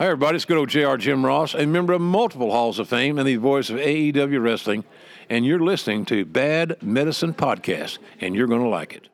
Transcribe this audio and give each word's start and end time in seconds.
Hi, 0.00 0.06
everybody. 0.06 0.36
It's 0.36 0.46
good 0.46 0.56
old 0.56 0.70
JR 0.70 0.96
Jim 0.96 1.26
Ross, 1.26 1.52
a 1.52 1.66
member 1.66 1.92
of 1.92 2.00
multiple 2.00 2.52
Halls 2.52 2.78
of 2.78 2.88
Fame 2.88 3.18
and 3.18 3.28
the 3.28 3.36
voice 3.36 3.68
of 3.68 3.76
AEW 3.76 4.42
Wrestling. 4.42 4.84
And 5.28 5.44
you're 5.44 5.60
listening 5.60 6.06
to 6.06 6.24
Bad 6.24 6.82
Medicine 6.82 7.34
Podcast, 7.34 7.98
and 8.18 8.34
you're 8.34 8.46
going 8.46 8.62
to 8.62 8.68
like 8.68 8.94
it. 8.94 9.09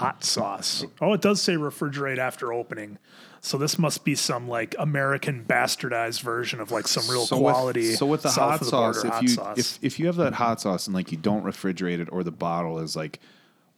Hot 0.00 0.24
sauce. 0.24 0.84
Oh, 1.00 1.12
it 1.12 1.20
does 1.20 1.42
say 1.42 1.54
refrigerate 1.54 2.18
after 2.18 2.52
opening. 2.52 2.98
So 3.42 3.58
this 3.58 3.78
must 3.78 4.04
be 4.04 4.14
some 4.14 4.48
like 4.48 4.74
American 4.78 5.44
bastardized 5.44 6.22
version 6.22 6.58
of 6.60 6.70
like 6.70 6.88
some 6.88 7.06
real 7.10 7.26
so 7.26 7.38
quality. 7.38 7.88
With, 7.88 7.98
so 7.98 8.06
with 8.06 8.22
the 8.22 8.30
hot 8.30 8.64
sauce, 8.64 9.04
if 9.04 9.10
hot 9.10 9.22
you 9.22 9.28
sauce. 9.28 9.58
if 9.58 9.78
if 9.82 10.00
you 10.00 10.06
have 10.06 10.16
that 10.16 10.34
hot 10.34 10.60
sauce 10.60 10.86
and 10.86 10.94
like 10.94 11.12
you 11.12 11.18
don't 11.18 11.44
refrigerate 11.44 12.00
it 12.00 12.08
or 12.10 12.24
the 12.24 12.32
bottle 12.32 12.78
is 12.78 12.96
like 12.96 13.20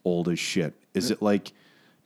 old 0.05 0.29
as 0.29 0.39
shit, 0.39 0.73
is 0.93 1.11
it 1.11 1.21
like 1.21 1.51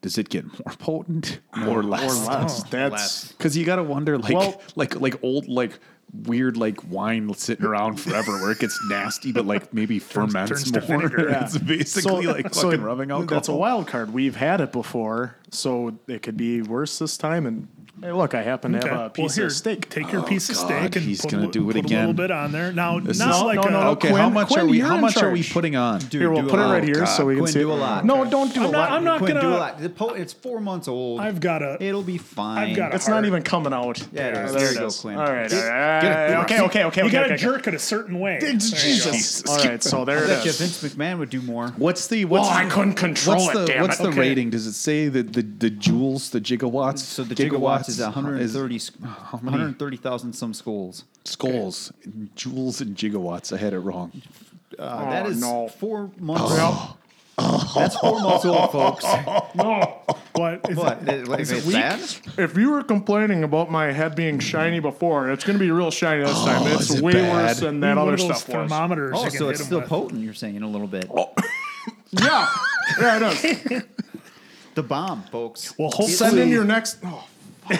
does 0.02 0.18
it 0.18 0.30
get 0.30 0.46
more 0.46 0.76
potent 0.78 1.40
or 1.68 1.84
less? 1.84 2.02
Or 2.28 2.32
less. 2.32 2.62
Oh. 2.64 2.68
That's 2.70 3.32
Because 3.34 3.58
you 3.58 3.66
got 3.66 3.78
to 3.78 3.84
wonder, 3.84 4.18
like, 4.18 4.34
Well- 4.34 4.62
like, 4.76 5.00
like 5.02 5.24
old, 5.24 5.48
like 5.48 5.80
weird, 6.14 6.58
like 6.58 6.90
wine 6.90 7.34
sitting 7.34 7.66
around 7.66 8.00
forever, 8.00 8.34
where 8.42 8.52
it 8.52 8.60
gets 8.60 8.80
nasty, 8.90 9.32
but 9.32 9.46
like 9.46 9.74
maybe 9.74 10.00
ferments 10.14 10.70
turns 10.72 10.90
more. 10.90 11.30
yeah. 11.30 11.44
It's 11.46 11.58
basically 11.58 12.28
like 12.28 12.54
fucking 12.54 12.82
rubbing 12.82 13.12
alcohol. 13.12 13.36
That's 13.36 13.50
a 13.50 13.56
wild 13.56 13.88
card. 13.88 14.14
We've 14.14 14.36
had 14.36 14.62
it 14.62 14.72
before, 14.72 15.36
so 15.52 15.98
it 16.08 16.22
could 16.24 16.38
be 16.38 16.62
worse 16.62 17.00
this 17.00 17.18
time. 17.18 17.46
And 17.46 17.68
hey, 18.02 18.12
look, 18.12 18.34
I 18.36 18.42
happen 18.44 18.74
to 18.74 18.78
Okay. 18.80 18.88
have 18.90 18.98
a 18.98 19.02
Well, 19.02 19.10
piece 19.10 19.36
here, 19.36 19.46
of 19.48 19.52
steak. 19.54 19.90
Take 19.90 20.12
your 20.12 20.24
piece 20.24 20.50
of 20.50 20.58
oh, 20.58 20.62
God, 20.62 20.68
steak 20.68 20.96
and 20.98 21.06
he's 21.06 21.22
put, 21.22 21.32
gonna 21.32 21.48
a, 21.48 21.52
do 21.52 21.70
it 21.70 21.74
put 21.74 21.86
a 21.86 21.88
little 21.88 22.14
bit 22.14 22.32
on 22.32 22.52
there. 22.52 22.72
Now, 22.72 23.00
This 23.00 23.20
not 23.20 23.36
is- 23.36 23.42
like 23.44 23.56
no, 23.56 23.62
no, 23.64 23.70
no, 23.82 23.90
okay, 23.92 24.10
Quinn- 24.10 24.22
how 24.22 24.30
much 24.30 24.48
Quinn, 24.50 24.60
are 24.60 24.66
we? 24.68 24.80
How 24.80 24.96
in 24.96 25.02
much 25.02 25.18
are 25.18 25.32
we 25.32 25.44
putting 25.44 25.76
on? 25.76 26.00
Dude, 26.00 26.14
Here, 26.22 26.30
we'll 26.32 26.44
do 26.44 26.50
put 26.50 26.60
it 26.60 26.64
lot. 26.64 26.72
right 26.74 26.84
here 26.84 27.06
so 27.06 27.26
we 27.26 27.36
can 27.36 27.42
Quinn, 27.44 27.54
see. 27.54 27.60
do 27.60 27.72
a 27.72 27.74
lot. 27.74 28.06
No, 28.06 28.26
don't 28.30 28.54
do 28.54 28.62
I'm 28.62 28.68
a 28.68 28.72
not- 28.72 28.78
lot. 28.80 28.92
I'm 28.92 29.04
not 29.04 29.18
Quinn, 29.20 29.34
gonna. 29.34 29.42
do 29.42 29.50
a 29.50 29.58
lot. 29.58 29.82
The 29.82 29.90
po- 29.90 30.10
It's 30.14 30.34
four 30.34 30.60
months 30.60 30.88
old. 30.88 31.20
I've 31.22 31.40
got 31.40 31.62
a. 31.64 31.78
It'll 31.84 32.02
be 32.04 32.18
fine. 32.18 32.70
I've 32.70 32.76
got 32.76 32.92
a 32.92 32.96
It's 32.96 33.08
not 33.08 33.26
even 33.26 33.44
coming 33.44 33.74
out. 33.74 34.00
Yeah, 34.14 34.28
it 34.28 34.46
is. 34.46 34.52
there 34.52 34.60
There 34.62 34.70
it 34.70 34.74
you 34.76 34.80
go. 34.80 34.90
Quinn. 34.92 35.16
All 35.18 35.26
right, 35.34 35.54
all 35.54 35.60
right. 35.70 36.44
Okay. 36.44 36.62
Okay. 36.62 36.84
Okay. 36.86 37.04
You 37.06 37.12
got 37.12 37.28
to 37.28 37.38
jerk 37.38 37.68
it 37.68 37.74
a 37.74 37.80
certain 37.80 38.20
way. 38.20 38.40
It's 38.42 38.72
There 38.72 38.90
you 38.90 39.04
go. 39.04 39.12
Jesus. 39.12 39.44
All 39.50 39.58
right. 39.58 39.84
So 39.84 40.06
there 40.06 40.20
I 40.20 40.24
it 40.24 40.28
bet 40.28 40.44
you 40.46 40.50
is. 40.52 40.60
Vince 40.60 40.84
McMahon 40.96 41.18
would 41.20 41.30
do 41.30 41.42
more. 41.42 41.70
What's 41.78 42.08
the 42.08 42.26
what's 42.26 42.48
I 42.48 42.66
the- 42.66 42.72
couldn't 42.72 42.94
control 42.94 43.38
what's 43.46 43.70
it, 43.70 43.74
The, 43.76 43.82
what's 43.82 43.98
the 43.98 44.12
rating? 44.12 44.50
Does 44.52 44.68
it 44.68 44.74
say 44.74 45.08
that 45.10 45.34
the 45.34 45.42
the 45.42 45.72
joules, 45.72 46.30
the 46.32 46.40
gigawatts? 46.42 47.00
So 47.00 47.24
the 47.24 47.36
gigawatts 47.36 47.87
is 47.90 48.00
130, 48.00 48.76
is- 48.76 48.92
how 49.04 49.40
many 49.42 49.52
130,000 49.58 50.34
some 50.34 50.54
skulls. 50.54 51.04
skulls, 51.26 51.92
joules 52.36 52.82
and 52.82 52.96
gigawatts. 52.96 53.52
I 53.54 53.58
had 53.58 53.74
it 53.74 53.80
wrong. 53.80 54.12
Uh, 54.78 55.10
that 55.10 55.26
Oh, 55.26 55.30
is 55.30 55.40
no. 55.42 55.68
four 55.70 56.12
months. 56.20 56.56
That's 57.76 57.96
four 58.00 58.20
months 58.22 58.46
old, 58.46 58.72
folks. 58.72 59.06
What? 60.38 60.70
Is 60.70 60.78
What? 60.78 61.02
It, 61.08 61.28
Is 61.40 61.52
it 61.52 61.58
it 61.60 61.66
weak? 61.66 61.74
bad? 61.78 62.00
If 62.38 62.56
you 62.58 62.70
were 62.70 62.84
complaining 62.84 63.44
about 63.44 63.72
my 63.72 63.92
head 63.92 64.16
being 64.16 64.38
shiny 64.38 64.80
before, 64.80 65.32
it's 65.32 65.44
going 65.44 65.58
to 65.58 65.64
be 65.64 65.72
real 65.72 65.90
shiny 65.90 66.24
this 66.24 66.44
time. 66.44 66.68
It's 66.74 66.92
is 66.92 66.96
it 66.98 67.04
way 67.04 67.14
bad? 67.14 67.34
worse 67.34 67.60
than 67.60 67.80
that 67.80 67.98
One 67.98 68.08
other 68.10 68.14
of 68.14 68.20
those 68.20 68.28
stuff 68.42 68.48
was. 68.56 68.70
thermometers. 68.70 69.16
Oh, 69.18 69.30
so 69.30 69.50
it's 69.50 69.64
still 69.64 69.80
with. 69.80 69.90
potent, 69.90 70.22
you're 70.22 70.36
saying, 70.36 70.56
in 70.56 70.62
a 70.64 70.70
little 70.70 70.88
bit. 70.88 71.10
Yeah. 72.12 72.48
Yeah, 73.02 73.32
it 73.32 73.72
is. 73.72 73.84
The 74.76 74.84
bomb, 74.84 75.24
folks. 75.24 75.78
Well, 75.78 75.88
hopefully, 75.90 76.12
Send 76.14 76.38
in 76.40 76.50
your 76.50 76.64
next. 76.64 77.00
Oh, 77.04 77.28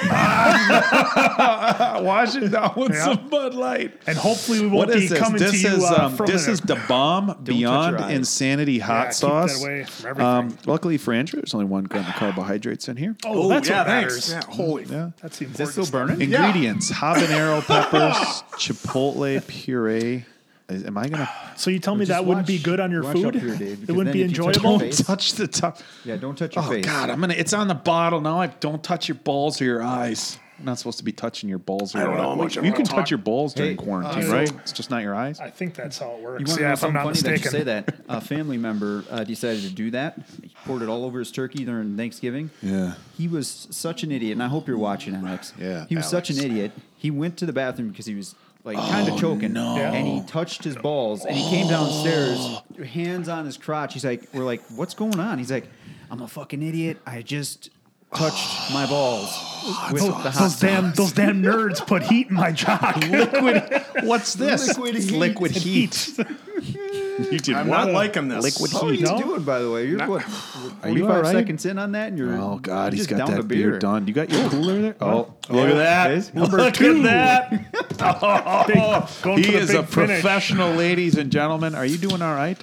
Wash 2.04 2.36
it 2.36 2.50
down 2.52 2.74
with 2.76 2.94
Yeah. 2.94 3.04
some 3.06 3.30
Bud 3.30 3.54
Light. 3.54 3.94
and 4.08 4.18
hopefully 4.18 4.62
we 4.62 4.68
won't 4.68 4.90
be 4.92 5.04
is 5.06 5.10
this? 5.10 5.20
coming 5.20 5.40
This 5.40 5.52
to 5.52 5.58
you 5.58 5.76
is 5.78 5.84
uh, 5.84 5.96
um, 6.06 6.16
from 6.16 6.26
this 6.28 6.48
a- 6.48 6.52
is 6.52 6.62
the 6.62 6.76
bomb 6.88 7.38
beyond 7.44 8.12
insanity 8.12 8.80
hot 8.80 8.94
Yeah, 8.94 9.04
keep 9.04 9.10
that 9.10 9.14
sauce. 9.16 9.64
away 9.64 9.84
from. 9.86 10.20
Um, 10.22 10.58
luckily 10.66 10.98
for 10.98 11.14
Andrew, 11.14 11.40
there's 11.42 11.54
only 11.54 11.66
one 11.68 11.84
gram 11.86 12.06
of 12.08 12.14
carbohydrates 12.16 12.88
in 12.88 12.98
here. 12.98 13.16
oh, 13.26 13.48
that's 13.50 13.70
yeah, 13.70 13.80
what 13.80 13.88
thanks. 13.88 14.30
matters. 14.32 14.48
Yeah, 14.50 14.56
holy. 14.56 14.84
Yeah. 14.86 15.12
That's 15.22 15.38
the 15.40 15.46
Is 15.46 15.52
important 15.60 15.86
still 15.88 16.00
burning? 16.00 16.22
Ingredients: 16.22 16.92
habanero 16.92 17.62
peppers, 17.66 18.16
chipotle 18.58 19.46
puree. 19.48 20.26
Is- 20.70 20.86
Am 20.86 20.98
I 20.98 21.08
gonna 21.08 21.30
So 21.56 21.70
you 21.70 21.80
tell 21.80 21.96
me 21.96 22.06
Just 22.06 22.10
that 22.10 22.26
wouldn't 22.26 22.48
be 22.48 22.60
good 22.60 22.80
on 22.80 22.92
your 22.92 23.04
food? 23.04 23.36
here, 23.36 23.56
Dave, 23.56 23.90
it 23.90 23.94
wouldn't 23.94 24.14
be 24.14 24.22
if 24.24 24.32
you 24.32 24.36
touch 24.44 24.58
your 24.64 24.74
enjoyable. 24.74 24.90
touch 24.92 25.34
the 25.34 25.48
top? 25.48 25.80
Yeah, 26.04 26.18
don't 26.18 26.38
touch 26.38 26.56
your 26.56 26.66
Oh 26.66 26.70
face. 26.70 26.86
God, 26.86 27.10
I'm 27.10 27.20
gonna. 27.22 27.36
It's 27.36 27.54
on 27.54 27.68
the 27.68 27.76
bottle 27.76 28.22
now. 28.22 28.40
I 28.42 28.48
don't 28.48 28.84
touch 28.84 29.08
your 29.08 29.16
balls 29.16 29.62
or 29.62 29.66
your 29.66 29.82
eyes. 29.82 30.38
I'm 30.60 30.66
not 30.66 30.80
supposed 30.80 30.98
to 30.98 31.04
be 31.04 31.12
touching 31.12 31.50
your 31.50 31.60
balls 31.60 31.94
or 31.94 32.00
I 32.00 32.02
your 32.02 32.08
don't 32.14 32.18
know 32.18 32.24
how 32.24 32.32
eyes. 32.32 32.38
much 32.38 32.56
You 32.56 32.62
can 32.74 32.84
gonna 32.84 32.86
touch 32.86 33.12
your 33.12 33.20
balls 33.20 33.54
during 33.54 33.72
Hey, 33.74 33.78
quarantine, 33.78 34.24
uh, 34.28 34.34
right? 34.34 34.52
It's 34.62 34.72
just 34.72 34.90
not 34.90 35.04
your 35.04 35.14
eyes. 35.14 35.40
I 35.40 35.52
think 35.52 35.76
that's 35.76 36.00
how 36.00 36.16
it 36.16 36.22
works. 36.24 36.42
You 36.42 36.48
want 36.48 36.62
yeah, 36.62 36.68
know 36.68 36.74
if 36.74 36.78
I'm 36.78 36.78
something 36.78 36.94
not 36.96 37.04
funny 37.16 37.22
that 37.38 37.44
you 37.46 37.50
say 37.52 37.64
that? 37.64 37.96
A 38.10 38.20
family 38.22 38.58
member 38.58 39.04
uh, 39.12 39.24
decided 39.24 39.62
to 39.62 39.70
do 39.70 39.92
that. 39.92 40.18
He 40.42 40.50
poured 40.66 40.82
it 40.82 40.90
all 40.90 41.06
over 41.06 41.20
his 41.20 41.32
turkey 41.32 41.64
during 41.64 41.96
Thanksgiving. 41.96 42.50
Yeah. 42.64 42.96
He 43.16 43.28
was 43.28 43.68
such 43.70 44.02
an 44.02 44.12
idiot, 44.12 44.32
and 44.34 44.42
I 44.42 44.48
hope 44.48 44.68
you're 44.68 44.80
watching, 44.80 45.14
Alex. 45.14 45.54
Yeah, 45.60 45.86
He 45.90 45.96
was 45.96 46.08
such 46.10 46.32
an 46.32 46.40
idiot. 46.40 46.72
He 46.98 47.12
went 47.12 47.38
to 47.38 47.46
the 47.46 47.54
bathroom 47.54 47.90
because 47.90 48.08
he 48.08 48.16
was 48.16 48.34
like 48.68 48.78
kind 48.78 49.08
of 49.08 49.16
oh, 49.16 49.18
choking, 49.18 49.56
Yeah. 49.56 49.94
and 49.94 50.08
he 50.08 50.22
touched 50.28 50.64
his 50.64 50.76
balls, 50.76 51.26
and 51.26 51.36
he 51.36 51.50
came 51.50 51.68
downstairs, 51.68 52.62
hands 52.86 53.30
on 53.30 53.46
his 53.46 53.58
crotch. 53.58 53.94
He's 53.94 54.06
like, 54.06 54.28
"We're 54.34 54.44
like, 54.44 54.62
what's 54.76 54.94
going 54.94 55.20
on?" 55.20 55.38
He's 55.40 55.52
like, 55.52 55.68
"I'm 56.12 56.22
a 56.22 56.28
fucking 56.28 56.62
idiot. 56.62 56.98
I 57.06 57.22
just." 57.22 57.70
Touched 58.16 58.72
my 58.72 58.86
balls 58.86 59.28
ah, 59.34 59.90
with 59.92 60.02
the 60.02 60.12
hot 60.14 60.34
Those 60.34 60.60
damn, 60.62 60.94
those 60.94 61.12
damn 61.12 61.44
nerds 61.44 61.86
put 61.86 62.04
heat 62.04 62.30
in 62.30 62.36
my 62.36 62.54
jock. 62.54 62.96
Liquid. 63.10 63.84
What's 64.04 64.34
this? 64.36 64.78
Liquid 64.78 64.96
It's 64.96 65.10
heat. 65.10 65.18
liquid 65.18 65.52
heat. 65.52 66.18
You 67.32 67.40
did 67.40 67.56
I'm 67.56 67.68
what? 67.68 67.86
not 67.86 67.92
liking 67.94 68.28
this. 68.28 68.44
Liquid 68.44 68.72
How 68.72 68.88
are 68.88 68.94
you 68.94 69.04
No. 69.04 69.18
doing, 69.18 69.44
by 69.44 69.60
the 69.60 69.72
way? 69.72 69.88
You're 69.88 70.08
what? 70.08 70.24
Are 70.84 70.90
you 70.90 71.06
45 71.06 71.10
all 71.10 71.22
right? 71.24 71.32
seconds 71.32 71.66
in 71.66 71.80
on 71.80 71.92
that, 71.94 72.10
and 72.10 72.18
you're 72.18 72.38
Oh 72.40 72.60
God, 72.60 72.86
you're 72.86 72.92
he's 72.92 73.08
just 73.08 73.10
got 73.10 73.28
down 73.28 73.36
that 73.38 73.48
beer 73.48 73.72
beer 73.72 73.80
done. 73.80 74.08
You 74.08 74.14
got 74.14 74.30
your 74.30 74.48
cooler 74.50 74.82
there? 74.82 74.96
Oh, 75.02 75.34
oh 75.50 75.54
look 75.54 75.70
at 75.70 75.76
that. 75.76 76.34
Number 76.36 76.58
Look 76.58 76.76
two. 76.76 77.06
at 77.08 77.50
Big- 77.50 77.72
that. 77.72 77.98
Oh, 78.00 79.10
going 79.24 79.38
he 79.40 79.44
for 79.46 79.52
the 79.52 79.58
is 79.58 79.68
big 79.70 79.76
a 79.78 79.84
finish. 79.84 80.22
professional, 80.22 80.74
ladies 80.74 81.18
and 81.18 81.32
gentlemen. 81.32 81.74
Are 81.76 81.86
you 81.86 81.98
doing 81.98 82.22
all 82.22 82.36
right? 82.36 82.62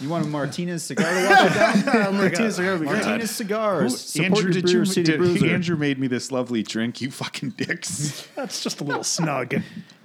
You 0.00 0.10
want 0.10 0.26
a 0.26 0.28
Martinez 0.28 0.82
cigar 0.82 1.10
to 1.10 1.26
wash 1.26 1.50
it 1.50 1.54
down? 1.84 2.06
Oh, 2.08 2.12
Martinez 2.12 2.56
cigar 2.56 2.76
be. 2.78 2.84
Martinez 2.84 3.30
cigars. 3.30 3.98
Support 3.98 4.26
Andrew, 4.26 4.42
your 4.44 4.52
did 4.52 4.64
Brewer 4.64 4.78
you? 4.80 4.84
City 4.84 5.12
Did, 5.12 5.18
Bruiser. 5.18 5.46
Andrew 5.46 5.76
made 5.76 5.98
me 5.98 6.06
this 6.06 6.30
lovely 6.30 6.62
drink. 6.62 7.00
You 7.00 7.10
fucking 7.10 7.50
dicks. 7.50 8.28
That's 8.36 8.62
just 8.62 8.80
a 8.82 8.84
little 8.84 9.04
snug. 9.04 9.54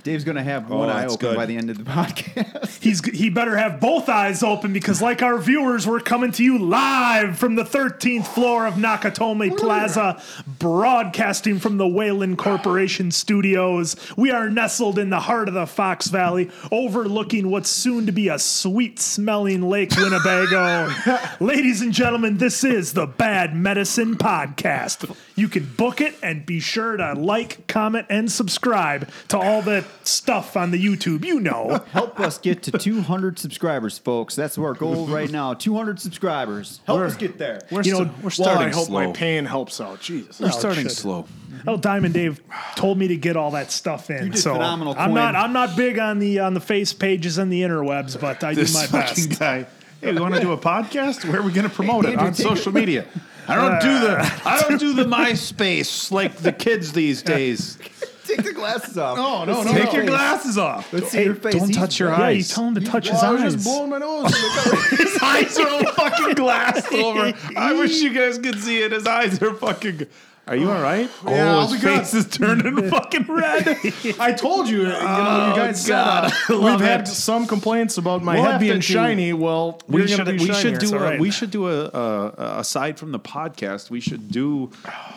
Dave's 0.03 0.23
going 0.23 0.37
to 0.37 0.43
have 0.43 0.71
oh, 0.71 0.77
one 0.77 0.89
eye 0.89 1.05
open 1.05 1.17
good. 1.17 1.35
by 1.35 1.45
the 1.45 1.55
end 1.55 1.69
of 1.69 1.77
the 1.77 1.83
podcast. 1.91 2.81
He's 2.81 3.03
he 3.05 3.29
better 3.29 3.55
have 3.55 3.79
both 3.79 4.09
eyes 4.09 4.41
open 4.43 4.73
because, 4.73 5.01
like 5.01 5.21
our 5.21 5.37
viewers, 5.37 5.85
we're 5.85 5.99
coming 5.99 6.31
to 6.33 6.43
you 6.43 6.57
live 6.57 7.37
from 7.37 7.55
the 7.55 7.63
13th 7.63 8.27
floor 8.27 8.65
of 8.65 8.75
Nakatomi 8.75 9.57
Plaza, 9.57 10.21
broadcasting 10.59 11.59
from 11.59 11.77
the 11.77 11.87
Whalen 11.87 12.35
Corporation 12.35 13.11
Studios. 13.11 13.95
We 14.17 14.31
are 14.31 14.49
nestled 14.49 14.97
in 14.97 15.09
the 15.09 15.19
heart 15.19 15.47
of 15.47 15.53
the 15.53 15.67
Fox 15.67 16.07
Valley, 16.07 16.49
overlooking 16.71 17.49
what's 17.49 17.69
soon 17.69 18.05
to 18.07 18.11
be 18.11 18.27
a 18.27 18.39
sweet-smelling 18.39 19.61
Lake 19.61 19.91
Winnebago. 19.95 20.91
Ladies 21.39 21.81
and 21.81 21.93
gentlemen, 21.93 22.37
this 22.37 22.63
is 22.63 22.93
the 22.93 23.05
Bad 23.05 23.55
Medicine 23.55 24.15
Podcast. 24.15 25.15
You 25.35 25.47
can 25.47 25.65
book 25.77 26.01
it 26.01 26.15
and 26.23 26.45
be 26.45 26.59
sure 26.59 26.97
to 26.97 27.13
like, 27.13 27.67
comment, 27.67 28.07
and 28.09 28.31
subscribe 28.31 29.09
to 29.29 29.37
all 29.37 29.61
the 29.61 29.85
stuff 30.03 30.55
on 30.57 30.71
the 30.71 30.83
YouTube. 30.83 31.25
You 31.25 31.39
know. 31.39 31.83
Help 31.91 32.19
us 32.19 32.37
get 32.37 32.63
to 32.63 32.71
200 32.71 33.37
subscribers, 33.39 33.97
folks. 33.97 34.35
That's 34.35 34.57
our 34.57 34.73
goal 34.73 35.07
right 35.07 35.29
now. 35.31 35.53
200 35.53 35.99
subscribers. 35.99 36.81
Help 36.85 37.01
us 37.01 37.15
get 37.15 37.37
there. 37.37 37.61
We're, 37.71 37.81
You 37.83 37.91
know, 37.91 37.97
st- 37.99 38.17
we're 38.17 38.21
well, 38.23 38.29
starting 38.31 38.67
I 38.67 38.71
hope 38.75 38.87
slow. 38.87 39.05
my 39.07 39.11
pain 39.11 39.45
helps 39.45 39.79
out. 39.81 39.99
Jesus. 40.01 40.39
We're 40.39 40.51
starting 40.51 40.83
should. 40.83 40.91
slow. 40.91 41.25
Oh, 41.67 41.77
Diamond 41.77 42.13
Dave 42.13 42.41
told 42.75 42.97
me 42.97 43.07
to 43.09 43.17
get 43.17 43.37
all 43.37 43.51
that 43.51 43.71
stuff 43.71 44.09
in. 44.09 44.31
did 44.31 44.37
so 44.39 44.53
phenomenal, 44.53 44.95
I'm 44.97 45.13
not 45.13 45.35
I'm 45.35 45.53
not 45.53 45.75
big 45.77 45.99
on 45.99 46.17
the 46.19 46.39
on 46.39 46.53
the 46.55 46.59
face 46.61 46.91
pages 46.93 47.37
and 47.37 47.51
the 47.51 47.61
interwebs, 47.61 48.19
but 48.19 48.43
I 48.43 48.53
This 48.55 48.71
do 48.73 48.79
my 48.79 48.85
fucking 48.87 49.27
best. 49.27 49.39
guy. 49.39 49.67
Hey, 50.01 50.13
we 50.13 50.19
want 50.19 50.33
to 50.33 50.41
do 50.41 50.51
a 50.53 50.57
podcast? 50.57 51.23
Where 51.29 51.41
are 51.41 51.43
we 51.43 51.51
going 51.51 51.69
to 51.69 51.73
promote 51.75 52.05
it 52.05 52.11
Andrew, 52.13 52.25
on 52.27 52.33
take 52.33 52.47
social 52.47 52.71
media? 52.71 53.05
I 53.47 53.55
don't 53.55 53.79
do 53.81 53.99
the 53.99 54.41
I 54.45 54.61
don't 54.61 54.79
do 54.79 54.93
the 54.93 55.03
MySpace 55.17 56.11
like 56.11 56.37
the 56.37 56.51
kids 56.53 56.93
these 56.93 57.21
days. 57.21 57.77
Take 58.25 58.43
the 58.43 58.53
glasses 58.53 58.97
off. 58.97 59.17
No, 59.17 59.45
no, 59.45 59.53
Let's 59.61 59.65
no, 59.65 59.71
see 59.71 59.77
no. 59.77 59.77
your 59.77 59.85
Take 59.85 59.93
your 59.93 60.01
face. 60.03 60.09
glasses 60.11 60.57
off. 60.57 60.93
Let's 60.93 61.09
see 61.09 61.23
your 61.23 61.35
face. 61.35 61.53
don't 61.55 61.67
He's 61.67 61.75
touch 61.77 61.99
your 61.99 62.09
red. 62.09 62.19
Yeah, 62.19 62.29
you 62.29 62.37
eyes. 62.39 62.49
tell 62.49 62.67
him 62.67 62.75
to 62.75 62.81
touch 62.81 63.09
his 63.09 63.21
Well, 63.21 63.25
I 63.25 63.33
was 63.33 63.41
eyes. 63.43 63.53
just 63.53 63.65
blowing 63.65 63.89
my 63.89 63.97
nose. 63.97 64.35
His 64.91 65.17
eyes 65.21 65.57
are 65.59 65.67
all 65.67 65.83
fucking 65.93 66.33
glassed 66.35 66.91
over. 66.93 67.33
I 67.57 67.73
wish 67.73 67.99
you 68.01 68.13
guys 68.13 68.37
could 68.37 68.59
see 68.61 68.81
it. 68.83 68.91
His 68.91 69.07
eyes 69.07 69.41
are 69.41 69.53
fucking. 69.53 70.07
Are 70.51 70.57
you 70.57 70.69
all 70.69 70.81
right? 70.81 71.09
Yeah, 71.25 71.53
oh, 71.55 71.59
I'll 71.59 71.67
his 71.69 71.79
be 71.79 71.87
good. 71.87 71.99
face 71.99 72.13
is 72.13 72.25
turning 72.27 72.89
fucking 72.89 73.23
red. 73.23 73.67
I 74.19 74.33
told 74.33 74.67
you, 74.67 74.79
you 74.79 74.83
know, 74.89 74.99
Oh, 75.01 75.49
you 75.49 75.55
guys 75.55 75.87
God, 75.87 76.29
said 76.33 76.55
uh, 76.55 76.59
we've 76.65 76.79
had 76.81 77.01
it. 77.03 77.07
some 77.07 77.47
complaints 77.47 77.97
about 77.97 78.21
my 78.21 78.33
We'll 78.35 78.43
head 78.43 78.51
have 78.51 78.59
being 78.59 78.73
to 78.73 78.77
do- 78.79 78.93
shiny. 78.93 79.31
Well, 79.31 79.79
we 79.87 80.05
should 80.07 80.25
be 80.25 80.33
we 80.33 80.53
should 80.53 80.77
do 80.79 80.93
a, 80.93 80.99
right. 80.99 81.19
we 81.21 81.31
should 81.31 81.51
do 81.51 81.69
a, 81.69 81.85
a, 81.85 82.27
a 82.37 82.59
aside 82.59 82.99
from 82.99 83.13
the 83.13 83.19
podcast 83.19 83.89
we 83.89 84.01
should 84.01 84.29
do 84.29 84.69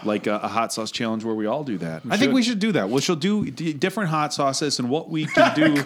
like 0.04 0.28
a, 0.28 0.36
a 0.36 0.46
hot 0.46 0.72
sauce 0.72 0.92
challenge 0.92 1.24
where 1.24 1.34
we 1.34 1.46
all 1.46 1.64
do 1.64 1.78
that. 1.78 2.02
I 2.08 2.16
think 2.16 2.32
we 2.32 2.44
should 2.44 2.60
do 2.60 2.70
that. 2.70 2.88
We 2.88 3.00
shall 3.00 3.16
do 3.16 3.50
d- 3.50 3.72
different 3.72 4.10
hot 4.10 4.32
sauces 4.32 4.78
and 4.78 4.88
what 4.88 5.10
we 5.10 5.26
can 5.26 5.52
do. 5.56 5.82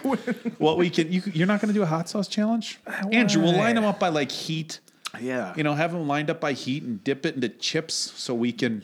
what 0.59 0.77
we 0.77 0.91
can 0.91 1.11
you, 1.11 1.23
you're 1.33 1.47
not 1.47 1.59
going 1.59 1.69
to 1.69 1.73
do 1.73 1.81
a 1.81 1.87
hot 1.87 2.07
sauce 2.07 2.27
challenge, 2.27 2.77
Andrew. 3.11 3.41
We'll 3.41 3.57
line 3.57 3.73
them 3.73 3.85
up 3.85 3.99
by 3.99 4.09
like 4.09 4.31
heat. 4.31 4.79
Yeah. 5.19 5.55
You 5.57 5.63
know, 5.63 5.73
have 5.73 5.91
them 5.91 6.07
lined 6.07 6.29
up 6.29 6.39
by 6.39 6.53
heat 6.53 6.83
and 6.83 7.03
dip 7.03 7.25
it 7.25 7.33
into 7.33 7.49
chips 7.49 7.95
so 7.95 8.35
we 8.35 8.51
can. 8.51 8.83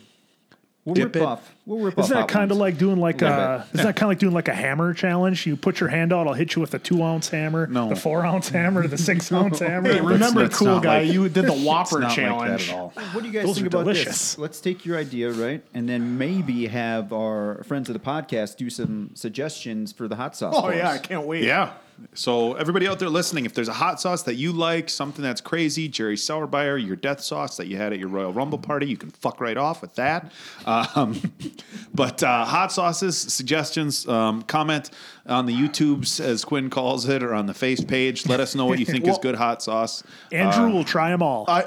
We'll 0.86 0.94
Dip 0.94 1.06
rip 1.06 1.16
it. 1.16 1.22
off. 1.24 1.56
We'll 1.66 1.80
rip 1.84 1.98
off. 1.98 2.06
Isn't 2.06 2.14
that 2.14 2.20
hot 2.22 2.30
kind 2.30 2.52
of 2.52 2.58
ones. 2.60 2.74
like 2.74 2.78
doing 2.78 3.00
like 3.00 3.20
Little 3.20 3.36
a? 3.40 3.58
bit. 3.72 3.74
Isn't 3.80 3.86
that 3.88 3.96
kind 3.96 4.04
of 4.04 4.10
like 4.10 4.20
doing 4.20 4.34
like 4.36 4.48
a 4.50 4.54
hammer 4.54 4.94
challenge? 4.94 5.48
You 5.48 5.56
put 5.58 5.80
your 5.80 5.90
hand 5.90 6.14
out, 6.14 6.28
I'll 6.28 6.36
hit 6.36 6.54
you 6.56 6.62
with 6.62 6.76
a 6.76 6.80
two 6.80 7.02
ounce 7.02 7.28
hammer, 7.30 7.66
No. 7.66 7.90
the 7.90 7.96
four 7.96 8.24
ounce 8.24 8.50
hammer, 8.50 8.86
the 8.88 8.98
six 9.00 9.32
ounce 9.32 9.58
hammer. 9.58 9.92
Hey, 9.92 10.00
remember, 10.00 10.42
that's 10.44 10.60
cool 10.60 10.68
not 10.68 10.84
guy, 10.84 11.02
like- 11.02 11.12
you 11.12 11.28
did 11.30 11.46
the 11.46 11.54
Whopper 11.54 12.02
Not 12.02 12.12
challenge. 12.16 12.50
like 12.52 12.60
that 12.60 12.70
at 12.70 12.76
all. 12.80 12.90
What 13.14 13.22
do 13.22 13.28
you 13.28 13.34
guys 13.34 13.46
Those 13.48 13.56
think 13.56 13.66
are 13.66 13.70
about 13.70 13.80
delicious. 13.86 14.06
this? 14.06 14.38
Let's 14.38 14.62
take 14.62 14.86
your 14.86 15.00
idea, 15.00 15.32
right, 15.32 15.64
and 15.74 15.90
then 15.90 16.20
maybe 16.20 16.68
have 16.68 17.12
our 17.12 17.64
friends 17.64 17.90
of 17.90 17.94
the 17.94 18.00
podcast 18.00 18.58
do 18.58 18.70
some 18.70 19.10
suggestions 19.16 19.92
for 19.92 20.08
the 20.08 20.16
hot 20.16 20.36
sauce. 20.36 20.54
Oh 20.56 20.68
for 20.70 20.76
yeah, 20.76 20.90
I 20.92 20.96
us. 20.98 21.02
can't 21.02 21.26
wait. 21.26 21.46
Yeah. 21.46 21.72
So 22.14 22.54
everybody 22.54 22.88
out 22.88 23.00
there 23.00 23.10
listening, 23.10 23.46
if 23.46 23.54
there's 23.54 23.68
a 23.68 23.74
hot 23.74 24.02
sauce 24.02 24.24
that 24.24 24.36
you 24.36 24.52
like, 24.52 24.90
something 24.90 25.24
that's 25.24 25.42
crazy, 25.42 25.88
Jerry 25.88 26.16
Sauerbier, 26.16 26.78
your 26.86 26.96
death 26.96 27.22
sauce 27.22 27.58
that 27.58 27.68
you 27.68 27.78
had 27.78 27.94
at 27.94 28.00
your 28.00 28.10
Royal 28.10 28.34
Rumble 28.34 28.58
party, 28.58 28.86
you 28.86 28.98
can 28.98 29.12
fuck 29.12 29.40
right 29.40 29.58
off 29.58 29.82
with 29.82 29.96
that. 29.96 30.32
Um, 30.66 31.20
but 31.94 32.22
uh, 32.24 32.46
hot 32.46 32.72
sauces, 32.72 33.18
suggestions, 33.18 34.08
um, 34.08 34.42
comment 34.44 34.92
on 35.28 35.46
the 35.48 35.54
YouTubes, 35.54 36.20
as 36.20 36.46
Quinn 36.46 36.70
calls 36.70 37.08
it, 37.10 37.24
or 37.24 37.34
on 37.34 37.48
the 37.48 37.54
face 37.54 37.84
page. 37.84 38.28
Let 38.28 38.40
us 38.40 38.54
know 38.56 38.66
what 38.66 38.80
you 38.80 38.86
think 38.86 39.08
is 39.08 39.18
good 39.22 39.36
hot 39.36 39.64
sauce. 39.64 40.04
Andrew 40.32 40.66
um, 40.66 40.74
will 40.74 40.84
try 40.84 41.10
them 41.10 41.22
all. 41.24 41.46
I, 41.48 41.64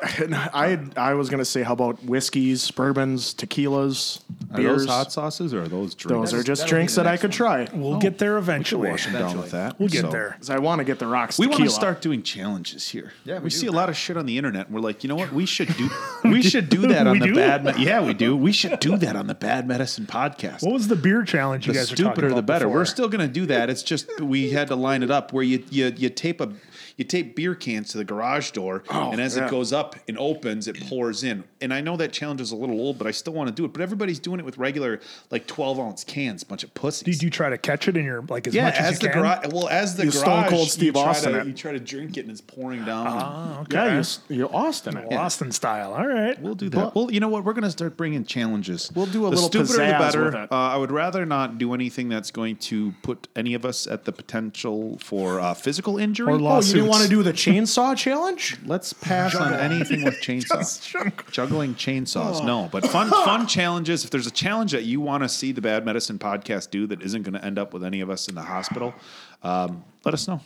I 0.96 1.10
I 1.10 1.14
was 1.14 1.28
gonna 1.28 1.44
say, 1.44 1.62
how 1.62 1.72
about 1.72 2.02
whiskeys, 2.04 2.70
bourbons, 2.70 3.34
tequilas, 3.34 4.20
Are 4.52 4.56
beers? 4.58 4.82
those 4.82 4.88
hot 4.88 5.12
sauces 5.12 5.52
or 5.54 5.62
are 5.62 5.68
those 5.68 5.94
drinks? 5.94 6.30
Those 6.30 6.40
are 6.40 6.44
just 6.44 6.66
drinks 6.66 6.94
that 6.94 7.06
I 7.06 7.16
could 7.16 7.32
try. 7.32 7.68
we'll 7.72 7.98
get 7.98 8.18
there 8.18 8.38
eventually. 8.38 8.90
Wash 8.90 9.04
them 9.06 9.14
down 9.14 9.36
with 9.38 9.50
that. 9.50 9.78
We'll 9.78 9.88
get 9.88 10.02
So- 10.02 10.10
there. 10.10 10.36
'Cause 10.38 10.50
I 10.50 10.58
want 10.58 10.78
to 10.78 10.84
get 10.84 10.98
the 10.98 11.06
rocks. 11.06 11.38
We 11.38 11.46
want 11.46 11.62
to 11.64 11.70
start 11.70 12.00
doing 12.00 12.22
challenges 12.22 12.88
here. 12.88 13.12
Yeah, 13.24 13.38
we, 13.38 13.44
we 13.44 13.50
see 13.50 13.66
a 13.66 13.72
lot 13.72 13.88
of 13.88 13.96
shit 13.96 14.16
on 14.16 14.26
the 14.26 14.36
internet. 14.38 14.66
and 14.66 14.74
We're 14.74 14.80
like, 14.82 15.02
you 15.02 15.08
know 15.08 15.16
what? 15.16 15.32
We 15.32 15.46
should 15.46 15.74
do. 15.76 15.88
we 16.24 16.42
should 16.42 16.68
do 16.68 16.86
that 16.88 17.06
on 17.08 17.12
We 17.14 17.18
the 17.20 17.26
do? 17.26 17.34
bad. 17.34 17.64
Me- 17.64 17.72
yeah, 17.84 18.04
we 18.04 18.14
do. 18.14 18.36
We 18.36 18.52
should 18.52 18.78
do 18.80 18.96
that 18.98 19.16
on 19.16 19.26
the 19.26 19.34
Bad 19.34 19.66
Medicine 19.66 20.06
podcast. 20.06 20.62
What 20.62 20.72
was 20.74 20.88
the 20.88 20.96
beer 20.96 21.24
challenge 21.24 21.66
you 21.66 21.72
the 21.72 21.78
guys 21.80 21.90
were 21.90 21.96
talking 21.96 22.12
stupider 22.12 22.26
about 22.28 22.36
the 22.36 22.42
better. 22.42 22.64
before? 22.66 22.80
We're 22.80 22.84
still 22.84 23.08
going 23.08 23.26
to 23.26 23.32
do 23.32 23.46
that. 23.48 23.68
It's 23.70 23.82
just 23.82 24.20
we 24.20 24.50
had 24.50 24.68
to 24.68 24.76
line 24.76 25.02
it 25.02 25.10
up 25.10 25.32
where 25.32 25.44
you 25.44 25.64
you 25.70 25.92
you 25.96 26.08
tape 26.08 26.40
a 26.40 26.52
you 26.98 27.04
tape 27.04 27.36
beer 27.36 27.54
cans 27.54 27.90
to 27.92 27.98
the 27.98 28.04
garage 28.04 28.50
door, 28.50 28.82
and 28.90 29.20
as 29.20 29.36
yeah. 29.36 29.46
it 29.46 29.50
goes 29.50 29.72
up 29.72 29.96
and 30.08 30.18
opens, 30.18 30.66
it 30.66 30.78
pours 30.88 31.22
in. 31.22 31.44
And 31.60 31.72
I 31.72 31.80
know 31.80 31.96
that 31.96 32.12
challenge 32.12 32.40
is 32.40 32.50
a 32.50 32.56
little 32.56 32.78
old, 32.78 32.98
but 32.98 33.06
I 33.06 33.12
still 33.12 33.32
want 33.32 33.48
to 33.48 33.54
do 33.54 33.64
it. 33.64 33.72
But 33.72 33.82
everybody's 33.82 34.18
doing 34.18 34.40
it 34.40 34.44
with 34.44 34.58
regular 34.58 35.00
like 35.30 35.46
twelve 35.46 35.78
ounce 35.78 36.02
cans. 36.04 36.42
Bunch 36.44 36.64
of 36.64 36.74
pussies. 36.74 37.04
Did 37.04 37.22
you 37.22 37.30
try 37.30 37.50
to 37.50 37.56
catch 37.56 37.86
it 37.88 37.96
in 37.96 38.04
your 38.04 38.22
like 38.22 38.48
as 38.48 38.54
yeah, 38.54 38.64
much 38.64 38.74
as, 38.74 38.86
as, 38.96 39.02
you 39.02 39.08
the 39.08 39.14
garage. 39.14 39.46
Well, 39.52 39.68
as 39.68 39.96
the 39.96 40.06
You 40.06 40.10
garage, 40.10 40.22
Stone 40.22 40.44
Cold 40.48 40.62
you 40.62 40.68
Steve 40.68 40.92
try 40.94 41.02
Austin 41.02 41.32
to-. 41.32 41.46
You 41.46 41.52
try 41.54 41.72
to 41.72 41.80
drink 41.80 42.16
it, 42.16 42.22
and 42.22 42.30
it's 42.30 42.40
pouring 42.40 42.84
down. 42.84 43.06
Oh, 43.06 43.60
okay. 43.62 43.76
Yeah, 43.76 43.92
you, 43.94 43.98
s- 44.00 44.20
you 44.28 44.48
Austin 44.48 44.96
it. 44.96 45.08
Well, 45.08 45.20
Austin 45.20 45.52
style. 45.52 45.94
All 45.94 46.06
right. 46.06 46.40
We'll 46.42 46.56
do 46.56 46.68
that. 46.70 46.94
well, 46.96 47.12
you 47.12 47.20
know 47.20 47.28
what? 47.28 47.44
We're 47.44 47.52
going 47.52 47.62
to 47.62 47.70
start 47.70 47.96
bringing 47.96 48.24
challenges. 48.24 48.90
We'll 48.94 49.06
do 49.06 49.26
a 49.26 49.30
the 49.30 49.36
little 49.36 49.64
stupider 49.66 50.24
the 50.24 50.30
better. 50.30 50.48
Uh, 50.52 50.56
I 50.56 50.76
would 50.76 50.90
rather 50.90 51.24
not 51.24 51.58
do 51.58 51.74
anything 51.74 52.08
that's 52.08 52.32
going 52.32 52.56
to 52.56 52.92
put 53.02 53.28
any 53.36 53.54
of 53.54 53.64
us 53.64 53.86
at 53.86 54.04
the 54.04 54.12
potential 54.12 54.98
for 54.98 55.38
uh, 55.40 55.54
physical 55.54 55.96
injury. 55.96 56.26
Or 56.26 56.30
Oh, 56.32 56.38
you 56.38 56.44
lawsuits. 56.44 56.72
didn't 56.74 56.87
want 56.88 57.02
to 57.02 57.08
do 57.08 57.22
the 57.22 57.32
chainsaw 57.32 57.96
challenge? 57.96 58.56
Let's 58.64 58.92
pass 58.92 59.34
on 59.34 59.52
anything 59.54 60.04
with 60.04 60.14
chainsaws. 60.22 61.30
Juggling 61.30 61.74
chainsaws, 61.74 62.44
no. 62.44 62.68
But 62.70 62.86
fun, 62.90 63.10
fun 63.10 63.46
challenges. 63.46 64.04
If 64.04 64.10
there's 64.10 64.26
a 64.26 64.30
challenge 64.32 64.72
that 64.72 64.84
you 64.84 65.00
want 65.00 65.22
to 65.22 65.28
see 65.28 65.52
the 65.52 65.60
Bad 65.60 65.84
Medicine 65.84 66.18
podcast 66.18 66.70
do 66.70 66.86
that 66.88 67.02
isn't 67.02 67.22
going 67.22 67.34
to 67.34 67.44
end 67.44 67.58
up 67.58 67.72
with 67.72 67.84
any 67.84 68.00
of 68.00 68.10
us 68.10 68.28
in 68.28 68.34
the 68.34 68.42
hospital, 68.42 68.94
um, 69.42 69.84
let 70.04 70.14
us 70.14 70.26
know. 70.26 70.40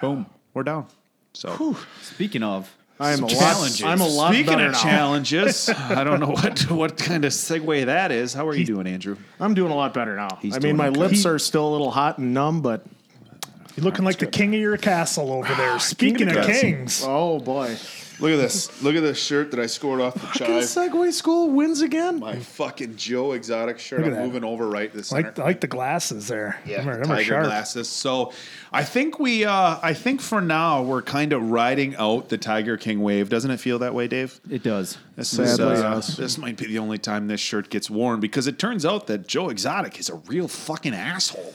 Boom, 0.00 0.26
we're 0.54 0.62
down. 0.62 0.86
So 1.34 1.76
Speaking 2.02 2.42
of, 2.42 2.74
I 3.00 3.12
am 3.12 3.20
a 3.20 3.26
lot. 3.26 3.30
challenges. 3.30 3.82
I'm 3.84 4.00
a 4.00 4.06
lot 4.08 4.32
Speaking 4.32 4.46
better 4.54 4.66
of 4.66 4.72
now. 4.72 4.78
challenges, 4.82 5.68
I 5.76 6.02
don't 6.02 6.18
know 6.18 6.30
what 6.30 6.68
what 6.70 6.96
kind 6.96 7.24
of 7.24 7.30
segue 7.32 7.86
that 7.86 8.10
is. 8.10 8.34
How 8.34 8.46
are 8.48 8.56
you 8.56 8.64
doing, 8.64 8.86
Andrew? 8.88 9.16
I'm 9.38 9.54
doing 9.54 9.70
a 9.70 9.74
lot 9.76 9.94
better 9.94 10.16
now. 10.16 10.36
He's 10.40 10.56
I 10.56 10.58
doing 10.58 10.72
mean, 10.72 10.78
my 10.78 10.88
okay. 10.88 10.98
lips 10.98 11.22
He- 11.22 11.28
are 11.28 11.38
still 11.38 11.68
a 11.68 11.70
little 11.70 11.92
hot 11.92 12.18
and 12.18 12.34
numb, 12.34 12.60
but 12.60 12.84
You're 13.78 13.84
looking 13.84 14.04
like 14.04 14.18
the 14.18 14.26
king 14.26 14.52
of 14.56 14.60
your 14.60 14.76
castle 14.76 15.30
over 15.32 15.54
there. 15.54 15.78
Speaking 15.78 16.26
of 16.28 16.34
castle. 16.34 16.60
kings, 16.60 17.04
oh 17.06 17.38
boy, 17.38 17.76
Look 18.20 18.32
at 18.32 18.36
this. 18.38 18.82
Look 18.82 18.96
at 18.96 19.02
this 19.02 19.22
shirt 19.24 19.52
that 19.52 19.60
I 19.60 19.66
scored 19.66 20.00
off 20.00 20.14
the 20.14 20.18
fucking 20.18 20.46
Segway 20.62 21.12
School 21.12 21.50
wins 21.50 21.82
again. 21.82 22.18
My 22.18 22.40
fucking 22.40 22.96
Joe 22.96 23.30
Exotic 23.30 23.78
shirt. 23.78 24.00
Look 24.00 24.08
I'm 24.08 24.14
that. 24.14 24.24
moving 24.24 24.42
over 24.42 24.68
right 24.68 24.92
this 24.92 25.10
center. 25.10 25.28
like 25.28 25.38
like 25.38 25.60
the 25.60 25.68
glasses 25.68 26.26
there. 26.26 26.58
Yeah, 26.66 26.78
Them 26.78 26.88
are- 26.88 26.96
them 27.02 27.12
are 27.12 27.14
tiger 27.14 27.24
sharp. 27.24 27.44
glasses. 27.46 27.88
So, 27.88 28.32
I 28.72 28.82
think 28.82 29.20
we, 29.20 29.44
uh, 29.44 29.78
I 29.80 29.94
think 29.94 30.20
for 30.20 30.40
now 30.40 30.82
we're 30.82 31.00
kind 31.02 31.32
of 31.32 31.48
riding 31.48 31.94
out 31.94 32.28
the 32.30 32.38
Tiger 32.38 32.76
King 32.76 33.00
wave. 33.02 33.28
Doesn't 33.28 33.52
it 33.52 33.60
feel 33.60 33.78
that 33.78 33.94
way, 33.94 34.08
Dave? 34.08 34.40
it 34.50 34.64
does. 34.64 34.98
This 35.14 35.28
Sadly, 35.28 35.74
is, 35.74 35.80
uh, 35.82 35.92
yes. 35.94 36.16
this 36.16 36.38
might 36.38 36.56
be 36.56 36.66
the 36.66 36.80
only 36.80 36.98
time 36.98 37.28
this 37.28 37.40
shirt 37.40 37.70
gets 37.70 37.88
worn 37.88 38.18
because 38.18 38.48
it 38.48 38.58
turns 38.58 38.84
out 38.84 39.06
that 39.06 39.28
Joe 39.28 39.48
Exotic 39.48 40.00
is 40.00 40.08
a 40.08 40.16
real 40.16 40.48
fucking 40.48 40.92
asshole. 40.94 41.54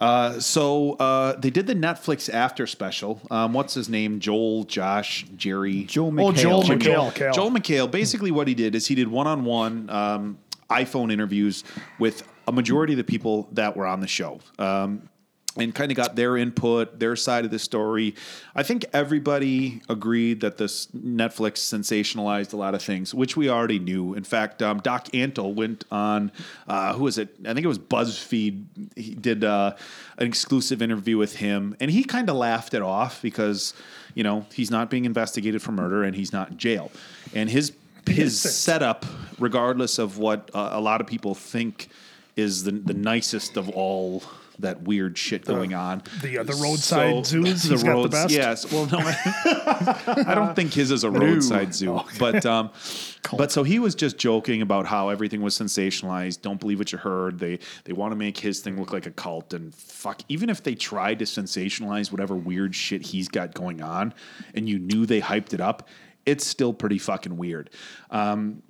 Uh, 0.00 0.40
so 0.40 0.94
uh, 0.94 1.36
they 1.36 1.50
did 1.50 1.66
the 1.66 1.74
Netflix 1.74 2.32
after 2.32 2.66
special. 2.66 3.20
Um, 3.30 3.52
what's 3.52 3.74
his 3.74 3.88
name? 3.88 4.18
Joel, 4.18 4.64
Josh, 4.64 5.26
Jerry, 5.36 5.84
Joel 5.84 6.12
McHale. 6.12 6.24
Oh, 6.24 6.32
Joel 6.32 6.62
Joel 6.62 6.78
McHale. 6.78 7.12
McHale. 7.12 7.34
Joel 7.34 7.50
McHale. 7.50 7.90
Basically, 7.90 8.30
what 8.30 8.48
he 8.48 8.54
did 8.54 8.74
is 8.74 8.86
he 8.86 8.94
did 8.94 9.08
one-on-one 9.08 9.90
um, 9.90 10.38
iPhone 10.70 11.12
interviews 11.12 11.64
with 11.98 12.26
a 12.48 12.52
majority 12.52 12.94
of 12.94 12.96
the 12.96 13.04
people 13.04 13.48
that 13.52 13.76
were 13.76 13.86
on 13.86 14.00
the 14.00 14.08
show. 14.08 14.40
Um, 14.58 15.09
and 15.56 15.74
kind 15.74 15.90
of 15.90 15.96
got 15.96 16.14
their 16.14 16.36
input, 16.36 17.00
their 17.00 17.16
side 17.16 17.44
of 17.44 17.50
the 17.50 17.58
story. 17.58 18.14
I 18.54 18.62
think 18.62 18.84
everybody 18.92 19.82
agreed 19.88 20.40
that 20.40 20.58
this 20.58 20.86
Netflix 20.88 21.58
sensationalized 21.58 22.52
a 22.52 22.56
lot 22.56 22.74
of 22.74 22.82
things, 22.82 23.12
which 23.12 23.36
we 23.36 23.48
already 23.48 23.80
knew. 23.80 24.14
In 24.14 24.22
fact, 24.22 24.62
um, 24.62 24.78
Doc 24.78 25.06
Antle 25.08 25.54
went 25.54 25.84
on, 25.90 26.30
uh, 26.68 26.92
who 26.92 27.04
was 27.04 27.18
it? 27.18 27.34
I 27.44 27.52
think 27.52 27.64
it 27.64 27.68
was 27.68 27.80
BuzzFeed. 27.80 28.64
He 28.96 29.14
did 29.14 29.42
uh, 29.42 29.74
an 30.18 30.26
exclusive 30.26 30.82
interview 30.82 31.18
with 31.18 31.36
him, 31.36 31.76
and 31.80 31.90
he 31.90 32.04
kind 32.04 32.30
of 32.30 32.36
laughed 32.36 32.72
it 32.72 32.82
off 32.82 33.20
because, 33.20 33.74
you 34.14 34.22
know, 34.22 34.46
he's 34.54 34.70
not 34.70 34.88
being 34.88 35.04
investigated 35.04 35.62
for 35.62 35.72
murder 35.72 36.04
and 36.04 36.14
he's 36.14 36.32
not 36.32 36.50
in 36.50 36.58
jail. 36.58 36.92
And 37.34 37.50
his 37.50 37.72
his 38.06 38.40
setup, 38.40 39.04
regardless 39.38 39.98
of 39.98 40.18
what 40.18 40.50
uh, 40.54 40.70
a 40.72 40.80
lot 40.80 41.00
of 41.00 41.06
people 41.06 41.34
think 41.34 41.88
is 42.36 42.64
the 42.64 42.70
the 42.70 42.94
nicest 42.94 43.56
of 43.56 43.68
all 43.68 44.22
that 44.60 44.82
weird 44.82 45.16
shit 45.18 45.44
going 45.44 45.74
on. 45.74 46.02
the 46.22 46.38
other 46.38 46.54
roadside 46.54 47.26
zoos, 47.26 47.62
he's 47.64 47.82
got 47.82 48.02
the 48.02 48.08
best? 48.08 48.30
Yes. 48.30 48.70
Well, 48.70 48.86
no, 48.86 48.98
I, 48.98 50.24
I 50.28 50.34
don't 50.34 50.54
think 50.54 50.72
his 50.72 50.90
is 50.90 51.04
a 51.04 51.10
roadside 51.10 51.74
zoo, 51.74 52.00
but 52.18 52.44
um, 52.46 52.70
but 53.36 53.52
so 53.52 53.62
he 53.62 53.78
was 53.78 53.94
just 53.94 54.18
joking 54.18 54.62
about 54.62 54.86
how 54.86 55.08
everything 55.08 55.42
was 55.42 55.58
sensationalized. 55.58 56.42
Don't 56.42 56.60
believe 56.60 56.78
what 56.78 56.92
you 56.92 56.98
heard. 56.98 57.38
They 57.38 57.58
they 57.84 57.92
want 57.92 58.12
to 58.12 58.16
make 58.16 58.38
his 58.38 58.60
thing 58.60 58.78
look 58.78 58.92
like 58.92 59.06
a 59.06 59.10
cult, 59.10 59.52
and 59.52 59.74
fuck. 59.74 60.22
Even 60.28 60.50
if 60.50 60.62
they 60.62 60.74
tried 60.74 61.18
to 61.20 61.24
sensationalize 61.24 62.10
whatever 62.10 62.34
weird 62.34 62.74
shit 62.74 63.02
he's 63.02 63.28
got 63.28 63.54
going 63.54 63.82
on, 63.82 64.14
and 64.54 64.68
you 64.68 64.78
knew 64.78 65.06
they 65.06 65.20
hyped 65.20 65.52
it 65.52 65.60
up, 65.60 65.88
it's 66.26 66.46
still 66.46 66.72
pretty 66.72 66.98
fucking 66.98 67.36
weird. 67.36 67.70
Um, 68.10 68.62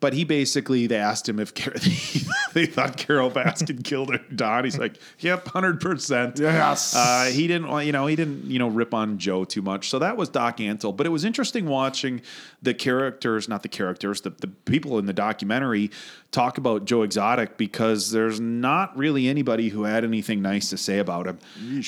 but 0.00 0.14
he 0.14 0.24
basically 0.24 0.86
they 0.86 0.96
asked 0.96 1.28
him 1.28 1.38
if 1.38 1.54
Car- 1.54 1.74
they 2.54 2.66
thought 2.66 2.96
Carole 2.96 3.30
Baskin 3.30 3.84
killed 3.84 4.12
her 4.12 4.20
Don. 4.34 4.64
He's 4.64 4.78
like, 4.78 4.96
"Yep, 5.18 5.48
hundred 5.48 5.80
percent." 5.80 6.38
Yes. 6.38 6.94
Uh, 6.96 7.30
he 7.32 7.46
didn't, 7.46 7.68
want- 7.68 7.86
you 7.86 7.92
know, 7.92 8.06
he 8.06 8.16
didn't, 8.16 8.46
you 8.50 8.58
know, 8.58 8.68
rip 8.68 8.94
on 8.94 9.18
Joe 9.18 9.44
too 9.44 9.60
much. 9.62 9.90
So 9.90 9.98
that 9.98 10.16
was 10.16 10.28
Doc 10.30 10.56
Antle. 10.58 10.96
But 10.96 11.06
it 11.06 11.10
was 11.10 11.24
interesting 11.24 11.66
watching 11.66 12.22
the 12.62 12.72
characters, 12.74 13.48
not 13.48 13.62
the 13.62 13.68
characters, 13.68 14.22
the, 14.22 14.30
the 14.30 14.48
people 14.48 14.98
in 14.98 15.04
the 15.06 15.12
documentary 15.12 15.90
talk 16.30 16.56
about 16.56 16.86
Joe 16.86 17.02
Exotic 17.02 17.58
because 17.58 18.10
there's 18.10 18.40
not 18.40 18.96
really 18.96 19.28
anybody 19.28 19.68
who 19.68 19.82
had 19.84 20.02
anything 20.04 20.40
nice 20.40 20.70
to 20.70 20.78
say 20.78 20.98
about 21.00 21.26
him. 21.26 21.38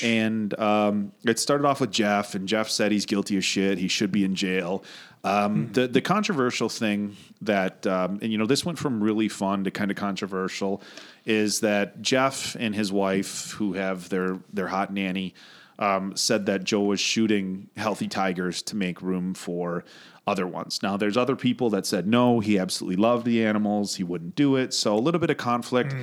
And 0.03 0.59
um, 0.61 1.13
it 1.25 1.39
started 1.39 1.67
off 1.67 1.81
with 1.81 1.91
Jeff, 1.91 2.35
and 2.35 2.47
Jeff 2.47 2.69
said 2.69 2.93
he's 2.93 3.07
guilty 3.07 3.39
of 3.39 3.45
shit. 3.45 3.79
He 3.79 3.89
should 3.89 4.13
be 4.13 4.23
in 4.25 4.35
jail. 4.35 4.85
Um, 5.25 5.73
the 5.73 5.89
the 5.89 6.03
controversial 6.03 6.69
thing 6.69 7.17
that 7.41 7.87
um, 7.87 8.19
and 8.21 8.31
you 8.31 8.37
know 8.37 8.45
this 8.47 8.65
went 8.65 8.79
from 8.79 9.03
really 9.03 9.29
fun 9.29 9.65
to 9.65 9.71
kind 9.71 9.91
of 9.91 9.97
controversial 9.97 10.83
is 11.25 11.61
that 11.61 12.03
Jeff 12.03 12.55
and 12.61 12.75
his 12.75 12.93
wife 12.93 13.53
who 13.53 13.73
have 13.73 14.11
their 14.11 14.39
their 14.53 14.69
hot 14.69 14.93
nanny 14.93 15.35
um, 15.79 16.15
said 16.15 16.45
that 16.47 16.65
Joe 16.65 16.83
was 16.83 17.01
shooting 17.01 17.69
healthy 17.77 18.07
tigers 18.07 18.61
to 18.63 18.77
make 18.77 19.01
room 19.01 19.33
for 19.33 19.85
other 20.27 20.47
ones. 20.47 20.83
Now 20.83 20.99
there's 20.99 21.17
other 21.17 21.37
people 21.37 21.71
that 21.71 21.87
said 21.87 22.07
no, 22.07 22.41
he 22.41 22.59
absolutely 22.59 22.97
loved 22.97 23.25
the 23.25 23.45
animals, 23.47 23.97
he 23.97 24.05
wouldn't 24.05 24.37
do 24.37 24.57
it. 24.57 24.75
So 24.75 24.95
a 24.95 25.01
little 25.01 25.21
bit 25.21 25.31
of 25.31 25.39
conflict. 25.39 25.95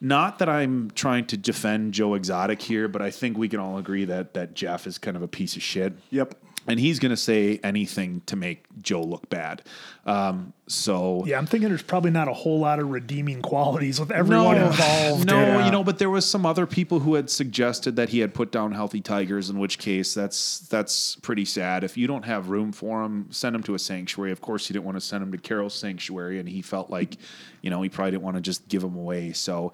Not 0.00 0.40
that 0.40 0.48
I'm 0.48 0.90
trying 0.90 1.26
to 1.26 1.36
defend 1.36 1.94
Joe 1.94 2.14
Exotic 2.14 2.60
here, 2.60 2.88
but 2.88 3.00
I 3.00 3.10
think 3.10 3.38
we 3.38 3.48
can 3.48 3.60
all 3.60 3.78
agree 3.78 4.04
that 4.06 4.34
that 4.34 4.54
Jeff 4.54 4.86
is 4.88 4.98
kind 4.98 5.16
of 5.16 5.22
a 5.22 5.28
piece 5.28 5.54
of 5.54 5.62
shit 5.62 5.92
Yep. 6.10 6.34
And 6.66 6.80
he's 6.80 6.98
going 6.98 7.10
to 7.10 7.16
say 7.16 7.60
anything 7.62 8.22
to 8.26 8.36
make 8.36 8.64
Joe 8.80 9.02
look 9.02 9.28
bad. 9.28 9.60
Um, 10.06 10.54
so 10.66 11.22
Yeah, 11.26 11.36
I'm 11.36 11.44
thinking 11.44 11.68
there's 11.68 11.82
probably 11.82 12.10
not 12.10 12.26
a 12.26 12.32
whole 12.32 12.58
lot 12.58 12.78
of 12.78 12.90
redeeming 12.90 13.42
qualities 13.42 14.00
with 14.00 14.10
everyone 14.10 14.56
involved. 14.56 15.26
No, 15.26 15.38
Yeah. 15.38 15.66
you 15.66 15.70
know, 15.70 15.84
but 15.84 15.98
there 15.98 16.08
was 16.08 16.24
some 16.28 16.46
other 16.46 16.66
people 16.66 17.00
who 17.00 17.14
had 17.14 17.28
suggested 17.28 17.96
that 17.96 18.08
he 18.08 18.20
had 18.20 18.32
put 18.32 18.50
down 18.50 18.72
healthy 18.72 19.02
tigers. 19.02 19.50
In 19.50 19.58
which 19.58 19.76
case, 19.78 20.14
that's 20.14 20.60
that's 20.60 21.16
pretty 21.16 21.44
sad. 21.44 21.84
If 21.84 21.98
you 21.98 22.06
don't 22.06 22.24
have 22.24 22.48
room 22.48 22.72
for 22.72 23.02
him, 23.02 23.26
send 23.30 23.54
him 23.54 23.62
to 23.64 23.74
a 23.74 23.78
sanctuary. 23.78 24.32
Of 24.32 24.40
course, 24.40 24.66
he 24.66 24.72
didn't 24.72 24.86
want 24.86 24.96
to 24.96 25.02
send 25.02 25.22
him 25.22 25.32
to 25.32 25.38
Carol's 25.38 25.74
sanctuary, 25.74 26.38
and 26.38 26.48
he 26.48 26.62
felt 26.62 26.88
like, 26.88 27.18
you 27.60 27.68
know, 27.68 27.82
he 27.82 27.90
probably 27.90 28.12
didn't 28.12 28.22
want 28.24 28.36
to 28.36 28.40
just 28.42 28.66
give 28.68 28.82
him 28.82 28.96
away. 28.96 29.32
So. 29.32 29.72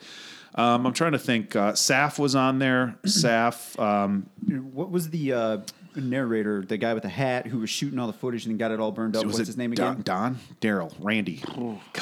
Um, 0.56 0.84
I'm 0.84 0.92
trying 0.92 1.12
to 1.12 1.18
think. 1.20 1.54
Uh, 1.54 1.74
Saff 1.74 2.18
was 2.18 2.34
on 2.34 2.58
there. 2.58 2.96
Saff, 3.06 3.78
um, 3.80 4.28
What 4.72 4.90
was 4.90 5.10
the 5.10 5.32
uh, 5.32 5.58
narrator, 5.96 6.62
the 6.62 6.76
guy 6.76 6.94
with 6.94 7.02
the 7.02 7.08
hat 7.08 7.46
who 7.46 7.58
was 7.58 7.70
shooting 7.70 7.98
all 7.98 8.06
the 8.06 8.12
footage 8.12 8.44
and 8.46 8.52
then 8.52 8.58
got 8.58 8.70
it 8.72 8.80
all 8.80 8.92
burned 8.92 9.16
up? 9.16 9.24
was 9.24 9.34
What's 9.34 9.40
it 9.40 9.46
his 9.48 9.56
name 9.56 9.72
Don, 9.72 9.92
again? 9.92 10.02
Don, 10.02 10.38
Daryl, 10.60 10.92
Randy, 11.00 11.42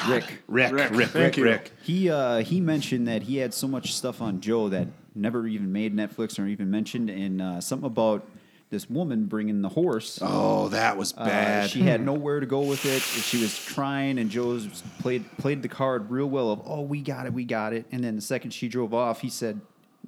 Rick. 0.07 0.43
Rick, 0.47 0.71
Rick, 0.71 0.91
Rick, 0.91 1.09
Thank 1.09 1.37
you. 1.37 1.43
Rick. 1.45 1.71
He 1.83 2.09
uh, 2.09 2.39
he 2.39 2.61
mentioned 2.61 3.07
that 3.07 3.23
he 3.23 3.37
had 3.37 3.53
so 3.53 3.67
much 3.67 3.93
stuff 3.93 4.21
on 4.21 4.41
Joe 4.41 4.69
that 4.69 4.87
never 5.15 5.47
even 5.47 5.71
made 5.71 5.95
Netflix 5.95 6.39
or 6.39 6.45
even 6.47 6.69
mentioned, 6.71 7.09
and 7.09 7.41
uh, 7.41 7.61
something 7.61 7.87
about 7.87 8.25
this 8.69 8.87
woman 8.87 9.25
bringing 9.25 9.63
the 9.63 9.69
horse. 9.69 10.19
Oh, 10.21 10.67
that 10.69 10.95
was 10.95 11.13
Uh, 11.17 11.25
bad. 11.25 11.69
she 11.71 11.81
had 11.81 12.05
nowhere 12.05 12.39
to 12.39 12.45
go 12.45 12.61
with 12.61 12.85
it. 12.85 13.01
She 13.01 13.41
was 13.41 13.57
trying, 13.65 14.19
and 14.19 14.29
Joe's 14.29 14.67
played 14.99 15.25
played 15.37 15.63
the 15.63 15.67
card 15.67 16.11
real 16.11 16.27
well. 16.29 16.51
Of 16.51 16.61
oh, 16.65 16.81
we 16.81 17.01
got 17.01 17.25
it, 17.25 17.33
we 17.33 17.45
got 17.45 17.73
it. 17.73 17.85
And 17.91 18.03
then 18.03 18.15
the 18.15 18.21
second 18.21 18.51
she 18.51 18.67
drove 18.67 18.93
off, 18.93 19.21
he 19.21 19.29
said, 19.29 19.59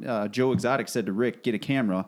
uh, 0.06 0.28
Joe 0.28 0.52
Exotic 0.52 0.88
said 0.90 1.08
to 1.08 1.12
Rick, 1.12 1.42
"Get 1.44 1.56
a 1.56 1.60
camera," 1.60 2.06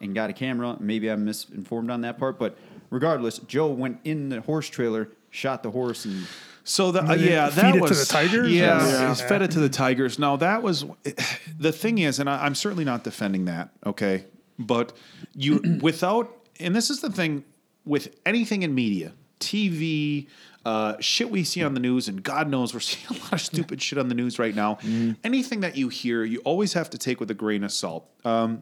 and 0.00 0.14
got 0.14 0.30
a 0.30 0.32
camera. 0.32 0.76
Maybe 0.80 1.08
I'm 1.10 1.24
misinformed 1.24 1.90
on 1.90 2.00
that 2.02 2.18
part, 2.18 2.38
but 2.38 2.56
regardless, 2.90 3.38
Joe 3.40 3.68
went 3.68 3.98
in 4.04 4.28
the 4.28 4.40
horse 4.40 4.68
trailer, 4.68 5.08
shot 5.30 5.62
the 5.62 5.70
horse, 5.70 6.04
and 6.04 6.26
So 6.64 6.92
the, 6.92 7.02
uh, 7.04 7.14
yeah, 7.14 7.48
feed 7.48 7.56
that 7.62 7.74
it 7.74 7.78
to 7.78 7.80
was 7.80 8.06
the 8.08 8.12
tigers? 8.12 8.50
Yeah, 8.52 8.86
Yeah. 8.86 9.08
he's 9.08 9.20
fed 9.22 9.42
it 9.42 9.50
to 9.52 9.60
the 9.60 9.68
tigers. 9.68 10.18
Now 10.18 10.36
that 10.36 10.62
was 10.62 10.84
the 11.58 11.72
thing 11.72 11.98
is, 11.98 12.18
and 12.18 12.28
I, 12.28 12.44
I'm 12.44 12.54
certainly 12.54 12.84
not 12.84 13.04
defending 13.04 13.46
that. 13.46 13.70
Okay, 13.86 14.24
but 14.58 14.92
you 15.34 15.78
without, 15.82 16.34
and 16.58 16.74
this 16.74 16.90
is 16.90 17.00
the 17.00 17.10
thing 17.10 17.44
with 17.84 18.14
anything 18.26 18.62
in 18.62 18.74
media, 18.74 19.12
TV. 19.40 20.26
Uh, 20.62 20.94
shit 21.00 21.30
we 21.30 21.42
see 21.42 21.64
on 21.64 21.72
the 21.72 21.80
news, 21.80 22.06
and 22.06 22.22
God 22.22 22.50
knows 22.50 22.74
we're 22.74 22.80
seeing 22.90 23.18
a 23.18 23.22
lot 23.24 23.32
of 23.32 23.40
stupid 23.40 23.80
shit 23.80 23.98
on 23.98 24.08
the 24.08 24.14
news 24.14 24.38
right 24.38 24.54
now. 24.54 24.78
Anything 25.24 25.60
that 25.60 25.74
you 25.74 25.88
hear, 25.88 26.22
you 26.22 26.40
always 26.40 26.74
have 26.74 26.90
to 26.90 26.98
take 26.98 27.18
with 27.18 27.30
a 27.30 27.34
grain 27.34 27.64
of 27.64 27.72
salt. 27.72 28.06
Um, 28.26 28.60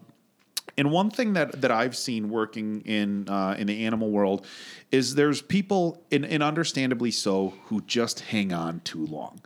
and 0.77 0.91
one 0.91 1.09
thing 1.09 1.33
that 1.33 1.61
that 1.61 1.71
I've 1.71 1.95
seen 1.95 2.29
working 2.29 2.81
in 2.81 3.27
uh, 3.29 3.55
in 3.57 3.67
the 3.67 3.85
animal 3.85 4.09
world 4.09 4.45
is 4.91 5.15
there's 5.15 5.41
people, 5.41 6.03
and, 6.11 6.25
and 6.25 6.43
understandably 6.43 7.11
so, 7.11 7.53
who 7.65 7.81
just 7.81 8.21
hang 8.21 8.53
on 8.53 8.81
too 8.81 9.05
long. 9.05 9.41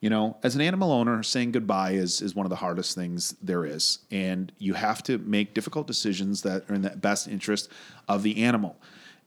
You 0.00 0.10
know, 0.10 0.36
as 0.42 0.54
an 0.54 0.60
animal 0.60 0.92
owner, 0.92 1.22
saying 1.22 1.52
goodbye 1.52 1.92
is 1.92 2.20
is 2.20 2.34
one 2.34 2.46
of 2.46 2.50
the 2.50 2.56
hardest 2.56 2.94
things 2.94 3.34
there 3.42 3.64
is, 3.64 4.00
and 4.10 4.52
you 4.58 4.74
have 4.74 5.02
to 5.04 5.18
make 5.18 5.54
difficult 5.54 5.86
decisions 5.86 6.42
that 6.42 6.70
are 6.70 6.74
in 6.74 6.82
the 6.82 6.90
best 6.90 7.28
interest 7.28 7.70
of 8.08 8.22
the 8.22 8.44
animal. 8.44 8.76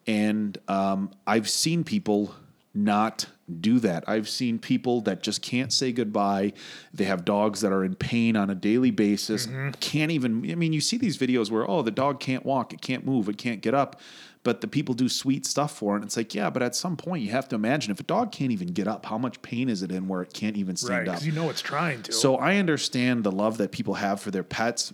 And 0.07 0.57
um, 0.67 1.11
I've 1.27 1.49
seen 1.49 1.83
people 1.83 2.33
not 2.73 3.27
do 3.59 3.79
that. 3.79 4.03
I've 4.07 4.29
seen 4.29 4.59
people 4.59 5.01
that 5.01 5.23
just 5.23 5.41
can't 5.41 5.73
say 5.73 5.91
goodbye. 5.91 6.53
They 6.93 7.05
have 7.05 7.25
dogs 7.25 7.61
that 7.61 7.71
are 7.71 7.83
in 7.83 7.95
pain 7.95 8.35
on 8.35 8.49
a 8.49 8.55
daily 8.55 8.91
basis, 8.91 9.47
mm-hmm. 9.47 9.71
can't 9.79 10.11
even, 10.11 10.49
I 10.51 10.55
mean, 10.55 10.73
you 10.73 10.81
see 10.81 10.97
these 10.97 11.17
videos 11.17 11.49
where, 11.49 11.69
oh, 11.69 11.81
the 11.81 11.91
dog 11.91 12.19
can't 12.19 12.45
walk, 12.45 12.73
it 12.73 12.81
can't 12.81 13.05
move, 13.05 13.27
it 13.27 13.37
can't 13.37 13.61
get 13.61 13.73
up, 13.73 13.99
but 14.43 14.61
the 14.61 14.67
people 14.67 14.93
do 14.93 15.09
sweet 15.09 15.45
stuff 15.45 15.75
for 15.75 15.93
it. 15.93 15.97
And 15.97 16.05
it's 16.05 16.15
like, 16.15 16.35
yeah, 16.35 16.49
but 16.49 16.61
at 16.61 16.75
some 16.75 16.95
point 16.95 17.23
you 17.23 17.31
have 17.31 17.47
to 17.49 17.55
imagine 17.55 17.91
if 17.91 17.99
a 17.99 18.03
dog 18.03 18.31
can't 18.31 18.51
even 18.51 18.67
get 18.67 18.87
up, 18.87 19.05
how 19.05 19.17
much 19.17 19.41
pain 19.41 19.67
is 19.67 19.81
it 19.81 19.91
in 19.91 20.07
where 20.07 20.21
it 20.21 20.33
can't 20.33 20.55
even 20.55 20.73
Right, 20.73 20.77
stand 20.79 21.09
up? 21.09 21.23
you 21.23 21.31
know 21.31 21.49
it's 21.49 21.61
trying 21.61 22.03
to. 22.03 22.11
So 22.11 22.35
I 22.35 22.57
understand 22.57 23.23
the 23.23 23.31
love 23.31 23.57
that 23.57 23.71
people 23.71 23.95
have 23.95 24.21
for 24.21 24.29
their 24.29 24.43
pets. 24.43 24.93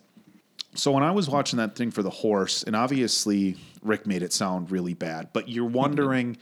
So 0.76 0.92
when 0.92 1.04
I 1.04 1.12
was 1.12 1.30
watching 1.30 1.58
that 1.58 1.76
thing 1.76 1.92
for 1.92 2.04
the 2.04 2.10
horse, 2.10 2.64
and 2.64 2.76
obviously 2.76 3.58
Rick 3.82 4.08
made 4.08 4.24
it 4.24 4.34
sound 4.34 4.72
really 4.72 4.94
bad, 4.94 5.30
but 5.32 5.48
you're 5.50 5.66
mm-hmm. 5.66 5.76
wondering 5.76 6.38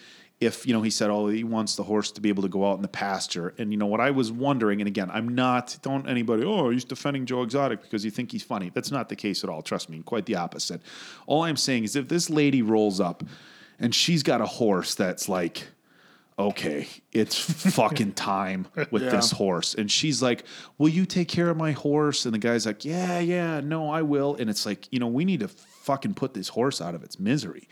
if, 0.46 0.66
you 0.66 0.74
know, 0.74 0.82
he 0.82 0.90
said, 0.90 1.10
oh, 1.10 1.28
he 1.28 1.44
wants 1.44 1.76
the 1.76 1.84
horse 1.84 2.12
to 2.12 2.22
be 2.22 2.30
able 2.30 2.44
to 2.44 2.50
go 2.50 2.70
out 2.70 2.76
in 2.76 2.82
the 2.82 2.88
pasture. 2.88 3.54
And, 3.58 3.72
you 3.72 3.78
know, 3.78 3.86
what 3.86 4.00
I 4.00 4.12
was 4.12 4.32
wondering, 4.32 4.82
and 4.82 4.88
again, 4.88 5.10
I'm 5.12 5.30
not, 5.30 5.78
don't 5.82 6.08
anybody, 6.08 6.44
oh, 6.44 6.70
he's 6.70 6.86
defending 6.86 7.26
Joe 7.26 7.44
Exotic 7.44 7.82
because 7.82 8.06
you 8.06 8.12
think 8.12 8.32
he's 8.32 8.44
funny. 8.44 8.72
That's 8.74 8.92
not 8.92 9.10
the 9.10 9.16
case 9.16 9.44
at 9.44 9.50
all. 9.50 9.62
Trust 9.62 9.90
me, 9.90 10.02
quite 10.04 10.26
the 10.26 10.36
opposite. 10.36 10.82
All 11.28 11.44
I'm 11.44 11.58
saying 11.58 11.84
is 11.84 11.96
if 11.96 12.08
this 12.08 12.30
lady 12.30 12.62
rolls 12.62 13.00
up 13.00 13.24
and 13.80 13.94
she's 13.94 14.24
got 14.24 14.42
a 14.42 14.46
horse 14.46 14.96
that's 14.96 15.28
like, 15.28 15.68
okay, 16.38 16.88
it's 17.12 17.38
fucking 17.38 18.12
time 18.14 18.68
with 18.92 19.04
this 19.04 19.32
horse. 19.32 19.76
And 19.76 19.92
she's 19.92 20.22
like, 20.22 20.46
Will 20.78 20.90
you 20.90 21.06
take 21.06 21.28
care 21.28 21.50
of 21.50 21.58
my 21.58 21.72
horse? 21.72 22.26
And 22.26 22.34
the 22.34 22.40
guy's 22.40 22.66
like, 22.66 22.86
Yeah, 22.86 23.20
yeah, 23.20 23.60
no, 23.60 23.90
I 23.90 24.02
will. 24.02 24.36
And 24.36 24.50
it's 24.50 24.66
like, 24.66 24.92
you 24.92 25.00
know, 25.00 25.08
we 25.08 25.26
need 25.26 25.42
to 25.42 25.48
fucking 25.48 26.16
put 26.16 26.34
this 26.34 26.50
horse 26.50 26.82
out 26.82 26.96
of 26.96 27.04
its 27.04 27.20
misery. 27.20 27.68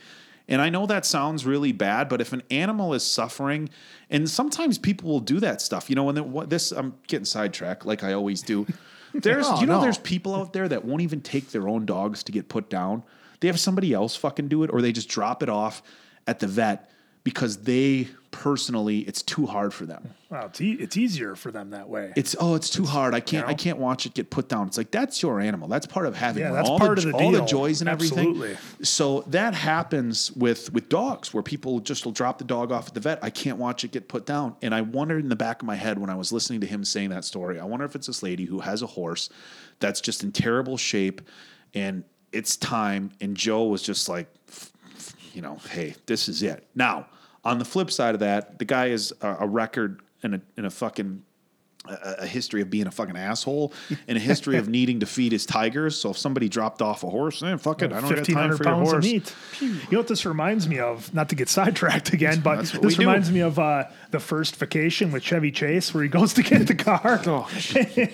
And 0.48 0.62
I 0.62 0.70
know 0.70 0.86
that 0.86 1.06
sounds 1.06 1.46
really 1.46 1.72
bad, 1.72 2.10
but 2.10 2.20
if 2.22 2.34
an 2.34 2.44
animal 2.52 2.94
is 2.94 3.04
suffering, 3.04 3.70
and 4.10 4.30
sometimes 4.30 4.78
people 4.78 5.10
will 5.10 5.20
do 5.20 5.40
that 5.40 5.62
stuff, 5.62 5.90
you 5.90 5.96
know, 5.96 6.10
and 6.10 6.18
then 6.18 6.32
what, 6.32 6.50
this, 6.50 6.72
I'm 6.72 6.96
getting 7.08 7.26
sidetracked 7.26 7.86
like 7.86 8.04
I 8.04 8.14
always 8.14 8.42
do. 8.42 8.66
There's, 9.14 9.50
No, 9.50 9.60
you 9.60 9.66
know, 9.66 9.76
no. 9.78 9.82
there's 9.82 9.98
people 9.98 10.34
out 10.36 10.54
there 10.54 10.70
that 10.70 10.86
won't 10.86 11.02
even 11.02 11.20
take 11.20 11.50
their 11.50 11.68
own 11.68 11.86
dogs 11.86 12.24
to 12.24 12.32
get 12.32 12.48
put 12.48 12.70
down. 12.70 13.04
They 13.42 13.48
have 13.48 13.60
somebody 13.60 13.94
else 13.94 14.16
fucking 14.16 14.48
do 14.48 14.64
it, 14.64 14.70
or 14.72 14.82
they 14.82 14.94
just 14.94 15.10
drop 15.10 15.44
it 15.44 15.50
off 15.50 15.84
at 16.28 16.40
the 16.40 16.48
vet 16.48 16.90
because 17.24 17.58
they 17.58 18.08
personally 18.32 19.00
it's 19.00 19.22
too 19.22 19.46
hard 19.46 19.74
for 19.74 19.86
them. 19.86 20.14
Wow, 20.30 20.46
it's, 20.46 20.62
e- 20.62 20.78
it's 20.80 20.96
easier 20.96 21.36
for 21.36 21.52
them 21.52 21.72
that 21.72 21.90
way. 21.90 22.14
It's 22.16 22.36
oh, 22.40 22.56
it's 22.56 22.70
too 22.70 22.86
hard. 22.86 23.14
I 23.14 23.20
can't. 23.20 23.46
I 23.46 23.52
know? 23.52 23.58
can't 23.58 23.78
watch 23.78 24.06
it 24.06 24.14
get 24.14 24.30
put 24.30 24.48
down. 24.48 24.68
It's 24.68 24.78
like 24.78 24.90
that's 24.90 25.22
your 25.22 25.40
animal. 25.40 25.68
That's 25.68 25.86
part 25.86 26.06
of 26.06 26.16
having 26.16 26.44
Yeah, 26.44 26.54
that's 26.54 26.70
all 26.70 26.80
part 26.80 27.00
the, 27.00 27.08
of 27.08 27.14
the 27.14 27.24
all 27.24 27.32
the 27.32 27.46
joys 27.46 27.82
and 27.82 27.90
everything. 27.90 28.30
Absolutely. 28.30 28.58
So 28.84 29.22
that 29.28 29.54
happens 29.54 30.32
with 30.32 30.74
with 30.74 30.90
dogs, 30.90 31.34
where 31.34 31.44
people 31.44 31.80
just 31.82 32.06
will 32.06 32.14
drop 32.14 32.38
the 32.38 32.46
dog 32.46 32.72
off 32.72 32.88
at 32.88 32.94
the 32.94 33.02
vet. 33.02 33.20
I 33.22 33.30
can't 33.30 33.58
watch 33.58 33.84
it 33.84 33.92
get 33.92 34.08
put 34.08 34.26
down. 34.26 34.56
And 34.62 34.74
I 34.74 34.82
wondered 34.82 35.24
in 35.24 35.30
the 35.30 35.36
back 35.36 35.62
of 35.62 35.68
my 35.68 35.76
head 35.76 36.00
when 36.00 36.10
I 36.10 36.16
was 36.16 36.32
listening 36.32 36.62
to 36.62 36.68
him 36.68 36.86
saying 36.86 37.10
that 37.10 37.26
story. 37.26 37.60
I 37.60 37.66
wonder 37.66 37.86
if 37.86 37.96
it's 37.96 38.08
this 38.08 38.24
lady 38.24 38.46
who 38.46 38.62
has 38.62 38.82
a 38.82 38.88
horse 38.88 39.30
that's 39.80 40.00
just 40.00 40.24
in 40.24 40.32
terrible 40.32 40.78
shape, 40.78 41.22
and 41.74 42.04
it's 42.32 42.56
time. 42.56 43.12
And 43.20 43.36
Joe 43.36 43.66
was 43.66 43.82
just 43.82 44.08
like, 44.08 44.28
you 45.34 45.42
know, 45.42 45.58
hey, 45.70 45.96
this 46.06 46.30
is 46.30 46.44
it. 46.44 46.68
Now, 46.76 47.08
on 47.44 47.60
the 47.60 47.66
flip 47.66 47.92
side 47.92 48.14
of 48.14 48.20
that, 48.20 48.60
the 48.60 48.66
guy 48.66 48.88
is 48.88 49.14
a, 49.22 49.38
a 49.42 49.48
record 49.48 50.02
and 50.24 50.36
a, 50.36 50.42
and 50.58 50.66
a 50.66 50.70
fucking 50.70 51.24
a, 51.88 52.16
a 52.20 52.28
history 52.28 52.62
of 52.62 52.70
being 52.70 52.88
a 52.88 52.92
fucking 52.92 53.18
asshole 53.18 53.74
and 54.08 54.18
a 54.18 54.22
history 54.22 54.58
of 54.58 54.70
needing 54.70 55.00
to 55.00 55.06
feed 55.06 55.32
his 55.32 55.46
tigers. 55.46 55.98
So 55.98 56.12
if 56.12 56.18
somebody 56.18 56.50
dropped 56.50 56.82
off 56.82 57.04
a 57.04 57.10
horse, 57.10 57.42
eh, 57.44 57.58
fuck 57.58 57.82
it, 57.82 57.92
I 57.92 58.02
don't 58.02 58.16
got 58.16 58.26
time 58.26 58.56
for 58.56 58.64
your 58.64 58.74
pounds 58.74 58.90
of 58.90 58.94
horse. 58.94 59.06
meat. 59.06 59.36
You 59.60 59.80
know 59.92 60.00
what 60.00 60.08
this 60.08 60.26
reminds 60.26 60.68
me 60.68 60.80
of? 60.80 61.14
Not 61.14 61.30
to 61.30 61.36
get 61.36 61.50
sidetracked 61.50 62.14
again, 62.14 62.42
but 62.42 62.62
this 62.62 62.78
we 62.78 62.94
do. 62.94 63.00
reminds 63.00 63.32
me 63.32 63.40
of 63.42 63.58
uh, 63.58 63.86
the 64.12 64.20
first 64.20 64.56
vacation 64.56 65.12
with 65.12 65.24
Chevy 65.24 65.52
Chase, 65.52 65.94
where 65.94 66.04
he 66.04 66.10
goes 66.10 66.34
to 66.36 66.44
get 66.44 66.68
the 66.68 66.76
car. 66.76 67.22
Oh, 67.26 67.50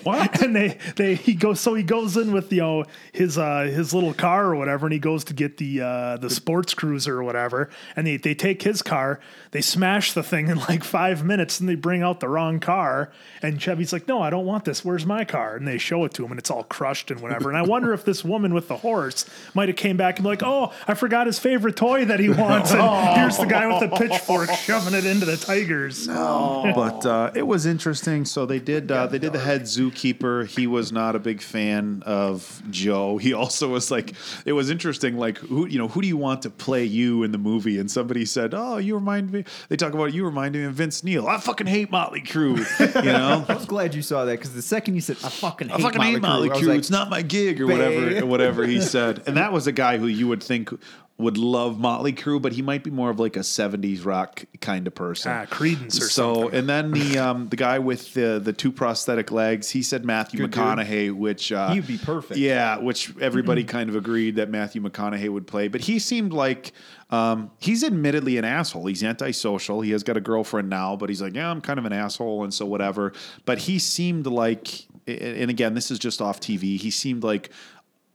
what? 0.02 0.42
and 0.42 0.54
they 0.54 0.78
they 0.96 1.14
he 1.14 1.34
goes 1.34 1.60
so 1.60 1.74
he 1.74 1.82
goes 1.82 2.16
in 2.16 2.32
with 2.32 2.52
you 2.52 2.60
know 2.60 2.84
his 3.12 3.36
uh, 3.36 3.62
his 3.62 3.92
little 3.92 4.14
car 4.14 4.46
or 4.46 4.56
whatever, 4.56 4.86
and 4.86 4.92
he 4.92 4.98
goes 4.98 5.24
to 5.24 5.34
get 5.34 5.58
the 5.58 5.82
uh, 5.82 6.16
the 6.16 6.30
sports 6.30 6.74
cruiser 6.74 7.18
or 7.18 7.22
whatever, 7.22 7.70
and 7.96 8.06
they 8.06 8.16
they 8.16 8.34
take 8.34 8.62
his 8.62 8.82
car, 8.82 9.20
they 9.50 9.60
smash 9.60 10.12
the 10.12 10.22
thing 10.22 10.48
in 10.48 10.58
like 10.58 10.84
five 10.84 11.24
minutes, 11.24 11.60
and 11.60 11.68
they 11.68 11.74
bring 11.74 12.02
out 12.02 12.20
the 12.20 12.28
wrong 12.28 12.60
car, 12.60 13.10
and 13.42 13.57
Chevy's 13.60 13.92
like, 13.92 14.08
no, 14.08 14.22
I 14.22 14.30
don't 14.30 14.46
want 14.46 14.64
this. 14.64 14.84
Where's 14.84 15.06
my 15.06 15.24
car? 15.24 15.56
And 15.56 15.66
they 15.66 15.78
show 15.78 16.04
it 16.04 16.14
to 16.14 16.24
him, 16.24 16.32
and 16.32 16.38
it's 16.38 16.50
all 16.50 16.64
crushed 16.64 17.10
and 17.10 17.20
whatever. 17.20 17.48
And 17.48 17.58
I 17.58 17.62
wonder 17.62 17.92
if 17.92 18.04
this 18.04 18.24
woman 18.24 18.54
with 18.54 18.68
the 18.68 18.76
horse 18.76 19.28
might 19.54 19.68
have 19.68 19.76
came 19.76 19.96
back 19.96 20.16
and 20.18 20.24
be 20.24 20.28
like, 20.28 20.42
oh, 20.42 20.72
I 20.86 20.94
forgot 20.94 21.26
his 21.26 21.38
favorite 21.38 21.76
toy 21.76 22.04
that 22.06 22.20
he 22.20 22.28
wants, 22.28 22.72
and 22.72 22.80
here's 23.18 23.36
the 23.36 23.46
guy 23.46 23.66
with 23.66 23.90
the 23.90 23.96
pitchfork 23.96 24.50
shoving 24.50 24.94
it 24.94 25.04
into 25.04 25.26
the 25.26 25.36
tigers. 25.36 26.06
No. 26.08 26.72
but 26.74 27.04
uh, 27.06 27.30
it 27.34 27.46
was 27.46 27.66
interesting. 27.66 28.24
So 28.24 28.46
they 28.46 28.58
did 28.58 28.90
uh, 28.90 29.06
they 29.06 29.18
did 29.18 29.32
the 29.32 29.38
head 29.38 29.62
zookeeper. 29.62 30.46
He 30.46 30.66
was 30.66 30.92
not 30.92 31.16
a 31.16 31.18
big 31.18 31.40
fan 31.40 32.02
of 32.06 32.62
Joe. 32.70 33.18
He 33.18 33.32
also 33.32 33.68
was 33.68 33.90
like, 33.90 34.14
it 34.44 34.52
was 34.52 34.70
interesting. 34.70 35.16
Like 35.16 35.38
who 35.38 35.66
you 35.66 35.78
know 35.78 35.88
who 35.88 36.00
do 36.02 36.08
you 36.08 36.16
want 36.16 36.42
to 36.42 36.50
play 36.50 36.84
you 36.84 37.22
in 37.22 37.32
the 37.32 37.38
movie? 37.38 37.78
And 37.78 37.90
somebody 37.90 38.24
said, 38.24 38.54
oh, 38.54 38.78
you 38.78 38.94
remind 38.94 39.32
me. 39.32 39.44
They 39.68 39.76
talk 39.76 39.94
about 39.94 40.12
you 40.12 40.24
remind 40.24 40.54
me 40.54 40.64
of 40.64 40.74
Vince 40.74 41.02
Neil. 41.04 41.26
I 41.26 41.38
fucking 41.38 41.66
hate 41.66 41.90
Motley 41.90 42.22
Crue. 42.22 42.58
You 43.04 43.12
know. 43.12 43.44
I 43.48 43.54
was 43.54 43.66
glad 43.66 43.94
you 43.94 44.02
saw 44.02 44.24
that 44.24 44.32
because 44.32 44.54
the 44.54 44.62
second 44.62 44.94
you 44.94 45.00
said, 45.00 45.16
"I 45.24 45.28
fucking 45.30 45.68
hate 45.68 45.78
I 45.78 45.82
fucking 45.82 46.02
hate 46.02 46.20
Motley 46.20 46.48
Crue," 46.50 46.54
I 46.54 46.58
was 46.58 46.66
like, 46.68 46.78
it's 46.78 46.90
not 46.90 47.08
my 47.08 47.22
gig 47.22 47.60
or 47.60 47.66
whatever, 47.66 48.26
whatever 48.26 48.66
he 48.66 48.80
said. 48.80 49.22
And 49.26 49.36
that 49.36 49.52
was 49.52 49.66
a 49.66 49.72
guy 49.72 49.98
who 49.98 50.06
you 50.06 50.28
would 50.28 50.42
think 50.42 50.70
would 51.18 51.36
love 51.36 51.80
Motley 51.80 52.12
Crue, 52.12 52.40
but 52.40 52.52
he 52.52 52.62
might 52.62 52.84
be 52.84 52.92
more 52.92 53.10
of 53.10 53.18
like 53.18 53.36
a 53.36 53.40
'70s 53.40 54.04
rock 54.04 54.44
kind 54.60 54.86
of 54.86 54.94
person. 54.94 55.32
Ah, 55.32 55.46
Creedence 55.46 56.00
or 56.00 56.08
so, 56.08 56.34
something. 56.34 56.58
and 56.58 56.68
then 56.68 56.92
the 56.92 57.18
um, 57.26 57.48
the 57.48 57.56
guy 57.56 57.80
with 57.80 58.14
the 58.14 58.40
the 58.42 58.52
two 58.52 58.70
prosthetic 58.70 59.32
legs, 59.32 59.68
he 59.70 59.82
said 59.82 60.04
Matthew 60.04 60.38
Good 60.38 60.52
dude. 60.52 60.62
McConaughey, 60.62 61.12
which 61.12 61.50
uh, 61.50 61.70
He'd 61.72 61.88
be 61.88 61.98
perfect. 61.98 62.38
Yeah, 62.38 62.78
which 62.78 63.16
everybody 63.18 63.64
kind 63.64 63.90
of 63.90 63.96
agreed 63.96 64.36
that 64.36 64.48
Matthew 64.48 64.80
McConaughey 64.80 65.28
would 65.28 65.46
play, 65.46 65.68
but 65.68 65.82
he 65.82 65.98
seemed 65.98 66.32
like. 66.32 66.72
Um, 67.10 67.50
he's 67.58 67.84
admittedly 67.84 68.36
an 68.36 68.44
asshole. 68.44 68.84
He's 68.84 69.02
antisocial. 69.02 69.80
He 69.80 69.92
has 69.92 70.02
got 70.02 70.18
a 70.18 70.20
girlfriend 70.20 70.68
now, 70.68 70.94
but 70.94 71.08
he's 71.08 71.22
like, 71.22 71.34
yeah, 71.34 71.50
I'm 71.50 71.62
kind 71.62 71.78
of 71.78 71.86
an 71.86 71.92
asshole, 71.94 72.44
and 72.44 72.52
so 72.52 72.66
whatever. 72.66 73.14
But 73.46 73.56
he 73.56 73.78
seemed 73.78 74.26
like, 74.26 74.84
and 75.06 75.48
again, 75.48 75.72
this 75.72 75.90
is 75.90 75.98
just 75.98 76.20
off 76.20 76.38
TV. 76.38 76.76
He 76.76 76.90
seemed 76.90 77.22
like 77.24 77.48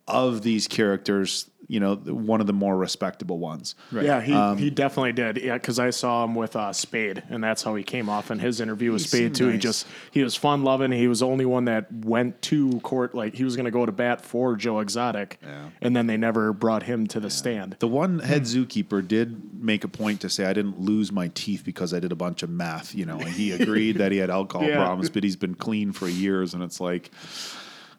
of 0.08 0.44
these 0.44 0.68
characters, 0.68 1.50
you 1.68 1.80
know, 1.80 1.96
one 1.96 2.42
of 2.42 2.48
the 2.48 2.54
more 2.54 2.76
respectable 2.78 3.40
ones. 3.40 3.76
Yeah, 3.92 4.22
he, 4.22 4.34
Um, 4.34 4.58
he 4.58 4.70
definitely 4.70 5.14
did. 5.14 5.38
Yeah, 5.38 5.54
because 5.54 5.80
I 5.80 5.90
saw 5.92 6.24
him 6.24 6.36
with 6.36 6.56
uh, 6.56 6.74
Spade, 6.74 7.24
and 7.30 7.44
that's 7.44 7.64
how 7.64 7.76
he 7.76 7.84
came 7.84 8.10
off 8.10 8.32
in 8.32 8.40
his 8.40 8.60
interview 8.60 8.92
with 8.92 9.02
Spade 9.04 9.20
seemed 9.22 9.36
too. 9.36 9.48
He 9.50 9.58
just 9.58 9.88
he 10.12 10.24
was 10.24 10.36
fun 10.36 10.64
loving. 10.64 10.92
He 10.92 11.08
was 11.08 11.20
the 11.22 11.28
only 11.28 11.46
one 11.46 11.66
that 11.66 11.92
went 11.92 12.42
to 12.44 12.80
court. 12.82 13.16
Like 13.16 13.36
he 13.36 13.44
was 13.44 13.56
going 13.56 13.66
to 13.66 13.72
go 13.72 13.86
to 13.86 13.92
bat 13.92 14.22
for 14.26 14.56
Joe 14.56 14.80
Exotic, 14.80 15.40
and 15.82 15.96
then 15.96 16.08
they 16.08 16.18
never 16.18 16.54
brought 16.54 16.84
him 16.84 17.08
to 17.08 17.20
the 17.20 17.30
stand. 17.30 17.78
The 17.80 17.88
one 17.88 18.20
head 18.20 18.44
zookeeper 18.44 19.08
did 19.08 19.62
make 19.64 19.84
a 19.84 19.88
point 19.88 20.22
to 20.22 20.30
say 20.30 20.46
I 20.46 20.54
didn't 20.54 20.80
lose 20.82 21.12
my 21.12 21.30
teeth 21.34 21.64
because 21.64 21.94
I 21.94 22.00
did 22.00 22.12
a 22.12 22.16
bunch 22.16 22.44
of 22.44 22.50
math." 22.50 22.94
you 22.94 23.06
know, 23.06 23.18
and 23.20 23.30
he 23.30 23.52
agreed 23.52 23.98
that 23.98 24.12
he 24.12 24.18
had 24.18 24.30
alcohol 24.40 24.68
Yeah. 24.68 24.76
problems, 24.78 25.10
but 25.10 25.24
he's 25.24 25.36
been 25.38 25.56
clean 25.56 25.92
for 25.94 26.08
years, 26.08 26.54
and 26.54 26.62
it's 26.64 26.80
like. 26.82 27.12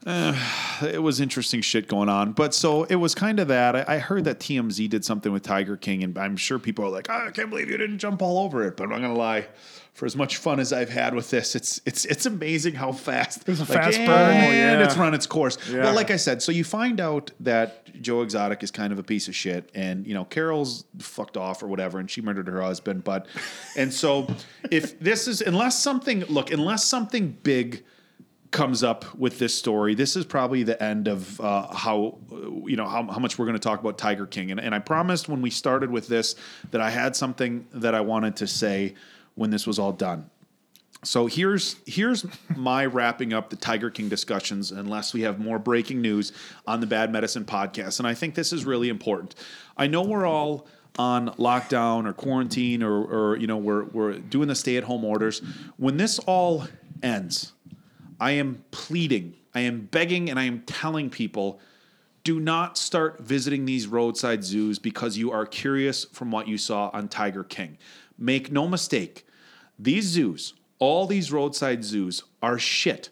Eh, 0.06 0.88
it 0.92 1.02
was 1.02 1.20
interesting 1.20 1.60
shit 1.60 1.88
going 1.88 2.08
on, 2.08 2.32
but 2.32 2.54
so 2.54 2.84
it 2.84 2.96
was 2.96 3.14
kind 3.14 3.40
of 3.40 3.48
that. 3.48 3.76
I, 3.76 3.96
I 3.96 3.98
heard 3.98 4.24
that 4.24 4.40
TMZ 4.40 4.88
did 4.88 5.04
something 5.04 5.32
with 5.32 5.42
Tiger 5.42 5.76
King, 5.76 6.02
and 6.02 6.16
I'm 6.18 6.36
sure 6.36 6.58
people 6.58 6.84
are 6.84 6.90
like, 6.90 7.08
"Oh, 7.08 7.26
"I 7.28 7.30
can't 7.30 7.50
believe 7.50 7.70
you 7.70 7.76
didn't 7.76 7.98
jump 7.98 8.22
all 8.22 8.44
over 8.44 8.66
it." 8.66 8.76
But 8.76 8.84
I'm 8.84 8.90
not 8.90 9.00
gonna 9.00 9.14
lie, 9.14 9.46
for 9.94 10.06
as 10.06 10.16
much 10.16 10.38
fun 10.38 10.60
as 10.60 10.72
I've 10.72 10.90
had 10.90 11.14
with 11.14 11.30
this, 11.30 11.54
it's 11.54 11.80
it's 11.86 12.04
it's 12.04 12.26
amazing 12.26 12.74
how 12.74 12.92
fast 12.92 13.46
was 13.46 13.60
a 13.60 13.66
fast 13.66 13.98
and 13.98 14.06
burn. 14.06 14.36
Oh, 14.36 14.50
yeah. 14.50 14.84
it's 14.84 14.96
run 14.96 15.14
its 15.14 15.26
course. 15.26 15.56
Yeah. 15.70 15.84
Well, 15.84 15.94
like 15.94 16.10
I 16.10 16.16
said, 16.16 16.42
so 16.42 16.52
you 16.52 16.64
find 16.64 17.00
out 17.00 17.30
that 17.40 18.00
Joe 18.02 18.22
Exotic 18.22 18.62
is 18.62 18.70
kind 18.70 18.92
of 18.92 18.98
a 18.98 19.04
piece 19.04 19.28
of 19.28 19.34
shit, 19.34 19.70
and 19.74 20.06
you 20.06 20.14
know 20.14 20.24
Carol's 20.24 20.84
fucked 20.98 21.36
off 21.36 21.62
or 21.62 21.68
whatever, 21.68 21.98
and 21.98 22.10
she 22.10 22.20
murdered 22.20 22.48
her 22.48 22.60
husband. 22.60 23.04
But 23.04 23.26
and 23.76 23.92
so 23.92 24.26
if 24.70 24.98
this 24.98 25.28
is 25.28 25.40
unless 25.40 25.78
something 25.80 26.24
look 26.24 26.50
unless 26.50 26.84
something 26.84 27.36
big 27.42 27.84
comes 28.54 28.84
up 28.84 29.14
with 29.16 29.40
this 29.40 29.52
story, 29.52 29.94
this 29.94 30.14
is 30.14 30.24
probably 30.24 30.62
the 30.62 30.80
end 30.80 31.08
of 31.08 31.40
uh, 31.40 31.74
how 31.74 32.16
you 32.64 32.76
know 32.76 32.86
how, 32.86 33.02
how 33.02 33.18
much 33.18 33.36
we're 33.36 33.46
going 33.46 33.58
to 33.58 33.62
talk 33.62 33.80
about 33.80 33.98
Tiger 33.98 34.26
King. 34.26 34.52
And, 34.52 34.60
and 34.60 34.74
I 34.74 34.78
promised 34.78 35.28
when 35.28 35.42
we 35.42 35.50
started 35.50 35.90
with 35.90 36.06
this 36.06 36.36
that 36.70 36.80
I 36.80 36.88
had 36.88 37.16
something 37.16 37.66
that 37.72 37.94
I 37.94 38.00
wanted 38.00 38.36
to 38.36 38.46
say 38.46 38.94
when 39.34 39.50
this 39.50 39.66
was 39.66 39.78
all 39.80 39.92
done. 39.92 40.30
So 41.02 41.26
here's 41.26 41.76
here's 41.84 42.24
my 42.56 42.86
wrapping 42.96 43.32
up 43.32 43.50
the 43.50 43.56
Tiger 43.56 43.90
King 43.90 44.08
discussions 44.08 44.70
unless 44.70 45.12
we 45.12 45.22
have 45.22 45.40
more 45.40 45.58
breaking 45.58 46.00
news 46.00 46.32
on 46.64 46.80
the 46.80 46.86
Bad 46.86 47.12
Medicine 47.12 47.44
podcast 47.44 47.98
and 47.98 48.06
I 48.06 48.14
think 48.14 48.36
this 48.36 48.52
is 48.52 48.64
really 48.64 48.88
important. 48.88 49.34
I 49.76 49.88
know 49.88 50.02
we're 50.02 50.26
all 50.26 50.66
on 50.96 51.30
lockdown 51.30 52.06
or 52.06 52.12
quarantine 52.12 52.84
or 52.84 53.04
or 53.04 53.36
you 53.36 53.48
know 53.48 53.56
we're 53.56 53.84
we're 53.86 54.18
doing 54.18 54.46
the 54.46 54.54
stay 54.54 54.76
at 54.76 54.84
home 54.84 55.04
orders. 55.04 55.42
When 55.76 55.96
this 55.96 56.20
all 56.20 56.68
ends, 57.02 57.52
I 58.20 58.32
am 58.32 58.64
pleading, 58.70 59.34
I 59.54 59.60
am 59.60 59.86
begging 59.86 60.30
and 60.30 60.38
I 60.38 60.44
am 60.44 60.60
telling 60.62 61.10
people 61.10 61.60
do 62.24 62.40
not 62.40 62.78
start 62.78 63.20
visiting 63.20 63.66
these 63.66 63.86
roadside 63.86 64.42
zoos 64.42 64.78
because 64.78 65.18
you 65.18 65.30
are 65.30 65.44
curious 65.44 66.06
from 66.06 66.30
what 66.30 66.48
you 66.48 66.56
saw 66.56 66.90
on 66.94 67.08
Tiger 67.08 67.44
King. 67.44 67.76
Make 68.18 68.50
no 68.50 68.66
mistake, 68.66 69.26
these 69.78 70.06
zoos, 70.06 70.54
all 70.78 71.06
these 71.06 71.30
roadside 71.30 71.84
zoos, 71.84 72.24
are 72.42 72.58
shit. 72.58 73.10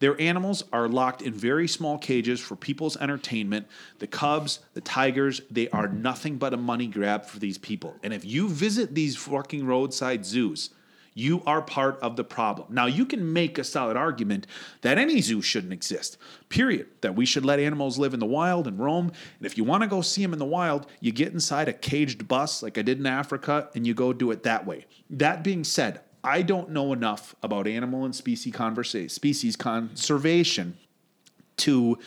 Their 0.00 0.20
animals 0.20 0.64
are 0.72 0.88
locked 0.88 1.22
in 1.22 1.32
very 1.32 1.68
small 1.68 1.96
cages 1.96 2.40
for 2.40 2.56
people's 2.56 2.96
entertainment. 2.96 3.68
The 4.00 4.08
cubs, 4.08 4.58
the 4.74 4.80
tigers, 4.80 5.40
they 5.50 5.68
are 5.68 5.86
nothing 5.86 6.38
but 6.38 6.52
a 6.52 6.56
money 6.56 6.88
grab 6.88 7.24
for 7.24 7.38
these 7.38 7.56
people. 7.56 7.94
And 8.02 8.12
if 8.12 8.24
you 8.24 8.48
visit 8.48 8.94
these 8.94 9.16
fucking 9.16 9.64
roadside 9.64 10.26
zoos, 10.26 10.70
you 11.14 11.42
are 11.46 11.62
part 11.62 11.98
of 12.00 12.16
the 12.16 12.24
problem. 12.24 12.68
Now, 12.70 12.86
you 12.86 13.04
can 13.04 13.32
make 13.32 13.58
a 13.58 13.64
solid 13.64 13.96
argument 13.96 14.46
that 14.80 14.98
any 14.98 15.20
zoo 15.20 15.42
shouldn't 15.42 15.72
exist, 15.72 16.16
period. 16.48 16.86
That 17.02 17.14
we 17.14 17.26
should 17.26 17.44
let 17.44 17.58
animals 17.58 17.98
live 17.98 18.14
in 18.14 18.20
the 18.20 18.26
wild 18.26 18.66
and 18.66 18.78
roam. 18.78 19.12
And 19.38 19.46
if 19.46 19.58
you 19.58 19.64
want 19.64 19.82
to 19.82 19.88
go 19.88 20.00
see 20.00 20.22
them 20.22 20.32
in 20.32 20.38
the 20.38 20.44
wild, 20.44 20.86
you 21.00 21.12
get 21.12 21.32
inside 21.32 21.68
a 21.68 21.72
caged 21.72 22.26
bus 22.28 22.62
like 22.62 22.78
I 22.78 22.82
did 22.82 22.98
in 22.98 23.06
Africa 23.06 23.68
and 23.74 23.86
you 23.86 23.94
go 23.94 24.12
do 24.12 24.30
it 24.30 24.42
that 24.44 24.66
way. 24.66 24.86
That 25.10 25.44
being 25.44 25.64
said, 25.64 26.00
I 26.24 26.42
don't 26.42 26.70
know 26.70 26.92
enough 26.92 27.34
about 27.42 27.66
animal 27.66 28.04
and 28.04 28.14
species, 28.14 28.52
conversa- 28.52 29.10
species 29.10 29.56
conservation 29.56 30.76
to 31.58 31.98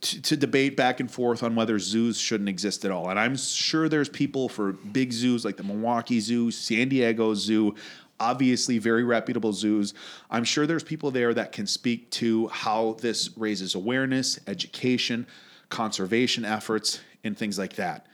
to, 0.00 0.22
to 0.22 0.36
debate 0.36 0.76
back 0.76 1.00
and 1.00 1.10
forth 1.10 1.42
on 1.42 1.54
whether 1.54 1.78
zoos 1.78 2.18
shouldn't 2.18 2.48
exist 2.48 2.84
at 2.84 2.90
all. 2.90 3.10
And 3.10 3.18
I'm 3.18 3.36
sure 3.36 3.88
there's 3.88 4.08
people 4.08 4.48
for 4.48 4.72
big 4.72 5.12
zoos 5.12 5.44
like 5.44 5.56
the 5.56 5.62
Milwaukee 5.62 6.20
Zoo, 6.20 6.50
San 6.50 6.88
Diego 6.88 7.34
Zoo, 7.34 7.74
obviously 8.20 8.78
very 8.78 9.04
reputable 9.04 9.52
zoos. 9.52 9.94
I'm 10.30 10.44
sure 10.44 10.66
there's 10.66 10.84
people 10.84 11.10
there 11.10 11.34
that 11.34 11.52
can 11.52 11.66
speak 11.66 12.10
to 12.12 12.48
how 12.48 12.96
this 13.00 13.30
raises 13.36 13.74
awareness, 13.74 14.38
education, 14.46 15.26
conservation 15.68 16.44
efforts, 16.44 17.00
and 17.24 17.36
things 17.36 17.58
like 17.58 17.74
that. 17.74 18.06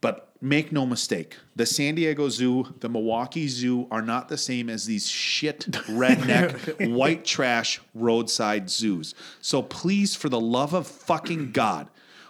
But 0.00 0.30
make 0.40 0.72
no 0.72 0.86
mistake, 0.86 1.36
the 1.54 1.66
San 1.66 1.94
Diego 1.94 2.28
Zoo, 2.28 2.74
the 2.80 2.88
Milwaukee 2.88 3.48
Zoo 3.48 3.86
are 3.90 4.02
not 4.02 4.28
the 4.28 4.36
same 4.36 4.68
as 4.68 4.84
these 4.84 5.08
shit, 5.08 5.60
redneck, 5.88 6.90
white 6.94 7.24
trash 7.24 7.80
roadside 7.94 8.68
zoos. 8.68 9.14
So 9.40 9.62
please, 9.62 10.14
for 10.14 10.28
the 10.28 10.40
love 10.40 10.74
of 10.74 10.86
fucking 10.86 11.52
God, 11.52 11.88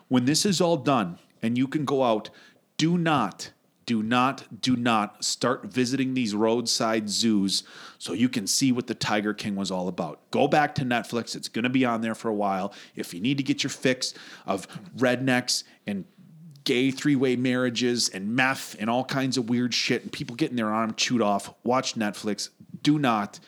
when 0.09 0.24
this 0.24 0.46
is 0.46 0.61
all 0.61 0.76
done 0.76 1.18
and 1.42 1.59
you 1.59 1.66
can 1.66 1.85
go 1.85 2.05
out, 2.05 2.31
do 2.76 2.96
not, 2.96 3.50
Do 3.87 4.03
not, 4.03 4.61
do 4.61 4.75
not 4.75 5.25
start 5.25 5.66
visiting 5.66 6.14
these 6.14 6.35
roadside 6.35 7.09
zoos 7.09 7.62
so 7.99 8.12
you 8.12 8.29
can 8.29 8.49
see 8.49 8.72
what 8.72 8.88
the 8.88 8.96
Tiger 8.96 9.33
King 9.33 9.55
was 9.55 9.70
all 9.70 9.87
about. 9.87 10.29
Go 10.33 10.49
back 10.49 10.75
to 10.75 10.85
Netflix. 10.85 11.37
It's 11.37 11.49
going 11.49 11.62
to 11.62 11.70
be 11.70 11.85
on 11.85 12.01
there 12.01 12.16
for 12.16 12.29
a 12.29 12.35
while. 12.35 12.75
If 12.96 13.14
you 13.14 13.20
need 13.20 13.37
to 13.37 13.44
get 13.44 13.62
your 13.62 13.70
fix 13.70 14.12
of 14.44 14.66
rednecks 14.96 15.62
and 15.87 16.05
gay 16.64 16.90
three 16.90 17.14
way 17.14 17.37
marriages 17.37 18.09
and 18.09 18.35
meth 18.35 18.75
and 18.81 18.90
all 18.90 19.05
kinds 19.05 19.38
of 19.38 19.49
weird 19.49 19.72
shit 19.72 20.03
and 20.03 20.12
people 20.12 20.35
getting 20.35 20.57
their 20.57 20.72
arm 20.72 20.92
chewed 20.94 21.22
off, 21.22 21.55
watch 21.62 21.94
Netflix. 21.94 22.49
Do 22.83 22.99
not, 22.99 23.38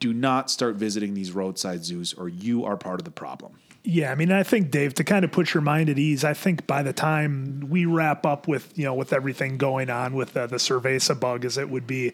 do 0.00 0.12
not 0.12 0.50
start 0.50 0.76
visiting 0.76 1.14
these 1.14 1.32
roadside 1.32 1.82
zoos 1.82 2.12
or 2.12 2.28
you 2.28 2.66
are 2.66 2.76
part 2.76 3.00
of 3.00 3.06
the 3.06 3.10
problem. 3.10 3.58
Yeah, 3.88 4.10
I 4.10 4.16
mean, 4.16 4.32
I 4.32 4.42
think 4.42 4.72
Dave, 4.72 4.94
to 4.94 5.04
kind 5.04 5.24
of 5.24 5.30
put 5.30 5.54
your 5.54 5.60
mind 5.60 5.88
at 5.88 5.96
ease, 5.98 6.24
I 6.24 6.34
think 6.34 6.66
by 6.66 6.82
the 6.82 6.92
time 6.92 7.66
we 7.70 7.84
wrap 7.86 8.26
up 8.26 8.48
with 8.48 8.76
you 8.76 8.84
know 8.84 8.94
with 8.94 9.12
everything 9.12 9.58
going 9.58 9.90
on 9.90 10.14
with 10.14 10.36
uh, 10.36 10.48
the 10.48 10.56
Cerveza 10.56 11.18
bug, 11.18 11.44
as 11.44 11.56
it 11.56 11.70
would 11.70 11.86
be, 11.86 12.12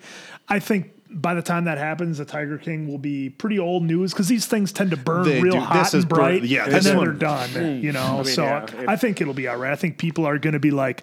I 0.51 0.59
think 0.59 0.93
by 1.09 1.33
the 1.33 1.41
time 1.41 1.65
that 1.65 1.79
happens, 1.79 2.19
the 2.19 2.27
Tiger 2.27 2.59
King 2.59 2.89
will 2.89 2.99
be 2.99 3.31
pretty 3.31 3.59
old 3.59 3.85
news 3.85 4.13
because 4.13 4.29
these 4.29 4.45
things 4.47 4.71
tend 4.73 4.91
to 4.91 4.97
burn 4.99 5.25
They 5.25 5.41
real 5.41 5.53
do. 5.55 5.61
hot 5.61 5.75
This 5.85 5.95
is 5.95 6.05
and 6.05 6.09
burn- 6.11 6.19
bright, 6.19 6.45
yeah, 6.45 6.65
and 6.67 6.75
then 6.83 6.97
one- 6.99 7.07
they're 7.07 7.15
done. 7.15 7.83
You 7.83 7.93
know, 7.93 8.17
mean, 8.17 8.25
so 8.27 8.45
yeah, 8.45 8.65
it- 8.65 8.89
I 8.89 8.97
think 8.97 9.23
it'll 9.23 9.33
be 9.33 9.49
all 9.49 9.57
right. 9.57 9.73
I 9.73 9.77
think 9.77 9.97
people 9.97 10.27
are 10.27 10.39
going 10.39 10.55
to 10.55 10.61
be 10.61 10.71
like. 10.71 11.03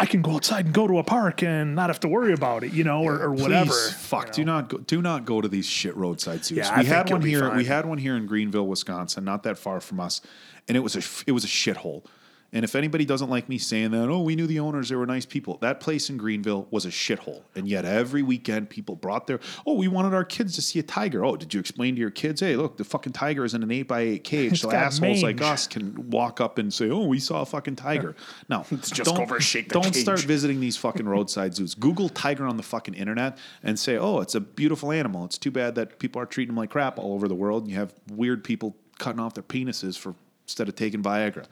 I 0.00 0.06
can 0.06 0.22
go 0.22 0.32
outside 0.36 0.66
and 0.66 0.74
go 0.74 0.86
to 0.86 0.98
a 0.98 1.02
park 1.02 1.42
and 1.42 1.74
not 1.74 1.90
have 1.90 1.98
to 2.00 2.08
worry 2.08 2.32
about 2.32 2.62
it, 2.62 2.72
you 2.72 2.84
know, 2.84 3.02
or, 3.02 3.20
or 3.20 3.32
whatever. 3.32 3.70
Please, 3.70 3.92
fuck, 3.94 4.30
do 4.30 4.44
not 4.44 4.68
go. 4.68 4.78
Do 4.78 5.02
not 5.02 5.24
go 5.24 5.40
to 5.40 5.48
these 5.48 5.66
shit 5.66 5.96
roadside 5.96 6.44
zoos. 6.44 6.58
Yeah, 6.58 6.70
we 6.78 6.84
think 6.84 6.94
had 6.94 7.10
one 7.10 7.22
here. 7.22 7.54
We 7.54 7.64
had 7.64 7.84
one 7.84 7.98
here 7.98 8.16
in 8.16 8.26
Greenville, 8.26 8.66
Wisconsin, 8.66 9.24
not 9.24 9.42
that 9.42 9.58
far 9.58 9.80
from 9.80 9.98
us, 9.98 10.20
and 10.68 10.76
it 10.76 10.80
was 10.80 10.94
a 10.94 11.02
it 11.26 11.32
was 11.32 11.44
a 11.44 11.48
shithole. 11.48 12.04
And 12.50 12.64
if 12.64 12.74
anybody 12.74 13.04
doesn't 13.04 13.28
like 13.28 13.46
me 13.48 13.58
saying 13.58 13.90
that, 13.90 14.08
oh, 14.08 14.20
we 14.20 14.34
knew 14.34 14.46
the 14.46 14.58
owners; 14.60 14.88
they 14.88 14.96
were 14.96 15.04
nice 15.04 15.26
people. 15.26 15.58
That 15.58 15.80
place 15.80 16.08
in 16.08 16.16
Greenville 16.16 16.66
was 16.70 16.86
a 16.86 16.88
shithole, 16.88 17.42
and 17.54 17.68
yet 17.68 17.84
every 17.84 18.22
weekend 18.22 18.70
people 18.70 18.96
brought 18.96 19.26
their, 19.26 19.38
oh, 19.66 19.74
we 19.74 19.86
wanted 19.86 20.14
our 20.14 20.24
kids 20.24 20.54
to 20.54 20.62
see 20.62 20.78
a 20.78 20.82
tiger. 20.82 21.24
Oh, 21.26 21.36
did 21.36 21.52
you 21.52 21.60
explain 21.60 21.94
to 21.96 22.00
your 22.00 22.10
kids, 22.10 22.40
hey, 22.40 22.56
look, 22.56 22.78
the 22.78 22.84
fucking 22.84 23.12
tiger 23.12 23.44
is 23.44 23.52
in 23.52 23.62
an 23.62 23.70
eight 23.70 23.82
by 23.82 24.00
eight 24.00 24.24
cage, 24.24 24.62
so 24.62 24.70
got 24.70 24.84
assholes 24.84 25.22
like 25.22 25.42
us 25.42 25.66
can 25.66 26.08
walk 26.10 26.40
up 26.40 26.56
and 26.56 26.72
say, 26.72 26.88
oh, 26.90 27.04
we 27.04 27.18
saw 27.18 27.42
a 27.42 27.46
fucking 27.46 27.76
tiger. 27.76 28.14
No, 28.48 28.64
just 28.70 29.04
don't, 29.04 29.18
over 29.18 29.40
shake 29.40 29.68
the 29.68 29.74
Don't 29.74 29.92
cage. 29.92 29.96
start 30.02 30.20
visiting 30.20 30.60
these 30.60 30.76
fucking 30.76 31.06
roadside 31.06 31.54
zoos. 31.54 31.74
Google 31.74 32.08
tiger 32.08 32.46
on 32.46 32.56
the 32.56 32.62
fucking 32.62 32.94
internet 32.94 33.36
and 33.62 33.78
say, 33.78 33.98
oh, 33.98 34.20
it's 34.20 34.34
a 34.34 34.40
beautiful 34.40 34.90
animal. 34.90 35.24
It's 35.26 35.36
too 35.36 35.50
bad 35.50 35.74
that 35.74 35.98
people 35.98 36.22
are 36.22 36.26
treating 36.26 36.54
them 36.54 36.58
like 36.58 36.70
crap 36.70 36.98
all 36.98 37.12
over 37.12 37.28
the 37.28 37.34
world. 37.34 37.64
And 37.64 37.70
you 37.70 37.76
have 37.76 37.92
weird 38.10 38.42
people 38.42 38.74
cutting 38.98 39.20
off 39.20 39.34
their 39.34 39.42
penises 39.42 39.98
for 39.98 40.14
instead 40.44 40.68
of 40.68 40.76
taking 40.76 41.02
Viagra. 41.02 41.44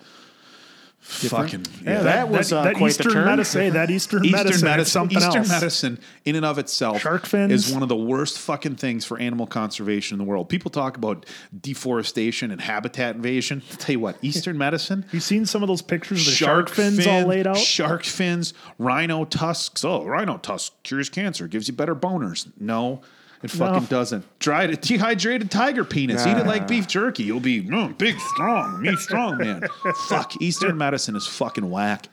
Fucking 1.08 1.64
Yeah, 1.84 2.02
that 2.02 2.28
was, 2.28 2.52
uh, 2.52 2.62
quite 2.62 2.78
the 2.78 2.84
Eastern 2.86 3.12
turn. 3.12 3.24
medicine. 3.26 3.72
That 3.74 3.90
Eastern, 3.90 4.24
Eastern 4.24 4.32
medicine, 4.44 4.64
medicine, 4.64 4.80
is 4.80 4.92
something 4.92 5.18
Eastern 5.18 5.36
else. 5.42 5.48
medicine, 5.48 5.98
in 6.24 6.34
and 6.34 6.44
of 6.44 6.58
itself, 6.58 7.00
Shark 7.00 7.26
fins? 7.26 7.52
is 7.52 7.72
one 7.72 7.84
of 7.84 7.88
the 7.88 7.94
worst 7.96 8.38
fucking 8.40 8.74
things 8.74 9.04
for 9.04 9.16
animal 9.18 9.46
conservation 9.46 10.16
in 10.16 10.18
the 10.18 10.28
world. 10.28 10.48
People 10.48 10.70
talk 10.70 10.96
about 10.96 11.24
deforestation 11.58 12.50
and 12.50 12.60
habitat 12.60 13.14
invasion. 13.16 13.62
I'll 13.70 13.76
tell 13.76 13.92
you 13.92 14.00
what, 14.00 14.16
Eastern 14.20 14.58
medicine, 14.58 15.04
You 15.12 15.20
seen 15.20 15.46
some 15.46 15.62
of 15.62 15.68
those 15.68 15.82
pictures 15.82 16.20
of 16.20 16.26
the 16.26 16.32
shark, 16.32 16.68
fins 16.70 17.06
all 17.06 17.24
laid 17.26 17.46
out? 17.46 17.56
Shark 17.56 18.02
fins, 18.04 18.52
rhino 18.78 19.24
tusks. 19.24 19.84
Oh, 19.84 20.04
rhino 20.04 20.38
tusk 20.38 20.72
cures 20.82 21.08
cancer, 21.08 21.46
gives 21.46 21.68
you 21.68 21.74
better 21.74 21.94
boners. 21.94 22.48
No, 22.58 23.00
it 23.46 23.56
fucking 23.56 23.86
doesn't. 23.86 24.38
Dried, 24.38 24.80
dehydrated 24.80 25.50
tiger 25.50 25.84
penis. 25.84 26.26
Eat 26.26 26.36
it 26.36 26.46
like 26.46 26.68
beef 26.68 26.86
jerky. 26.86 27.24
You'll 27.24 27.40
be 27.40 27.62
mm, 27.62 27.96
big, 27.98 28.18
strong, 28.20 28.80
me 28.80 28.94
strong 28.96 29.38
man. 29.38 29.62
Fuck, 30.08 30.40
Eastern 30.40 30.76
medicine 30.76 31.16
is 31.16 31.26
fucking 31.26 31.68
whack. 31.70 32.08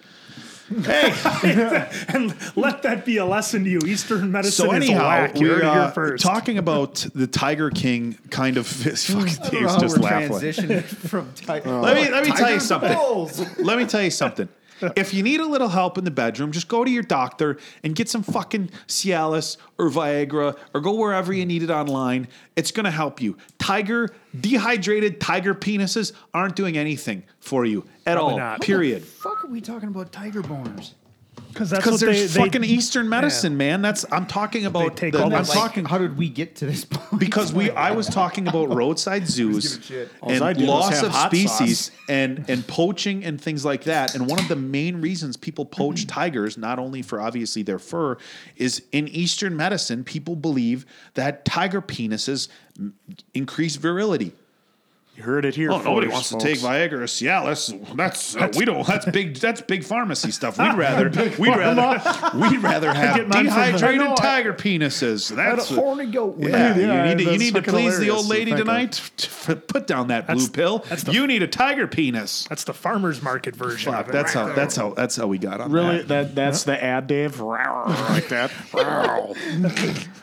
Hey, 0.81 1.13
and 2.07 2.33
let 2.55 2.83
that 2.83 3.03
be 3.05 3.17
a 3.17 3.25
lesson 3.25 3.65
to 3.65 3.69
you. 3.69 3.79
Eastern 3.85 4.31
medicine 4.31 4.65
So 4.65 4.71
is 4.71 4.83
anyhow, 4.83 5.07
whack. 5.07 5.39
You 5.39 5.49
heard 5.49 5.63
we're 5.63 5.71
here 5.71 5.81
uh, 5.81 5.91
first. 5.91 6.23
talking 6.23 6.57
about 6.57 7.05
the 7.13 7.27
Tiger 7.27 7.69
King 7.69 8.17
kind 8.29 8.57
of. 8.57 8.65
Fucking 8.67 9.51
Dave's 9.51 9.77
just 9.77 9.97
laughing. 9.99 10.29
transitioning 10.29 10.83
from 10.83 11.31
Tiger. 11.33 11.69
Let 11.69 11.95
me 11.95 12.09
let 12.09 12.25
me 12.25 12.31
tell 12.31 12.51
you 12.51 12.59
something. 12.59 12.93
Bulls. 12.93 13.59
Let 13.59 13.77
me 13.77 13.85
tell 13.85 14.01
you 14.01 14.11
something. 14.11 14.47
If 14.95 15.13
you 15.13 15.23
need 15.23 15.39
a 15.39 15.45
little 15.47 15.69
help 15.69 15.97
in 15.97 16.03
the 16.03 16.11
bedroom, 16.11 16.51
just 16.51 16.67
go 16.67 16.83
to 16.83 16.91
your 16.91 17.03
doctor 17.03 17.57
and 17.83 17.95
get 17.95 18.09
some 18.09 18.23
fucking 18.23 18.69
Cialis 18.87 19.57
or 19.77 19.89
Viagra 19.89 20.57
or 20.73 20.81
go 20.81 20.93
wherever 20.93 21.31
you 21.33 21.45
need 21.45 21.63
it 21.63 21.69
online. 21.69 22.27
It's 22.55 22.71
going 22.71 22.85
to 22.85 22.91
help 22.91 23.21
you. 23.21 23.37
Tiger, 23.59 24.09
dehydrated 24.39 25.19
tiger 25.21 25.53
penises 25.55 26.11
aren't 26.33 26.55
doing 26.55 26.77
anything 26.77 27.23
for 27.39 27.65
you 27.65 27.85
at 28.05 28.15
Probably 28.15 28.33
all. 28.33 28.39
not. 28.39 28.61
Period. 28.61 29.03
fuck 29.03 29.43
are 29.43 29.47
we 29.47 29.61
talking 29.61 29.89
about 29.89 30.11
tiger 30.11 30.41
boners? 30.41 30.93
Because 31.53 31.69
that's 31.69 31.83
Because 31.83 32.01
what 32.01 32.07
they, 32.11 32.17
there's 32.17 32.33
they 32.33 32.39
fucking 32.41 32.63
Eastern 32.63 33.07
medicine, 33.07 33.55
man. 33.57 33.81
That's 33.81 34.05
I'm 34.11 34.25
talking 34.25 34.65
about. 34.65 34.97
take 34.97 35.13
the- 35.13 35.19
all 35.19 35.33
I'm 35.33 35.43
like, 35.43 35.47
talking 35.47 35.85
How 35.85 35.97
did 35.97 36.17
we 36.17 36.29
get 36.29 36.55
to 36.57 36.65
this 36.65 36.83
point? 36.85 37.19
because 37.19 37.53
we 37.53 37.69
I 37.71 37.91
was 37.91 38.07
talking 38.07 38.47
about 38.47 38.69
roadside 38.75 39.27
zoos 39.27 39.91
and 40.21 40.43
I 40.43 40.53
did 40.53 40.61
was 40.61 40.69
loss 40.69 41.03
of 41.03 41.15
species 41.15 41.85
sauce. 41.85 41.91
and 42.09 42.45
and 42.49 42.67
poaching 42.67 43.23
and 43.23 43.39
things 43.39 43.63
like 43.63 43.83
that. 43.83 44.15
And 44.15 44.27
one 44.27 44.39
of 44.39 44.47
the 44.47 44.55
main 44.55 44.99
reasons 45.01 45.37
people 45.37 45.65
mm-hmm. 45.65 45.81
poach 45.81 46.07
tigers, 46.07 46.57
not 46.57 46.79
only 46.79 47.01
for 47.01 47.21
obviously 47.21 47.63
their 47.63 47.79
fur, 47.79 48.17
is 48.55 48.83
in 48.91 49.07
Eastern 49.09 49.55
medicine, 49.55 50.03
people 50.03 50.35
believe 50.35 50.85
that 51.13 51.45
tiger 51.45 51.81
penises 51.81 52.47
increase 53.33 53.75
virility. 53.75 54.33
You 55.15 55.21
heard 55.21 55.45
it 55.45 55.53
here. 55.53 55.71
Oh, 55.71 55.77
nobody 55.79 56.07
folks, 56.07 56.13
wants 56.13 56.29
to 56.31 56.37
take 56.39 56.57
Viagra 56.57 56.93
or 56.93 57.03
Cialis. 57.03 57.95
That's, 57.95 58.35
uh, 58.35 58.49
we 58.57 58.65
don't. 58.65 58.83
That's 58.87 59.05
big. 59.05 59.35
That's 59.35 59.61
big 59.61 59.83
pharmacy 59.83 60.31
stuff. 60.31 60.57
We'd 60.57 60.73
rather 60.75 61.07
we'd 61.39 61.49
rather 61.55 62.35
we'd 62.39 62.63
rather 62.63 62.91
have 62.95 63.17
get 63.17 63.29
the- 63.29 63.43
dehydrated 63.43 64.01
I 64.07 64.15
tiger 64.15 64.53
penises. 64.53 65.29
That's 65.35 65.69
a 65.69 65.75
horny 65.75 66.07
goat. 66.07 66.37
yeah. 66.39 66.75
Yeah, 66.75 67.09
you 67.09 67.15
need 67.15 67.25
to, 67.25 67.31
you 67.33 67.37
need 67.37 67.53
to 67.53 67.61
please 67.61 67.99
the 67.99 68.09
old 68.09 68.25
lady 68.27 68.45
think 68.53 68.61
of. 68.61 68.65
tonight. 68.65 69.61
Put 69.67 69.85
down 69.85 70.07
that 70.07 70.25
blue 70.25 70.47
pill. 70.47 70.79
that's 70.89 71.03
the- 71.03 71.13
you 71.13 71.27
need 71.27 71.43
a 71.43 71.47
tiger 71.47 71.85
penis. 71.85 72.47
that's 72.49 72.63
the 72.63 72.73
farmers 72.73 73.21
market 73.21 73.55
version 73.55 73.91
Fuck, 73.93 74.05
of 74.05 74.09
it. 74.09 74.13
that's 74.13 74.33
how 74.33 74.51
that's 74.53 74.75
how 74.75 74.95
that's 74.95 75.15
how 75.15 75.27
we 75.27 75.37
got 75.37 75.61
on 75.61 75.71
Really, 75.71 75.97
that. 75.99 76.07
that 76.07 76.33
that's 76.35 76.63
the 76.63 76.83
ad, 76.83 77.05
Dave. 77.05 77.39
like 77.39 78.29
that. 78.29 78.49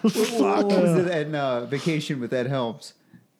What 0.02 0.64
was 0.66 1.06
it 1.06 1.26
in 1.26 1.34
uh, 1.36 1.66
vacation 1.66 2.18
with 2.18 2.32
Ed 2.32 2.48
Helms? 2.48 2.94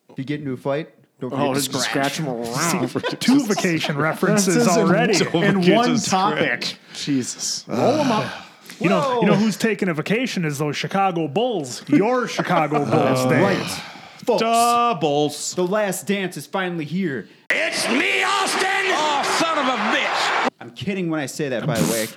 If 0.09 0.17
you 0.17 0.23
get 0.23 0.39
into 0.39 0.53
a 0.53 0.57
fight, 0.57 0.89
don't 1.21 1.31
oh, 1.33 1.37
forget 1.37 1.49
Oh, 1.49 1.53
to 1.53 1.61
scratch. 1.61 1.83
scratch 1.83 2.17
them 2.17 2.27
around. 2.27 2.89
Two 3.19 3.45
vacation 3.45 3.97
references 4.09 4.67
already. 4.67 5.15
in 5.33 5.73
one 5.73 5.97
topic. 5.99 6.77
Jesus, 6.93 7.63
roll 7.67 7.97
them 7.97 8.11
up. 8.11 8.31
You 8.79 8.89
know, 8.89 9.21
you 9.21 9.27
know 9.27 9.35
who's 9.35 9.57
taking 9.57 9.89
a 9.89 9.93
vacation 9.93 10.43
is 10.43 10.57
those 10.57 10.75
Chicago 10.75 11.27
Bulls. 11.27 11.87
Your 11.87 12.27
Chicago 12.37 12.79
Bulls, 12.79 13.19
uh, 13.19 13.29
Dave. 13.29 13.41
Right. 13.43 13.81
Folks, 14.25 14.41
Doubles. 14.41 15.55
the 15.55 15.65
last 15.65 16.05
dance 16.07 16.37
is 16.37 16.45
finally 16.47 16.85
here. 16.85 17.27
It's 17.49 17.87
me, 17.89 18.21
Austin! 18.23 18.61
Oh, 18.93 19.37
son 19.39 19.57
of 19.57 19.65
a 19.65 19.77
bitch! 19.95 20.30
I'm 20.59 20.71
kidding 20.71 21.09
when 21.09 21.19
I 21.19 21.25
say 21.25 21.49
that, 21.49 21.65
by 21.65 21.79
the 21.79 21.91
way. 21.91 22.07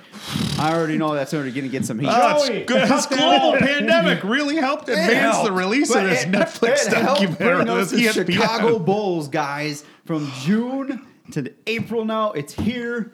I 0.59 0.73
already 0.73 0.97
know 0.97 1.13
that's 1.13 1.33
already 1.33 1.51
going 1.51 1.65
to 1.65 1.69
get 1.69 1.85
some 1.85 1.99
heat. 1.99 2.07
That's 2.07 2.47
good. 2.47 2.87
This 2.89 3.05
global 3.07 3.57
pandemic 3.57 4.23
really 4.23 4.55
helped 4.55 4.87
advance 4.87 5.39
the 5.39 5.51
release 5.51 5.91
But 5.91 6.03
of 6.03 6.09
this 6.09 6.23
it- 6.23 6.31
Netflix 6.31 6.87
it 6.87 6.93
helped 6.93 7.21
documentary. 7.21 7.65
bring 7.65 7.69
us 7.69 7.91
the 7.91 8.07
Chicago 8.11 8.79
Bulls, 8.85 9.27
guys, 9.27 9.83
from 10.05 10.31
June 10.41 11.05
to 11.31 11.51
April 11.67 12.05
now. 12.05 12.31
It's 12.33 12.53
here. 12.53 13.11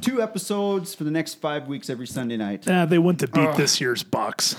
Two 0.00 0.22
episodes 0.22 0.94
for 0.94 1.04
the 1.04 1.10
next 1.10 1.34
five 1.34 1.68
weeks 1.68 1.90
every 1.90 2.06
Sunday 2.06 2.36
night. 2.36 2.66
Yeah, 2.66 2.86
they 2.86 2.98
went 2.98 3.20
to 3.20 3.28
beat 3.28 3.48
oh. 3.48 3.56
this 3.56 3.80
year's 3.80 4.02
Bucks. 4.02 4.56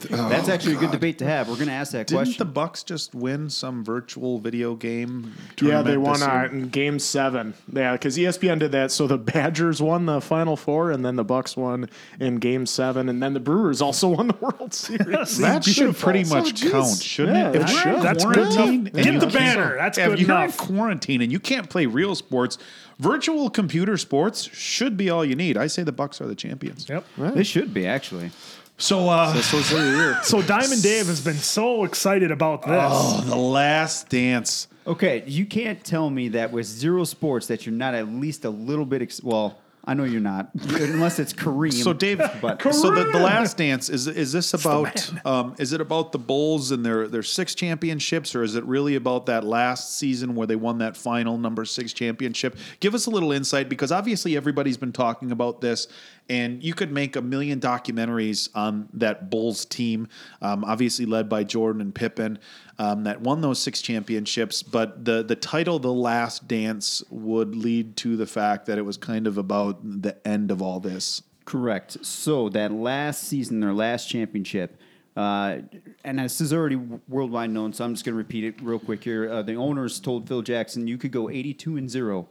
That's 0.00 0.48
actually 0.48 0.76
a 0.76 0.78
good 0.78 0.90
debate 0.90 1.18
to 1.18 1.24
have. 1.24 1.48
We're 1.48 1.54
going 1.56 1.66
to 1.68 1.72
ask 1.72 1.92
that 1.92 2.08
question. 2.08 2.24
Didn't 2.32 2.38
the 2.38 2.44
Bucks 2.44 2.82
just 2.82 3.14
win 3.14 3.50
some 3.50 3.84
virtual 3.84 4.38
video 4.38 4.74
game? 4.74 5.32
Yeah, 5.60 5.82
they 5.82 5.96
won 5.96 6.14
this 6.20 6.22
uh, 6.28 6.48
in 6.50 6.68
Game 6.68 6.98
Seven. 6.98 7.54
Yeah, 7.72 7.92
because 7.92 8.16
ESPN 8.16 8.58
did 8.58 8.72
that. 8.72 8.90
So 8.92 9.06
the 9.06 9.18
Badgers 9.36 9.80
won 9.82 10.06
the 10.06 10.20
Final 10.20 10.56
Four, 10.56 10.90
and 10.90 11.04
then 11.04 11.16
the 11.16 11.24
Bucks 11.24 11.56
won 11.56 11.88
in 12.20 12.36
Game 12.36 12.66
Seven, 12.66 13.08
and 13.08 13.22
then 13.22 13.34
the 13.34 13.40
Brewers 13.40 13.80
also 13.82 14.08
won 14.08 14.28
the 14.28 14.34
World 14.40 14.72
Series. 14.74 15.38
That 15.38 15.64
should 15.64 15.96
pretty 15.96 16.24
much 16.24 16.54
geez. 16.54 16.70
count, 16.70 17.02
shouldn't 17.02 17.36
Yeah, 17.36 17.48
it? 17.48 17.52
that 17.54 17.62
If 17.62 17.70
you're 17.70 17.78
should. 17.80 17.94
in 17.94 18.00
That's 18.02 18.24
good 18.24 18.34
quarantine 18.34 18.86
enough. 18.88 19.04
Get 19.04 19.20
the 19.20 19.26
banner. 19.26 19.76
That's 19.76 19.98
if 19.98 20.06
good 20.10 20.20
you're 20.20 20.30
enough. 20.30 20.58
in 20.60 20.66
quarantine 20.66 21.22
and 21.22 21.32
you 21.32 21.40
can't 21.40 21.68
play 21.70 21.86
real 21.86 22.14
sports, 22.14 22.58
virtual 22.98 23.50
computer 23.50 23.96
sports 23.96 24.44
should 24.52 24.96
be 24.96 25.10
all 25.10 25.24
you 25.24 25.36
need. 25.36 25.56
I 25.56 25.66
say 25.66 25.82
the 25.82 25.92
Bucks 25.92 26.20
are 26.20 26.26
the 26.26 26.34
champions. 26.34 26.88
Yep. 26.88 27.04
They 27.18 27.42
should 27.44 27.74
be, 27.74 27.86
actually. 27.86 28.30
So, 28.78 29.08
uh, 29.08 29.34
So 30.22 30.42
Diamond 30.42 30.82
Dave 30.82 31.06
has 31.06 31.20
been 31.24 31.36
so 31.36 31.84
excited 31.84 32.30
about 32.30 32.62
this. 32.62 32.70
oh, 32.74 33.22
the 33.22 33.36
last 33.36 34.08
dance. 34.08 34.68
Okay, 34.86 35.24
you 35.26 35.46
can't 35.46 35.82
tell 35.82 36.10
me 36.10 36.28
that 36.28 36.52
with 36.52 36.66
zero 36.66 37.04
sports 37.04 37.46
that 37.48 37.66
you're 37.66 37.74
not 37.74 37.94
at 37.94 38.08
least 38.08 38.44
a 38.44 38.50
little 38.50 38.84
bit. 38.84 39.02
Ex- 39.02 39.22
well, 39.22 39.58
I 39.84 39.94
know 39.94 40.04
you're 40.04 40.20
not, 40.20 40.50
unless 40.54 41.18
it's 41.18 41.32
Kareem. 41.32 41.72
So 41.72 41.92
Dave, 41.92 42.18
but 42.40 42.60
so 42.72 42.94
the, 42.94 43.04
the 43.04 43.18
last 43.18 43.56
dance 43.56 43.88
is 43.88 44.06
is 44.06 44.32
this 44.32 44.52
about 44.54 45.10
um, 45.26 45.54
is 45.58 45.72
it 45.72 45.80
about 45.80 46.12
the 46.12 46.18
Bulls 46.18 46.70
and 46.70 46.84
their 46.84 47.08
their 47.08 47.22
six 47.22 47.54
championships 47.54 48.34
or 48.34 48.42
is 48.42 48.54
it 48.56 48.64
really 48.64 48.94
about 48.96 49.26
that 49.26 49.42
last 49.44 49.96
season 49.96 50.34
where 50.34 50.46
they 50.46 50.56
won 50.56 50.78
that 50.78 50.96
final 50.96 51.38
number 51.38 51.64
six 51.64 51.92
championship? 51.92 52.56
Give 52.78 52.94
us 52.94 53.06
a 53.06 53.10
little 53.10 53.32
insight 53.32 53.68
because 53.68 53.90
obviously 53.90 54.36
everybody's 54.36 54.76
been 54.76 54.92
talking 54.92 55.32
about 55.32 55.60
this 55.60 55.88
And 56.28 56.62
you 56.62 56.74
could 56.74 56.90
make 56.90 57.14
a 57.14 57.22
million 57.22 57.60
documentaries 57.60 58.48
on 58.54 58.88
that 58.94 59.30
Bulls 59.30 59.64
team, 59.64 60.08
um, 60.42 60.64
obviously 60.64 61.06
led 61.06 61.28
by 61.28 61.44
Jordan 61.44 61.80
and 61.80 61.94
Pippen, 61.94 62.38
um, 62.78 63.04
that 63.04 63.20
won 63.20 63.40
those 63.40 63.60
six 63.60 63.80
championships. 63.80 64.62
But 64.62 65.04
the 65.04 65.22
the 65.22 65.36
title, 65.36 65.78
"The 65.78 65.92
Last 65.92 66.48
Dance," 66.48 67.04
would 67.10 67.54
lead 67.54 67.96
to 67.98 68.16
the 68.16 68.26
fact 68.26 68.66
that 68.66 68.76
it 68.76 68.82
was 68.82 68.96
kind 68.96 69.26
of 69.26 69.38
about 69.38 69.78
the 70.02 70.16
end 70.26 70.50
of 70.50 70.60
all 70.60 70.80
this. 70.80 71.22
Correct. 71.44 72.04
So 72.04 72.48
that 72.50 72.72
last 72.72 73.22
season, 73.22 73.60
their 73.60 73.72
last 73.72 74.08
championship, 74.08 74.80
uh, 75.16 75.58
and 76.04 76.18
this 76.18 76.40
is 76.40 76.52
already 76.52 76.76
worldwide 76.76 77.50
known, 77.50 77.72
so 77.72 77.84
I'm 77.84 77.94
just 77.94 78.04
going 78.04 78.14
to 78.14 78.18
repeat 78.18 78.42
it 78.42 78.60
real 78.60 78.80
quick 78.80 79.04
here. 79.04 79.30
Uh, 79.30 79.42
the 79.42 79.54
owners 79.54 80.00
told 80.00 80.26
Phil 80.26 80.42
Jackson, 80.42 80.88
"You 80.88 80.98
could 80.98 81.12
go 81.12 81.30
82 81.30 81.76
and 81.76 81.88
zero, 81.88 82.28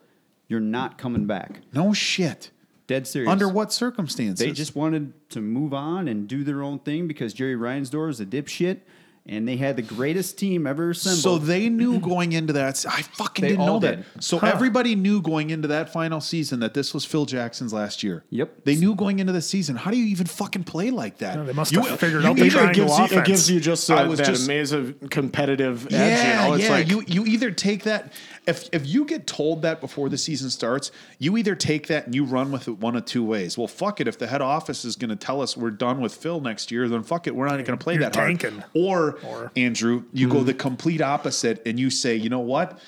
you're 0.50 0.60
not 0.60 0.98
coming 0.98 1.26
back." 1.26 1.62
No 1.74 1.94
shit. 1.94 2.52
Dead 2.88 3.08
serious. 3.08 3.30
Under 3.32 3.50
what 3.50 3.74
circumstances? 3.74 4.46
They 4.46 4.52
just 4.52 4.76
wanted 4.76 5.14
to 5.32 5.42
move 5.42 5.74
on 5.74 6.08
and 6.08 6.28
do 6.28 6.44
their 6.44 6.62
own 6.62 6.80
thing 6.80 7.08
because 7.08 7.34
Jerry 7.34 7.56
Reinsdorf 7.56 8.12
is 8.12 8.20
a 8.20 8.26
dipshit, 8.28 8.82
and 9.28 9.48
they 9.48 9.58
had 9.58 9.76
the 9.76 9.82
greatest 9.82 10.38
team 10.38 10.68
ever 10.68 10.92
assembled. 10.92 11.20
So 11.24 11.38
they 11.40 11.68
knew 11.68 12.00
going 12.00 12.34
into 12.34 12.54
that. 12.54 12.86
I 12.88 13.02
fucking 13.02 13.42
They 13.42 13.48
didn't 13.50 13.66
know 13.66 13.80
did. 13.80 14.06
that. 14.14 14.24
So 14.24 14.38
everybody 14.38 14.94
knew 14.94 15.20
going 15.20 15.50
into 15.50 15.68
that 15.70 15.92
final 15.92 16.22
season 16.22 16.60
that 16.60 16.76
this 16.76 16.94
was 16.94 17.06
Phil 17.06 17.26
Jackson's 17.26 17.74
last 17.74 18.04
year. 18.04 18.24
Yep. 18.30 18.66
They 18.66 18.76
knew 18.76 18.94
going 18.94 19.18
into 19.18 19.34
the 19.34 19.42
season. 19.42 19.78
How 19.78 19.90
do 19.90 19.98
you 19.98 20.06
even 20.06 20.28
fucking 20.28 20.66
play 20.66 20.92
like 20.92 21.18
that? 21.18 21.44
they 21.44 21.54
must 21.54 21.72
You- 21.72 21.82
have 21.82 22.00
figured 22.00 22.22
you 22.22 22.30
out 22.30 22.36
the 22.36 22.44
either- 22.46 22.48
It 22.60 22.62
triangle 22.76 22.86
gives, 22.86 23.12
you, 23.12 23.18
it 23.20 23.26
gives 23.26 23.50
you 23.52 23.60
just 23.60 23.90
I 23.90 24.04
uh, 24.04 24.10
was 24.10 24.20
that 24.20 24.28
just- 24.28 24.46
amazing 24.46 24.94
competitive 25.10 25.88
edge. 25.88 25.92
Yeah, 25.94 26.44
you 26.44 26.50
know? 26.50 26.54
It's 26.58 26.64
yeah. 26.66 26.70
like 26.70 26.88
you 26.90 27.04
you 27.08 27.26
either 27.26 27.50
take 27.50 27.84
that 27.86 28.14
if 28.48 28.70
if 28.72 28.86
you 28.86 29.06
get 29.06 29.28
told 29.28 29.62
that 29.64 29.82
before 29.82 30.10
the 30.10 30.18
season 30.18 30.50
starts, 30.50 30.92
you 31.20 31.38
either 31.38 31.56
take 31.56 31.88
that 31.88 32.06
and 32.06 32.14
you 32.16 32.24
run 32.24 32.52
with 32.52 32.68
it 32.68 32.80
one 32.80 32.96
of 32.96 33.06
two 33.06 33.24
ways. 33.24 33.58
Well, 33.58 33.68
fuck 33.68 34.00
it. 34.02 34.08
If 34.08 34.20
the 34.20 34.28
head 34.28 34.42
office 34.42 34.86
is 34.86 34.96
going 34.96 35.10
to 35.10 35.16
tell 35.16 35.42
us 35.42 35.58
we're 35.58 35.72
done 35.72 36.02
with 36.02 36.14
Phil 36.14 36.40
next 36.40 36.72
year, 36.72 36.88
then 36.88 37.04
fuck 37.04 37.28
it. 37.28 37.36
We're 37.36 37.46
not 37.48 37.54
going 37.54 37.66
to 37.66 37.78
play 37.78 37.94
You're 37.96 38.04
that 38.04 38.14
tanking. 38.14 38.60
hard. 38.60 38.72
Or, 38.74 39.20
Or- 39.26 39.52
Andrew, 39.56 40.04
you 40.14 40.28
go 40.28 40.38
mm-hmm. 40.38 40.46
the 40.46 40.54
complete 40.54 41.02
opposite 41.02 41.62
and 41.66 41.80
you 41.80 41.90
say, 41.90 42.16
you 42.16 42.30
know 42.30 42.40
what? 42.40 42.80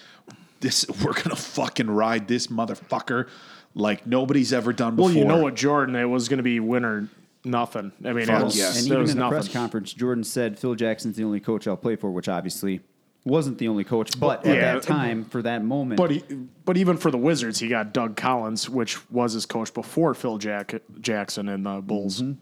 This 0.60 0.88
we're 1.04 1.13
going 1.13 1.30
to 1.30 1.36
fucking 1.36 1.89
ride 1.89 2.28
this 2.28 2.48
motherfucker 2.48 3.28
like 3.74 4.08
nobody's 4.08 4.54
ever 4.54 4.74
done 4.74 4.96
before. 4.96 5.10
well, 5.10 5.17
you 5.17 5.26
know 5.26 5.41
what, 5.41 5.56
Jordan? 5.56 5.96
It 5.96 6.06
was 6.06 6.30
going 6.30 6.38
to 6.38 6.43
be 6.43 6.60
win 6.60 6.84
or 6.84 7.10
nothing. 7.46 7.91
I 8.04 8.13
mean, 8.13 8.30
it 8.30 8.43
was, 8.43 8.58
yes. 8.58 8.78
and 8.78 8.88
even 8.88 9.02
was 9.02 9.12
in 9.12 9.17
the 9.17 9.24
nothing. 9.24 9.39
press 9.39 9.50
conference, 9.50 9.93
Jordan 9.93 10.24
said 10.24 10.58
Phil 10.60 10.76
Jackson's 10.76 11.15
the 11.15 11.24
only 11.24 11.39
coach 11.39 11.67
I'll 11.67 11.78
play 11.78 11.96
for, 11.96 12.12
which 12.12 12.28
obviously 12.28 12.82
wasn't 13.27 13.57
the 13.57 13.67
only 13.67 13.83
coach, 13.83 14.19
but 14.19 14.45
at 14.45 14.59
that 14.59 14.83
time, 14.83 15.25
for 15.25 15.41
that 15.41 15.63
moment, 15.63 15.97
But 15.97 16.11
he, 16.11 16.23
but 16.65 16.77
even 16.77 16.97
for 16.97 17.11
the 17.11 17.17
Wizards, 17.17 17.59
he 17.59 17.67
got 17.67 17.93
Doug 17.93 18.15
Collins, 18.15 18.69
which 18.69 19.09
was 19.11 19.33
his 19.33 19.45
coach 19.45 19.73
before 19.73 20.13
Phil 20.13 20.37
Jack, 20.37 20.73
Jackson 20.99 21.47
and 21.49 21.65
the 21.65 21.81
Bulls. 21.81 22.21
Mm-hmm. 22.21 22.33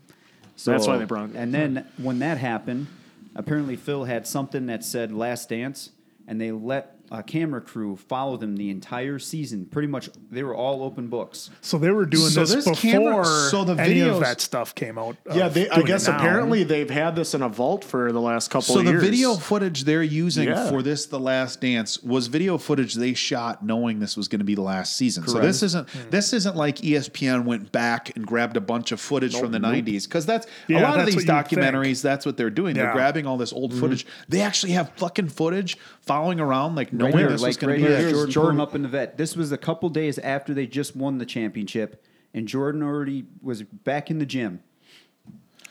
So, 0.56 0.72
That's 0.72 0.88
why 0.88 0.98
they 0.98 1.06
brought- 1.06 1.32
And 1.36 1.54
then 1.54 1.86
when 1.98 2.20
that 2.20 2.38
happened, 2.38 2.88
apparently 3.36 3.76
Phil 3.76 4.06
had 4.06 4.26
something 4.26 4.68
that 4.68 4.84
said 4.86 5.12
"Last 5.12 5.50
Dance," 5.50 5.90
and 6.28 6.40
they 6.40 6.52
let 6.52 6.95
a 7.12 7.22
camera 7.24 7.62
crew 7.62 7.96
follow 7.96 8.38
them 8.38 8.56
the 8.56 8.70
entire 8.70 9.20
season. 9.20 9.66
Pretty 9.66 9.88
much, 9.88 10.10
they 10.32 10.44
were 10.44 10.56
all 10.56 10.84
open 10.84 11.08
books. 11.08 11.50
So 11.62 11.78
they 11.78 11.92
were 11.92 12.06
doing 12.06 12.30
So 12.30 12.42
this 12.42 12.54
this 12.54 12.66
before 12.66 12.76
camera- 12.92 13.26
so 13.26 13.64
the 13.64 13.74
any 13.82 13.96
videos- 13.96 14.16
of 14.16 14.20
that 14.22 14.42
stuff 14.42 14.74
came 14.76 14.98
out. 14.98 15.18
Uh, 15.30 15.36
yeah, 15.36 15.48
they, 15.50 15.70
I 15.70 15.76
doing 15.76 15.88
it 15.88 15.90
guess 15.90 16.08
now. 16.08 16.18
apparently 16.18 16.64
they've 16.64 16.90
had 16.90 17.16
this 17.16 17.34
in 17.34 17.42
a 17.42 17.50
vault 17.50 17.84
for 17.84 18.12
the 18.12 18.22
last 18.22 18.50
couple 18.50 18.74
So 18.76 18.80
of 18.80 18.86
the 18.86 18.92
years. 18.92 19.04
video 19.04 19.36
footage 19.36 19.84
they're 19.84 20.04
using 20.04 20.48
Yeah. 20.48 20.70
for 20.70 20.82
this, 20.82 21.06
The 21.06 21.20
Last 21.20 21.62
Dance, 21.62 22.02
was 22.04 22.28
video 22.28 22.58
footage 22.58 22.96
they 22.96 23.14
shot 23.14 23.66
knowing 23.66 24.00
this 24.00 24.18
was 24.18 24.28
going 24.28 24.40
to 24.40 24.46
be 24.46 24.56
the 24.56 24.62
last 24.62 24.96
season. 24.96 25.28
So 25.28 25.40
this 25.40 25.64
isn't 25.64 25.90
hmm. 25.90 26.10
this 26.10 26.34
isn't 26.34 26.56
like 26.56 26.78
ESPN 26.78 27.46
went 27.46 27.72
back 27.72 28.16
and 28.16 28.26
grabbed 28.26 28.58
a 28.58 28.62
bunch 28.62 28.92
of 28.92 29.00
footage 29.00 29.36
from 29.38 29.52
the 29.52 29.60
'90s 29.60 30.04
because 30.06 30.26
that's 30.26 30.48
Yeah, 30.68 30.80
a 30.80 30.82
lot 30.82 30.92
of 30.92 31.06
that's 31.06 31.16
these 31.16 31.28
what 31.28 31.36
you'd 31.38 31.50
think. 31.50 31.62
documentaries. 31.62 32.02
That's 32.02 32.26
what 32.26 32.38
they're 32.38 32.50
doing. 32.50 32.76
They're 32.76 32.86
Yeah. 32.86 32.94
grabbing 32.94 33.26
all 33.28 33.38
this 33.38 33.54
old 33.54 33.72
mm-hmm. 33.72 33.80
footage. 33.80 34.06
They 34.30 34.42
actually 34.42 34.74
have 34.74 34.92
fucking 34.98 35.30
footage 35.30 35.78
following 36.02 36.40
around, 36.40 36.76
like 36.76 36.94
knowing 36.98 37.14
Right 37.14 37.20
here, 37.20 37.30
this 37.32 37.42
was 37.42 37.62
like 37.62 37.70
right 37.70 37.80
to 37.80 37.88
here, 37.98 38.12
Jordan, 38.12 38.32
Jordan- 38.32 38.60
up 38.62 38.76
in 38.76 38.82
the 38.84 38.88
vet. 38.90 39.18
This 39.18 39.36
was 39.36 39.52
a 39.52 39.58
couple 39.58 39.90
days 39.90 40.18
after 40.20 40.54
they 40.54 40.66
just 40.68 40.96
won 40.96 41.18
the 41.18 41.26
championship, 41.26 42.04
and 42.34 42.48
Jordan 42.48 42.82
already 42.84 43.26
was 43.42 43.64
back 43.64 44.10
in 44.12 44.20
the 44.20 44.26
gym. 44.26 44.62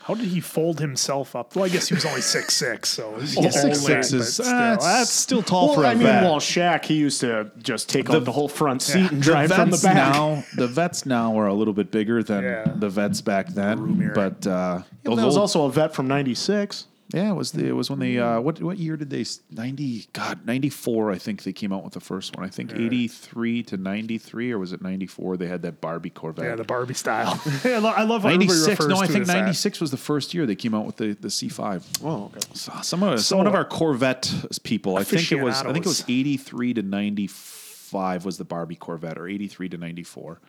How 0.02 0.12
did 0.12 0.26
he 0.26 0.40
fold 0.40 0.80
himself 0.80 1.34
up? 1.34 1.56
Well, 1.56 1.64
I 1.64 1.70
guess 1.70 1.88
he 1.88 1.94
was 1.94 2.04
only 2.04 2.20
six 2.20 2.52
six, 2.54 2.90
so 2.90 3.16
he's 3.20 3.36
Yeah, 3.36 3.44
old, 3.44 3.52
6'6" 3.54 4.12
is- 4.12 4.34
still, 4.34 4.44
that's- 4.44 4.84
that's 4.84 5.10
still 5.10 5.42
tall 5.42 5.68
well, 5.68 5.74
for 5.76 5.84
a 5.84 5.88
I 5.88 5.94
mean, 5.94 6.02
vet. 6.02 6.22
well, 6.22 6.36
Shaq, 6.40 6.84
he 6.84 6.94
used 6.94 7.20
to 7.22 7.50
just 7.62 7.88
take 7.88 8.10
out 8.10 8.26
the 8.26 8.32
whole 8.32 8.48
front 8.48 8.82
seat 8.82 9.10
and 9.10 9.20
the 9.22 9.24
drive 9.24 9.50
from 9.50 9.70
the 9.70 9.78
back. 9.82 9.94
now, 9.94 10.44
the 10.56 10.66
vets 10.66 11.06
now 11.06 11.38
are 11.38 11.46
a 11.46 11.54
little 11.54 11.72
bit 11.72 11.90
bigger 11.90 12.22
than 12.22 12.44
Yeah. 12.44 12.70
the 12.76 12.90
vets 12.90 13.22
back 13.22 13.48
then. 13.48 13.78
Roomier. 13.80 14.12
But 14.14 14.46
uh, 14.46 14.82
Well, 14.82 14.84
those 15.04 15.16
there 15.16 15.26
was 15.26 15.36
also 15.38 15.64
a 15.64 15.72
vet 15.72 15.94
from 15.94 16.06
'96. 16.06 16.86
Yeah, 17.12 17.30
it 17.30 17.34
was 17.34 17.52
the 17.52 17.66
it 17.66 17.72
was 17.72 17.90
when 17.90 17.98
they 17.98 18.18
uh, 18.18 18.40
what 18.40 18.60
what 18.62 18.78
year 18.78 18.96
did 18.96 19.10
they 19.10 19.24
ninety 19.50 20.06
God 20.14 20.46
ninety 20.46 20.70
four 20.70 21.12
I 21.12 21.18
think 21.18 21.42
they 21.42 21.52
came 21.52 21.72
out 21.72 21.84
with 21.84 21.92
the 21.92 22.00
first 22.00 22.34
one 22.36 22.46
I 22.46 22.48
think 22.48 22.72
eighty 22.74 23.08
three 23.08 23.62
to 23.64 23.76
ninety 23.76 24.16
three 24.16 24.50
or 24.50 24.58
was 24.58 24.72
it 24.72 24.80
ninety 24.80 25.06
four 25.06 25.36
they 25.36 25.46
had 25.46 25.62
that 25.62 25.80
Barbie 25.82 26.08
Corvette 26.10 26.44
yeah, 26.46 26.56
the 26.56 26.64
Barbie 26.64 26.94
style. 26.94 27.38
I 27.64 27.78
lo- 27.78 27.90
I 27.90 28.04
love 28.04 28.22
how 28.22 28.30
ninety 28.30 28.48
six 28.48 28.84
no 28.86 28.96
I 28.96 29.06
think 29.06 29.18
it 29.18 29.22
as 29.22 29.26
that. 29.28 29.34
ninety 29.34 29.52
six 29.52 29.80
was 29.80 29.90
the 29.90 29.96
first 29.98 30.32
year 30.32 30.46
they 30.46 30.56
came 30.56 30.74
out 30.74 30.86
with 30.86 30.96
the 30.96 31.12
the 31.12 31.30
C 31.30 31.48
five 31.48 31.86
Oh, 32.02 32.24
okay. 32.34 32.40
so, 32.54 32.72
some 32.82 33.02
of 33.02 33.20
some 33.20 33.38
one 33.38 33.46
of 33.46 33.54
our 33.54 33.66
Corvette 33.66 34.32
people 34.62 34.96
I 34.96 35.04
think 35.04 35.30
it 35.30 35.42
was 35.42 35.60
I 35.60 35.72
think 35.72 35.84
it 35.84 35.88
was 35.88 36.04
eighty 36.08 36.36
three 36.38 36.72
to 36.74 36.82
ninety 36.82 37.26
five 37.26 38.24
was 38.24 38.38
the 38.38 38.44
Barbie 38.44 38.76
Corvette 38.76 39.18
or 39.18 39.28
eighty 39.28 39.46
three 39.46 39.68
to 39.68 39.76
ninety 39.76 40.02
four. 40.04 40.40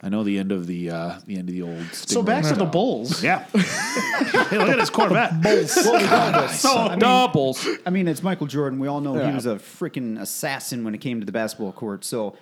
I 0.00 0.08
know 0.10 0.22
the 0.22 0.38
end 0.38 0.52
of 0.52 0.66
the 0.68 0.90
uh, 0.90 1.18
the 1.26 1.36
end 1.38 1.48
of 1.48 1.54
the 1.54 1.62
old. 1.62 1.82
So 1.92 2.22
back 2.22 2.44
to 2.44 2.54
the 2.54 2.64
Bulls. 2.64 3.22
Yeah. 3.22 3.44
hey, 3.52 4.58
look 4.58 4.68
at 4.68 4.78
his 4.78 4.90
Corvette. 4.90 5.32
So 6.50 6.94
doubles. 6.96 7.66
I 7.84 7.90
mean, 7.90 8.06
it's 8.06 8.22
Michael 8.22 8.46
Jordan. 8.46 8.78
We 8.78 8.86
all 8.88 9.00
know 9.00 9.14
he 9.28 9.34
was 9.34 9.46
a 9.46 9.56
freaking 9.56 10.20
assassin 10.20 10.84
when 10.84 10.94
it 10.94 10.98
came 10.98 11.18
to 11.20 11.26
the 11.26 11.32
basketball 11.32 11.72
court. 11.72 12.04
So 12.04 12.36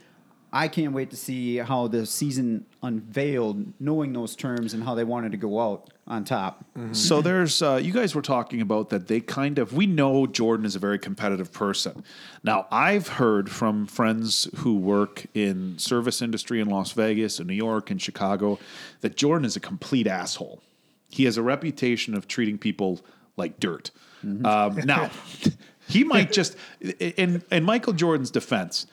I 0.53 0.69
can't 0.69 0.93
wait 0.93 1.11
to 1.11 1.17
see 1.17 1.57
how 1.57 1.89
the 1.89 2.07
season 2.07 2.67
unveiled, 2.83 3.73
knowing 3.81 4.13
those 4.13 4.37
terms 4.37 4.75
and 4.75 4.83
how 4.83 4.95
they 4.95 5.05
wanted 5.05 5.33
to 5.33 5.39
go 5.39 5.61
out 5.61 5.91
on 6.07 6.25
top. 6.25 6.65
So 6.93 7.21
there's 7.21 7.63
uh, 7.63 7.81
you 7.83 7.93
guys 7.93 8.15
were 8.15 8.23
talking 8.23 8.61
about 8.61 8.91
that 8.91 9.09
they 9.09 9.21
kind 9.21 9.59
of 9.59 9.73
we 9.73 9.87
know 9.87 10.27
Jordan 10.27 10.65
is 10.65 10.77
a 10.77 10.79
very 10.79 10.99
competitive 10.99 11.53
person. 11.53 12.05
Now 12.45 12.67
I've 12.71 13.09
heard 13.09 13.51
from 13.51 13.87
friends 13.87 14.49
who 14.57 14.77
work 14.77 15.27
in 15.35 15.79
service 15.79 16.23
industry 16.23 16.61
in 16.61 16.69
Las 16.69 16.93
Vegas 16.93 17.39
and 17.39 17.49
New 17.49 17.55
York 17.55 17.91
and 17.91 18.01
Chicago 18.01 18.59
that 19.01 19.17
Jordan 19.17 19.45
is 19.45 19.57
a 19.57 19.61
complete 19.61 20.07
asshole. 20.07 20.63
He 21.09 21.25
has 21.25 21.37
a 21.37 21.43
reputation 21.43 22.15
of 22.15 22.29
treating 22.29 22.57
people 22.57 23.01
like 23.37 23.59
dirt. 23.59 23.91
Um, 24.23 24.77
now 24.85 25.11
he 25.89 26.05
might 26.05 26.33
just 26.33 26.57
in 26.81 27.43
in 27.51 27.65
Michael 27.65 27.93
Jordan's 27.93 28.31
defense 28.31 28.87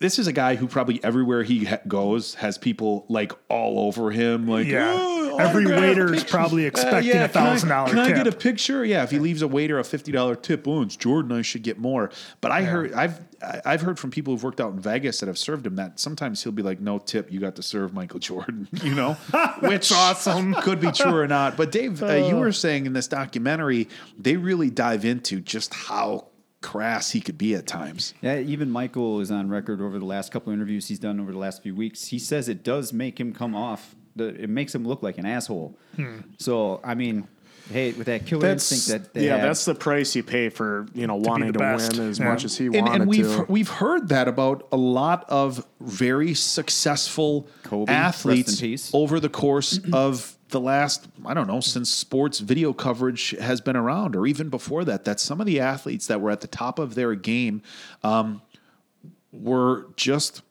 this 0.00 0.18
is 0.18 0.26
a 0.26 0.32
guy 0.32 0.56
who 0.56 0.66
probably 0.66 1.02
everywhere 1.04 1.42
he 1.42 1.66
ha- 1.66 1.78
goes 1.86 2.34
has 2.36 2.58
people 2.58 3.04
like 3.08 3.32
all 3.48 3.86
over 3.86 4.10
him. 4.10 4.48
Like, 4.48 4.66
Yeah. 4.66 4.92
"Oh, 4.96 5.36
Every 5.38 5.64
waiter 5.66 6.12
is 6.12 6.24
probably 6.24 6.64
expecting 6.66 7.10
a 7.12 7.28
can 7.28 7.46
I- 7.46 7.54
$1,000 7.56 7.90
Can 7.90 7.98
I 7.98 8.12
get 8.12 8.26
a 8.26 8.32
picture? 8.32 8.84
Yeah, 8.84 9.04
if 9.04 9.10
he 9.10 9.18
leaves 9.18 9.40
a 9.42 9.48
waiter 9.48 9.78
a 9.78 9.84
fifty 9.84 10.10
dollar 10.12 10.34
tip, 10.34 10.66
oh, 10.66 10.82
it's 10.82 10.96
Jordan. 10.96 11.32
I 11.32 11.42
should 11.42 11.62
get 11.62 11.78
more. 11.78 12.10
But 12.40 12.50
I 12.50 12.62
heard 12.62 12.92
I've 12.94 13.20
I've 13.64 13.80
heard 13.80 13.98
from 13.98 14.10
people 14.10 14.34
who've 14.34 14.42
worked 14.42 14.60
out 14.60 14.72
in 14.74 14.80
Vegas 14.80 15.20
that 15.20 15.26
have 15.26 15.38
served 15.38 15.66
him 15.66 15.76
that 15.76 15.98
sometimes 15.98 16.42
he'll 16.42 16.52
be 16.52 16.62
like, 16.62 16.78
no 16.80 16.98
tip, 16.98 17.32
you 17.32 17.40
got 17.40 17.56
to 17.56 17.62
serve 17.62 17.94
Michael 17.94 18.18
Jordan. 18.20 18.68
You 18.82 18.94
know, 18.94 19.14
which 19.60 19.92
awesome 19.92 20.52
could 20.62 20.80
be 20.80 20.90
true 20.92 21.14
or 21.16 21.26
not. 21.28 21.56
But 21.56 21.70
Dave, 21.72 22.02
uh, 22.02 22.14
you 22.14 22.36
were 22.36 22.52
saying 22.52 22.86
in 22.86 22.92
this 22.92 23.06
documentary 23.08 23.88
they 24.18 24.36
really 24.36 24.68
dive 24.70 25.04
into 25.04 25.40
just 25.40 25.72
how 25.74 26.26
crass 26.62 27.10
he 27.12 27.20
could 27.20 27.38
be 27.38 27.54
at 27.54 27.66
times. 27.66 28.12
Yeah, 28.20 28.38
even 28.38 28.70
Michael 28.70 29.20
is 29.20 29.30
on 29.30 29.48
record 29.48 29.80
over 29.80 29.98
the 29.98 30.04
last 30.04 30.30
couple 30.32 30.52
of 30.52 30.58
interviews 30.58 30.88
he's 30.88 30.98
done 30.98 31.18
over 31.20 31.32
the 31.32 31.38
last 31.38 31.62
few 31.62 31.74
weeks. 31.74 32.06
He 32.08 32.18
says 32.18 32.48
it 32.48 32.62
does 32.62 32.92
make 32.92 33.18
him 33.18 33.32
come 33.32 33.54
off. 33.54 33.94
The, 34.16 34.26
it 34.42 34.50
makes 34.50 34.74
him 34.74 34.86
look 34.86 35.02
like 35.02 35.18
an 35.18 35.26
asshole. 35.26 35.76
Hmm. 35.96 36.18
So 36.38 36.80
I 36.84 36.94
mean, 36.94 37.28
hey, 37.72 37.92
with 37.92 38.06
that 38.08 38.26
killer 38.26 38.42
That's 38.42 38.70
instinct 38.72 39.04
that 39.04 39.14
they 39.14 39.26
yeah, 39.26 39.34
have, 39.36 39.42
that's 39.42 39.64
the 39.64 39.74
price 39.74 40.14
you 40.16 40.22
pay 40.22 40.48
for 40.48 40.86
you 40.94 41.06
know 41.06 41.16
wanting 41.16 41.48
the 41.48 41.52
to 41.54 41.58
best. 41.60 41.96
win 41.96 42.08
as 42.10 42.18
Yeah. 42.18 42.28
much 42.28 42.44
as 42.44 42.58
he 42.58 42.66
and, 42.66 42.74
wanted 42.74 43.00
and 43.02 43.08
we've 43.08 43.24
to. 43.36 43.46
we've 43.48 43.68
heard 43.68 44.08
that 44.08 44.28
about 44.28 44.66
a 44.72 44.76
lot 44.76 45.24
of 45.28 45.64
very 45.80 46.34
successful 46.34 47.48
Kobe, 47.62 47.92
athletes 47.92 48.90
over 48.92 49.20
the 49.20 49.28
course 49.28 49.78
of 49.92 50.36
the 50.50 50.60
last 50.60 51.08
I 51.24 51.34
don't 51.34 51.46
know 51.46 51.60
since 51.60 51.90
sports 51.90 52.40
video 52.40 52.72
coverage 52.72 53.30
has 53.40 53.60
been 53.60 53.76
around, 53.76 54.16
or 54.16 54.26
even 54.26 54.48
before 54.48 54.84
that. 54.84 55.04
That 55.04 55.20
some 55.20 55.40
of 55.40 55.46
the 55.46 55.60
athletes 55.60 56.06
that 56.08 56.20
were 56.20 56.30
at 56.30 56.40
the 56.40 56.46
top 56.46 56.78
of 56.78 56.94
their 56.94 57.14
game 57.14 57.62
um, 58.02 58.42
were 59.32 59.88
just 59.96 60.42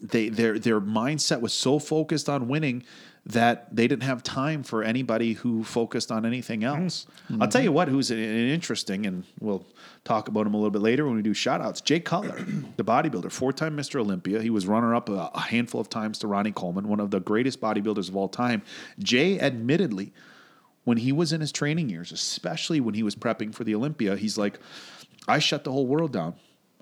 they 0.00 0.28
their 0.28 0.58
their 0.58 0.80
mindset 0.80 1.40
was 1.40 1.52
so 1.52 1.78
focused 1.78 2.28
on 2.28 2.48
winning 2.48 2.84
that 3.26 3.74
they 3.74 3.86
didn't 3.86 4.02
have 4.02 4.22
time 4.22 4.62
for 4.62 4.82
anybody 4.82 5.34
who 5.34 5.62
focused 5.62 6.10
on 6.10 6.24
anything 6.24 6.60
hmm. 6.60 6.66
else. 6.66 7.06
I'll 7.28 7.36
mm-hmm. 7.36 7.48
tell 7.48 7.62
you 7.62 7.72
what, 7.72 7.88
who's 7.88 8.10
an, 8.10 8.18
an 8.18 8.48
interesting, 8.48 9.06
and 9.06 9.24
we'll 9.40 9.64
talk 10.04 10.28
about 10.28 10.46
him 10.46 10.54
a 10.54 10.56
little 10.56 10.70
bit 10.70 10.82
later 10.82 11.06
when 11.06 11.16
we 11.16 11.22
do 11.22 11.34
shout 11.34 11.60
outs. 11.60 11.80
Jay 11.80 12.00
Cutler, 12.00 12.38
the 12.76 12.84
bodybuilder, 12.84 13.30
four 13.30 13.52
time 13.52 13.76
Mr. 13.76 14.00
Olympia. 14.00 14.40
He 14.40 14.50
was 14.50 14.66
runner 14.66 14.94
up 14.94 15.08
a, 15.08 15.30
a 15.34 15.40
handful 15.40 15.80
of 15.80 15.88
times 15.88 16.18
to 16.20 16.26
Ronnie 16.26 16.52
Coleman, 16.52 16.88
one 16.88 17.00
of 17.00 17.10
the 17.10 17.20
greatest 17.20 17.60
bodybuilders 17.60 18.08
of 18.08 18.16
all 18.16 18.28
time. 18.28 18.62
Jay, 18.98 19.38
admittedly, 19.38 20.12
when 20.84 20.98
he 20.98 21.12
was 21.12 21.32
in 21.32 21.40
his 21.40 21.52
training 21.52 21.90
years, 21.90 22.12
especially 22.12 22.80
when 22.80 22.94
he 22.94 23.02
was 23.02 23.14
prepping 23.14 23.54
for 23.54 23.64
the 23.64 23.74
Olympia, 23.74 24.16
he's 24.16 24.38
like, 24.38 24.58
I 25.28 25.38
shut 25.38 25.64
the 25.64 25.72
whole 25.72 25.86
world 25.86 26.12
down. 26.12 26.34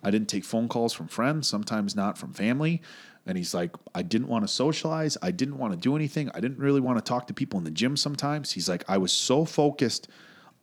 I 0.03 0.11
didn't 0.13 0.29
take 0.29 0.45
phone 0.45 0.69
calls 0.69 0.93
from 0.93 1.09
friends, 1.09 1.49
sometimes 1.49 1.97
not 1.97 2.17
from 2.17 2.33
family. 2.33 2.83
And 3.29 3.37
he's 3.39 3.53
like, 3.55 3.77
I 3.95 4.03
didn't 4.03 4.27
want 4.29 4.43
to 4.45 4.49
socialize. 4.49 5.17
I 5.23 5.31
didn't 5.31 5.59
want 5.59 5.75
to 5.75 5.79
do 5.79 5.95
anything. 5.95 6.31
I 6.35 6.41
didn't 6.41 6.59
really 6.59 6.81
want 6.81 6.97
to 6.99 7.03
talk 7.07 7.27
to 7.29 7.35
people 7.35 7.59
in 7.59 7.65
the 7.65 7.71
gym 7.71 7.97
sometimes. 7.97 8.53
He's 8.53 8.69
like, 8.69 8.83
I 8.89 8.97
was 8.99 9.13
so 9.13 9.45
focused 9.45 10.09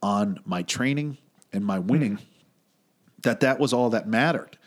on 0.02 0.40
my 0.46 0.64
training 0.64 1.18
and 1.54 1.64
my 1.64 1.78
winning 1.80 2.18
that 3.22 3.40
that 3.42 3.60
was 3.60 3.72
all 3.72 3.92
that 3.92 4.08
mattered. 4.08 4.58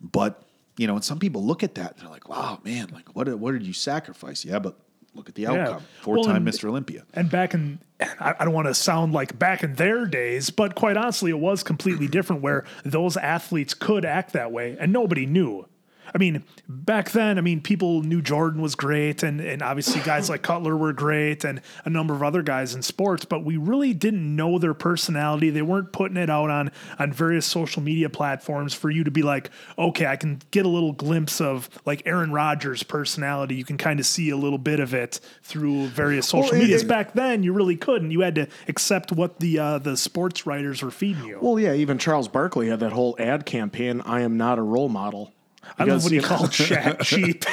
But, 0.00 0.42
you 0.78 0.86
know, 0.86 0.94
and 0.94 1.04
some 1.04 1.18
people 1.18 1.44
look 1.44 1.62
at 1.62 1.74
that 1.76 1.92
and 1.92 2.00
they're 2.00 2.08
like, 2.10 2.28
wow, 2.28 2.58
man, 2.64 2.88
like, 2.92 3.14
what, 3.14 3.24
did- 3.24 3.34
what 3.38 3.52
did 3.52 3.64
you 3.66 3.74
sacrifice? 3.74 4.44
Yeah, 4.46 4.58
but 4.58 4.78
look 5.14 5.28
at 5.28 5.34
the 5.34 5.42
Yeah. 5.42 5.52
outcome. 5.52 5.82
Four 6.00 6.14
Well, 6.16 6.24
time 6.24 6.36
and- 6.36 6.48
Mr. 6.48 6.68
Olympia. 6.70 7.04
And 7.12 7.30
back 7.30 7.52
in, 7.52 7.80
I 8.00 8.34
I 8.40 8.44
don't 8.46 8.54
want 8.54 8.66
to 8.68 8.74
sound 8.74 9.12
like 9.12 9.38
back 9.38 9.62
in 9.62 9.74
their 9.74 10.06
days, 10.06 10.48
but 10.48 10.74
quite 10.74 10.96
honestly, 10.96 11.30
it 11.30 11.38
was 11.38 11.62
completely 11.62 12.08
different 12.08 12.40
where 12.40 12.64
those 12.82 13.18
athletes 13.18 13.74
could 13.74 14.06
act 14.06 14.32
that 14.32 14.50
way 14.52 14.76
and 14.80 14.90
nobody 14.90 15.26
knew. 15.26 15.66
I 16.14 16.18
mean, 16.18 16.44
back 16.68 17.10
then, 17.12 17.38
I 17.38 17.40
mean, 17.40 17.60
people 17.62 18.02
knew 18.02 18.20
Jordan 18.20 18.60
was 18.60 18.74
great, 18.74 19.22
and, 19.22 19.40
and 19.40 19.62
obviously 19.62 20.00
guys 20.02 20.28
like 20.28 20.42
Cutler 20.42 20.76
were 20.76 20.92
great, 20.92 21.44
and 21.44 21.60
a 21.84 21.90
number 21.90 22.14
of 22.14 22.22
other 22.22 22.42
guys 22.42 22.74
in 22.74 22.82
sports, 22.82 23.24
but 23.24 23.44
we 23.44 23.56
really 23.56 23.94
didn't 23.94 24.36
know 24.36 24.58
their 24.58 24.74
personality. 24.74 25.50
They 25.50 25.62
weren't 25.62 25.92
putting 25.92 26.16
it 26.18 26.28
out 26.28 26.50
on, 26.50 26.70
on 26.98 27.12
various 27.12 27.46
social 27.46 27.82
media 27.82 28.10
platforms 28.10 28.74
for 28.74 28.90
you 28.90 29.04
to 29.04 29.10
be 29.10 29.22
like, 29.22 29.50
okay, 29.78 30.06
I 30.06 30.16
can 30.16 30.40
get 30.50 30.66
a 30.66 30.68
little 30.68 30.92
glimpse 30.92 31.40
of 31.40 31.68
like 31.86 32.02
Aaron 32.04 32.30
Rodgers' 32.32 32.82
personality. 32.82 33.54
You 33.54 33.64
can 33.64 33.78
kind 33.78 33.98
of 33.98 34.06
see 34.06 34.30
a 34.30 34.36
little 34.36 34.58
bit 34.58 34.80
of 34.80 34.92
it 34.94 35.18
through 35.42 35.86
various 35.88 36.26
social 36.26 36.50
Well, 36.50 36.52
it- 36.54 36.58
medias. 36.64 36.82
it- 36.82 36.88
back 36.88 37.14
then, 37.14 37.42
you 37.42 37.52
really 37.52 37.76
couldn't. 37.76 38.10
You 38.10 38.20
had 38.20 38.34
to 38.34 38.48
accept 38.68 39.12
what 39.12 39.40
the 39.40 39.58
uh, 39.58 39.78
the 39.78 39.96
sports 39.96 40.46
writers 40.46 40.82
were 40.82 40.90
feeding 40.90 41.24
you. 41.24 41.38
Well, 41.40 41.58
yeah, 41.58 41.72
even 41.72 41.96
Charles 41.98 42.28
Barkley 42.28 42.68
had 42.68 42.80
that 42.80 42.92
whole 42.92 43.16
ad 43.18 43.46
campaign. 43.46 44.02
I 44.04 44.20
am 44.20 44.36
not 44.36 44.58
a 44.58 44.62
role 44.62 44.88
model. 44.90 45.32
I 45.78 45.84
love 45.84 46.04
when 46.04 46.12
he 46.12 46.20
called 46.22 46.50
Shaq 46.50 47.00
cheap. 47.02 47.44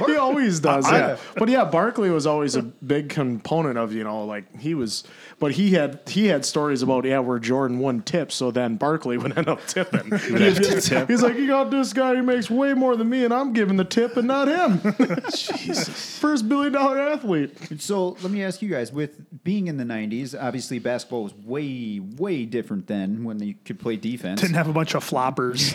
he 0.06 0.16
always 0.16 0.60
does, 0.60 0.90
yeah. 0.90 1.16
But 1.36 1.48
yeah, 1.48 1.64
Barkley 1.64 2.10
was 2.10 2.26
always 2.26 2.56
a 2.56 2.62
big 2.62 3.08
component 3.08 3.78
of 3.78 3.92
you 3.92 4.04
know 4.04 4.24
like 4.24 4.58
he 4.58 4.74
was, 4.74 5.04
but 5.38 5.52
he 5.52 5.70
had 5.70 6.00
he 6.06 6.26
had 6.26 6.44
stories 6.44 6.82
about 6.82 7.04
yeah 7.04 7.20
where 7.20 7.38
Jordan 7.38 7.78
won 7.78 8.02
tips, 8.02 8.34
so 8.34 8.50
then 8.50 8.76
Barkley 8.76 9.16
would 9.18 9.36
end 9.38 9.48
up 9.48 9.64
tipping. 9.66 10.10
He's, 10.18 10.88
he's 10.88 11.22
like, 11.22 11.36
you 11.36 11.46
got 11.46 11.70
this 11.70 11.92
guy 11.92 12.16
who 12.16 12.22
makes 12.22 12.50
way 12.50 12.74
more 12.74 12.96
than 12.96 13.08
me, 13.08 13.24
and 13.24 13.32
I'm 13.32 13.52
giving 13.52 13.76
the 13.76 13.84
tip 13.84 14.16
and 14.16 14.26
not 14.26 14.48
him. 14.48 14.94
Jesus. 15.32 16.18
First 16.18 16.48
billion 16.48 16.72
dollar 16.72 16.98
athlete. 16.98 17.56
So 17.80 18.16
let 18.22 18.32
me 18.32 18.42
ask 18.42 18.62
you 18.62 18.68
guys: 18.68 18.92
with 18.92 19.44
being 19.44 19.68
in 19.68 19.76
the 19.76 19.84
'90s, 19.84 20.34
obviously 20.40 20.78
basketball 20.78 21.24
was 21.24 21.34
way, 21.34 22.00
way 22.00 22.44
different 22.44 22.86
then 22.86 23.22
when 23.24 23.40
you 23.40 23.54
could 23.64 23.78
play 23.78 23.96
defense. 23.96 24.40
Didn't 24.40 24.56
have 24.56 24.68
a 24.68 24.72
bunch 24.72 24.94
of 24.94 25.08
floppers. 25.08 25.72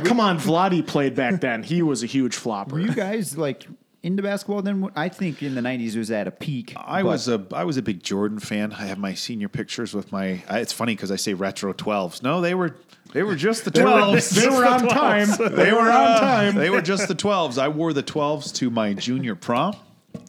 Come 0.04 0.20
on, 0.20 0.38
Vlade 0.38 0.86
played 0.86 1.14
back 1.14 1.40
then. 1.40 1.62
He 1.62 1.82
was 1.82 2.02
a 2.02 2.06
huge 2.06 2.36
flopper. 2.36 2.74
Were 2.74 2.80
you 2.80 2.94
guys 2.94 3.36
like 3.36 3.66
into 4.04 4.22
basketball 4.22 4.62
then? 4.62 4.88
I 4.94 5.08
think 5.08 5.42
in 5.42 5.54
the 5.54 5.60
'90s 5.60 5.94
it 5.94 5.98
was 5.98 6.10
at 6.10 6.26
a 6.28 6.30
peak. 6.30 6.74
I 6.76 7.02
but- 7.02 7.08
was 7.08 7.28
a 7.28 7.44
I 7.52 7.64
was 7.64 7.76
a 7.76 7.82
big 7.82 8.02
Jordan 8.02 8.38
fan. 8.38 8.72
I 8.72 8.86
have 8.86 8.98
my 8.98 9.14
senior 9.14 9.48
pictures 9.48 9.94
with 9.94 10.12
my. 10.12 10.42
It's 10.50 10.72
funny 10.72 10.94
because 10.94 11.10
I 11.10 11.16
say 11.16 11.34
retro 11.34 11.72
twelves. 11.72 12.22
No, 12.22 12.40
they 12.40 12.54
were 12.54 12.76
they 13.12 13.22
were 13.22 13.36
just 13.36 13.64
the 13.64 13.70
They 13.70 13.82
were, 13.84 13.90
twelves. 13.90 14.30
they 14.30 14.48
were 14.48 14.64
on 14.66 14.86
time. 14.88 15.28
They 15.54 15.72
were 15.72 15.90
on 15.90 16.20
time. 16.20 16.54
They 16.56 16.70
were 16.70 16.82
just 16.82 17.08
the 17.08 17.14
twelves. 17.14 17.58
I 17.58 17.68
wore 17.68 17.92
the 17.92 18.02
twelves 18.02 18.52
to 18.52 18.70
my 18.70 18.92
junior 18.94 19.34
prom. 19.34 19.74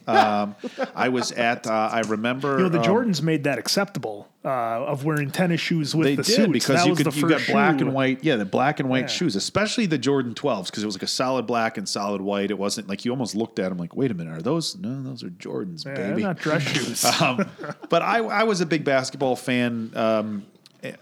Um, 0.06 0.54
I 0.94 1.08
was 1.08 1.32
at. 1.32 1.66
Uh, 1.66 1.88
I 1.92 2.00
remember. 2.00 2.56
You 2.58 2.62
know, 2.64 2.68
the 2.68 2.78
um, 2.80 2.84
Jordans 2.84 3.22
made 3.22 3.44
that 3.44 3.58
acceptable 3.58 4.28
uh, 4.46 4.84
of 4.86 5.04
wearing 5.04 5.30
tennis 5.30 5.60
shoes 5.60 5.94
with 5.94 6.06
They 6.06 6.14
the 6.16 6.22
did 6.22 6.34
suits. 6.36 6.52
because 6.52 6.84
that 6.84 6.86
you 6.86 6.94
could 6.94 7.14
you 7.16 7.28
got 7.28 7.44
black 7.48 7.78
shoe. 7.78 7.86
and 7.86 7.92
white. 7.94 8.22
Yeah, 8.24 8.36
the 8.36 8.44
black 8.44 8.80
and 8.80 8.88
white 8.88 9.00
Yeah. 9.00 9.06
shoes, 9.08 9.36
especially 9.36 9.86
the 9.86 9.98
Jordan 9.98 10.34
twelves, 10.34 10.70
because 10.70 10.82
it 10.82 10.86
was 10.86 10.94
like 10.94 11.02
a 11.02 11.06
solid 11.08 11.46
black 11.46 11.76
and 11.76 11.88
solid 11.88 12.20
white. 12.20 12.50
It 12.50 12.58
wasn't 12.58 12.88
like 12.88 13.04
you 13.04 13.10
almost 13.10 13.34
looked 13.34 13.58
at 13.58 13.68
them 13.70 13.78
like, 13.78 13.96
wait 13.96 14.10
a 14.10 14.14
minute, 14.14 14.38
are 14.38 14.42
those? 14.42 14.76
No, 14.78 15.02
those 15.02 15.22
are 15.24 15.30
Jordans, 15.30 15.84
Yeah, 15.84 15.94
they're 15.94 16.10
baby. 16.10 16.22
not 16.22 16.38
dress 16.38 16.62
shoes. 16.62 17.04
um, 17.20 17.44
but 17.90 18.02
I, 18.02 18.18
I 18.18 18.42
was 18.44 18.60
a 18.60 18.66
big 18.66 18.84
basketball 18.84 19.36
fan. 19.36 19.90
Um, 19.96 20.46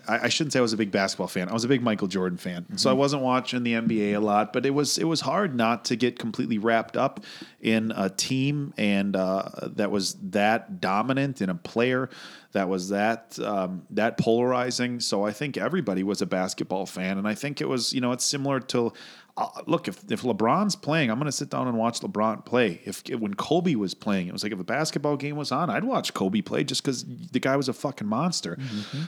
I, 0.08 0.20
I 0.20 0.28
shouldn't 0.30 0.54
say 0.54 0.60
I 0.60 0.62
was 0.62 0.72
a 0.72 0.78
big 0.78 0.90
basketball 0.90 1.26
fan. 1.26 1.50
I 1.50 1.52
was 1.52 1.64
a 1.64 1.68
big 1.68 1.82
Michael 1.82 2.06
Jordan 2.08 2.38
fan. 2.38 2.64
So 2.78 2.88
I 2.88 2.94
wasn't 2.94 3.20
watching 3.22 3.64
the 3.64 3.74
NBA 3.74 4.14
a 4.14 4.20
lot, 4.20 4.54
but 4.54 4.64
it 4.64 4.70
was 4.70 4.96
it 4.96 5.04
was 5.04 5.20
hard 5.20 5.54
not 5.54 5.84
to 5.86 5.96
get 5.96 6.18
completely 6.18 6.56
wrapped 6.56 6.96
up 6.96 7.22
in 7.60 7.92
a 7.94 8.08
team 8.08 8.72
and 8.78 9.14
uh, 9.14 9.42
that 9.76 9.90
was 9.90 10.14
that 10.30 10.80
dominant 10.80 11.42
in 11.42 11.50
a 11.50 11.54
player 11.54 12.08
that 12.54 12.68
was 12.68 12.88
that 12.88 13.36
um, 13.40 13.82
that 13.90 14.16
polarizing. 14.16 15.00
So 15.00 15.24
I 15.24 15.32
think 15.32 15.56
everybody 15.56 16.04
was 16.04 16.22
a 16.22 16.26
basketball 16.26 16.86
fan, 16.86 17.18
and 17.18 17.28
I 17.28 17.34
think 17.34 17.60
it 17.60 17.68
was 17.68 17.92
you 17.92 18.00
know 18.00 18.12
it's 18.12 18.24
similar 18.24 18.60
to. 18.60 18.92
Uh, 19.36 19.48
look, 19.66 19.88
if, 19.88 19.98
if 20.12 20.22
LeBron's 20.22 20.76
playing, 20.76 21.10
I'm 21.10 21.18
going 21.18 21.26
to 21.26 21.32
sit 21.32 21.50
down 21.50 21.66
and 21.66 21.76
watch 21.76 21.98
LeBron 21.98 22.44
play. 22.44 22.80
If 22.84 23.02
when 23.08 23.34
Kobe 23.34 23.74
was 23.74 23.92
playing, 23.92 24.28
it 24.28 24.32
was 24.32 24.44
like 24.44 24.52
if 24.52 24.60
a 24.60 24.64
basketball 24.64 25.16
game 25.16 25.34
was 25.34 25.50
on, 25.50 25.70
I'd 25.70 25.82
watch 25.82 26.14
Kobe 26.14 26.40
play 26.40 26.62
just 26.62 26.84
because 26.84 27.04
the 27.04 27.40
guy 27.40 27.56
was 27.56 27.68
a 27.68 27.72
fucking 27.72 28.06
monster. 28.06 28.56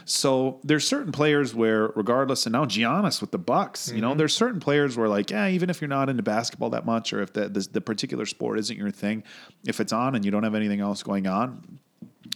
So 0.03 0.59
there's 0.65 0.85
certain 0.85 1.13
players 1.13 1.55
where, 1.55 1.87
regardless, 1.95 2.45
and 2.45 2.51
now 2.51 2.65
Giannis 2.65 3.21
with 3.21 3.31
the 3.31 3.37
Bucks, 3.37 3.89
you 3.89 4.01
know, 4.01 4.15
there's 4.15 4.35
certain 4.35 4.59
players 4.59 4.97
where 4.97 5.07
like, 5.07 5.31
yeah, 5.31 5.47
even 5.47 5.69
if 5.69 5.79
you're 5.79 5.87
not 5.87 6.09
into 6.09 6.23
basketball 6.23 6.71
that 6.71 6.85
much, 6.85 7.13
or 7.13 7.21
if 7.21 7.31
the, 7.31 7.47
the 7.47 7.65
the 7.71 7.79
particular 7.79 8.25
sport 8.25 8.59
isn't 8.59 8.77
your 8.77 8.91
thing, 8.91 9.23
if 9.65 9.79
it's 9.79 9.93
on 9.93 10.13
and 10.13 10.25
you 10.25 10.31
don't 10.31 10.43
have 10.43 10.55
anything 10.55 10.81
else 10.81 11.03
going 11.03 11.25
on, 11.25 11.79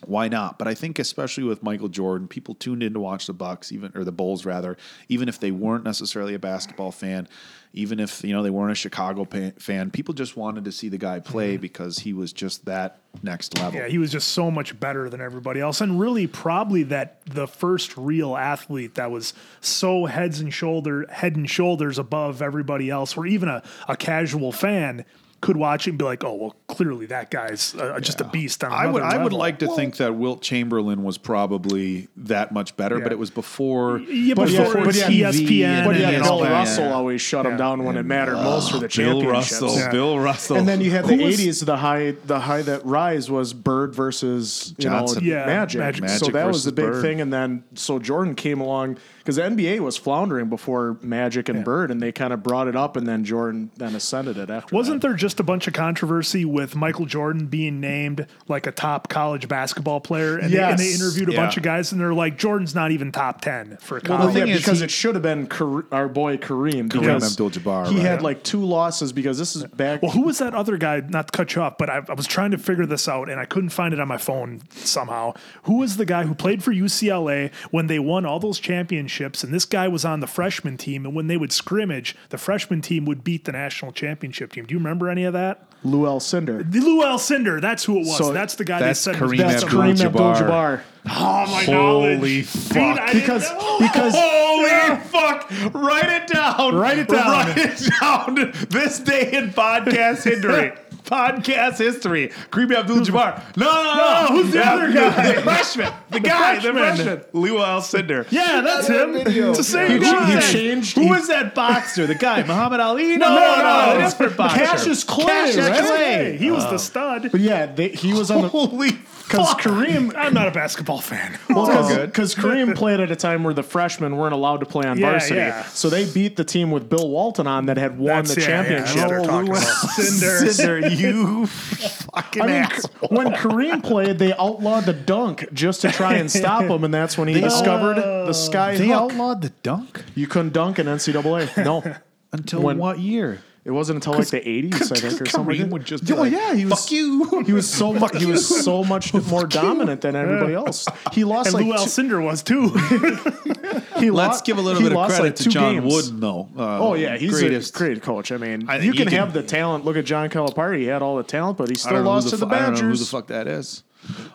why 0.06 0.28
not? 0.28 0.58
But 0.58 0.68
I 0.68 0.74
think 0.74 1.00
especially 1.00 1.44
with 1.44 1.62
Michael 1.62 1.88
Jordan, 1.88 2.28
people 2.28 2.56
tuned 2.56 2.82
in 2.82 2.94
to 2.94 3.00
watch 3.00 3.28
the 3.28 3.34
Bucks, 3.34 3.72
even 3.72 3.92
or 3.96 4.04
the 4.04 4.12
Bulls 4.12 4.46
rather, 4.46 4.78
even 5.10 5.30
if 5.30 5.40
they 5.40 5.52
weren't 5.52 5.84
necessarily 5.84 6.34
a 6.34 6.40
basketball 6.40 6.92
fan, 6.92 7.28
even 7.74 8.00
if 8.00 8.24
you 8.24 8.34
know 8.34 8.44
they 8.44 8.50
weren't 8.50 8.72
a 8.72 8.76
Chicago 8.76 9.26
pa- 9.26 9.52
fan, 9.58 9.92
people 9.92 10.14
just 10.14 10.36
wanted 10.36 10.66
to 10.66 10.72
see 10.72 10.90
the 10.90 10.98
guy 10.98 11.20
play 11.20 11.54
mm-hmm. 11.54 11.62
because 11.62 12.00
he 12.00 12.14
was 12.14 12.34
just 12.34 12.66
that 12.66 13.00
next 13.22 13.58
level. 13.58 13.80
Yeah, 13.80 13.88
he 13.88 13.98
was 13.98 14.12
just 14.12 14.30
so 14.30 14.50
much 14.50 14.78
better 14.80 15.10
than 15.10 15.22
everybody 15.22 15.60
else, 15.60 15.82
and 15.82 16.00
really 16.00 16.28
probably 16.28 16.84
that 16.84 17.24
the 17.26 17.48
first 17.48 17.96
real 17.96 18.36
athlete 18.36 18.96
that 18.96 19.12
was 19.12 19.34
so 19.62 20.06
heads 20.06 20.40
and 20.40 20.54
shoulder 20.54 21.06
head 21.10 21.36
and 21.36 21.50
shoulders 21.50 22.00
above 22.00 22.42
everybody 22.42 22.90
else, 22.90 23.16
where 23.16 23.28
even 23.28 23.50
a, 23.50 23.64
a 23.88 23.96
casual 23.96 24.52
fan 24.52 25.06
could 25.42 25.58
watch 25.58 25.88
and 25.88 25.98
be 25.98 26.06
like, 26.06 26.24
oh 26.24 26.36
well, 26.36 26.56
clearly 26.68 27.08
that 27.08 27.32
guy's 27.32 27.74
uh, 27.76 28.00
just 28.00 28.22
a 28.22 28.24
beast. 28.24 28.64
On 28.64 28.72
I 28.72 28.86
would 28.88 29.02
another 29.02 29.20
I 29.20 29.24
would 29.24 29.34
like 29.34 29.60
to 29.60 29.76
think 29.76 29.98
that 29.98 30.16
Wilt 30.16 30.42
Chamberlain 30.42 31.04
was 31.04 31.18
probably 31.18 32.08
that 32.18 32.52
much 32.52 32.78
better, 32.78 33.00
but 33.00 33.12
it 33.12 33.18
was 33.20 33.32
before. 33.32 34.00
yeah, 34.00 34.36
But 34.36 34.50
yeah, 34.50 34.64
before 34.66 34.82
but 34.86 34.88
it's 34.96 35.00
yeah, 35.10 35.32
ESPN, 35.32 35.86
But 35.86 35.96
and, 35.96 36.00
yeah, 36.00 36.10
and 36.12 36.24
Bill 36.24 36.32
all 36.34 36.40
that. 36.42 36.52
Russell 36.52 36.86
Yeah. 36.86 36.94
always 36.94 37.22
shut 37.22 37.46
him 37.46 37.54
Yeah. 37.54 37.58
down 37.58 37.84
when 37.84 37.98
it 37.98 38.04
mattered 38.06 38.36
most 38.36 38.70
for 38.72 38.78
the 38.78 38.82
Bill 38.82 38.90
championships. 39.22 39.62
Russell, 39.62 39.76
Yeah. 39.80 39.92
Bill 39.92 40.20
Russell, 40.20 40.58
And 40.58 40.68
then 40.68 40.80
you 40.82 40.92
had 40.92 41.06
the 41.06 41.16
was- 41.18 41.40
'80s. 41.40 41.66
The 41.66 41.78
high, 41.78 42.14
the 42.26 42.40
high 42.42 42.62
that 42.62 42.86
rise 42.86 43.30
was 43.32 43.54
Bird 43.54 43.96
versus 43.96 44.76
you 44.78 44.84
Johnson. 44.84 45.24
know 45.26 45.32
Yeah, 45.32 45.46
Magic. 45.48 45.80
Magic. 45.80 46.10
So 46.10 46.28
that 46.28 46.46
was 46.48 46.64
the 46.64 46.72
big 46.72 46.86
Bird. 46.86 47.02
thing. 47.02 47.20
And 47.22 47.34
then 47.34 47.64
so 47.74 47.98
Jordan 48.00 48.36
came 48.36 48.62
along 48.62 48.98
because 49.20 49.36
the 49.38 49.44
NBA 49.44 49.80
was 49.80 49.98
floundering 49.98 50.50
before 50.50 50.98
Magic 51.02 51.50
and 51.50 51.64
Bird, 51.64 51.92
and 51.92 52.02
they 52.02 52.12
kind 52.12 52.34
of 52.34 52.42
brought 52.44 52.68
it 52.68 52.76
up, 52.76 52.96
and 52.96 53.08
then 53.08 53.24
Jordan 53.24 53.72
then 53.78 53.96
ascended 53.96 54.38
it 54.38 54.50
after. 54.50 54.76
Wasn't 54.76 55.02
that. 55.02 55.08
there 55.08 55.16
just 55.16 55.31
a 55.40 55.44
bunch 55.44 55.68
of 55.68 55.74
controversy 55.74 56.46
with 56.46 56.76
Michael 56.76 57.06
Jordan 57.06 57.48
being 57.48 57.80
named 57.80 58.28
like 58.48 58.68
a 58.68 58.72
top 58.72 59.08
college 59.10 59.48
basketball 59.48 60.00
player? 60.02 60.38
And, 60.38 60.52
they, 60.54 60.60
and 60.62 60.78
they 60.80 60.94
interviewed 60.94 61.30
a 61.30 61.34
bunch 61.36 61.58
of 61.58 61.64
guys, 61.64 61.92
and 61.92 62.00
they're 62.02 62.14
like, 62.14 62.38
Jordan's 62.38 62.76
not 62.76 62.92
even 62.92 63.12
top 63.12 63.42
10 63.42 63.78
for 63.82 63.96
Well, 63.96 64.02
college. 64.20 64.36
yeah, 64.36 64.42
thing 64.46 64.50
is 64.54 64.58
because 64.60 64.80
he- 64.80 64.86
it 64.86 64.92
should 64.92 65.16
have 65.16 65.22
been 65.24 65.48
Kare- 65.48 65.86
our 65.92 66.08
boy 66.10 66.38
Kareem. 66.38 66.90
Kareem 66.90 66.90
because 66.90 67.32
Abdul-Jabbar, 67.32 67.88
He 67.90 67.96
right. 67.98 68.06
had 68.06 68.22
like 68.22 68.44
two 68.44 68.64
losses 68.66 69.12
because 69.14 69.38
this 69.38 69.56
is 69.56 69.64
back. 69.66 70.02
Well, 70.02 70.12
who 70.12 70.22
was 70.24 70.38
that 70.40 70.54
other 70.54 70.78
guy? 70.78 71.02
Not 71.08 71.28
to 71.32 71.38
cut 71.38 71.56
you 71.56 71.62
off, 71.62 71.78
but 71.78 71.90
I, 71.90 72.02
I 72.10 72.14
was 72.14 72.28
trying 72.28 72.52
to 72.52 72.58
figure 72.58 72.86
this 72.86 73.08
out 73.08 73.30
and 73.30 73.40
I 73.40 73.46
couldn't 73.46 73.70
find 73.70 73.94
it 73.94 74.00
on 74.00 74.08
my 74.08 74.18
phone 74.18 74.62
somehow. 74.72 75.34
Who 75.64 75.78
was 75.78 75.98
the 75.98 76.06
guy 76.06 76.24
who 76.26 76.34
played 76.36 76.64
for 76.64 76.72
UCLA 76.74 77.52
when 77.72 77.88
they 77.88 78.00
won 78.00 78.26
all 78.26 78.40
those 78.40 78.60
championships? 78.60 79.44
And 79.44 79.54
this 79.54 79.66
guy 79.66 79.88
was 79.88 80.06
on 80.06 80.20
the 80.20 80.28
freshman 80.28 80.78
team. 80.78 81.06
And 81.06 81.16
when 81.16 81.28
they 81.28 81.38
would 81.38 81.52
scrimmage, 81.52 82.16
the 82.30 82.38
freshman 82.38 82.82
team 82.82 83.06
would 83.06 83.24
beat 83.24 83.46
the 83.46 83.52
national 83.52 83.92
championship 83.92 84.54
team. 84.54 84.66
Do 84.66 84.74
you 84.74 84.80
remember 84.80 85.10
any 85.10 85.21
of 85.26 85.34
that? 85.34 85.64
Lou 85.84 86.20
Cinder. 86.20 86.62
The 86.64 86.80
Lou 86.80 87.02
Alcindor. 87.02 87.60
That's 87.60 87.84
who 87.84 87.96
it 87.98 88.06
was. 88.06 88.18
So 88.18 88.32
that's 88.34 88.54
the 88.56 88.66
guy 88.66 88.80
that's 88.80 89.04
they 89.04 89.14
said 89.14 89.22
Kareem 89.22 89.38
That's 89.38 89.64
Abdul- 89.64 89.80
Kareem 89.82 90.06
Abdul-Jabbar. 90.06 90.34
Abdul-Jabbar. 90.34 90.82
Oh 91.10 91.46
my 91.48 91.64
Holy 91.64 92.16
knowledge. 92.18 92.46
fuck. 92.46 93.12
Dude, 93.12 93.22
Because 93.22 93.50
know. 93.52 93.78
because 93.80 94.14
Holy 94.16 95.00
fuck! 95.08 95.74
Write 95.74 96.22
it 96.22 96.28
down. 96.28 96.76
Write 96.76 97.00
it 97.00 97.08
down. 97.08 97.48
Write 97.48 97.58
it 97.58 97.92
down. 98.00 98.36
this 98.70 99.00
day 99.00 99.32
in 99.34 99.50
podcast 99.50 100.24
history. 100.24 100.74
podcast 101.06 101.78
history. 101.78 102.30
Kareem 102.52 102.76
Abdul-Jabbar. 102.76 103.56
No, 103.58 103.66
no, 103.66 103.96
no. 103.96 104.28
who's 104.44 104.52
the 104.54 104.66
other 104.66 104.92
guy? 104.94 105.32
The 105.36 105.42
freshman. 105.42 105.94
The 106.10 106.20
guy. 106.20 106.56
The 106.56 106.62
freshman. 106.74 106.96
freshman. 107.06 107.24
Lou 107.34 107.58
Alcindor. 107.58 108.28
Yeah, 108.32 108.62
that's 108.62 108.88
him. 108.88 109.16
It's 109.16 109.58
the 109.58 109.64
same 109.64 109.92
He- 109.92 110.00
guy. 110.00 110.40
he 110.42 110.52
changed- 110.54 110.96
Who 110.98 111.10
was 111.10 111.28
that 111.28 111.54
boxer? 111.56 112.08
The 112.08 112.16
guy, 112.16 112.44
Muhammad 112.44 112.80
Ali? 112.80 113.18
No, 113.18 113.30
No, 113.30 113.36
no, 113.36 113.56
no, 113.58 113.64
no. 113.94 114.00
no. 114.00 114.06
different 114.06 114.38
boxer. 114.38 114.60
Cassius 114.60 115.04
Clay, 115.04 115.26
Cassius 115.26 115.68
right? 115.70 115.86
Clay. 115.86 116.38
He 116.38 116.52
was 116.52 116.64
the 116.70 116.78
stud. 116.78 117.32
But 117.32 117.42
yeah, 117.42 117.66
they, 117.66 117.90
he 117.90 118.14
was 118.14 118.30
on 118.32 118.42
the 118.42 118.48
Holy 118.50 118.92
because 119.24 119.48
fuck. 119.50 119.62
Kareem 119.62 120.14
I'm 120.18 120.34
not 120.34 120.48
a 120.48 120.52
basketball 120.52 121.00
fan. 121.02 121.38
Well, 121.50 122.06
because 122.06 122.34
Kareem 122.34 122.76
played 122.82 123.00
at 123.02 123.12
a 123.12 123.16
time 123.16 123.44
where 123.44 123.54
the 123.54 123.64
freshmen 123.64 124.16
weren't 124.18 124.34
allowed 124.34 124.62
to 124.62 124.66
play 124.66 124.88
on 124.88 124.98
Yeah, 124.98 125.12
varsity, 125.12 125.36
yeah. 125.36 125.64
so 125.66 125.90
they 125.90 126.10
beat 126.12 126.36
the 126.38 126.44
team 126.46 126.72
with 126.72 126.90
Bill 126.90 127.10
Walton 127.10 127.46
on 127.46 127.66
that 127.68 127.78
had 127.78 127.98
won 127.98 128.24
That's- 128.26 128.36
the 128.36 128.42
yeah, 128.42 128.48
yeah, 128.48 128.64
championship. 128.64 128.96
that's 128.96 129.02
what 129.02 129.10
they're 129.10 129.26
talking 129.26 129.50
oh, 129.50 129.58
about. 129.58 129.90
Cinder. 129.92 130.52
Cinder, 130.54 130.88
you 130.90 131.46
fucking 131.48 132.42
I 132.42 132.46
mean, 132.48 132.56
asshole. 132.56 133.10
when 133.10 133.28
Kareem 133.34 133.84
played, 133.84 134.18
they 134.18 134.34
outlawed 134.34 134.86
the 134.86 134.94
dunk 134.94 135.52
just 135.54 135.82
to 135.82 135.92
try 135.92 136.14
and 136.16 136.32
stop 136.32 136.64
him, 136.64 136.84
and 136.84 136.94
that's 136.94 137.18
when 137.18 137.28
he 137.28 137.40
discovered 137.40 137.96
the 137.98 138.34
sky 138.34 138.78
They 138.78 138.88
hook. 138.88 138.96
outlawed 139.12 139.42
the 139.42 139.50
dunk 139.62 140.04
You 140.16 140.28
couldn't 140.28 140.54
dunk 140.54 140.80
in 140.80 140.88
NCAA. 140.88 141.64
No, 141.66 141.84
until 142.32 142.62
When- 142.62 142.78
what 142.78 143.00
year? 143.00 143.42
It 143.64 143.72
wasn't 143.72 143.98
until 143.98 144.14
like 144.14 144.28
the 144.30 144.40
'80s, 144.42 144.92
I 144.92 145.00
think, 145.10 145.22
or 145.22 145.26
something. 145.28 145.56
Kareem 145.56 145.62
like 145.64 145.72
would 145.72 145.86
just 145.86 146.06
be 146.06 146.14
Oh 146.14 146.18
like, 146.18 146.32
yeah, 146.32 146.54
he 146.56 146.66
was. 146.66 146.82
fuck 146.82 146.92
you. 146.92 147.44
He 147.46 147.54
was 147.54 147.70
so 147.70 147.94
much. 147.94 148.18
He 148.18 148.26
was 148.26 148.64
so 148.66 148.84
much 148.84 149.14
more 149.14 149.46
dominant 149.46 150.02
than 150.02 150.16
everybody 150.16 150.54
else. 150.54 150.88
He 151.12 151.24
lost 151.24 151.48
And 151.48 151.56
like 151.56 151.66
Lou 151.66 151.86
two- 151.86 152.22
was 152.22 152.44
too. 152.44 152.70
he 154.00 154.10
Let's 154.12 154.40
lo- 154.40 154.42
give 154.46 154.58
a 154.58 154.62
little 154.62 154.82
bit 154.82 154.94
of 154.94 155.08
credit 155.08 155.24
like, 155.24 155.36
to 155.36 155.50
John 155.50 155.76
games. 155.76 155.94
Wooden, 155.94 156.20
though. 156.20 156.50
Uh, 156.58 156.80
Oh 156.80 156.94
yeah, 156.96 157.18
he's 157.18 157.32
greatest. 157.40 157.76
a 157.76 157.78
great 157.78 158.02
coach. 158.02 158.32
I 158.32 158.38
mean, 158.38 158.68
I 158.70 158.80
you 158.80 158.94
can, 158.94 159.08
can- 159.08 159.18
have 159.18 159.34
the 159.34 159.44
talent. 159.44 159.86
Look 159.86 159.98
at 159.98 160.06
John 160.06 160.30
Calipari; 160.30 160.80
he 160.80 160.86
had 160.86 161.02
all 161.02 161.18
the 161.18 161.24
talent, 161.24 161.58
but 161.58 161.70
he 161.70 161.76
still 161.76 162.02
lost 162.02 162.26
who 162.26 162.30
to 162.32 162.38
the 162.38 162.48
fu- 162.48 162.54
I 162.56 162.60
don't 162.62 162.74
know 162.82 162.88
who 162.90 162.96
the 162.96 163.06
fuck 163.06 163.28
that 163.28 163.48
is. 163.48 163.84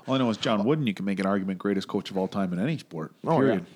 All 0.07 0.15
I 0.15 0.19
know 0.19 0.31
is 0.31 0.37
John 0.37 0.65
Wooden. 0.65 0.87
You 0.87 0.95
can 0.95 1.05
make 1.05 1.19
an 1.19 1.27
argument 1.27 1.59
greatest 1.59 1.89
coach 1.89 2.11
of 2.13 2.17
all 2.17 2.29
time 2.29 2.53
in 2.53 2.61
any 2.61 2.79
sport. 2.79 3.13
Oh, 3.27 3.37
period. 3.39 3.67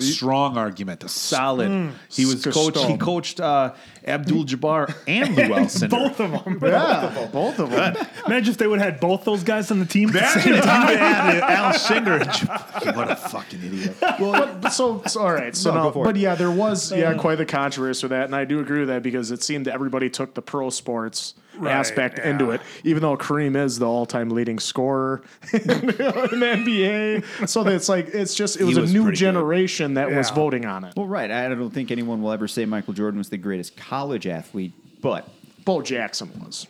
Strong 0.00 0.58
argument, 0.58 1.04
a 1.04 1.08
solid. 1.08 1.92
he 2.10 2.24
was 2.24 2.44
coach. 2.44 2.76
He 2.78 2.96
coached 2.96 3.40
uh, 3.40 3.74
Abdul 4.04 4.44
Jabbar 4.44 4.92
and 5.06 5.36
Lou 5.36 5.42
Alcindor. 5.54 5.90
both 5.90 6.20
of 6.20 6.30
them. 6.44 6.58
Yeah, 6.62 7.28
both 7.32 7.58
of 7.60 7.70
them. 7.70 7.96
Imagine 8.26 8.50
if 8.52 8.58
they 8.58 8.66
would 8.66 8.80
have 8.80 8.92
had 8.94 9.00
both 9.00 9.24
those 9.24 9.44
guys 9.44 9.70
on 9.70 9.78
the 9.78 9.86
team. 9.86 10.08
at 10.08 10.12
the 10.14 10.18
Imagine 10.18 10.42
same 10.42 10.52
if 10.54 10.58
you 10.58 10.62
time. 10.62 10.96
had 10.96 11.42
Al 11.42 11.72
Shinger. 11.74 12.20
and 12.20 12.32
Jab- 12.84 12.96
What 12.96 13.10
a 13.10 13.16
fucking 13.16 13.62
idiot. 13.62 13.96
Well, 14.20 14.58
but 14.60 14.70
so, 14.70 15.02
so 15.06 15.20
all 15.20 15.32
right. 15.32 15.54
So 15.54 15.70
No, 15.70 15.76
now, 15.76 15.82
go 15.84 15.92
for 15.92 16.04
but 16.06 16.16
it. 16.16 16.20
yeah, 16.20 16.34
there 16.34 16.50
was 16.50 16.90
yeah 16.92 17.14
quite 17.14 17.36
the 17.36 17.46
controversy 17.46 18.04
with 18.04 18.10
that, 18.10 18.24
and 18.24 18.34
I 18.34 18.44
do 18.44 18.60
agree 18.60 18.80
with 18.80 18.88
that 18.88 19.02
because 19.02 19.30
it 19.30 19.42
seemed 19.42 19.66
that 19.66 19.74
everybody 19.74 20.10
took 20.10 20.34
the 20.34 20.42
pro 20.42 20.70
sports 20.70 21.34
aspect 21.66 22.18
yeah. 22.18 22.30
into 22.30 22.50
it, 22.50 22.60
even 22.84 23.02
though 23.02 23.16
Kareem 23.16 23.56
is 23.56 23.78
the 23.78 23.86
all-time 23.86 24.30
leading 24.30 24.58
scorer 24.58 25.22
in 25.52 25.60
the 25.60 27.22
NBA. 27.22 27.48
So 27.48 27.66
it's 27.66 27.88
like 27.88 28.08
it's 28.08 28.34
just 28.34 28.60
it 28.60 28.64
was, 28.64 28.78
was 28.78 28.90
a 28.90 28.92
new 28.92 29.02
pretty 29.02 29.16
good. 29.16 29.20
generation 29.20 29.94
that 29.94 30.10
was 30.10 30.30
voting 30.30 30.66
on 30.66 30.84
it. 30.84 30.94
Well, 30.96 31.06
right. 31.06 31.30
I 31.30 31.48
don't 31.48 31.70
think 31.70 31.90
anyone 31.90 32.22
will 32.22 32.32
ever 32.32 32.48
say 32.48 32.64
Michael 32.64 32.94
Jordan 32.94 33.18
was 33.18 33.28
the 33.28 33.38
greatest 33.38 33.76
college 33.76 34.26
athlete, 34.26 34.72
but 35.00 35.28
Bo 35.64 35.82
Jackson 35.82 36.30
was. 36.44 36.66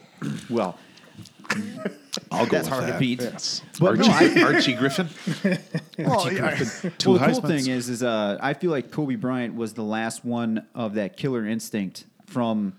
well, 0.49 0.79
I'll 2.31 2.47
go 2.47 2.57
that's 2.57 2.69
with 2.69 2.79
hard 2.79 2.93
to 2.93 2.99
beat. 2.99 3.21
Yes. 3.21 3.63
But 3.79 3.99
no, 3.99 4.07
Archie, 4.11 4.41
I, 4.41 4.43
Archie 4.43 4.75
Griffin. 4.75 5.09
well, 5.99 6.33
yeah. 6.33 6.57
Two 6.99 7.11
well, 7.11 7.19
the 7.19 7.33
cool 7.33 7.41
thing 7.43 7.67
is, 7.69 7.89
is 7.89 8.03
uh, 8.03 8.39
I 8.41 8.55
feel 8.55 8.71
like 8.71 8.91
Kobe 8.91 9.17
Bryant 9.17 9.55
was 9.55 9.75
the 9.75 9.83
last 9.83 10.25
one 10.25 10.67
of 10.75 10.95
that 10.95 11.17
killer 11.17 11.47
instinct 11.47 12.05
from 12.27 12.75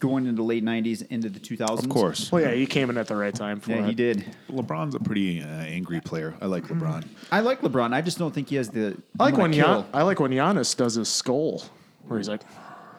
going 0.00 0.24
into 0.26 0.36
the 0.36 0.42
late 0.46 0.64
'90s 0.64 1.06
into 1.10 1.28
the 1.28 1.40
2000s. 1.40 1.82
Of 1.84 1.88
course. 1.88 2.30
Well, 2.32 2.42
yeah, 2.42 2.52
he 2.52 2.66
came 2.66 2.90
in 2.90 2.98
at 2.98 3.06
the 3.08 3.16
right 3.16 3.34
time 3.34 3.60
for 3.60 3.70
Yeah, 3.72 3.78
it. 3.84 3.86
he 3.88 3.94
did. 3.94 4.24
LeBron's 4.50 4.94
a 4.94 5.00
pretty 5.00 5.42
uh, 5.42 5.46
angry 5.46 6.00
player. 6.00 6.34
I 6.40 6.46
like 6.46 6.64
LeBron. 6.64 7.04
I 7.32 7.40
like 7.40 7.60
LeBron. 7.60 7.92
I 7.92 8.00
just 8.00 8.18
don't 8.18 8.32
think 8.34 8.48
he 8.48 8.56
has 8.56 8.68
the. 8.70 8.96
I 9.18 9.24
like 9.24 9.36
when 9.36 9.50
gonna 9.52 9.82
Gian- 9.82 9.86
I 9.92 10.02
like 10.02 10.20
when 10.20 10.30
Giannis 10.30 10.76
does 10.76 10.94
his 10.94 11.08
skull, 11.08 11.62
where 12.06 12.18
he's 12.18 12.28
like, 12.28 12.42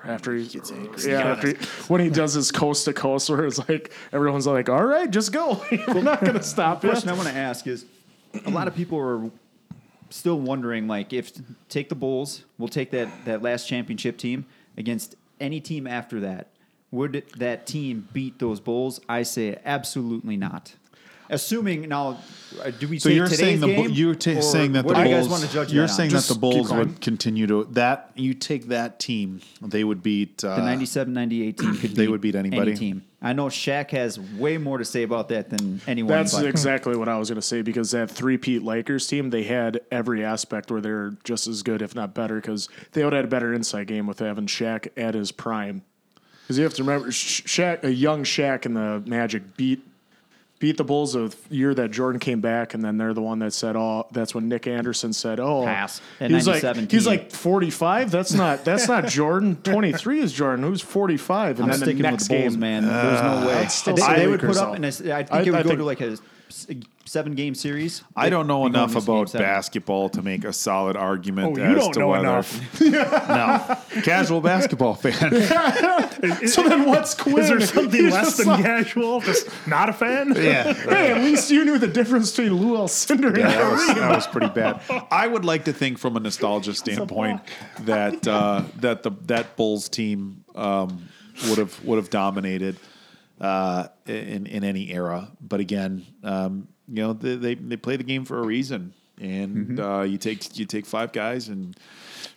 after 0.04 0.36
he 0.36 0.48
gets 0.48 0.72
angry. 0.72 1.12
Yeah, 1.12 1.20
after 1.32 1.48
he, 1.50 1.54
when 1.88 2.02
he 2.02 2.10
does 2.10 2.34
his 2.34 2.52
coast 2.52 2.86
to 2.86 2.94
coast, 2.94 3.30
where 3.30 3.46
it's 3.46 3.58
like 3.70 3.92
everyone's 4.14 4.46
like, 4.48 4.70
"All 4.70 4.86
right, 4.86 5.10
just 5.10 5.32
go. 5.32 5.62
We're 5.88 6.02
not 6.02 6.22
going 6.22 6.34
to 6.36 6.44
stop 6.44 6.82
The 6.82 6.88
you." 6.88 6.92
question 6.92 7.10
I 7.10 7.14
want 7.14 7.28
to 7.28 7.34
ask 7.36 7.66
is, 7.68 7.86
a 8.46 8.50
lot 8.52 8.68
of 8.68 8.76
people 8.76 9.00
are 9.00 9.30
still 10.12 10.40
wondering, 10.40 10.88
like, 10.88 11.12
if 11.14 11.32
take 11.70 11.90
the 11.90 11.96
Bulls, 11.96 12.44
we'll 12.58 12.68
take 12.70 12.92
that 12.92 13.10
that 13.26 13.42
last 13.42 13.68
championship 13.68 14.18
team 14.18 14.46
against 14.78 15.16
any 15.40 15.60
team 15.60 15.88
after 15.88 16.20
that. 16.22 16.48
Would 16.92 17.24
that 17.38 17.66
team 17.66 18.08
beat 18.14 18.40
those 18.40 18.60
Bulls? 18.60 19.02
I 19.10 19.24
say 19.24 19.58
absolutely 19.66 20.38
not. 20.38 20.76
Assuming 21.28 21.90
now, 21.90 22.20
uh, 22.64 22.70
do 22.70 22.88
we 22.88 23.00
So 23.00 23.10
take 23.10 23.16
you're 23.18 23.28
saying 23.28 23.60
the 23.60 23.66
game? 23.68 23.88
Bu- 23.88 23.94
you're 23.94 24.14
ta- 24.14 24.42
saying 24.42 24.74
that 24.74 24.86
the 24.86 24.94
Bulls. 24.94 25.08
you 25.08 25.16
guys 25.16 25.28
want 25.28 25.44
to 25.44 25.52
judge 25.52 25.74
you're 25.74 25.86
that 25.88 25.92
on? 25.92 25.98
saying 25.98 26.10
Just 26.12 26.28
that 26.28 26.36
the 26.36 26.40
Bulls 26.40 26.72
would 26.72 27.02
continue 27.02 27.48
to 27.48 27.64
that. 27.72 28.12
You 28.14 28.36
take 28.36 28.68
that 28.68 29.00
team, 29.00 29.42
they 29.60 29.84
would 29.84 30.04
beat 30.04 30.44
uh, 30.44 30.56
the 30.58 30.62
97 30.62 31.12
98 31.14 31.58
team 31.58 31.78
could 31.78 31.90
They 31.96 32.04
beat 32.04 32.12
would 32.12 32.22
beat 32.22 32.36
anybody. 32.36 32.72
Any 32.72 32.80
team. 32.80 33.04
I 33.24 33.34
know 33.34 33.48
Shaq 33.48 33.90
has 33.90 34.20
way 34.20 34.60
more 34.60 34.78
to 34.78 34.86
say 34.86 35.02
about 35.02 35.30
that 35.30 35.50
than 35.50 35.82
anyone. 35.88 36.10
That's 36.12 36.36
but 36.36 36.46
exactly 36.46 36.96
what 36.96 37.10
I 37.10 37.18
was 37.18 37.30
going 37.30 37.42
to 37.42 37.48
say 37.48 37.64
because 37.64 37.90
that 37.90 38.12
three-peat 38.12 38.62
Lakers 38.62 39.08
team, 39.08 39.32
they 39.32 39.44
had 39.44 39.82
every 39.92 40.24
aspect 40.24 40.70
where 40.70 40.80
they're 40.80 41.18
just 41.24 41.48
as 41.48 41.64
good, 41.64 41.82
if 41.82 41.96
not 41.96 42.14
better, 42.14 42.36
because 42.36 42.70
they 42.92 43.04
would 43.04 43.14
have 43.14 43.24
had 43.24 43.26
a 43.26 43.30
better 43.30 43.52
inside 43.52 43.88
game 43.88 44.06
with 44.06 44.20
having 44.20 44.46
Shaq 44.46 44.90
at 44.96 45.16
his 45.16 45.32
prime. 45.32 45.82
Because 46.46 46.58
you 46.60 46.64
have 46.64 46.76
to 46.76 46.84
remember, 46.84 47.08
Shaq, 47.10 47.84
a 47.84 47.92
young 47.92 48.24
Shaq 48.24 48.68
and 48.68 48.76
the 48.76 49.02
Magic 49.06 49.58
beat 49.58 49.84
beat 50.60 50.78
the 50.78 50.84
Bulls 50.84 51.14
the 51.14 51.36
year 51.50 51.74
that 51.74 51.92
Jordan 51.92 52.20
came 52.20 52.40
back, 52.40 52.74
and 52.74 52.84
then 52.84 52.98
they're 52.98 53.14
the 53.14 53.22
one 53.22 53.40
that 53.40 53.52
said, 53.52 53.76
"Oh, 53.76 54.08
that's 54.12 54.34
when 54.34 54.48
Nick 54.48 54.68
Anderson 54.68 55.12
said, 55.12 55.40
oh, 55.40 55.64
Pass. 55.66 56.02
At 56.20 56.30
He 56.30 56.36
was 56.36 56.48
like, 56.48 56.90
he's 56.92 57.06
like 57.08 57.32
45. 57.32 58.12
That's 58.12 58.34
not 58.34 58.64
that's 58.64 58.88
not 58.88 59.08
Jordan. 59.08 59.56
23 59.64 60.22
is 60.22 60.32
Jordan. 60.34 60.64
Who's 60.64 60.82
45? 60.82 61.60
And 61.60 61.72
I'm 61.72 61.80
then 61.80 61.98
the 61.98 62.02
next 62.02 62.28
the 62.28 62.36
Bulls, 62.38 62.54
game, 62.54 62.60
man. 62.60 62.84
There's 62.84 63.22
no 63.22 63.28
uh, 63.28 63.48
way. 63.48 63.56
I'd 63.56 63.96
They, 63.96 64.16
they 64.24 64.28
would 64.28 64.40
put 64.40 64.58
up, 64.58 64.76
and 64.76 64.86
I 64.86 64.92
think 64.92 65.10
I- 65.12 65.20
it 65.20 65.32
would 65.32 65.56
I 65.56 65.64
go 65.64 65.70
think- 65.70 65.80
to 65.80 65.86
like 65.86 66.02
a 66.02 66.18
seven 66.50 67.34
game 67.36 67.56
series. 67.56 68.04
I 68.16 68.30
don't 68.30 68.48
know 68.48 68.64
They'd 68.64 68.70
be 68.70 68.74
going 68.74 68.90
enough 68.90 69.04
about 69.04 69.34
basketball 69.34 70.10
to 70.10 70.22
make 70.22 70.44
a 70.44 70.54
solid 70.54 70.96
argument 70.96 71.58
Oh, 71.58 71.62
you 71.62 71.64
as 71.64 71.84
don't 71.84 71.94
to 71.94 72.00
know 72.00 72.08
whether. 72.10 72.24
enough. 72.24 72.82
no, 72.82 74.02
casual 74.02 74.42
basketball 74.42 74.96
fan. 74.96 75.32
So 76.48 76.64
then 76.68 76.86
what's 76.86 77.14
Quinn? 77.14 77.40
Is 77.40 77.50
there 77.50 77.60
something 77.62 78.02
He's 78.06 78.14
less 78.14 78.38
than 78.38 78.48
like, 78.48 78.64
casual? 78.64 79.22
Just 79.22 79.48
not 79.68 79.90
a 79.90 79.94
fan? 79.94 80.34
yeah, 80.36 80.74
Hey, 80.74 81.12
at 81.12 81.18
least 81.22 81.52
you 81.52 81.64
knew 81.66 81.78
the 81.78 81.88
difference 81.88 82.32
between 82.32 82.54
Lou 82.54 82.78
Alcindor 82.78 83.28
and 83.28 83.38
that 83.38 83.72
was, 83.72 83.88
that 83.88 84.10
was 84.16 84.28
pretty 84.28 84.48
bad. 84.50 84.82
I 85.12 85.28
would 85.28 85.46
like 85.46 85.66
to 85.66 85.74
think, 85.74 85.98
from 86.00 86.18
a 86.18 86.20
nostalgia 86.20 86.74
standpoint, 86.74 87.42
that 87.82 88.28
uh, 88.28 88.64
that 88.78 89.04
the 89.04 89.12
that 89.26 89.56
Bulls 89.56 89.90
team 89.90 90.44
um, 90.56 91.08
would 91.50 91.58
have 91.60 91.84
would 91.86 91.98
have 91.98 92.10
dominated 92.10 92.78
uh, 93.42 93.88
in 94.06 94.46
in 94.46 94.64
any 94.64 94.92
era. 94.92 95.32
But 95.42 95.60
again, 95.60 96.06
um, 96.24 96.68
you 96.88 97.04
know, 97.04 97.14
they, 97.14 97.36
they 97.36 97.56
they 97.56 97.78
play 97.78 97.98
the 97.98 98.04
game 98.04 98.26
for 98.26 98.40
a 98.40 98.46
reason, 98.46 98.94
and 99.20 99.80
uh, 99.80 100.02
you 100.02 100.18
take 100.18 100.58
you 100.58 100.66
take 100.66 100.86
five 100.86 101.12
guys 101.12 101.48
and. 101.48 101.78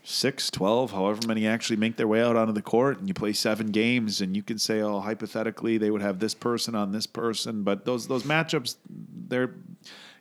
Six, 0.05 0.51
12, 0.51 0.93
however 0.93 1.21
many 1.27 1.47
actually 1.47 1.77
make 1.77 1.97
their 1.97 2.09
way 2.09 2.23
out 2.23 2.35
onto 2.35 2.53
the 2.53 2.63
court, 2.63 2.99
and 2.99 3.09
you 3.09 3.15
play 3.15 3.35
seven 3.35 3.67
games, 3.67 4.23
and 4.23 4.35
you 4.35 4.43
can 4.43 4.59
say, 4.59 4.81
oh, 4.81 5.01
hypothetically, 5.01 5.77
they 5.77 5.91
would 5.91 6.01
have 6.01 6.19
this 6.19 6.33
person 6.33 6.75
on 6.75 6.93
this 6.93 7.07
person, 7.07 7.63
but 7.63 7.85
those 7.85 8.09
those 8.09 8.23
matchups, 8.23 8.77
they're, 8.89 9.55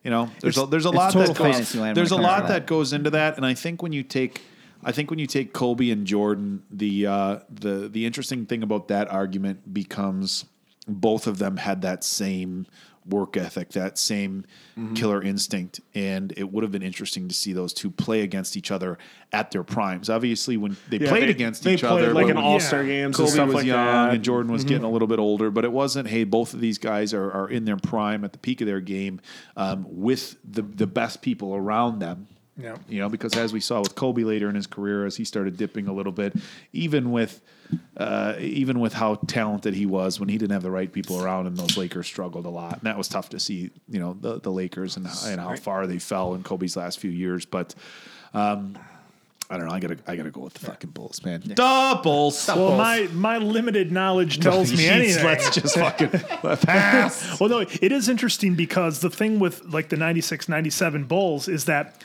you 0.03 0.11
know, 0.11 0.29
there's 0.41 0.57
a, 0.57 0.65
there's 0.65 0.85
a 0.85 0.89
lot 0.91 1.13
that 1.13 1.27
goes, 1.27 1.37
fantasy 1.37 1.79
land 1.79 1.89
when 1.89 1.93
there's 1.95 2.11
a 2.11 2.17
lot 2.17 2.43
that. 2.43 2.49
that 2.49 2.67
goes 2.67 2.91
into 2.91 3.09
that, 3.11 3.37
and 3.37 3.45
I 3.45 3.53
think 3.53 3.81
when 3.81 3.93
you 3.93 4.03
take, 4.03 4.41
I 4.83 4.91
think 4.91 5.09
when 5.09 5.19
you 5.19 5.27
take 5.27 5.53
Kobe 5.53 5.89
and 5.89 6.05
Jordan, 6.05 6.63
the 6.69 7.07
uh, 7.07 7.39
the 7.49 7.87
the 7.87 8.05
interesting 8.05 8.45
thing 8.45 8.61
about 8.63 8.89
that 8.89 9.09
argument 9.09 9.73
becomes 9.73 10.45
both 10.87 11.27
of 11.27 11.37
them 11.37 11.57
had 11.57 11.81
that 11.81 12.03
same 12.03 12.65
work 13.05 13.37
ethic, 13.37 13.69
that 13.69 13.97
same 13.97 14.43
Mm-hmm. 14.77 14.93
killer 14.93 15.23
instinct, 15.23 15.79
and 15.95 16.31
it 16.37 16.51
would 16.51 16.61
have 16.63 16.71
been 16.71 16.83
interesting 16.83 17.27
to 17.29 17.33
see 17.33 17.51
those 17.51 17.73
two 17.73 17.89
play 17.89 18.21
against 18.21 18.55
each 18.55 18.69
other 18.69 18.99
at 19.31 19.49
their 19.49 19.63
primes. 19.63 20.07
Obviously, 20.07 20.55
when 20.55 20.77
they 20.89 20.97
Yeah, 20.99 21.09
played 21.09 21.23
they- 21.23 21.29
against 21.31 21.63
they 21.63 21.73
each 21.73 21.79
played 21.79 22.03
other, 22.03 22.13
like 22.13 22.27
when- 22.27 22.37
an 22.37 22.43
all 22.43 22.59
star 22.59 22.83
games 22.85 23.15
Kobe 23.17 23.43
was 23.45 23.55
like 23.55 23.65
young 23.65 23.75
that. 23.85 24.13
and 24.13 24.23
Jordan 24.23 24.45
Mm-hmm. 24.47 24.53
was 24.53 24.63
getting 24.65 24.83
a 24.83 24.91
little 24.91 25.07
bit 25.07 25.17
older, 25.17 25.49
but 25.49 25.65
it 25.65 25.71
wasn't. 25.71 26.09
Hey, 26.09 26.25
both 26.25 26.53
of 26.53 26.59
these 26.59 26.77
guys 26.77 27.11
are, 27.11 27.31
are 27.31 27.49
in 27.49 27.65
their 27.65 27.77
prime 27.77 28.23
at 28.23 28.33
the 28.33 28.37
peak 28.37 28.61
of 28.61 28.67
their 28.67 28.81
game, 28.81 29.19
um, 29.55 29.85
with 29.89 30.35
the 30.47 30.61
the 30.61 30.85
best 30.85 31.23
people 31.23 31.55
around 31.55 31.97
them. 31.97 32.27
Yeah. 32.57 32.75
You 32.89 32.99
know, 32.99 33.09
because 33.09 33.35
as 33.37 33.53
we 33.53 33.59
saw 33.59 33.81
with 33.81 33.95
Kobe 33.95 34.23
later 34.23 34.49
in 34.49 34.55
his 34.55 34.65
career, 34.67 35.05
as 35.05 35.15
he 35.15 35.23
started 35.23 35.57
dipping 35.57 35.87
a 35.87 35.93
little 35.93 36.11
bit, 36.11 36.33
even 36.73 37.11
with 37.11 37.39
uh, 37.95 38.35
even 38.39 38.79
with 38.79 38.93
how 38.93 39.15
talented 39.27 39.73
he 39.73 39.85
was, 39.85 40.19
when 40.19 40.29
he 40.29 40.37
didn't 40.37 40.53
have 40.53 40.63
the 40.63 40.71
right 40.71 40.91
people 40.91 41.21
around 41.21 41.45
him, 41.45 41.55
those 41.55 41.77
Lakers 41.77 42.07
struggled 42.07 42.45
a 42.45 42.49
lot, 42.49 42.73
and 42.73 42.81
that 42.83 42.97
was 42.97 43.07
tough 43.07 43.29
to 43.29 43.39
see. 43.39 43.69
You 43.87 43.99
know, 43.99 44.17
the 44.19 44.39
the 44.39 44.51
Lakers 44.51 44.97
and, 44.97 45.07
and 45.25 45.39
how 45.39 45.55
far 45.55 45.85
they 45.85 45.99
fell 45.99 46.33
in 46.33 46.43
Kobe's 46.43 46.75
last 46.75 46.99
few 46.99 47.11
years, 47.11 47.45
but. 47.45 47.75
Um, 48.33 48.77
I 49.49 49.55
don't 49.55 49.67
know. 49.67 49.73
I 49.73 49.79
gotta 49.79 49.97
I 50.05 50.17
gotta 50.17 50.29
go 50.29 50.41
with 50.41 50.55
the 50.55 50.65
fucking 50.65 50.89
Bulls, 50.89 51.23
man. 51.23 51.39
Doubles. 51.39 52.49
Well, 52.49 52.75
my 52.75 53.07
my 53.13 53.37
limited 53.37 53.93
knowledge 53.93 54.41
tells 54.41 54.73
me 54.73 54.87
anything. 54.87 55.23
Let's 55.23 55.55
just 55.55 55.75
fucking 55.75 56.09
pass. 56.59 57.39
Well, 57.39 57.49
no, 57.49 57.59
it 57.59 57.91
is 57.93 58.09
interesting 58.09 58.55
because 58.55 58.99
the 58.99 59.09
thing 59.09 59.39
with 59.39 59.63
like 59.63 59.87
the 59.87 59.95
96 59.95 60.49
97 60.49 61.05
Bulls 61.05 61.47
is 61.47 61.63
that 61.63 62.03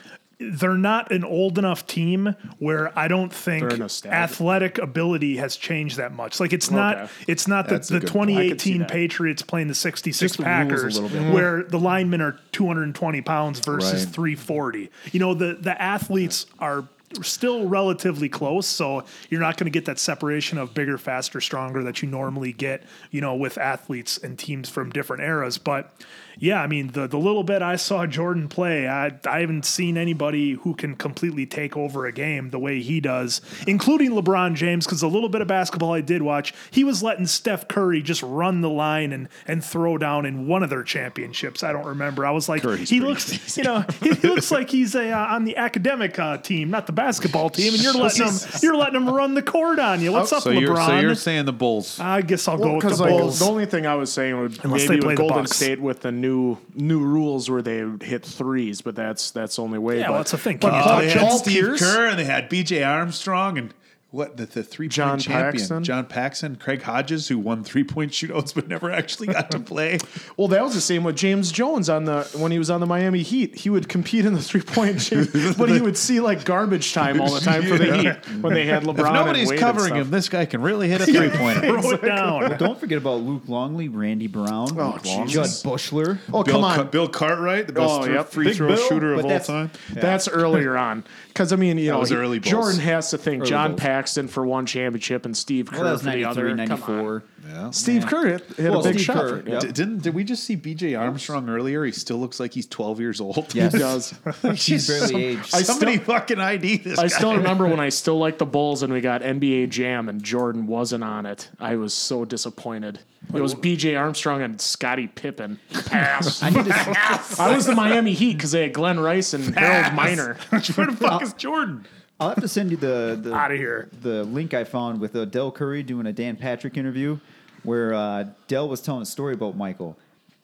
they're 0.51 0.75
not 0.77 1.11
an 1.11 1.23
old 1.23 1.57
enough 1.57 1.85
team 1.87 2.35
where 2.59 2.97
I 2.97 3.07
don't 3.07 3.31
think 3.33 3.63
athletic 4.05 4.77
ability 4.77 5.37
has 5.37 5.55
changed 5.55 5.97
that 5.97 6.13
much. 6.13 6.39
Like 6.39 6.53
it's 6.53 6.69
not 6.71 6.97
Okay. 6.97 7.11
it's 7.27 7.47
not 7.47 7.67
the, 7.67 7.75
That's 7.75 7.87
the 7.89 7.99
good 7.99 8.09
point. 8.09 8.31
I 8.31 8.49
could 8.49 8.61
see 8.61 8.73
2018. 8.73 8.85
Patriots 8.87 9.41
playing 9.41 9.67
the 9.67 9.75
66 9.75 10.37
the 10.37 10.43
Packers 10.43 10.99
where 11.01 11.63
the 11.63 11.79
linemen 11.79 12.21
are 12.21 12.37
220 12.51 13.21
pounds 13.21 13.59
versus 13.59 14.05
Right. 14.05 14.13
340. 14.13 14.89
You 15.11 15.19
know, 15.19 15.33
the 15.33 15.55
the 15.59 15.79
athletes 15.81 16.45
are 16.59 16.85
still 17.21 17.67
relatively 17.67 18.27
close, 18.27 18.65
so 18.65 19.03
you're 19.29 19.39
not 19.39 19.55
going 19.57 19.65
to 19.65 19.71
get 19.71 19.85
that 19.85 19.99
separation 19.99 20.57
of 20.57 20.73
bigger, 20.73 20.97
faster, 20.97 21.39
stronger 21.39 21.83
that 21.83 22.01
you 22.01 22.09
normally 22.09 22.51
get, 22.51 22.81
you 23.11 23.21
know, 23.21 23.35
with 23.35 23.59
athletes 23.59 24.17
and 24.17 24.39
teams 24.39 24.67
from 24.67 24.89
different 24.89 25.21
eras. 25.21 25.59
But 25.59 25.93
yeah, 26.39 26.61
I 26.61 26.67
mean, 26.67 26.87
the 26.89 27.07
the 27.07 27.17
little 27.17 27.43
bit 27.43 27.61
I 27.61 27.75
saw 27.75 28.05
Jordan 28.05 28.47
play, 28.47 28.87
I 28.87 29.11
I 29.25 29.39
haven't 29.41 29.65
seen 29.65 29.97
anybody 29.97 30.53
who 30.53 30.73
can 30.75 30.95
completely 30.95 31.45
take 31.45 31.77
over 31.77 32.05
a 32.05 32.11
game 32.11 32.49
the 32.49 32.59
way 32.59 32.81
he 32.81 32.99
does, 32.99 33.41
including 33.67 34.11
LeBron 34.11 34.55
James. 34.55 34.85
Because 34.85 35.01
the 35.01 35.09
little 35.09 35.29
bit 35.29 35.41
of 35.41 35.47
basketball 35.47 35.93
I 35.93 36.01
did 36.01 36.21
watch, 36.21 36.53
he 36.71 36.83
was 36.83 37.03
letting 37.03 37.25
Steph 37.27 37.67
Curry 37.67 38.01
just 38.01 38.23
run 38.23 38.61
the 38.61 38.69
line 38.69 39.11
and 39.11 39.29
and 39.47 39.63
throw 39.63 39.97
down 39.97 40.25
in 40.25 40.47
one 40.47 40.63
of 40.63 40.69
their 40.69 40.83
championships. 40.83 41.63
I 41.63 41.71
don't 41.71 41.85
remember. 41.85 42.25
I 42.25 42.31
was 42.31 42.49
like, 42.49 42.61
Curry's 42.61 42.89
he 42.89 42.99
pretty 42.99 43.13
looks, 43.13 43.57
you 43.57 43.63
know, 43.63 43.85
he, 44.01 44.13
he 44.13 44.27
looks 44.29 44.51
like 44.51 44.69
he's 44.69 44.95
a 44.95 45.11
uh, 45.11 45.35
on 45.35 45.45
the 45.45 45.57
academic 45.57 46.17
uh, 46.19 46.37
team, 46.37 46.69
not 46.69 46.87
the 46.87 46.93
basketball 46.93 47.49
team, 47.49 47.73
and 47.73 47.83
you're 47.83 47.93
letting 48.03 48.25
him 48.25 48.33
you're 48.61 48.75
letting 48.75 48.95
him 48.95 49.09
run 49.09 49.33
the 49.33 49.41
court 49.43 49.79
on 49.79 50.01
you. 50.01 50.11
What's 50.11 50.33
up, 50.33 50.43
so 50.43 50.49
you're 50.49 50.75
so 50.75 50.81
LeBron? 50.81 51.01
you're 51.01 51.15
saying 51.15 51.45
the 51.45 51.53
Bulls. 51.53 51.99
I 51.99 52.21
guess 52.21 52.47
I'll 52.47 52.57
go 52.57 52.73
with 52.75 52.83
Because 52.83 52.97
the 52.97 53.03
like 53.05 53.11
Bulls. 53.19 53.39
the 53.39 53.45
only 53.45 53.65
thing 53.65 53.85
I 53.85 53.95
was 53.95 54.11
saying 54.11 54.39
would 54.39 54.63
Unless 54.63 54.89
maybe 54.89 54.95
they 54.95 55.01
play 55.01 55.07
with 55.09 55.17
the 55.17 55.21
Golden 55.21 55.37
Bucks. 55.43 55.55
State 55.57 55.79
with 55.79 56.01
the 56.01 56.11
new 56.23 56.57
new 56.73 56.99
rules 57.03 57.49
where 57.49 57.61
they 57.61 57.85
hit 58.01 58.25
threes, 58.25 58.81
but 58.81 58.95
that's 58.95 59.31
that's 59.31 59.57
the 59.57 59.61
only 59.61 59.77
way. 59.77 59.99
Yeah, 59.99 60.07
but, 60.07 60.11
well, 60.11 60.19
that's 60.19 60.31
the 60.31 60.37
thing. 60.37 60.57
But 60.57 60.69
Can 60.69 60.77
you 60.77 60.83
Paul, 60.83 60.93
touch 60.93 61.03
they 61.03 61.09
had 61.11 61.19
Paul 61.19 61.37
Steve 61.37 61.53
Pierce, 61.53 61.79
Kerr 61.81 62.07
and 62.07 62.17
they 62.19 62.23
had 62.23 62.49
B.J. 62.49 62.83
Armstrong 62.83 63.57
and 63.57 63.73
what 64.13 64.37
the, 64.37 64.45
the 64.45 64.63
three 64.63 64.87
John 64.87 65.13
point 65.13 65.21
champion 65.23 65.51
Paxson. 65.53 65.83
John 65.83 66.05
Paxson, 66.05 66.55
Craig 66.57 66.83
Hodges, 66.83 67.27
who 67.27 67.39
won 67.39 67.63
three 67.63 67.83
point 67.83 68.11
shootouts 68.11 68.53
but 68.53 68.67
never 68.69 68.91
actually 68.91 69.27
got 69.27 69.49
to 69.51 69.59
play. 69.73 69.97
well, 70.37 70.47
that 70.49 70.63
was 70.63 70.75
the 70.75 70.81
same 70.81 71.03
with 71.03 71.15
James 71.15 71.51
Jones 71.51 71.89
on 71.89 72.05
the 72.05 72.23
when 72.37 72.51
he 72.51 72.59
was 72.59 72.69
on 72.69 72.79
the 72.79 72.85
Miami 72.85 73.23
Heat. 73.23 73.55
He 73.55 73.69
would 73.71 73.89
compete 73.89 74.25
in 74.25 74.33
the 74.35 74.41
three 74.41 74.61
point 74.61 75.01
shoot, 75.01 75.29
but 75.57 75.69
he 75.69 75.81
would 75.81 75.97
see 75.97 76.19
like 76.19 76.45
garbage 76.45 76.93
time 76.93 77.19
all 77.19 77.33
the 77.33 77.39
time 77.41 77.63
for 77.63 77.77
the 77.77 77.87
Yeah. 77.87 78.13
Heat 78.19 78.41
when 78.41 78.53
they 78.53 78.65
had 78.65 78.83
LeBron. 78.83 78.99
If 79.07 79.13
nobody's 79.13 79.49
and 79.49 79.59
covering 79.59 79.95
him, 79.95 80.11
this 80.11 80.29
guy 80.29 80.45
can 80.45 80.61
really 80.61 80.87
hit 80.89 81.01
a 81.01 81.05
three 81.05 81.29
pointer. 81.31 81.61
Throw 81.81 81.91
it 81.91 82.01
down. 82.03 82.57
Don't 82.59 82.79
forget 82.79 82.99
about 82.99 83.21
Luke 83.21 83.43
Longley, 83.47 83.87
Randy 83.89 84.27
Brown, 84.27 84.69
Oh, 84.79 84.99
Jud 85.25 85.47
Buechler. 85.47 86.19
Oh, 86.31 86.43
come 86.43 86.63
on. 86.63 86.87
Bill 86.89 87.07
Cartwright, 87.07 87.67
the 87.67 87.73
oh, 87.79 87.81
best 87.81 87.93
Oh, 87.93 88.03
thr- 88.05 88.11
yep. 88.11 88.29
free 88.29 88.45
Big 88.45 88.55
throw 88.57 88.67
Bill, 88.75 88.87
shooter 88.89 89.13
of 89.13 89.23
all 89.23 89.29
that's- 89.29 89.47
time. 89.47 89.71
That's 89.91 90.27
earlier 90.27 90.77
on. 90.77 91.03
Because, 91.29 91.51
I 91.51 91.55
mean, 91.55 91.79
you 91.79 91.89
know, 91.89 91.99
was 91.99 92.09
he- 92.11 92.15
early 92.15 92.39
Jordan 92.39 92.79
has 92.81 93.09
to 93.09 93.17
think 93.17 93.41
Early 93.41 93.49
John 93.49 93.71
Bulls. 93.71 93.81
Paxson 94.03 94.27
for 94.27 94.45
one 94.45 94.65
championship 94.65 95.25
and 95.25 95.35
Steve 95.35 95.71
Kerr 95.71 95.81
Well, 95.83 95.97
for 95.97 96.11
the 96.11 96.25
other. 96.25 96.55
Come 96.67 96.83
on. 96.83 97.23
Yeah. 97.47 97.71
Steve 97.71 98.05
Kerr 98.05 98.25
hit, 98.27 98.45
hit 98.55 98.69
Well, 98.71 98.81
a 98.81 98.83
big 98.83 98.93
Steve 98.95 99.05
shot. 99.05 99.15
Kerr, 99.15 99.43
yep. 99.47 99.61
D- 99.61 99.71
Didn't 99.71 100.01
did 100.01 100.13
we 100.13 100.23
just 100.25 100.43
see 100.43 100.55
B.J. 100.55 100.95
Armstrong 100.95 101.49
earlier? 101.49 101.83
He 101.85 101.91
still 101.93 102.17
looks 102.17 102.39
like 102.39 102.53
he's 102.53 102.67
twelve 102.67 102.99
years 102.99 103.21
old. 103.21 103.53
Yes. 103.55 103.71
He 103.73 103.79
does. 103.79 104.13
He's 104.65 104.87
barely 104.87 105.23
aged. 105.25 105.53
I 105.55 105.61
Somebody 105.61 105.93
still- 105.95 106.05
fucking 106.05 106.39
ID 106.39 106.77
this. 106.77 106.99
I 106.99 107.03
guy. 107.03 107.07
still 107.07 107.35
remember 107.37 107.65
when 107.67 107.79
I 107.79 107.89
still 108.01 108.17
liked 108.17 108.39
the 108.39 108.45
Bulls 108.45 108.83
and 108.83 108.91
we 108.91 108.99
got 109.01 109.21
NBA 109.21 109.69
Jam 109.69 110.09
and 110.09 110.21
Jordan 110.23 110.67
wasn't 110.67 111.03
on 111.03 111.25
it. 111.25 111.49
I 111.59 111.75
was 111.77 111.93
so 111.93 112.25
disappointed. 112.25 112.99
It 113.33 113.41
was 113.41 113.55
B.J. 113.55 113.95
Armstrong 113.95 114.41
and 114.41 114.59
Scottie 114.59 115.07
Pippen. 115.07 115.59
Pass. 115.85 116.43
I 116.43 116.49
need 116.49 116.65
I 116.69 117.53
was 117.55 117.65
the 117.65 117.75
Miami 117.75 118.11
Heat 118.13 118.33
because 118.33 118.51
they 118.51 118.63
had 118.63 118.73
Glenn 118.73 118.99
Rice 118.99 119.33
and 119.33 119.55
Harold 119.57 119.93
Miner. 119.93 120.35
Where 120.49 120.87
the 120.87 120.97
fuck 120.99 121.21
is 121.21 121.33
Jordan? 121.33 121.85
I'll 122.19 122.29
have 122.29 122.41
to 122.41 122.47
send 122.47 122.71
you 122.71 122.77
the 122.77 123.19
the, 123.21 123.33
Outta 123.35 123.55
here. 123.55 123.89
the 124.01 124.23
link 124.23 124.53
I 124.53 124.63
found 124.63 124.99
with 125.01 125.15
uh, 125.15 125.25
Del 125.25 125.51
Curry 125.51 125.83
doing 125.83 126.05
a 126.05 126.13
Dan 126.13 126.35
Patrick 126.35 126.77
interview, 126.77 127.19
where 127.63 127.93
uh, 127.93 128.25
Del 128.47 128.69
was 128.69 128.81
telling 128.81 129.01
a 129.01 129.05
story 129.05 129.33
about 129.33 129.57
Michael, 129.57 129.97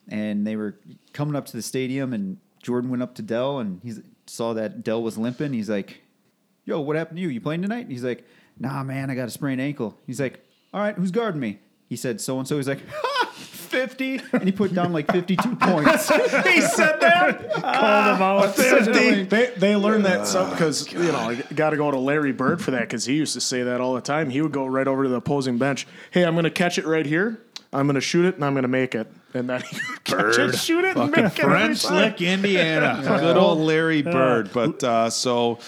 and 0.08 0.46
they 0.46 0.56
were 0.56 0.76
coming 1.12 1.36
up 1.36 1.46
to 1.46 1.52
the 1.56 1.62
stadium, 1.62 2.12
and 2.12 2.38
Jordan 2.62 2.90
went 2.90 3.02
up 3.02 3.14
to 3.16 3.22
Del, 3.22 3.58
and 3.60 3.80
he 3.82 3.94
saw 4.26 4.52
that 4.54 4.82
Del 4.82 5.02
was 5.02 5.16
limping. 5.16 5.52
He's 5.52 5.70
like, 5.70 6.02
"Yo, 6.64 6.80
what 6.80 6.96
happened 6.96 7.16
to 7.18 7.22
you? 7.22 7.28
You 7.28 7.40
playing 7.40 7.62
tonight?" 7.62 7.82
And 7.82 7.90
he's 7.92 8.04
like, 8.04 8.26
"Nah, 8.58 8.82
man, 8.82 9.10
I 9.10 9.14
got 9.14 9.28
a 9.28 9.30
sprained 9.30 9.60
ankle." 9.60 9.96
He's 10.06 10.20
like, 10.20 10.44
"All 10.74 10.80
right, 10.80 10.94
who's 10.96 11.10
guarding 11.10 11.40
me?" 11.40 11.60
He 11.88 11.96
said, 11.96 12.20
"So 12.20 12.38
and 12.38 12.46
so." 12.46 12.56
He's 12.56 12.68
like, 12.68 12.80
"Ha, 12.90 13.19
50, 13.70 14.20
and 14.32 14.42
he 14.44 14.52
put 14.52 14.74
down 14.74 14.92
like 14.92 15.10
fifty-two 15.10 15.56
points. 15.56 16.08
he 16.46 16.60
said 16.60 16.98
that. 17.00 17.52
Call 17.54 17.62
them 18.12 18.22
out. 18.22 18.56
They 19.30 19.52
they 19.56 19.76
learned 19.76 20.04
that 20.06 20.20
because 20.50 20.92
you 20.92 20.98
know 21.00 21.18
I 21.18 21.36
got 21.54 21.70
to 21.70 21.76
go 21.76 21.90
to 21.90 21.98
Larry 21.98 22.32
Bird 22.32 22.60
for 22.62 22.72
that 22.72 22.80
because 22.82 23.04
he 23.04 23.14
used 23.14 23.34
to 23.34 23.40
say 23.40 23.62
that 23.62 23.80
all 23.80 23.94
the 23.94 24.00
time. 24.00 24.30
He 24.30 24.42
would 24.42 24.52
go 24.52 24.66
right 24.66 24.86
over 24.88 25.04
to 25.04 25.08
the 25.08 25.16
opposing 25.16 25.58
bench. 25.58 25.86
Hey, 26.10 26.24
I'm 26.24 26.34
going 26.34 26.44
to 26.44 26.50
catch 26.50 26.78
it 26.78 26.86
right 26.86 27.06
here. 27.06 27.40
I'm 27.72 27.86
going 27.86 27.94
to 27.94 28.00
shoot 28.00 28.24
it 28.26 28.34
and 28.34 28.44
I'm 28.44 28.52
going 28.54 28.62
to 28.62 28.68
make 28.68 28.94
it. 28.96 29.06
And 29.32 29.48
then 29.48 29.60
he 29.62 29.78
would 29.88 30.04
catch 30.04 30.38
it, 30.38 30.56
shoot 30.56 30.84
it, 30.84 30.96
and 30.96 31.08
Fucking 31.10 31.24
make 31.24 31.38
it 31.38 31.42
French. 31.42 31.84
Lick, 31.88 32.20
Indiana. 32.20 33.00
Good 33.04 33.36
old 33.36 33.58
Larry 33.58 34.02
Bird. 34.02 34.50
But 34.52 34.82
uh, 34.82 35.10
so. 35.10 35.58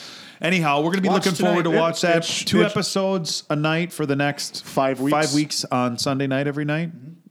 Anyhow, 0.40 0.78
we're 0.78 0.86
going 0.86 0.96
to 0.96 1.02
be 1.02 1.08
Watch 1.08 1.26
looking 1.26 1.36
forward 1.44 1.62
to 1.62 1.70
tonight. 1.70 1.80
watch 1.80 1.98
It- 1.98 2.06
that. 2.08 2.16
it's- 2.16 2.44
Two 2.44 2.58
it's- 2.58 2.72
episodes 2.72 3.44
a 3.48 3.54
night 3.54 3.92
for 3.92 4.06
the 4.06 4.16
next 4.16 4.64
Five 4.64 5.00
weeks. 5.00 5.12
Five 5.16 5.32
weeks 5.34 5.64
on 5.66 5.98
Sunday 5.98 6.26
night 6.26 6.48
every 6.48 6.64
night. 6.64 6.90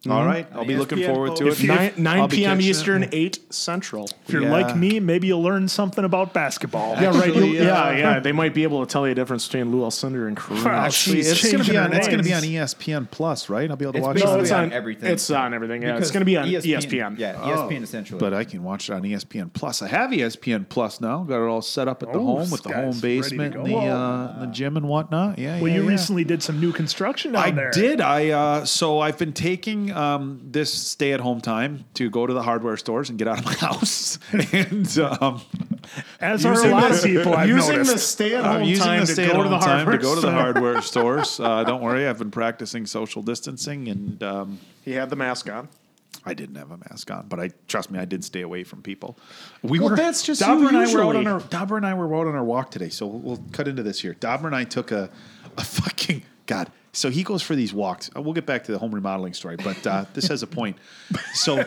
All 0.09 0.25
right, 0.25 0.47
I'll 0.55 0.65
be 0.65 0.75
looking 0.75 1.03
forward 1.05 1.35
to 1.35 1.47
it. 1.49 1.63
Nine, 1.63 1.93
9 1.95 2.29
p.m. 2.29 2.57
catching 2.57 2.65
it. 2.67 2.69
Eastern, 2.71 3.09
8 3.11 3.39
Central. 3.53 4.09
If 4.25 4.33
you're 4.33 4.41
Yeah. 4.41 4.51
like 4.51 4.75
me, 4.75 4.99
maybe 4.99 5.27
you'll 5.27 5.43
learn 5.43 5.67
something 5.67 6.03
about 6.03 6.33
basketball. 6.33 6.95
Yeah, 6.95 7.09
right. 7.09 7.15
Actually, 7.27 7.49
you'll- 7.51 7.61
uh, 7.61 7.65
yeah, 7.91 7.95
yeah. 7.95 8.19
They 8.19 8.31
might 8.31 8.55
be 8.55 8.63
able 8.63 8.83
to 8.83 8.91
tell 8.91 9.07
you 9.07 9.13
the 9.13 9.21
difference 9.21 9.45
between 9.45 9.71
Lou 9.71 9.81
Alcindor 9.81 10.27
and 10.27 10.35
Kareem. 10.35 10.65
Actually, 10.65 11.17
She's 11.17 11.31
it's 11.33 11.51
going 11.51 11.63
to 11.63 11.69
be 11.71 11.77
on. 11.77 11.91
her 11.91 11.97
It's 11.99 12.07
going 12.07 12.17
to 12.17 12.23
be 12.23 12.33
on. 12.33 12.41
ESPN 12.41 13.11
Plus, 13.11 13.47
right? 13.47 13.69
I'll 13.69 13.77
be 13.77 13.85
able 13.85 13.93
to 13.93 13.97
It's 13.99 14.07
watch 14.07 14.15
basically 14.15 14.39
it. 14.39 14.41
it's 14.41 14.51
on 14.51 14.63
on 14.63 14.73
everything. 14.73 15.11
It's 15.11 15.29
on 15.29 15.53
everything. 15.53 15.81
Yeah, 15.83 15.97
it's 15.97 16.09
going 16.09 16.21
to 16.21 16.25
be 16.25 16.37
on 16.37 16.47
ESPN 16.47 16.79
ESPN. 16.79 17.19
Yeah, 17.19 17.33
ESPN 17.35 17.83
essentially. 17.83 18.17
But 18.19 18.33
I 18.33 18.43
can 18.43 18.63
watch 18.63 18.89
it 18.89 18.93
on 18.93 19.03
ESPN 19.03 19.53
Plus. 19.53 19.83
I 19.83 19.87
have 19.87 20.09
ESPN 20.09 20.67
Plus 20.67 20.99
now. 20.99 21.19
Got 21.25 21.43
it 21.45 21.47
all 21.47 21.61
set 21.61 21.87
up 21.87 22.01
at 22.01 22.11
the 22.11 22.17
Oh, 22.17 22.25
home 22.25 22.39
this 22.39 22.51
with 22.51 22.63
the 22.63 22.73
home 22.73 22.99
basement, 22.99 23.53
and 23.55 23.65
the, 23.67 23.75
uh, 23.75 24.39
the 24.39 24.47
gym, 24.47 24.77
and 24.77 24.87
whatnot. 24.87 25.37
Yeah, 25.37 25.61
Well, 25.61 25.71
you 25.71 25.83
recently 25.87 26.23
did 26.23 26.41
some 26.41 26.59
new 26.59 26.71
construction 26.71 27.33
down 27.33 27.43
I 27.59 27.69
did. 27.71 28.01
I 28.01 28.29
uh, 28.29 28.65
so 28.65 28.99
I've 28.99 29.19
been 29.19 29.33
taking 29.33 29.90
um, 29.91 30.41
this 30.51 30.73
stay-at-home 30.73 31.41
time 31.41 31.85
to 31.95 32.09
go 32.09 32.25
to 32.25 32.33
the 32.33 32.41
hardware 32.43 32.77
stores 32.77 33.09
and 33.09 33.19
get 33.19 33.27
out 33.27 33.39
of 33.39 33.45
my 33.45 33.53
house, 33.67 34.19
and 34.31 34.97
um, 34.99 35.41
As 36.19 36.45
are 36.45 36.53
a 36.53 36.55
Using 36.55 36.71
lot 36.71 36.91
the- 36.91 36.97
of 36.97 37.03
people 37.03 37.33
I've 37.35 37.49
using 37.49 37.71
noticed. 37.73 37.93
the 37.93 37.99
stay-at-home 37.99 38.63
I'm 38.63 38.75
time 38.75 38.99
the 39.01 39.05
to 39.07 39.11
go 39.11 39.13
stay-at-home 39.13 39.43
to 39.43 39.49
the 39.49 39.57
time 39.59 39.85
hardware 39.85 39.97
to 39.97 40.03
go 40.03 40.15
to 40.15 40.21
the 40.21 40.31
hardware 40.31 40.81
stores. 40.91 41.39
Uh, 41.39 41.63
don't 41.63 41.81
worry, 41.81 42.07
I've 42.07 42.17
been 42.19 42.31
practicing 42.31 42.85
social 42.85 43.21
distancing, 43.21 43.87
and 43.87 44.21
um, 44.23 44.59
He 44.83 44.91
had 44.91 45.09
the 45.09 45.15
mask 45.15 45.49
on. 45.49 45.69
I 46.25 46.33
didn't 46.33 46.55
have 46.55 46.69
a 46.71 46.77
mask 46.77 47.09
on, 47.09 47.27
but 47.29 47.39
I 47.39 47.49
trust 47.67 47.89
me, 47.89 47.97
I 47.97 48.05
did 48.05 48.23
stay 48.23 48.41
away 48.41 48.63
from 48.63 48.81
people. 48.83 49.17
We 49.63 49.79
Well, 49.79 49.89
were 49.91 49.95
that's 49.95 50.21
just 50.23 50.41
Dauber 50.41 50.61
you 50.63 50.67
and 50.67 50.77
I 50.77 50.93
were 50.93 51.03
out 51.03 51.15
on 51.15 51.25
our 51.25 51.39
Dauber 51.39 51.77
and 51.77 51.85
I 51.85 51.93
were 51.95 52.13
out 52.15 52.27
on 52.27 52.35
our 52.35 52.43
walk 52.43 52.69
today, 52.69 52.89
so 52.89 53.07
we'll, 53.07 53.19
we'll 53.19 53.43
cut 53.53 53.67
into 53.67 53.81
this 53.81 54.01
here. 54.01 54.13
Dauber 54.13 54.45
and 54.47 54.55
I 54.55 54.63
took 54.65 54.91
a 54.91 55.09
a 55.57 55.63
fucking 55.63 56.23
god. 56.45 56.71
So 56.93 57.09
he 57.09 57.23
goes 57.23 57.41
for 57.41 57.55
these 57.55 57.73
walks. 57.73 58.09
Uh, 58.15 58.21
We'll 58.21 58.33
get 58.33 58.45
back 58.45 58.63
to 58.65 58.71
the 58.71 58.77
home 58.79 58.93
remodeling 58.93 59.33
story, 59.33 59.55
but 59.57 59.85
uh, 59.87 60.05
this 60.13 60.27
has 60.27 60.43
a 60.43 60.47
point. 60.47 60.77
So 61.33 61.63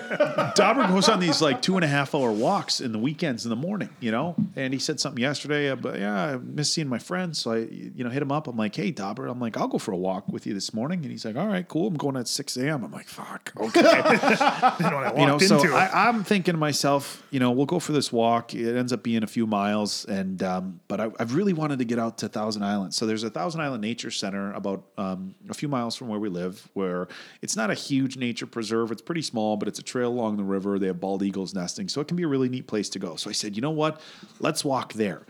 Dauber 0.54 0.86
goes 0.88 1.08
on 1.08 1.20
these 1.20 1.40
like 1.42 1.62
two 1.62 1.76
and 1.76 1.84
a 1.84 1.88
half 1.88 2.14
hour 2.14 2.30
walks 2.30 2.80
in 2.80 2.92
the 2.92 2.98
weekends 2.98 3.44
in 3.44 3.50
the 3.50 3.56
morning, 3.56 3.88
you 3.98 4.10
know. 4.10 4.36
And 4.56 4.72
he 4.72 4.78
said 4.78 5.00
something 5.00 5.20
yesterday, 5.20 5.70
uh, 5.70 5.76
but 5.76 5.98
yeah, 5.98 6.14
I 6.14 6.36
miss 6.36 6.72
seeing 6.72 6.88
my 6.88 6.98
friends. 6.98 7.38
So 7.38 7.52
I, 7.52 7.56
you 7.58 8.04
know, 8.04 8.10
hit 8.10 8.22
him 8.22 8.30
up. 8.30 8.46
I'm 8.46 8.56
like, 8.56 8.74
hey, 8.76 8.90
Dauber, 8.90 9.26
I'm 9.26 9.40
like, 9.40 9.56
I'll 9.56 9.68
go 9.68 9.78
for 9.78 9.92
a 9.92 9.96
walk 9.96 10.28
with 10.28 10.46
you 10.46 10.54
this 10.54 10.72
morning. 10.74 11.00
And 11.02 11.10
he's 11.10 11.24
like, 11.24 11.36
all 11.36 11.46
right, 11.46 11.66
cool. 11.66 11.88
I'm 11.88 11.96
going 11.96 12.16
at 12.16 12.28
6 12.28 12.56
a.m. 12.58 12.84
I'm 12.84 12.92
like, 12.92 13.06
fuck, 13.08 13.52
okay 13.58 13.80
You 13.80 14.90
know, 14.90 14.98
I 14.98 15.12
you 15.18 15.26
know, 15.26 15.32
walked 15.34 15.44
so. 15.44 15.74
I, 15.74 16.08
I'm 16.08 16.24
thinking 16.24 16.54
to 16.54 16.58
myself, 16.58 17.22
you 17.30 17.40
know, 17.40 17.50
we'll 17.50 17.66
go 17.66 17.78
for 17.80 17.92
this 17.92 18.12
walk. 18.12 18.54
It 18.54 18.76
ends 18.76 18.92
up 18.92 19.02
being 19.02 19.22
a 19.22 19.26
few 19.28 19.46
miles, 19.46 20.04
and 20.04 20.42
um, 20.42 20.80
but 20.88 21.00
I, 21.00 21.10
I've 21.18 21.34
really 21.34 21.52
wanted 21.52 21.78
to 21.80 21.84
get 21.84 21.98
out 21.98 22.18
to 22.18 22.28
Thousand 22.28 22.62
Island. 22.64 22.94
So 22.94 23.06
there's 23.06 23.24
a 23.24 23.30
Thousand 23.30 23.60
Island 23.60 23.82
Nature 23.82 24.10
Center 24.10 24.52
about 24.52 24.84
um, 24.98 25.13
Um, 25.14 25.34
a 25.48 25.54
few 25.54 25.68
miles 25.68 25.96
from 25.96 26.08
where 26.08 26.18
we 26.20 26.28
live, 26.28 26.68
where 26.74 27.08
it's 27.42 27.56
not 27.56 27.70
a 27.70 27.74
huge 27.74 28.16
nature 28.16 28.46
preserve. 28.46 28.90
It's 28.92 29.02
pretty 29.02 29.22
small, 29.22 29.56
but 29.56 29.68
it's 29.68 29.78
a 29.78 29.82
trail 29.82 30.08
along 30.10 30.36
the 30.36 30.42
river. 30.44 30.78
They 30.78 30.86
have 30.88 31.00
bald 31.00 31.22
eagles 31.22 31.54
nesting, 31.54 31.88
so 31.88 32.00
it 32.00 32.08
can 32.08 32.16
be 32.16 32.22
a 32.24 32.28
really 32.28 32.48
neat 32.48 32.66
place 32.66 32.88
to 32.90 32.98
go. 32.98 33.16
So 33.16 33.30
I 33.30 33.32
said, 33.32 33.56
you 33.56 33.62
know 33.62 33.70
what, 33.70 34.00
let's 34.40 34.64
walk 34.64 34.92
there. 34.94 35.22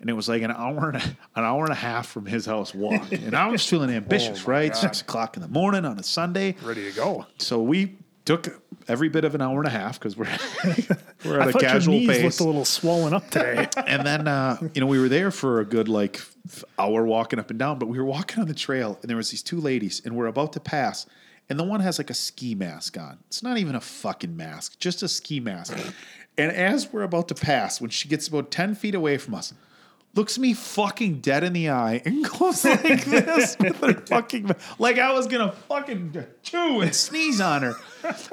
And 0.00 0.10
it 0.10 0.14
was 0.14 0.28
like 0.28 0.42
an 0.42 0.50
hour 0.50 0.88
and 0.88 0.96
a, 0.96 1.02
an 1.36 1.44
hour 1.44 1.62
and 1.62 1.72
a 1.72 1.76
half 1.76 2.08
from 2.08 2.26
his 2.26 2.44
house 2.44 2.74
walk, 2.74 3.12
and 3.12 3.34
I 3.36 3.46
was 3.48 3.64
feeling 3.68 3.90
oh 3.92 3.94
ambitious, 3.94 4.48
right? 4.48 4.74
Six 4.76 5.00
o'clock 5.00 5.36
in 5.36 5.42
the 5.42 5.48
morning 5.48 5.84
on 5.84 5.98
a 5.98 6.02
Sunday, 6.02 6.56
Ready 6.62 6.90
to 6.90 6.96
go. 6.96 7.26
so 7.38 7.62
we 7.62 7.96
took 8.24 8.62
every 8.88 9.08
bit 9.08 9.24
of 9.24 9.34
an 9.34 9.40
hour 9.40 9.58
and 9.58 9.66
a 9.66 9.70
half 9.70 9.98
because 9.98 10.16
we're 10.16 10.26
we're 11.24 11.40
at 11.40 11.48
a 11.48 11.52
thought 11.52 11.62
your 11.62 11.70
casual 11.70 11.94
knees 11.94 12.08
pace. 12.08 12.22
looked 12.22 12.40
a 12.40 12.44
little 12.44 12.64
swollen 12.64 13.14
up 13.14 13.28
today. 13.30 13.68
and 13.86 14.06
then 14.06 14.28
uh, 14.28 14.56
you 14.74 14.80
know 14.80 14.86
we 14.86 14.98
were 14.98 15.08
there 15.08 15.30
for 15.30 15.60
a 15.60 15.64
good 15.64 15.88
like 15.88 16.20
hour 16.78 17.04
walking 17.04 17.38
up 17.38 17.50
and 17.50 17.58
down 17.58 17.78
but 17.78 17.86
we 17.86 17.98
were 17.98 18.04
walking 18.04 18.40
on 18.40 18.48
the 18.48 18.54
trail 18.54 18.98
and 19.02 19.10
there 19.10 19.16
was 19.16 19.30
these 19.30 19.42
two 19.42 19.60
ladies 19.60 20.02
and 20.04 20.16
we're 20.16 20.26
about 20.26 20.52
to 20.52 20.60
pass 20.60 21.06
and 21.48 21.58
the 21.58 21.64
one 21.64 21.80
has 21.80 21.98
like 21.98 22.10
a 22.10 22.14
ski 22.14 22.54
mask 22.54 22.98
on 22.98 23.18
it's 23.26 23.42
not 23.42 23.58
even 23.58 23.74
a 23.74 23.80
fucking 23.80 24.36
mask 24.36 24.78
just 24.78 25.02
a 25.02 25.08
ski 25.08 25.38
mask 25.40 25.76
and 26.38 26.50
as 26.50 26.92
we're 26.92 27.02
about 27.02 27.28
to 27.28 27.34
pass 27.34 27.80
when 27.80 27.90
she 27.90 28.08
gets 28.08 28.26
about 28.28 28.50
10 28.50 28.74
feet 28.74 28.94
away 28.94 29.18
from 29.18 29.34
us 29.34 29.54
looks 30.14 30.38
me 30.38 30.52
fucking 30.54 31.20
dead 31.20 31.42
in 31.44 31.52
the 31.54 31.70
eye 31.70 32.02
and 32.04 32.28
goes 32.38 32.64
like 32.64 33.04
this 33.04 33.56
with 33.60 33.76
her 33.80 33.94
fucking 33.94 34.50
like 34.78 34.98
I 34.98 35.12
was 35.12 35.26
gonna 35.26 35.52
fucking 35.52 36.24
chew 36.42 36.80
and 36.80 36.94
sneeze 36.94 37.40
on 37.40 37.62
her. 37.62 37.74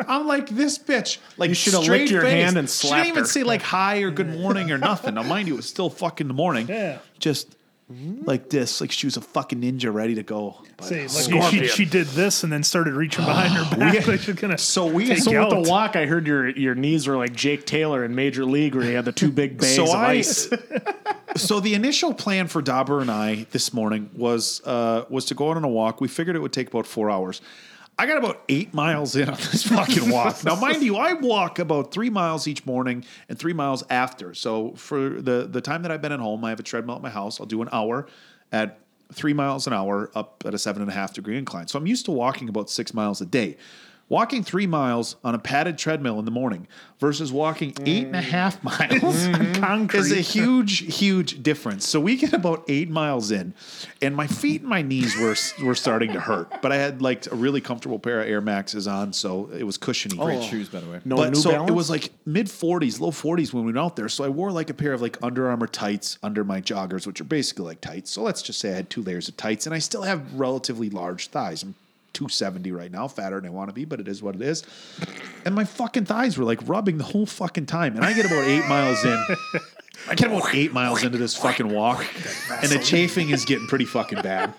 I'm 0.08 0.28
like 0.28 0.50
this 0.50 0.78
bitch. 0.78 1.20
Like 1.38 1.50
You 1.50 1.56
should 1.56 1.74
have 1.74 1.84
straight 1.84 2.02
licked 2.02 2.12
your 2.12 2.22
face. 2.24 2.44
hand 2.44 2.58
and 2.58 2.70
She 2.70 2.90
didn't 2.90 3.08
even 3.08 3.24
her. 3.24 3.28
say 3.30 3.44
like 3.44 3.62
hi 3.62 4.00
or 4.00 4.12
good 4.12 4.30
morning 4.30 4.72
or 4.72 4.78
nothing. 4.90 5.14
Now 5.16 5.24
mind 5.24 5.48
you, 5.48 5.54
it 5.54 5.58
was 5.58 5.70
still 5.70 5.90
fucking 5.90 6.28
the 6.28 6.34
morning. 6.34 6.68
Yeah. 6.68 6.98
Just 7.20 7.56
like 7.90 8.50
this, 8.50 8.82
like 8.82 8.92
she 8.92 9.08
was 9.08 9.18
a 9.18 9.22
fucking 9.22 9.62
ninja 9.62 9.92
ready 9.92 10.14
to 10.16 10.24
go. 10.24 10.58
But 10.78 10.86
See, 10.88 11.00
like 11.02 11.10
she, 11.10 11.18
Scorpion. 11.32 11.68
she 11.68 11.86
did 11.86 12.06
this 12.08 12.44
and 12.44 12.54
then 12.54 12.62
started 12.64 12.94
reaching 12.94 13.26
behind 13.26 13.54
her 13.54 13.64
back. 13.78 14.06
like 14.08 14.20
she's 14.20 14.36
gonna 14.36 14.58
So 14.60 14.86
we 14.86 15.08
take 15.08 15.18
So 15.20 15.32
you 15.32 15.40
with 15.40 15.54
out. 15.54 15.64
the 15.64 15.70
walk, 15.70 15.96
I 15.96 16.06
heard 16.06 16.28
your 16.28 16.50
your 16.50 16.76
knees 16.76 17.08
were 17.08 17.18
like 17.18 17.34
Jake 17.34 17.66
Taylor 17.66 18.06
in 18.06 18.14
Major 18.14 18.46
League, 18.46 18.76
where 18.76 18.84
he 18.84 18.94
had 18.94 19.06
the 19.06 19.12
two 19.12 19.32
big 19.32 19.58
bags 19.58 19.76
So 19.76 19.84
of 19.86 19.90
I- 19.92 20.12
ice. 20.12 20.50
so 21.36 21.60
the 21.60 21.74
initial 21.74 22.14
plan 22.14 22.48
for 22.48 22.62
Dauber 22.62 23.02
and 23.02 23.10
I 23.10 23.48
this 23.52 23.74
morning 23.74 24.10
was 24.16 24.62
uh, 24.66 25.06
was 25.10 25.26
to 25.26 25.34
go 25.34 25.50
out 25.50 25.58
on 25.58 25.64
a 25.64 25.68
walk. 25.70 26.00
We 26.00 26.08
figured 26.08 26.36
it 26.36 26.40
would 26.40 26.54
take 26.54 26.68
about 26.68 26.86
four 26.86 27.10
hours. 27.10 27.42
I 28.00 28.06
got 28.06 28.18
about 28.18 28.42
eight 28.48 28.74
miles 28.74 29.18
in 29.18 29.28
on 29.28 29.36
this 29.36 29.64
fucking 29.64 30.10
walk. 30.10 30.42
now, 30.46 30.56
mind 30.56 30.82
you, 30.82 30.96
I 30.96 31.14
walk 31.14 31.60
about 31.60 31.92
three 31.92 32.10
miles 32.10 32.48
each 32.48 32.66
morning 32.66 33.04
and 33.28 33.38
three 33.38 33.52
miles 33.52 33.84
after. 33.90 34.34
So 34.34 34.72
for 34.76 35.22
the 35.22 35.50
the 35.52 35.60
time 35.60 35.82
that 35.82 35.92
I've 35.92 36.02
been 36.02 36.14
at 36.14 36.22
home, 36.22 36.46
I 36.46 36.50
have 36.52 36.62
a 36.62 36.64
treadmill 36.64 36.96
at 36.96 37.02
my 37.02 37.10
house. 37.10 37.42
I'll 37.42 37.46
do 37.46 37.62
an 37.62 37.68
hour 37.74 38.08
at 38.54 38.80
three 39.12 39.34
miles 39.34 39.68
an 39.68 39.74
hour 39.74 40.12
up 40.16 40.44
at 40.46 40.54
a 40.54 40.58
seven 40.58 40.82
and 40.82 40.90
a 40.90 40.94
half 40.94 41.14
degree 41.14 41.38
incline. 41.38 41.68
So 41.68 41.78
I'm 41.78 41.88
used 41.88 42.06
to 42.06 42.12
walking 42.12 42.48
about 42.48 42.70
six 42.70 42.94
miles 42.94 43.20
a 43.20 43.26
day. 43.26 43.58
Walking 44.10 44.44
three 44.44 44.66
miles 44.66 45.16
on 45.24 45.36
a 45.36 45.40
padded 45.40 45.78
treadmill 45.78 46.18
in 46.18 46.26
the 46.26 46.32
morning 46.32 46.68
versus 46.98 47.32
walking 47.32 47.74
mm. 47.74 47.88
eight 47.88 48.08
and 48.08 48.16
a 48.16 48.22
half 48.22 48.62
miles 48.64 48.92
mm-hmm. 48.92 49.64
on 49.64 49.88
concrete. 49.88 50.00
is 50.00 50.12
a 50.12 50.16
huge, 50.40 50.98
huge 50.98 51.44
difference. 51.44 51.88
So 51.88 52.00
we 52.00 52.18
get 52.18 52.34
about 52.34 52.64
eight 52.68 52.90
miles 52.90 53.30
in, 53.30 53.54
and 54.02 54.16
my 54.16 54.26
feet 54.26 54.62
and 54.62 54.70
my 54.70 54.82
knees 54.82 55.16
were 55.16 55.36
were 55.64 55.76
starting 55.76 56.14
to 56.14 56.20
hurt. 56.20 56.62
But 56.64 56.72
I 56.72 56.78
had 56.78 57.04
like 57.04 57.32
a 57.32 57.36
really 57.36 57.62
comfortable 57.62 58.00
pair 58.00 58.22
of 58.22 58.28
Air 58.28 58.42
Maxes 58.42 58.88
on, 58.88 59.14
so 59.14 59.50
it 59.56 59.64
was 59.64 59.78
cushiony. 59.78 60.18
Great 60.18 60.40
oh. 60.40 60.42
shoes, 60.42 60.70
by 60.70 60.80
the 60.80 60.90
way. 60.90 61.02
No 61.06 61.16
but 61.16 61.34
New 61.34 61.40
so 61.40 61.52
Balance. 61.52 61.70
it 61.70 61.74
was 61.74 61.90
like 61.92 62.10
mid 62.26 62.48
40s, 62.48 63.00
low 63.00 63.12
40s 63.12 63.54
when 63.54 63.64
we 63.64 63.72
went 63.72 63.78
out 63.78 63.96
there. 63.96 64.10
So 64.10 64.24
I 64.24 64.30
wore 64.30 64.52
like 64.52 64.72
a 64.72 64.74
pair 64.74 64.94
of 64.94 65.04
like 65.04 65.18
Under 65.22 65.50
Armour 65.50 65.68
tights 65.68 66.18
under 66.24 66.44
my 66.44 66.62
joggers, 66.62 67.06
which 67.06 67.22
are 67.22 67.26
basically 67.26 67.66
like 67.66 67.82
tights. 67.82 68.10
So 68.10 68.24
let's 68.24 68.42
just 68.42 68.60
say 68.60 68.72
I 68.72 68.76
had 68.76 68.90
two 68.90 69.04
layers 69.04 69.30
of 69.30 69.38
tights, 69.38 69.68
and 69.68 69.76
I 69.76 69.80
still 69.80 70.02
have 70.02 70.34
relatively 70.34 70.90
large 70.90 71.28
thighs. 71.28 71.62
I'm 71.62 71.76
270 72.20 72.74
right 72.74 72.92
now, 72.92 73.08
fatter 73.08 73.40
than 73.40 73.50
I 73.50 73.50
want 73.50 73.70
to 73.70 73.74
be, 73.74 73.86
but 73.86 74.02
it 74.02 74.08
is 74.10 74.22
what 74.22 74.36
it 74.36 74.42
is. 74.42 74.64
And 75.46 75.56
my 75.56 75.64
fucking 75.64 76.04
thighs 76.04 76.38
were 76.38 76.44
like 76.44 76.60
rubbing 76.68 76.98
the 76.98 77.06
whole 77.06 77.26
fucking 77.26 77.66
time. 77.66 77.96
And 77.96 78.04
I 78.04 78.12
get 78.12 78.26
about 78.26 78.44
eight 78.44 78.68
miles 78.68 79.06
in. 79.06 79.26
I 80.10 80.16
get 80.16 80.28
about 80.30 80.54
eight 80.54 80.74
miles 80.74 81.02
into 81.02 81.18
this 81.18 81.34
fucking 81.38 81.70
walk, 81.70 82.06
and 82.62 82.70
the 82.70 82.80
chafing 82.80 83.30
is 83.30 83.46
getting 83.46 83.68
pretty 83.68 83.86
fucking 83.86 84.22
bad. 84.22 84.54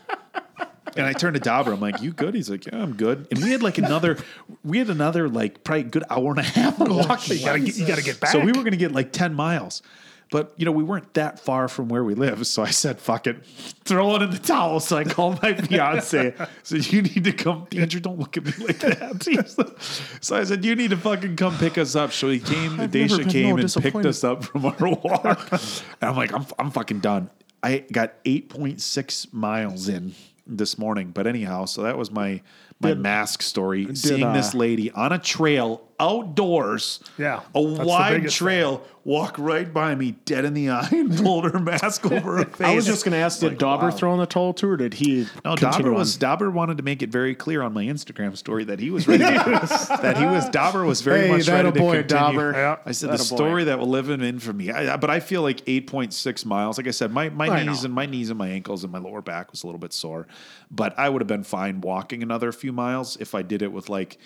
And 0.97 1.05
I 1.05 1.13
turned 1.13 1.35
to 1.35 1.41
Dauber. 1.41 1.73
I'm 1.73 1.81
like, 1.81 2.01
"You 2.01 2.13
good?" 2.13 2.35
He's 2.35 2.49
like, 2.49 2.65
"Yeah, 2.65 2.83
I'm 2.83 2.97
good." 2.97 3.29
And 3.31 3.43
we 3.43 3.51
had 3.51 3.63
like 3.63 3.77
another, 3.77 4.17
we 4.65 4.79
had 4.79 4.89
another 4.89 5.29
like 5.29 5.63
probably 5.63 5.83
good 5.83 6.05
hour 6.09 6.31
and 6.31 6.39
a 6.39 6.43
half 6.43 6.81
of 6.81 6.89
walking. 6.89 7.37
you 7.37 7.45
gotta 7.45 7.61
get, 7.61 7.77
you 7.77 7.87
gotta 7.87 8.03
get 8.03 8.21
back. 8.21 8.31
So 8.31 8.41
we 8.41 8.47
were 8.47 8.65
going 8.65 8.73
to 8.73 8.79
get 8.79 8.93
like 8.93 9.13
10 9.13 9.35
miles. 9.35 9.83
But, 10.31 10.53
you 10.57 10.65
know, 10.65 10.71
we 10.71 10.85
weren't 10.85 11.13
that 11.15 11.41
far 11.41 11.67
from 11.67 11.89
where 11.89 12.05
we 12.05 12.15
live. 12.15 12.47
So 12.47 12.63
I 12.63 12.71
said, 12.71 13.01
fuck 13.01 13.27
it, 13.27 13.45
throw 13.85 14.15
it 14.15 14.23
in 14.23 14.31
the 14.31 14.39
towel. 14.39 14.79
So 14.79 14.97
I 14.97 15.05
called 15.05 15.43
my 15.43 15.55
fiance. 15.67 16.35
said, 16.63 16.93
you 16.93 17.03
need 17.03 17.25
to 17.25 17.33
come. 17.33 17.67
Andrew, 17.77 18.01
don't 18.01 18.19
look 18.19 18.37
at 18.37 18.45
me 18.45 18.53
like 18.65 18.79
that. 18.79 19.77
so 20.21 20.37
I 20.37 20.45
said, 20.45 20.65
you 20.65 20.77
need 20.77 20.91
to 20.91 20.97
fucking 20.97 21.35
come 21.35 21.59
pick 21.59 21.79
us 21.79 21.97
up. 21.97 22.13
So 22.13 22.29
he 22.29 22.39
came, 22.39 22.81
I've 22.81 22.95
never 22.95 23.25
came 23.25 23.59
and 23.59 23.75
picked 23.75 24.07
us 24.07 24.23
up 24.23 24.45
from 24.45 24.67
our 24.67 24.77
walk. 24.79 25.53
and 25.53 25.83
I'm 26.01 26.17
like, 26.17 26.33
I'm, 26.33 26.47
I'm 26.59 26.71
fucking 26.71 27.01
done. 27.01 27.29
I 27.63 27.85
got 27.91 28.23
8.6 28.25 29.33
miles 29.33 29.89
in 29.89 30.15
this 30.47 30.79
morning. 30.79 31.11
But 31.11 31.27
anyhow, 31.27 31.65
so 31.65 31.83
that 31.83 31.99
was 31.99 32.11
my 32.11 32.41
my 32.81 32.95
mask 32.95 33.43
story. 33.43 33.95
seeing 33.95 34.23
uh, 34.23 34.33
this 34.33 34.55
lady 34.55 34.91
on 34.93 35.13
a 35.13 35.19
trail 35.19 35.87
outdoors. 36.01 37.01
Yeah, 37.19 37.41
A 37.55 37.61
wide 37.63 38.29
trail 38.31 38.83
walk 39.05 39.39
right 39.39 39.73
by 39.73 39.95
me, 39.95 40.13
dead 40.27 40.45
in 40.45 40.53
the 40.53 40.69
eye, 40.71 40.89
and 40.93 41.17
pulled 41.23 41.51
her 41.51 41.59
mask 41.59 42.05
over 42.13 42.39
her 42.39 42.45
face. 42.45 42.67
I 42.67 42.75
was 42.75 42.85
just 42.87 43.05
going 43.05 43.13
to 43.13 43.19
ask, 43.19 43.41
did 43.41 43.51
Like, 43.51 43.59
Dauber 43.59 43.87
wow. 43.87 43.91
throw 43.91 44.13
in 44.13 44.19
the 44.21 44.27
toll 44.27 44.53
too, 44.53 44.69
or 44.69 44.77
did 44.77 44.95
he? 44.95 45.27
No, 45.45 45.57
Dauber 45.57 45.89
on? 45.89 45.95
was 45.95 46.17
Dauber 46.17 46.51
wanted 46.51 46.77
to 46.77 46.83
make 46.83 47.03
it 47.03 47.11
very 47.11 47.35
clear 47.35 47.63
on 47.63 47.73
my 47.73 47.85
Instagram 47.85 48.37
story 48.37 48.65
that 48.65 48.79
he 48.79 48.91
was 48.91 49.09
ready. 49.09 49.23
that 49.25 50.17
he 50.19 50.27
was 50.27 50.49
Dauber 50.51 50.85
was 50.85 51.01
very 51.01 51.23
Hey, 51.27 51.29
much 51.33 51.49
ready 51.49 51.69
a 51.69 51.73
to 51.73 51.79
boy, 51.79 51.93
continue. 51.99 52.07
Dauber. 52.07 52.53
Yeah. 52.53 52.77
I 52.85 52.93
said 52.93 53.11
the 53.11 53.15
a 53.15 53.19
boy. 53.19 53.23
story 53.25 53.65
that 53.65 53.79
will 53.79 53.89
live 53.89 54.11
in 54.11 54.23
infamy. 54.23 54.71
I, 54.71 54.95
I- 54.95 54.97
but 54.97 55.09
I 55.11 55.21
feel 55.21 55.43
like 55.43 55.63
eight 55.67 55.87
point 55.87 56.13
six 56.13 56.45
miles. 56.45 56.77
Like 56.77 56.87
I 56.87 56.91
said, 56.93 57.11
my, 57.11 57.31
my 57.31 57.49
I 57.49 57.65
knees 57.65 57.83
know. 57.83 57.87
and 57.87 57.95
my 57.95 58.07
knees 58.07 58.29
and 58.31 58.39
my 58.39 58.49
ankles 58.49 58.85
and 58.85 58.93
my 58.93 58.99
lower 58.99 59.23
back 59.23 59.51
was 59.51 59.63
a 59.63 59.67
little 59.67 59.79
bit 59.79 59.93
sore. 59.93 60.27
But 60.71 60.99
I 60.99 61.09
would 61.09 61.23
have 61.23 61.29
been 61.29 61.43
fine 61.45 61.81
walking 61.81 62.23
another 62.23 62.53
few 62.53 62.73
miles 62.73 63.17
if 63.17 63.35
I 63.35 63.43
did 63.43 63.63
it 63.63 63.73
with 63.73 63.89
like 63.89 64.19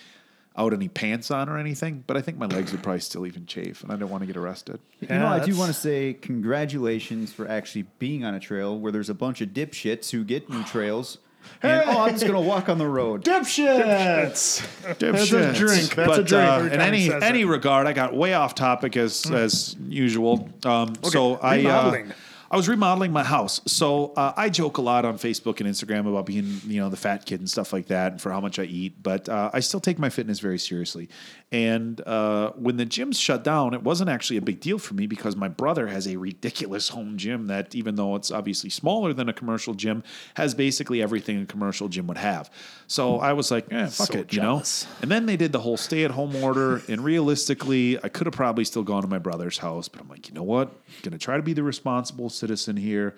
out 0.56 0.72
any 0.72 0.88
pants 0.88 1.30
on 1.30 1.48
or 1.48 1.58
anything. 1.58 2.04
But 2.06 2.16
I 2.16 2.20
think 2.20 2.38
my 2.38 2.46
legs 2.46 2.72
would 2.72 2.82
probably 2.82 3.00
still 3.00 3.26
even 3.26 3.46
chafe, 3.46 3.82
and 3.82 3.90
I 3.92 3.96
don't 3.96 4.10
want 4.10 4.22
to 4.22 4.26
get 4.26 4.36
arrested. 4.36 4.78
You 5.00 5.08
know, 5.08 5.26
I 5.26 5.34
do 5.38 5.40
that's- 5.40 5.56
want 5.58 5.74
to 5.74 5.78
say 5.80 6.14
congratulations 6.14 7.32
for 7.32 7.48
actually 7.48 7.86
being 7.98 8.24
on 8.24 8.34
a 8.34 8.40
trail 8.40 8.78
where 8.78 8.92
there's 8.92 9.10
a 9.10 9.14
bunch 9.14 9.40
of 9.40 9.48
dipshits 9.50 10.10
who 10.10 10.24
get 10.24 10.48
new 10.48 10.62
trails. 10.64 11.18
And, 11.62 11.82
oh, 11.86 12.00
I'm 12.04 12.12
just 12.12 12.22
going 12.26 12.42
to 12.42 12.48
walk 12.48 12.70
on 12.70 12.78
the 12.78 12.86
road. 12.86 13.22
Dipshits. 13.22 14.66
That's 14.82 14.92
a 14.92 14.94
Dipshits. 14.94 15.54
drink. 15.56 15.94
That's 15.94 16.08
but, 16.08 16.20
a 16.20 16.24
drink. 16.24 16.32
Uh, 16.48 16.54
Every 16.56 16.72
in 16.72 16.78
time 16.78 16.92
he 16.94 17.00
any 17.02 17.08
says 17.10 17.22
any 17.22 17.40
it. 17.42 17.46
regard, 17.46 17.86
I 17.86 17.92
got 17.92 18.14
way 18.16 18.32
off 18.32 18.54
topic 18.54 18.96
as 18.96 19.30
as 19.30 19.76
usual. 19.88 20.48
Um, 20.64 20.94
so 21.02 21.34
I 21.36 21.56
uh, 21.56 21.56
remodeling. 21.58 22.12
I 22.50 22.56
was 22.56 22.68
remodeling 22.68 23.12
my 23.12 23.24
house. 23.24 23.60
So 23.66 24.12
uh, 24.16 24.32
I 24.36 24.48
joke 24.48 24.78
a 24.78 24.82
lot 24.82 25.04
on 25.04 25.18
Facebook 25.18 25.60
and 25.60 25.68
Instagram 25.68 26.08
about 26.08 26.26
being 26.26 26.60
you 26.66 26.80
know 26.80 26.88
the 26.88 26.96
fat 26.96 27.26
kid 27.26 27.40
and 27.40 27.48
stuff 27.48 27.72
like 27.72 27.86
that, 27.86 28.12
and 28.12 28.20
for 28.20 28.30
how 28.30 28.40
much 28.40 28.58
I 28.58 28.64
eat. 28.64 29.02
But 29.02 29.28
uh, 29.28 29.50
I 29.52 29.60
still 29.60 29.80
take 29.80 29.98
my 29.98 30.10
fitness 30.10 30.40
very 30.40 30.58
seriously. 30.58 31.08
And 31.52 32.00
uh, 32.00 32.50
when 32.56 32.78
the 32.78 32.86
gyms 32.86 33.16
shut 33.20 33.44
down, 33.44 33.74
it 33.74 33.82
wasn't 33.84 34.10
actually 34.10 34.38
a 34.38 34.42
big 34.42 34.58
deal 34.58 34.78
for 34.78 34.94
me 34.94 35.06
because 35.06 35.36
my 35.36 35.46
brother 35.46 35.86
has 35.86 36.08
a 36.08 36.16
ridiculous 36.16 36.88
home 36.88 37.16
gym 37.16 37.46
that, 37.46 37.76
even 37.76 37.94
though 37.94 38.16
it's 38.16 38.32
obviously 38.32 38.70
smaller 38.70 39.12
than 39.12 39.28
a 39.28 39.32
commercial 39.32 39.72
gym, 39.74 40.02
has 40.34 40.52
basically 40.52 41.00
everything 41.00 41.40
a 41.40 41.46
commercial 41.46 41.88
gym 41.88 42.08
would 42.08 42.18
have. 42.18 42.50
So 42.88 43.20
I 43.20 43.34
was 43.34 43.52
like, 43.52 43.72
eh, 43.72 43.86
fuck 43.86 44.08
So 44.08 44.18
it, 44.18 44.32
you 44.32 44.40
know. 44.40 44.62
And 45.00 45.10
then 45.10 45.26
they 45.26 45.36
did 45.36 45.52
the 45.52 45.60
whole 45.60 45.76
stay 45.76 46.04
at 46.04 46.10
home 46.10 46.34
order. 46.36 46.82
And 46.88 47.04
realistically, 47.04 48.02
I 48.02 48.08
could 48.08 48.26
have 48.26 48.34
probably 48.34 48.64
still 48.64 48.82
gone 48.82 49.02
to 49.02 49.08
my 49.08 49.18
brother's 49.18 49.58
house, 49.58 49.88
but 49.88 50.00
I'm 50.00 50.08
like, 50.08 50.28
you 50.28 50.34
know 50.34 50.42
what? 50.42 50.68
I'm 50.68 51.02
going 51.02 51.12
to 51.12 51.18
try 51.18 51.36
to 51.36 51.42
be 51.42 51.52
the 51.52 51.62
responsible 51.62 52.30
citizen 52.44 52.76
here. 52.76 53.14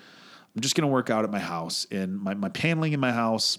I'm 0.54 0.62
just 0.62 0.76
going 0.76 0.86
to 0.88 0.92
work 0.92 1.10
out 1.10 1.24
at 1.24 1.30
my 1.32 1.40
house. 1.40 1.84
And 1.90 2.16
my, 2.16 2.34
my 2.34 2.48
paneling 2.48 2.92
in 2.92 3.00
my 3.00 3.10
house, 3.10 3.58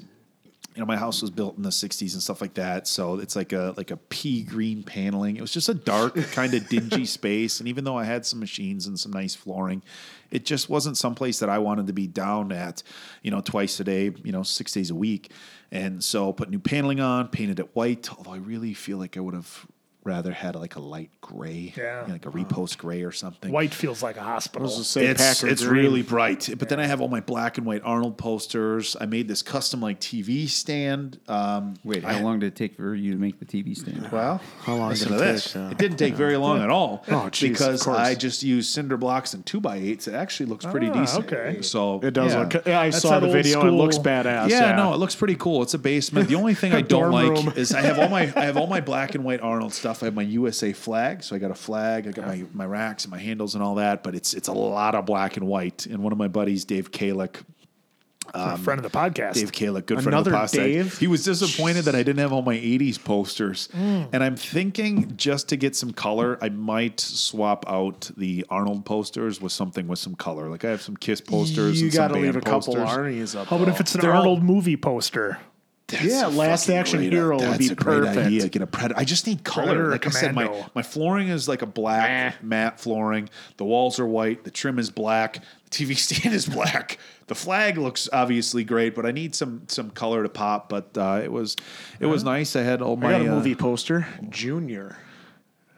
you 0.74 0.80
know, 0.80 0.86
my 0.86 0.96
house 0.96 1.22
was 1.22 1.30
built 1.30 1.58
in 1.58 1.64
the 1.64 1.72
60s 1.72 2.14
and 2.14 2.24
stuff 2.24 2.40
like 2.40 2.54
that. 2.54 2.88
So 2.88 3.20
it's 3.20 3.36
like 3.36 3.52
a 3.52 3.74
like 3.76 3.92
a 3.92 3.98
pea 3.98 4.44
green 4.44 4.82
paneling. 4.82 5.36
It 5.36 5.42
was 5.42 5.52
just 5.52 5.68
a 5.68 5.74
dark, 5.74 6.16
kind 6.32 6.54
of 6.54 6.70
dingy 6.70 7.06
space. 7.06 7.60
And 7.60 7.68
even 7.68 7.84
though 7.84 7.98
I 7.98 8.06
had 8.06 8.26
some 8.26 8.40
machines 8.40 8.88
and 8.88 8.98
some 8.98 9.12
nice 9.12 9.36
flooring, 9.36 9.84
it 10.32 10.46
just 10.46 10.70
wasn't 10.70 10.98
someplace 10.98 11.40
that 11.40 11.50
I 11.50 11.58
wanted 11.58 11.88
to 11.88 11.94
be 11.94 12.08
down 12.08 12.54
at, 12.54 12.82
you 13.24 13.32
know, 13.32 13.42
twice 13.42 13.78
a 13.82 13.84
day, 13.84 14.14
you 14.24 14.32
know, 14.32 14.44
six 14.44 14.72
days 14.72 14.90
a 14.90 14.96
week. 14.96 15.32
And 15.70 16.02
so 16.02 16.32
put 16.32 16.50
new 16.50 16.60
paneling 16.60 17.02
on, 17.02 17.28
painted 17.28 17.60
it 17.60 17.76
white, 17.76 18.10
although 18.16 18.34
I 18.34 18.38
really 18.38 18.74
feel 18.74 18.98
like 18.98 19.18
I 19.18 19.20
would 19.20 19.34
have 19.34 19.68
rather 20.08 20.32
had 20.32 20.56
like 20.56 20.76
a 20.76 20.80
light 20.80 21.12
gray, 21.22 21.74
Yeah. 21.78 22.02
you 22.02 22.08
know, 22.08 22.14
like 22.14 22.26
a 22.26 22.30
Repose 22.30 22.76
gray 22.76 23.04
or 23.04 23.12
something. 23.12 23.52
White 23.52 23.74
feels 23.74 24.02
like 24.02 24.18
a 24.18 24.22
hospital. 24.24 24.68
Say 24.70 25.06
It's, 25.08 25.44
it's 25.44 25.64
really 25.64 26.02
bright. 26.02 26.50
But 26.58 26.70
then 26.70 26.80
I 26.80 26.86
have 26.88 27.02
all 27.02 27.10
my 27.10 27.20
black 27.20 27.58
and 27.58 27.68
white 27.68 27.82
Arnold 27.84 28.18
posters. 28.18 28.96
I 29.00 29.06
made 29.06 29.28
this 29.28 29.42
custom 29.42 29.82
like 29.82 30.00
TV 30.00 30.48
stand. 30.48 31.20
Um, 31.28 31.76
Wait, 31.84 32.04
I- 32.06 32.14
how 32.14 32.24
long 32.24 32.40
did 32.40 32.48
it 32.48 32.56
take 32.56 32.76
for 32.78 32.96
you 32.96 33.12
to 33.12 33.18
make 33.20 33.40
the 33.40 33.46
TV 33.46 33.76
stand? 33.78 34.10
Well, 34.12 34.42
How 34.62 34.76
long 34.76 34.94
did 34.94 35.08
to 35.10 35.16
it 35.16 35.18
this. 35.18 35.54
take, 35.54 35.62
uh, 35.62 35.70
it 35.72 35.78
didn't 35.78 35.98
take 35.98 36.14
very 36.16 36.38
long 36.38 36.62
at 36.62 36.70
all. 36.70 37.04
Oh, 37.10 37.30
geez, 37.30 37.50
because. 37.50 37.88
I 37.88 38.16
just 38.16 38.44
used 38.44 38.72
cinder 38.74 38.96
blocks 38.98 39.34
and 39.34 39.46
two 39.46 39.60
by 39.60 39.78
eights. 39.78 40.08
It 40.08 40.14
actually 40.14 40.46
looks 40.48 40.66
pretty 40.66 40.90
Ah, 40.90 40.94
decent. 41.02 41.26
okay. 41.26 41.62
So 41.62 42.00
It 42.02 42.12
does 42.14 42.34
yeah. 42.34 42.40
look. 42.40 42.54
Yeah, 42.66 42.80
I 42.80 42.90
That's 42.90 43.02
saw 43.02 43.20
the 43.20 43.26
old 43.28 43.34
video. 43.36 43.66
It 43.68 43.72
looks 43.72 43.96
school- 43.96 44.06
badass. 44.06 44.50
Yeah, 44.50 44.76
no, 44.76 44.94
it 44.94 44.98
looks 44.98 45.16
pretty 45.16 45.36
cool. 45.36 45.64
It's 45.64 45.74
a 45.74 45.80
basement. 45.80 46.30
The 46.30 46.36
only 46.36 46.54
thing 46.54 46.74
I 46.82 46.82
don't 46.82 47.12
like 47.12 47.30
room. 47.30 47.54
is 47.56 47.74
I 47.74 47.82
have 47.82 48.00
all 48.00 48.10
my 48.10 48.32
I 48.36 48.46
have 48.46 48.56
all 48.58 48.68
my 48.68 48.82
black 48.92 49.16
and 49.16 49.24
white 49.24 49.42
Arnold 49.42 49.74
stuff. 49.74 49.97
I 50.04 50.06
have 50.06 50.16
my 50.16 50.22
USA 50.24 50.74
flag, 50.74 51.24
so 51.24 51.36
I 51.36 51.40
got 51.40 51.52
a 51.52 51.56
flag. 51.56 52.08
I 52.08 52.12
got 52.12 52.28
my, 52.28 52.44
my 52.54 52.66
racks 52.66 53.06
and 53.06 53.12
my 53.12 53.20
handles 53.20 53.56
and 53.56 53.64
all 53.64 53.76
that. 53.76 54.04
But 54.04 54.16
it's 54.16 54.34
it's 54.34 54.48
a 54.48 54.54
lot 54.54 54.96
of 54.96 55.06
black 55.06 55.38
and 55.38 55.48
white. 55.48 55.86
And 55.86 56.04
one 56.04 56.12
of 56.12 56.18
my 56.18 56.28
buddies, 56.28 56.66
Dave 56.66 56.92
Kalick, 56.92 57.44
A 58.34 58.58
friend 58.58 58.78
of 58.84 58.90
the 58.92 58.98
podcast. 58.98 59.34
Dave 59.36 59.52
Kalick, 59.52 59.86
good 59.86 60.00
Another 60.00 60.30
friend 60.32 60.44
of 60.44 60.52
the 60.52 60.58
podcast. 60.58 60.64
Dave? 60.64 60.98
He 60.98 61.08
was 61.08 61.24
disappointed 61.24 61.86
that 61.86 61.96
I 61.96 62.00
didn't 62.04 62.20
have 62.20 62.34
all 62.34 62.42
my 62.42 62.56
80s 62.58 63.02
posters. 63.04 63.70
Mm. 63.74 64.10
And 64.14 64.24
I'm 64.24 64.36
thinking 64.36 65.16
just 65.16 65.50
to 65.50 65.56
get 65.56 65.76
some 65.76 65.92
color, 65.92 66.38
I 66.42 66.50
might 66.50 67.00
swap 67.00 67.66
out 67.70 68.12
the 68.18 68.46
Arnold 68.50 68.86
posters 68.86 69.40
with 69.40 69.52
something 69.54 69.88
with 69.88 70.00
some 70.00 70.16
color. 70.16 70.50
Like 70.50 70.66
I 70.66 70.70
have 70.70 70.82
some 70.82 70.98
Kiss 70.98 71.22
posters. 71.22 71.82
You 71.82 71.90
got 71.90 72.10
to 72.10 72.16
leave 72.16 72.32
a 72.36 72.42
band 72.42 72.46
couple 72.46 72.76
posters. 72.76 72.98
Arnie's 72.98 73.36
up. 73.36 73.48
How 73.48 73.56
about 73.56 73.70
if 73.70 73.80
it's 73.80 73.96
an 73.96 74.02
They're 74.02 74.12
all- 74.14 74.20
Arnold 74.22 74.44
movie 74.44 74.78
poster? 74.78 75.40
Yeah, 76.02 76.28
Last 76.28 76.70
Action 76.70 77.00
great- 77.00 77.14
Hero 77.14 77.38
would 77.40 77.58
be 77.58 77.68
a 77.68 77.76
great 77.76 78.00
perfect. 78.04 78.18
idea. 78.28 78.50
Get 78.50 78.62
a 78.62 78.68
predator. 78.68 79.00
I 79.00 79.04
just 79.06 79.26
need 79.26 79.44
color. 79.44 79.68
Predator 79.68 79.88
or 79.88 79.92
like 79.92 80.08
I 80.08 80.10
said, 80.10 80.36
my, 80.36 80.66
my 80.76 80.82
flooring 80.82 81.30
is 81.30 81.48
like 81.48 81.62
a 81.62 81.66
black 81.66 82.44
matte 82.44 82.80
flooring. 82.80 83.30
The 83.58 83.66
walls 83.66 84.00
are 84.00 84.06
white. 84.06 84.44
The 84.44 84.52
trim 84.52 84.80
is 84.80 84.90
black. 84.90 85.44
The 85.70 85.86
TV 85.86 85.98
stand 85.98 86.36
is 86.36 86.46
black. 86.46 86.98
The 87.28 87.36
flag 87.36 87.78
looks 87.78 88.08
obviously 88.12 88.64
great, 88.64 88.96
but 88.96 89.06
I 89.06 89.12
need 89.12 89.36
some 89.36 89.64
some 89.68 89.90
color 89.90 90.24
to 90.24 90.30
pop. 90.30 90.70
But 90.70 90.98
uh, 90.98 91.22
it 91.24 91.32
was 91.32 91.56
it 92.00 92.06
was 92.06 92.24
nice. 92.24 92.56
I 92.56 92.62
had 92.62 92.82
all 92.82 92.98
I 92.98 93.02
my 93.02 93.12
got 93.12 93.22
a 93.22 93.32
uh, 93.32 93.36
movie 93.36 93.56
poster, 93.56 94.08
Junior. 94.30 94.98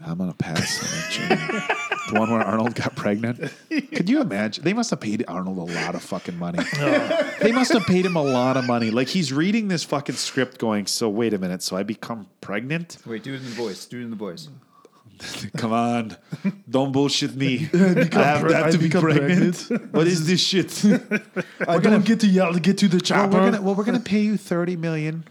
I'm 0.05 0.17
gonna 0.17 0.33
pass. 0.33 1.19
on 1.19 1.29
that, 1.29 1.77
the 2.11 2.19
one 2.19 2.31
where 2.31 2.41
Arnold 2.41 2.75
got 2.75 2.95
pregnant. 2.95 3.51
Could 3.69 4.09
you 4.09 4.21
imagine? 4.21 4.63
They 4.63 4.73
must 4.73 4.89
have 4.91 4.99
paid 5.01 5.25
Arnold 5.27 5.57
a 5.57 5.73
lot 5.73 5.95
of 5.95 6.01
fucking 6.01 6.37
money. 6.37 6.59
They 7.39 7.53
must 7.53 7.71
have 7.71 7.85
paid 7.85 8.05
him 8.05 8.17
a 8.17 8.21
lot 8.21 8.57
of 8.57 8.65
money. 8.65 8.91
Like 8.91 9.07
he's 9.07 9.31
reading 9.31 9.69
this 9.69 9.83
fucking 9.85 10.15
script, 10.15 10.57
going, 10.57 10.87
"So 10.87 11.07
wait 11.07 11.33
a 11.33 11.37
minute. 11.37 11.63
So 11.63 11.77
I 11.77 11.83
become 11.83 12.27
pregnant? 12.41 12.97
Wait, 13.05 13.23
do 13.23 13.33
it 13.33 13.37
in 13.37 13.45
the 13.45 13.51
voice. 13.51 13.85
Do 13.85 13.99
it 13.99 14.03
in 14.03 14.09
the 14.09 14.17
voice. 14.17 14.49
Come 15.57 15.73
on, 15.73 16.15
don't 16.69 16.91
bullshit 16.91 17.35
me. 17.35 17.69
I 17.73 17.77
have, 17.77 18.41
pre- 18.41 18.53
I 18.53 18.57
have 18.57 18.65
I 18.67 18.71
to 18.71 18.77
be 18.77 18.85
become 18.87 19.01
pregnant. 19.01 19.69
what 19.93 20.07
is 20.07 20.27
this 20.27 20.39
shit? 20.41 20.81
well, 20.83 21.21
I 21.67 21.77
don't 21.77 22.05
get 22.05 22.19
to 22.21 22.27
yell 22.27 22.53
to 22.53 22.59
get 22.59 22.77
to 22.79 22.87
the 22.87 22.97
we're 22.97 23.01
chopper. 23.01 23.31
gonna 23.37 23.61
well, 23.61 23.75
we're 23.75 23.83
gonna 23.85 23.99
pay 23.99 24.19
you 24.21 24.37
thirty 24.37 24.75
million. 24.75 25.23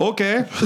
Okay. 0.00 0.44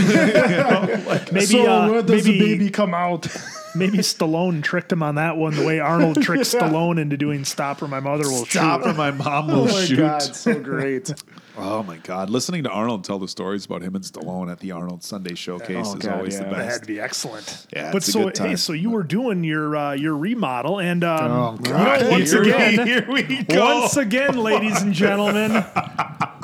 Maybe 1.33 1.47
so 1.47 1.66
uh, 1.66 1.89
where 1.91 2.03
does 2.03 2.26
maybe, 2.26 2.39
the 2.39 2.39
baby 2.39 2.70
come 2.70 2.93
out? 2.93 3.26
maybe 3.74 3.97
Stallone 3.99 4.62
tricked 4.62 4.93
him 4.93 5.03
on 5.03 5.14
that 5.14 5.39
one, 5.39 5.55
the 5.55 5.64
way 5.64 5.80
Arnold 5.80 6.20
tricked 6.22 6.45
Stallone 6.53 7.01
into 7.01 7.16
doing 7.16 7.47
"Stop 7.47 7.80
or 7.80 7.89
My 7.89 8.01
Mother 8.01 8.24
Will 8.28 8.45
Stop 8.45 8.83
Shoot." 8.83 8.91
or 8.91 8.93
my 8.93 9.11
mom 9.11 9.49
oh 9.49 9.57
will 9.64 9.64
my 9.72 9.85
shoot. 9.85 9.97
god, 9.97 10.18
so 10.20 10.61
great. 10.61 11.14
Oh 11.57 11.83
my 11.83 11.97
God! 11.99 12.28
Listening 12.28 12.64
to 12.64 12.70
Arnold 12.70 13.05
tell 13.05 13.18
the 13.18 13.26
stories 13.28 13.64
about 13.64 13.80
him 13.80 13.95
and 13.95 14.05
Stallone 14.05 14.51
at 14.53 14.61
the 14.61 14.72
Arnold 14.72 15.03
Sunday 15.03 15.35
Showcase 15.35 15.87
Oh, 15.89 15.97
is 15.97 16.05
God, 16.05 16.16
always 16.18 16.35
yeah. 16.35 16.45
the 16.45 16.51
best. 16.51 16.57
That 16.59 16.72
had 16.72 16.80
to 16.83 16.87
be 16.87 17.01
excellent. 17.01 17.66
Yeah, 17.72 17.91
but 17.91 17.97
it's 17.99 18.09
a 18.09 18.12
so 18.12 18.24
good 18.24 18.37
hey, 18.39 18.57
so 18.57 18.74
you 18.74 18.91
were 18.91 19.03
doing 19.03 19.45
your 19.45 19.74
uh, 19.74 19.93
your 19.95 20.14
remodel, 20.16 20.78
and 20.78 21.03
um, 21.05 21.30
Oh, 21.33 21.59
you 21.64 21.72
know, 21.72 22.09
once 22.11 22.33
Here 22.33 22.43
we- 22.43 22.53
again, 22.53 22.87
here 22.87 23.07
we 23.11 23.43
go. 23.45 23.80
once 23.80 23.97
again, 23.97 24.37
ladies 24.37 24.83
and 24.83 24.93
gentlemen, 24.93 25.64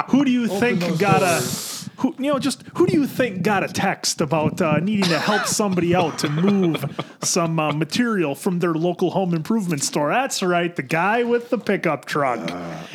who 0.08 0.24
do 0.24 0.30
you 0.30 0.46
think 0.48 0.98
got 0.98 1.22
a 1.22 1.40
who 1.98 2.14
you 2.18 2.32
know 2.32 2.38
just 2.38 2.62
who 2.74 2.86
do 2.86 2.94
you 2.94 3.06
think 3.06 3.42
got 3.42 3.62
a 3.62 3.68
text 3.68 4.20
about 4.20 4.60
uh, 4.60 4.78
needing 4.78 5.04
to 5.10 5.18
help 5.18 5.46
somebody 5.46 5.94
out 5.94 6.18
to 6.20 6.28
move 6.28 6.84
some 7.22 7.58
uh, 7.58 7.72
material 7.72 8.34
from 8.34 8.60
their 8.60 8.74
local 8.74 9.10
home 9.10 9.34
improvement 9.34 9.82
store? 9.82 10.10
That's 10.10 10.42
right, 10.42 10.74
the 10.74 10.82
guy 10.82 11.22
with 11.24 11.50
the 11.50 11.58
pickup 11.58 12.04
truck. 12.04 12.50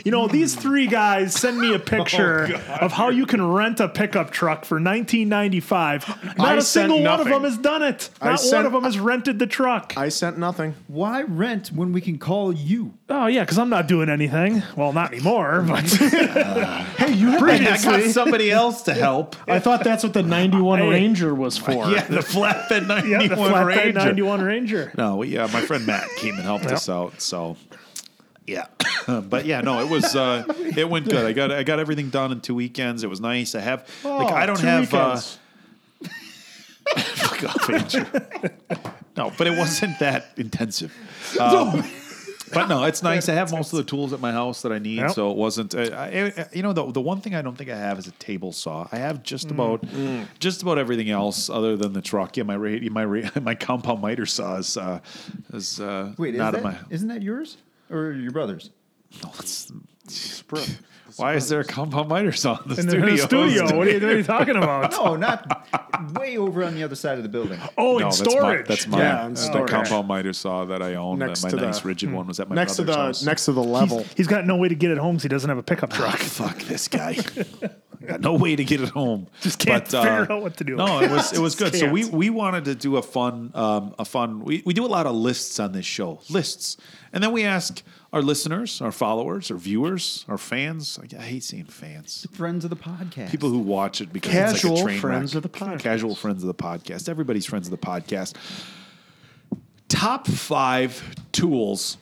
you 0.06 0.12
know, 0.12 0.28
these 0.28 0.56
three 0.56 0.88
guys 0.88 1.34
send 1.34 1.60
me 1.60 1.74
a 1.74 1.80
picture 1.94 2.60
of 2.82 2.92
how 2.92 3.10
you 3.10 3.26
can 3.26 3.46
rent 3.52 3.80
a 3.80 3.90
pickup 3.90 4.32
truck 4.32 4.66
for 4.66 4.76
1995. 4.76 6.08
Not 6.38 6.40
I 6.40 6.56
a 6.56 6.62
sent 6.62 6.92
single 6.92 7.04
one 7.04 7.20
of 7.20 7.28
them 7.28 7.44
has 7.44 7.58
done 7.58 7.84
it. 7.84 8.10
I 8.22 8.32
Not 8.32 8.42
one 8.52 8.66
of 8.66 8.72
them 8.72 8.84
has 8.84 9.00
rented 9.00 9.40
the 9.40 9.48
truck. 9.48 9.94
I 9.98 10.10
sent 10.10 10.38
nothing. 10.38 10.76
Why 10.88 11.24
rent 11.24 11.72
when 11.74 11.92
we 11.94 12.02
can 12.02 12.18
call 12.18 12.54
you? 12.54 12.94
oh 13.14 13.28
yeah, 13.28 13.42
because 13.42 13.58
I'm 13.58 13.70
not 13.70 13.88
doing 13.88 14.10
anything. 14.10 14.64
Well, 14.76 14.92
not 14.92 15.14
anymore, 15.14 15.64
but 15.68 15.84
Hey, 16.98 17.14
you 17.14 17.32
had 17.32 17.44
I 17.44 17.82
got 17.82 18.12
somebody 18.12 18.52
else 18.52 18.82
to 18.84 18.93
help. 18.94 19.36
I 19.48 19.60
thought 19.60 19.84
that's 19.84 20.04
what 20.04 20.14
the 20.14 20.24
91 20.34 20.80
Hey. 20.80 20.90
Ranger 20.90 21.34
was 21.36 21.58
for. 21.58 21.72
yeah, 21.92 22.06
the 22.06 22.20
flatbed 22.20 22.88
yeah, 23.08 23.28
the 23.28 23.36
flatbed 23.36 23.66
Ranger. 23.66 23.94
91 23.94 24.42
Ranger. 24.42 24.94
No, 24.98 25.18
we, 25.18 25.28
yeah, 25.30 25.48
my 25.52 25.62
friend 25.62 25.86
Matt 25.86 26.08
came 26.18 26.36
and 26.36 26.44
helped 26.44 26.66
us 26.66 26.90
out. 26.90 27.22
So, 27.22 27.58
yeah, 28.48 28.68
but 29.08 29.46
yeah, 29.46 29.62
no, 29.62 29.82
it 29.82 29.90
was 29.90 30.16
uh, 30.16 30.44
it 30.76 30.90
went 30.90 31.10
good. 31.10 31.26
I 31.26 31.34
got 31.34 31.52
I 31.52 31.64
got 31.64 31.80
everything 31.80 32.10
done 32.10 32.32
in 32.32 32.42
two 32.42 32.56
weekends. 32.56 33.04
It 33.04 33.10
was 33.10 33.22
nice. 33.22 33.56
I 33.56 33.62
have 33.62 33.88
like 34.04 34.32
I 34.32 34.46
don't 34.46 34.60
have. 34.60 34.94
Uh, 34.94 35.20
fuck 36.96 37.44
off, 37.44 37.70
Andrew. 37.70 38.06
no, 39.18 39.32
but 39.38 39.48
it 39.48 39.58
wasn't 39.58 39.98
that 40.00 40.32
intensive. 40.38 40.94
Um, 41.40 41.84
but 42.54 42.68
no, 42.68 42.84
it's 42.84 43.02
nice. 43.04 43.28
I 43.30 43.34
have 43.34 43.52
most 43.52 43.74
of 43.74 43.78
the 43.78 43.84
tools 43.84 44.14
at 44.14 44.20
my 44.20 44.32
house 44.32 44.62
that 44.64 44.72
I 44.72 44.80
need, 44.80 44.98
Yep. 44.98 45.12
so 45.12 45.32
it 45.32 45.38
wasn't. 45.38 45.74
Uh, 45.76 45.90
I, 45.96 46.06
I- 46.38 46.48
you 46.54 46.62
know, 46.64 46.74
the 46.74 46.92
the 46.92 47.02
one 47.02 47.22
thing 47.22 47.36
I 47.36 47.42
don't 47.42 47.58
think 47.58 47.70
I 47.70 47.78
have 47.78 47.98
is 48.00 48.08
a 48.08 48.12
table 48.14 48.52
saw. 48.52 48.88
I 48.92 48.98
have 48.98 49.24
just 49.24 49.52
about 49.52 49.84
just 50.40 50.62
about 50.62 50.78
everything 50.78 51.10
else 51.10 51.50
other 51.50 51.76
than 51.78 51.94
the 51.94 52.02
truck. 52.02 52.38
Yeah, 52.38 52.44
my 52.44 52.58
my 52.58 53.06
my 53.42 53.56
compound 53.56 54.02
miter 54.02 54.26
saw 54.26 54.56
is 54.58 54.78
uh, 54.78 55.00
is 55.54 55.80
uh, 55.80 56.14
Wait, 56.18 56.36
is 56.36 56.40
not 56.40 56.52
that, 56.54 56.58
in 56.60 56.64
my. 56.64 56.78
isn't 56.90 57.08
that 57.10 57.22
yours 57.22 57.58
or 57.90 58.12
your 58.12 58.32
brother's? 58.32 58.70
No, 59.24 59.32
it's, 59.40 59.72
why 61.18 61.36
is 61.36 61.50
there 61.50 61.60
a 61.60 61.66
compound 61.66 62.10
miter 62.10 62.32
saw 62.32 62.60
in 62.64 62.70
the 62.76 62.80
In 62.82 62.86
the, 62.88 62.92
studio? 62.92 63.16
the 63.16 63.18
studio. 63.18 63.64
What 63.78 63.88
are, 63.88 63.92
you, 63.92 64.00
what 64.00 64.12
are 64.14 64.18
you 64.18 64.24
talking 64.24 64.56
about? 64.56 64.92
No, 65.04 65.16
not 65.16 65.68
way 66.16 66.38
over 66.38 66.64
on 66.64 66.76
the 66.76 66.84
other 66.84 66.96
side 66.96 67.18
of 67.18 67.24
the 67.24 67.30
building. 67.30 67.60
Oh, 67.78 67.94
No, 67.94 67.98
in 67.98 68.04
that's 68.06 68.18
storage. 68.20 68.62
My, 68.62 68.68
that's 68.68 68.88
my 68.88 68.98
Yeah, 69.00 69.26
in 69.28 69.34
the 69.34 69.66
compound 69.68 70.08
miter 70.08 70.34
saw 70.34 70.66
that 70.66 70.82
I 70.82 70.96
own. 70.96 71.20
Next 71.20 71.42
that 71.42 71.48
my 71.48 71.50
to 71.52 71.56
the- 71.58 71.66
nice 71.68 71.82
Ridgid 71.82 72.12
one 72.12 72.28
was 72.28 72.40
at 72.40 72.50
my 72.50 72.56
next 72.56 72.76
to 72.78 72.84
the 72.84 72.96
house. 72.96 73.24
next 73.24 73.46
to 73.46 73.52
the 73.52 73.64
level. 73.64 74.06
He's 74.16 74.28
got 74.28 74.46
no 74.46 74.56
way 74.58 74.68
to 74.70 74.76
get 74.76 74.92
it 74.92 74.98
home 74.98 75.16
because 75.16 75.24
he 75.24 75.30
doesn't 75.30 75.50
have 75.50 75.58
a 75.58 75.64
pickup 75.64 75.92
truck. 75.92 76.18
Fuck 76.18 76.60
this 76.64 76.88
guy. 76.88 77.18
Got 78.06 78.20
no 78.20 78.34
way 78.34 78.54
to 78.58 78.66
get 78.66 78.82
it 78.82 78.90
home. 78.90 79.28
Just 79.40 79.60
can't 79.60 79.86
figure 79.88 80.30
out 80.30 80.42
what 80.42 80.58
to 80.58 80.66
do. 80.66 80.76
No, 80.76 81.00
it 81.00 81.10
was 81.10 81.32
it 81.32 81.40
was 81.40 81.56
good. 81.56 81.74
So 81.74 81.90
we 81.90 82.04
we 82.04 82.30
wanted 82.30 82.66
to 82.66 82.76
do 82.76 82.98
a 82.98 83.02
fun 83.02 83.52
um, 83.54 83.96
a 83.98 84.04
fun. 84.04 84.44
We, 84.44 84.62
we 84.66 84.74
do 84.74 84.86
a 84.86 84.92
lot 84.92 85.06
of 85.06 85.16
lists 85.16 85.58
on 85.58 85.72
this 85.72 85.86
show, 85.86 86.20
lists, 86.30 86.76
and 87.14 87.24
then 87.24 87.32
we 87.32 87.46
ask 87.46 87.82
our 88.14 88.22
listeners, 88.22 88.80
our 88.82 88.92
followers, 88.92 89.50
our 89.52 89.58
viewers, 89.58 90.24
our 90.30 90.38
fans. 90.38 91.00
I, 91.02 91.18
I 91.18 91.22
hate 91.24 91.44
seeing 91.44 91.66
fans. 91.66 92.26
Friends 92.32 92.64
of 92.64 92.70
the 92.70 92.76
podcast. 92.78 93.32
People 93.32 93.50
who 93.50 93.58
watch 93.60 94.00
it 94.02 94.14
because 94.14 94.32
Casual 94.32 94.72
it's 94.74 94.82
like 94.82 94.82
a 94.82 94.84
train 94.86 95.00
friends 95.02 95.36
wreck. 95.36 95.44
of 95.44 95.52
the 95.52 95.58
podcast. 95.60 95.80
Casual 95.80 96.16
friends 96.16 96.44
of 96.44 96.48
the 96.48 96.54
podcast. 96.54 97.10
Everybody's 97.10 97.46
friends 97.46 97.68
of 97.68 97.72
the 97.72 97.78
podcast. 97.86 98.36
Top 99.90 100.28
five 100.28 101.16
tools 101.32 101.98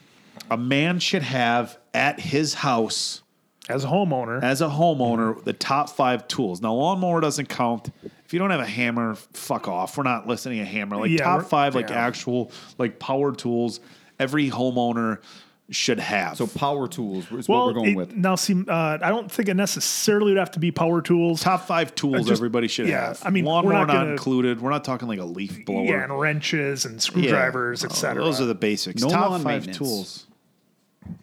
a 0.50 0.56
man 0.56 0.98
should 0.98 1.22
have 1.22 1.78
at 1.94 2.20
his 2.20 2.54
house 2.54 3.22
As 3.68 3.84
a 3.84 3.88
homeowner, 3.88 4.42
as 4.42 4.60
a 4.60 4.68
homeowner, 4.68 5.42
the 5.44 5.52
top 5.52 5.88
five 5.90 6.26
tools. 6.28 6.60
Now, 6.60 6.74
lawnmower 6.74 7.20
doesn't 7.20 7.48
count. 7.48 7.90
If 8.24 8.32
you 8.32 8.38
don't 8.38 8.50
have 8.50 8.60
a 8.60 8.66
hammer, 8.66 9.14
fuck 9.14 9.68
off. 9.68 9.96
We're 9.96 10.04
not 10.04 10.26
listening 10.26 10.58
to 10.58 10.64
hammer. 10.64 10.96
Like 10.96 11.10
Yeah, 11.10 11.24
top 11.24 11.38
we're- 11.38 11.48
five, 11.48 11.74
like 11.74 11.88
yeah. 11.90 11.96
actual 12.06 12.50
like 12.78 12.98
power 12.98 13.34
tools. 13.34 13.80
Every 14.18 14.50
homeowner 14.50 15.18
should 15.72 15.98
have. 15.98 16.36
So 16.36 16.46
power 16.46 16.86
tools 16.88 17.30
is 17.32 17.48
well, 17.48 17.60
what 17.60 17.66
we're 17.68 17.72
going 17.72 17.90
it- 17.92 17.96
with. 17.96 18.12
now 18.16 18.34
see, 18.36 18.54
uh, 18.68 18.98
I 19.02 19.08
don't 19.08 19.30
think 19.30 19.48
it 19.48 19.54
necessarily 19.54 20.32
would 20.32 20.38
have 20.38 20.50
to 20.52 20.60
be 20.60 20.70
power 20.70 21.02
tools. 21.02 21.40
top 21.40 21.66
five 21.66 21.94
tools 21.94 22.26
just- 22.28 22.38
everybody 22.40 22.68
should 22.68 22.88
yeah, 22.88 23.08
have. 23.08 23.22
I 23.24 23.30
mean, 23.30 23.44
we're 23.44 23.52
lawnmower 23.52 23.72
not 23.72 23.86
not, 23.88 23.92
gonna- 23.94 24.10
included. 24.12 24.60
We're 24.60 24.70
not 24.70 24.84
talking 24.84 25.08
like 25.08 25.18
a 25.18 25.24
leaf 25.24 25.64
blower. 25.64 25.84
yeah, 25.84 26.04
and 26.04 26.18
wrenches 26.20 26.84
and 26.84 27.00
screwdrivers, 27.02 27.82
Oh, 27.84 27.88
etc. 27.88 28.22
Those 28.22 28.40
are 28.40 28.46
the 28.46 28.54
basics. 28.54 29.02
No 29.02 29.08
top 29.08 29.30
lawn 29.30 29.42
five 29.42 29.70
tools. 29.72 30.26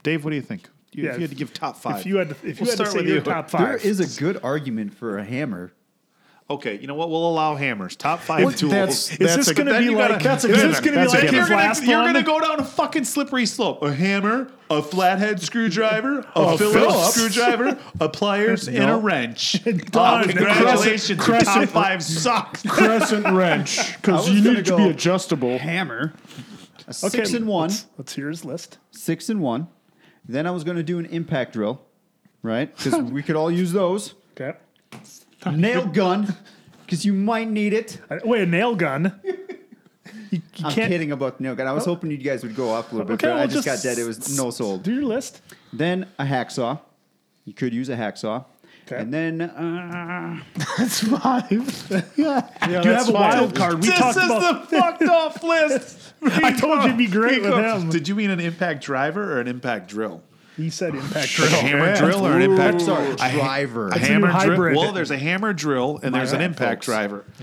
Dave, 0.03 0.23
what 0.23 0.31
do 0.31 0.35
you 0.35 0.41
think? 0.41 0.67
You, 0.91 1.03
Yeah, 1.03 1.09
if 1.11 1.15
you 1.17 1.21
had 1.21 1.29
to 1.29 1.35
give 1.35 1.53
top 1.53 1.77
five, 1.77 1.99
If 1.99 2.05
you 2.07 2.17
had 2.17 2.29
to, 2.29 2.35
if 2.35 2.43
you 2.43 2.47
We'll 2.47 2.55
had 2.57 2.65
to 2.65 2.71
start 2.71 2.89
say 2.91 2.97
with 2.97 3.07
your 3.07 3.17
you. 3.17 3.21
top 3.21 3.49
five, 3.49 3.61
there 3.61 3.77
is 3.77 3.99
a 3.99 4.19
good 4.19 4.39
argument 4.43 4.93
for 4.95 5.17
a 5.19 5.23
hammer. 5.23 5.71
Okay, 6.49 6.77
you 6.79 6.87
know 6.87 6.95
what? 6.95 7.09
We'll 7.09 7.27
allow 7.29 7.55
hammers. 7.55 7.95
Top 7.95 8.19
five 8.19 8.55
tools. 8.55 8.71
That's, 8.71 9.11
Is 9.11 9.17
that's 9.17 9.35
this 9.47 9.51
gonna 9.53 9.77
be 9.79 9.85
you 9.85 9.91
gotta- 9.95 10.23
that's 10.23 10.43
a 10.45 10.49
is 10.49 10.55
given. 10.55 10.69
this 10.71 10.79
gonna 10.79 10.91
be 10.91 10.95
That's 10.97 11.13
like 11.13 11.31
you're 11.31 11.47
gonna, 11.47 11.85
you're 11.85 12.03
gonna 12.13 12.23
go 12.23 12.39
down 12.39 12.59
a 12.59 12.63
fucking 12.65 13.03
slippery 13.05 13.45
slope. 13.45 13.81
A 13.83 13.93
hammer, 13.93 14.51
a 14.69 14.81
flathead 14.81 15.41
screwdriver, 15.41 16.19
a, 16.35 16.41
A 16.41 16.57
Phillips, 16.57 16.73
Phillips. 16.73 17.13
screwdriver, 17.15 17.79
a 17.99 18.09
pliers, 18.09 18.67
and 18.67 18.89
a 18.89 18.97
wrench. 18.97 19.63
Done. 19.91 20.23
Oh, 20.23 20.27
congratulations, 20.27 21.19
Crescent- 21.19 21.45
top 21.65 21.69
five 21.69 22.03
sucks. 22.03 22.63
crescent 22.63 23.27
wrench 23.27 23.95
because 24.01 24.29
you 24.29 24.41
need 24.53 24.65
to 24.65 24.75
be 24.77 24.89
adjustable. 24.89 25.57
Hammer. 25.59 26.13
A 26.87 26.89
Okay, 26.89 27.17
six 27.19 27.33
and 27.33 27.45
one. 27.47 27.69
Let's, 27.69 27.85
let's 27.99 28.13
hear 28.15 28.29
his 28.29 28.43
list. 28.43 28.79
Six 28.89 29.29
and 29.29 29.39
one. 29.41 29.67
Then 30.27 30.47
I 30.47 30.51
was 30.51 30.63
going 30.63 30.77
to 30.77 30.83
do 30.83 30.97
an 30.97 31.05
impact 31.05 31.53
drill, 31.53 31.81
right? 32.41 32.75
Because 32.75 32.95
we 33.11 33.21
could 33.21 33.35
all 33.35 33.51
use 33.51 33.71
those. 33.71 34.15
Okay. 34.39 34.57
Nail 35.51 35.85
gun, 35.85 36.35
because 36.85 37.05
you 37.05 37.13
might 37.13 37.49
need 37.49 37.73
it. 37.73 37.99
Wait, 38.23 38.41
a 38.41 38.45
nail 38.45 38.75
gun. 38.75 39.19
You, 40.31 40.41
you 40.57 40.65
I'm 40.65 40.71
can't 40.71 40.91
kidding 40.91 41.11
about 41.11 41.37
the 41.37 41.43
nail 41.43 41.55
gun. 41.55 41.65
I 41.65 41.71
was 41.73 41.85
hoping 41.85 42.11
you 42.11 42.17
guys 42.17 42.43
would 42.43 42.55
go 42.55 42.71
up 42.73 42.91
a 42.91 42.95
little 42.95 43.07
bit, 43.07 43.13
Okay, 43.15 43.27
but 43.33 43.41
I 43.41 43.45
just, 43.47 43.65
just 43.65 43.65
got 43.65 43.81
dead. 43.81 43.97
It 43.97 44.03
was 44.05 44.37
no 44.37 44.51
sold. 44.51 44.83
do 44.83 44.93
your 44.93 45.03
list. 45.03 45.41
Then 45.73 46.05
a 46.19 46.23
hacksaw. 46.23 46.79
You 47.45 47.53
could 47.53 47.73
use 47.73 47.89
a 47.89 47.95
hacksaw. 47.95 48.45
Okay. 48.85 49.01
And 49.01 49.11
then 49.13 49.41
uh, 49.41 50.39
That's 50.77 50.99
five. 51.07 52.13
yeah, 52.15 52.47
you 52.67 52.75
have 52.91 53.09
a 53.09 53.11
wild 53.11 53.55
card? 53.55 53.81
We 53.81 53.87
this 53.89 53.97
talked 53.97 54.17
is 54.17 54.23
about. 54.23 54.69
the 54.69 54.77
fucked 54.77 55.03
off 55.03 55.43
list. 55.43 56.13
I 56.23 56.53
told 56.53 56.79
you 56.79 56.85
it'd 56.85 56.97
be 56.97 57.07
great 57.07 57.41
with 57.41 57.53
him. 57.53 57.89
Did 57.89 58.07
you 58.07 58.13
mean 58.15 58.29
an 58.29 58.39
impact 58.39 58.83
driver 58.83 59.33
or 59.33 59.41
an 59.41 59.47
impact 59.47 59.89
drill? 59.89 60.21
He 60.59 60.69
said 60.69 60.93
impact 60.93 61.31
A 61.31 61.35
drill. 61.35 61.49
hammer 61.49 61.95
drill 61.95 62.27
or 62.27 62.33
an 62.33 62.41
impact 62.41 62.81
Sorry, 62.81 63.11
a 63.13 63.17
ha- 63.17 63.31
driver. 63.31 63.87
A 63.87 63.91
That's 63.91 64.01
a 64.01 64.05
hammer 64.05 64.33
new 64.47 64.55
drill. 64.55 64.75
Well, 64.81 64.91
there's 64.93 65.11
a 65.11 65.17
hammer 65.17 65.53
drill 65.53 65.99
and 66.03 66.13
there's 66.13 66.33
an 66.33 66.39
bad, 66.39 66.45
impact 66.51 66.79
folks. 66.81 66.85
driver. 66.87 67.25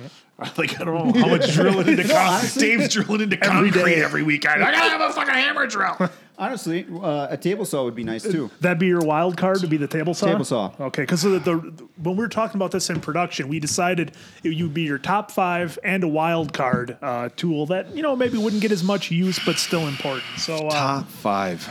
Like 0.59 0.79
I 0.79 0.85
don't 0.85 1.15
know 1.15 1.19
how 1.23 1.29
much 1.29 1.51
drilling 1.55 1.89
into 1.89 2.07
concrete. 2.07 2.61
Dave's 2.61 2.93
drilling 2.93 3.23
into 3.23 3.39
concrete 3.39 3.95
every 4.03 4.23
weekend. 4.23 4.63
I 4.63 4.71
gotta 4.71 4.91
have 4.91 5.01
a 5.01 5.11
fucking 5.15 5.33
hammer 5.33 5.67
drill. 5.67 5.97
Honestly, 6.39 6.87
uh, 6.93 7.29
a 7.31 7.39
table 7.39 7.65
saw 7.65 7.85
would 7.85 7.95
be 7.95 8.05
nice 8.05 8.23
too. 8.23 8.51
That'd 8.61 8.79
be 8.79 8.87
your 8.87 9.01
wild 9.01 9.39
card 9.39 9.61
to 9.61 9.67
be 9.67 9.79
the 9.79 9.89
table 9.89 10.13
saw. 10.13 10.27
Table 10.27 10.45
saw. 10.45 10.73
Okay, 10.79 11.05
because 11.05 11.23
the, 11.23 11.39
the 11.39 11.55
when 12.03 12.17
we 12.17 12.23
were 12.23 12.29
talking 12.29 12.59
about 12.59 12.71
this 12.71 12.91
in 12.91 13.01
production, 13.01 13.49
we 13.49 13.59
decided 13.61 14.13
it 14.45 14.61
would 14.63 14.75
be 14.75 14.83
your 14.83 14.99
top 14.99 15.31
five 15.31 15.79
and 15.83 16.05
a 16.05 16.09
wild 16.09 16.53
card 16.53 16.99
uh, 17.01 17.31
tool 17.37 17.65
that 17.69 17.97
you 17.97 18.03
know 18.03 18.15
maybe 18.15 18.37
wouldn't 18.37 18.61
get 18.61 18.73
as 18.73 18.85
much 18.85 19.11
use 19.11 19.41
but 19.47 19.57
still 19.57 19.89
important. 19.89 20.25
So 20.37 20.55
uh, 20.69 20.71
Top 20.71 21.09
five. 21.09 21.67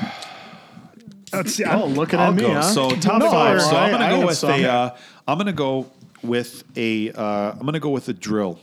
Let's. 1.34 1.60
Oh, 1.62 1.86
looking 1.88 2.20
I'll 2.20 2.30
at 2.30 2.36
me, 2.36 2.42
go. 2.44 2.54
huh? 2.54 2.62
So 2.62 2.90
top 2.92 3.20
No, 3.20 3.30
five. 3.32 3.62
So 3.62 3.76
I- 3.76 3.86
I'm 3.86 3.92
gonna 3.92 4.06
I 4.06 4.10
go 4.10 4.16
have 4.20 4.26
with 4.28 4.38
some. 4.38 4.50
a. 4.52 4.66
Uh, 4.66 4.98
I'm 5.28 5.38
gonna 5.38 5.54
go 5.54 5.90
with 6.24 6.64
a. 6.76 7.12
Uh, 7.12 7.52
I'm 7.54 7.66
gonna 7.66 7.80
go 7.80 7.90
with 7.90 8.08
a 8.10 8.14
drill. 8.14 8.60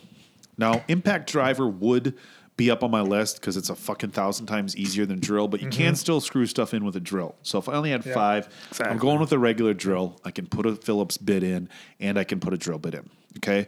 Now, 0.58 0.84
impact 0.88 1.30
driver 1.30 1.66
would 1.66 2.14
be 2.58 2.70
up 2.70 2.84
on 2.84 2.90
my 2.90 3.00
list 3.00 3.40
because 3.40 3.56
it's 3.56 3.70
a 3.70 3.74
fucking 3.74 4.10
thousand 4.10 4.44
times 4.46 4.76
easier 4.76 5.06
than 5.06 5.18
drill, 5.18 5.48
but 5.48 5.62
you 5.62 5.70
can 5.70 5.94
still 5.96 6.20
screw 6.20 6.44
stuff 6.44 6.74
in 6.74 6.84
with 6.84 6.94
a 6.94 7.00
drill. 7.00 7.34
So 7.42 7.58
if 7.58 7.68
I 7.68 7.72
only 7.72 7.90
had 7.90 8.04
five, 8.04 8.48
I'm 8.80 8.98
going 8.98 9.18
with 9.20 9.32
a 9.32 9.38
regular 9.38 9.72
drill. 9.72 10.20
I 10.24 10.30
can 10.30 10.46
put 10.46 10.66
a 10.66 10.76
Phillips 10.76 11.16
bit 11.16 11.42
in, 11.42 11.68
and 11.98 12.18
I 12.18 12.24
can 12.24 12.40
put 12.40 12.52
a 12.52 12.58
drill 12.58 12.78
bit 12.78 12.94
in. 12.94 13.08
Okay, 13.38 13.60
I'm 13.60 13.66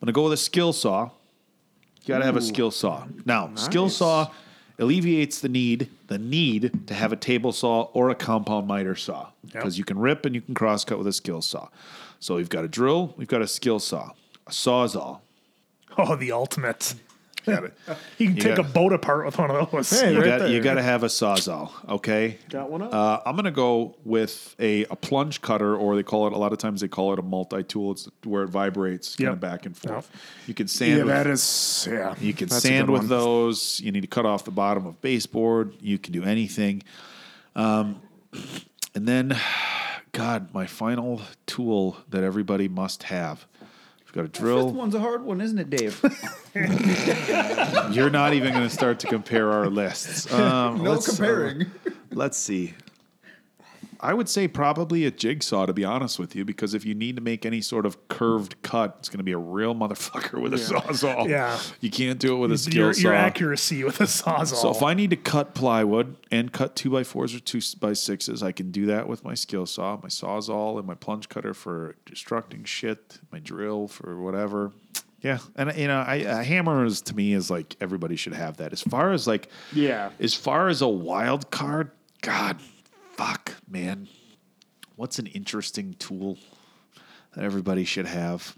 gonna 0.00 0.12
go 0.12 0.24
with 0.24 0.32
a 0.32 0.36
skill 0.38 0.72
saw. 0.72 1.10
You 2.04 2.08
gotta 2.08 2.24
have 2.24 2.36
a 2.36 2.42
skill 2.42 2.70
saw. 2.72 3.04
Now, 3.26 3.54
skill 3.54 3.88
saw 3.90 4.30
alleviates 4.82 5.40
the 5.40 5.48
need 5.48 5.88
the 6.08 6.18
need 6.18 6.86
to 6.86 6.94
have 6.94 7.12
a 7.12 7.16
table 7.16 7.52
saw 7.52 7.82
or 7.92 8.10
a 8.10 8.14
compound 8.14 8.66
miter 8.66 8.94
saw 8.94 9.28
because 9.44 9.78
you 9.78 9.84
can 9.84 9.98
rip 9.98 10.26
and 10.26 10.34
you 10.34 10.40
can 10.40 10.54
cross 10.54 10.84
cut 10.84 10.98
with 10.98 11.06
a 11.06 11.12
skill 11.12 11.40
saw. 11.40 11.68
So 12.20 12.36
we've 12.36 12.48
got 12.48 12.64
a 12.64 12.68
drill, 12.68 13.14
we've 13.16 13.28
got 13.28 13.42
a 13.42 13.48
skill 13.48 13.78
saw, 13.78 14.10
a 14.46 14.50
sawzall. 14.50 15.20
oh, 15.96 16.16
the 16.16 16.32
ultimate. 16.32 16.94
Got 17.46 17.64
it. 17.64 17.74
You 18.18 18.28
can 18.28 18.36
take 18.36 18.56
got- 18.56 18.66
a 18.66 18.68
boat 18.68 18.92
apart 18.92 19.26
with 19.26 19.36
one 19.38 19.50
of 19.50 19.70
those. 19.70 19.90
Hey, 19.90 20.12
You 20.12 20.20
right 20.20 20.38
got 20.38 20.50
you 20.50 20.60
got 20.60 20.74
to 20.74 20.82
have 20.82 21.02
a 21.02 21.06
sawzall, 21.08 21.70
okay? 21.88 22.38
Got 22.48 22.70
one 22.70 22.82
up? 22.82 22.94
Uh, 22.94 23.20
I'm 23.26 23.34
gonna 23.34 23.50
go 23.50 23.96
with 24.04 24.54
a, 24.60 24.84
a 24.84 24.96
plunge 24.96 25.40
cutter, 25.42 25.74
or 25.74 25.96
they 25.96 26.02
call 26.04 26.26
it 26.28 26.32
a 26.32 26.36
lot 26.38 26.52
of 26.52 26.58
times 26.58 26.80
they 26.82 26.88
call 26.88 27.12
it 27.12 27.18
a 27.18 27.22
multi 27.22 27.62
tool. 27.64 27.92
It's 27.92 28.08
where 28.24 28.44
it 28.44 28.50
vibrates 28.50 29.16
kind 29.16 29.30
of 29.30 29.40
back 29.40 29.66
and 29.66 29.76
forth. 29.76 30.08
You 30.46 30.54
can 30.54 30.68
sand. 30.68 30.98
Yeah, 30.98 31.04
with, 31.04 31.14
that 31.14 31.26
is. 31.26 31.88
Yeah, 31.90 32.14
You 32.20 32.32
can 32.32 32.48
sand 32.48 32.90
with 32.90 33.02
one. 33.02 33.08
those. 33.08 33.80
You 33.80 33.90
need 33.92 34.02
to 34.02 34.06
cut 34.06 34.24
off 34.26 34.44
the 34.44 34.50
bottom 34.52 34.86
of 34.86 35.00
baseboard. 35.00 35.74
You 35.80 35.98
can 35.98 36.12
do 36.12 36.22
anything. 36.24 36.82
Um, 37.56 38.00
and 38.94 39.06
then, 39.08 39.36
God, 40.12 40.52
my 40.54 40.66
final 40.66 41.22
tool 41.46 41.96
that 42.10 42.22
everybody 42.22 42.68
must 42.68 43.04
have. 43.04 43.46
We've 44.14 44.30
got 44.30 44.42
a 44.42 44.64
Fifth 44.64 44.74
one's 44.74 44.94
a 44.94 45.00
hard 45.00 45.22
one, 45.22 45.40
isn't 45.40 45.58
it, 45.58 45.70
Dave? 45.70 45.98
You're 47.94 48.10
not 48.10 48.34
even 48.34 48.52
going 48.52 48.68
to 48.68 48.70
start 48.70 48.98
to 49.00 49.06
compare 49.06 49.50
our 49.50 49.70
lists. 49.70 50.30
Um, 50.30 50.82
no 50.82 50.92
let's, 50.92 51.08
uh, 51.08 51.12
comparing. 51.16 51.70
let's 52.10 52.36
see. 52.36 52.74
I 54.02 54.12
would 54.14 54.28
say 54.28 54.48
probably 54.48 55.06
a 55.06 55.10
jigsaw, 55.12 55.66
to 55.66 55.72
be 55.72 55.84
honest 55.84 56.18
with 56.18 56.34
you, 56.34 56.44
because 56.44 56.74
if 56.74 56.84
you 56.84 56.92
need 56.94 57.14
to 57.16 57.22
make 57.22 57.46
any 57.46 57.60
sort 57.60 57.86
of 57.86 58.08
curved 58.08 58.60
cut, 58.62 58.96
it's 58.98 59.08
going 59.08 59.18
to 59.18 59.24
be 59.24 59.32
a 59.32 59.38
real 59.38 59.74
motherfucker 59.74 60.40
with 60.42 60.52
a 60.52 60.56
sawzall. 60.56 61.28
Yeah. 61.28 61.58
you 61.80 61.88
can't 61.90 62.18
do 62.18 62.34
it 62.34 62.38
with 62.38 62.50
a 62.52 62.58
skill 62.58 62.86
your, 62.86 62.92
saw. 62.94 63.00
your 63.02 63.14
accuracy 63.14 63.84
with 63.84 64.00
a 64.00 64.04
sawzall. 64.04 64.56
So 64.56 64.70
if 64.70 64.82
I 64.82 64.94
need 64.94 65.10
to 65.10 65.16
cut 65.16 65.54
plywood 65.54 66.16
and 66.32 66.52
cut 66.52 66.74
two 66.74 66.90
by 66.90 67.04
fours 67.04 67.32
or 67.34 67.38
two 67.40 67.60
by 67.80 67.92
sixes, 67.92 68.42
I 68.42 68.50
can 68.50 68.72
do 68.72 68.86
that 68.86 69.06
with 69.08 69.22
my 69.24 69.34
skill 69.34 69.66
saw, 69.66 69.98
my 70.02 70.08
sawzall, 70.08 70.78
and 70.78 70.86
my 70.86 70.94
plunge 70.94 71.28
cutter 71.28 71.54
for 71.54 71.94
destructing 72.04 72.66
shit, 72.66 73.20
my 73.30 73.38
drill 73.38 73.86
for 73.86 74.20
whatever. 74.20 74.72
Yeah, 75.20 75.38
and 75.54 75.72
you 75.76 75.86
know, 75.86 76.00
I, 76.00 76.16
a 76.16 76.42
hammer 76.42 76.84
is 76.84 77.00
to 77.02 77.14
me 77.14 77.32
is 77.32 77.48
like 77.48 77.76
everybody 77.80 78.16
should 78.16 78.34
have 78.34 78.56
that. 78.56 78.72
As 78.72 78.82
far 78.82 79.12
as 79.12 79.28
like, 79.28 79.48
Yeah. 79.72 80.10
as 80.18 80.34
far 80.34 80.66
as 80.68 80.82
a 80.82 80.88
wild 80.88 81.52
card, 81.52 81.92
God, 82.22 82.58
fuck, 83.22 83.54
man, 83.68 84.08
what's 84.96 85.18
an 85.18 85.26
interesting 85.26 85.94
tool 85.98 86.38
that 87.34 87.44
everybody 87.44 87.84
should 87.84 88.06
have? 88.06 88.56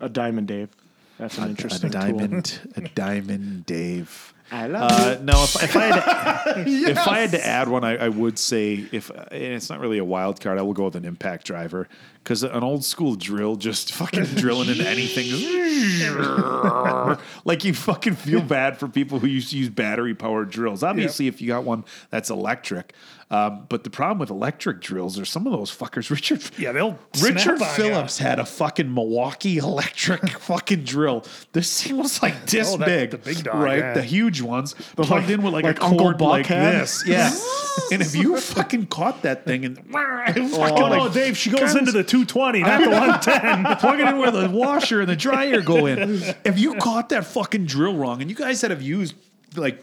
a 0.00 0.08
diamond, 0.08 0.48
Dave. 0.48 0.70
That's 1.18 1.38
an 1.38 1.50
interesting 1.50 1.90
tool. 1.90 2.00
a 2.00 2.02
diamond, 2.04 2.60
a 2.76 2.80
diamond, 2.82 3.66
Dave. 3.66 4.32
I 4.50 4.66
love 4.66 4.90
Uh, 4.90 5.18
no, 5.22 5.42
if, 5.42 5.62
if 5.62 5.76
I 5.76 5.80
had 5.84 6.54
to, 6.54 6.64
if 6.90 6.98
I 7.08 7.18
had 7.20 7.30
to 7.32 7.44
add 7.44 7.68
one, 7.68 7.82
I, 7.82 7.96
I 7.96 8.08
would 8.08 8.38
say 8.38 8.86
if 8.92 9.10
and 9.10 9.32
it's 9.32 9.70
not 9.70 9.80
really 9.80 9.98
a 9.98 10.04
wild 10.04 10.40
card, 10.40 10.58
I 10.58 10.62
will 10.62 10.74
go 10.74 10.84
with 10.84 10.96
an 10.96 11.04
impact 11.04 11.46
driver 11.46 11.88
because 12.24 12.42
an 12.42 12.62
old 12.64 12.84
school 12.84 13.14
drill 13.16 13.54
just 13.56 13.92
fucking 13.92 14.24
drilling 14.36 14.70
into 14.70 14.88
anything, 14.88 15.26
just 15.26 15.44
like 17.44 17.64
you 17.64 17.74
fucking 17.74 18.14
feel 18.16 18.40
bad 18.56 18.78
for 18.78 18.88
people 18.88 19.18
who 19.18 19.26
used 19.26 19.50
to 19.50 19.58
use 19.58 19.68
battery 19.68 20.14
powered 20.14 20.50
drills. 20.50 20.82
Obviously, 20.82 21.28
if 21.28 21.40
you 21.40 21.48
got 21.48 21.64
one 21.64 21.84
that's 22.10 22.30
electric, 22.30 22.94
um, 23.30 23.66
but 23.68 23.84
the 23.84 23.90
problem 23.90 24.18
with 24.18 24.30
electric 24.30 24.80
drills 24.80 25.18
are 25.18 25.24
some 25.24 25.46
of 25.46 25.52
those 25.52 25.70
fuckers. 25.74 26.10
Richard, 26.10 26.42
Yeah, 26.58 26.72
they'll 26.72 26.98
Richard 27.20 27.58
Phillips 27.60 28.18
had 28.18 28.38
a 28.38 28.44
fucking 28.44 28.92
Milwaukee 28.92 29.58
electric 29.58 30.28
fucking 30.40 30.84
drill. 30.84 31.24
This 31.52 31.82
thing 31.82 31.96
was 31.98 32.22
like 32.22 32.46
this 32.46 32.72
Oh, 32.72 32.76
that- 32.78 32.86
big, 32.86 33.10
the 33.10 33.18
big 33.18 33.42
dog, 33.44 33.56
right? 33.56 33.78
yeah. 33.78 33.94
The 33.94 34.02
huge 34.02 34.40
ones 34.40 34.74
plugged 34.96 35.10
like- 35.10 35.28
in 35.28 35.42
with 35.42 35.52
like, 35.52 35.64
like 35.64 35.78
a 35.80 35.84
Uncle 35.84 35.98
cord 35.98 36.18
Buck 36.18 36.28
like 36.30 36.46
had? 36.46 36.74
this, 36.82 37.04
yeah. 37.06 37.34
and 37.92 38.00
if 38.02 38.14
you 38.14 38.38
fucking 38.40 38.86
caught 38.86 39.22
that 39.22 39.44
thing 39.44 39.64
and 39.64 39.76
fucking 39.78 40.50
oh, 40.54 40.88
like, 40.88 41.12
Dave, 41.12 41.36
she 41.36 41.50
goes 41.50 41.74
into 41.74 41.92
the 41.92 42.04
220, 42.24 42.60
not 42.60 42.80
the 42.84 42.90
110. 42.90 43.76
plug 43.78 43.98
it 43.98 44.06
in 44.08 44.18
where 44.18 44.30
the 44.30 44.48
washer 44.48 45.00
and 45.00 45.08
the 45.08 45.16
dryer 45.16 45.60
go 45.60 45.86
in. 45.86 46.22
If 46.44 46.58
you 46.58 46.74
caught 46.76 47.08
that 47.08 47.26
fucking 47.26 47.66
drill 47.66 47.96
wrong, 47.96 48.20
and 48.20 48.30
you 48.30 48.36
guys 48.36 48.60
that 48.60 48.70
have 48.70 48.82
used 48.82 49.14
like 49.56 49.82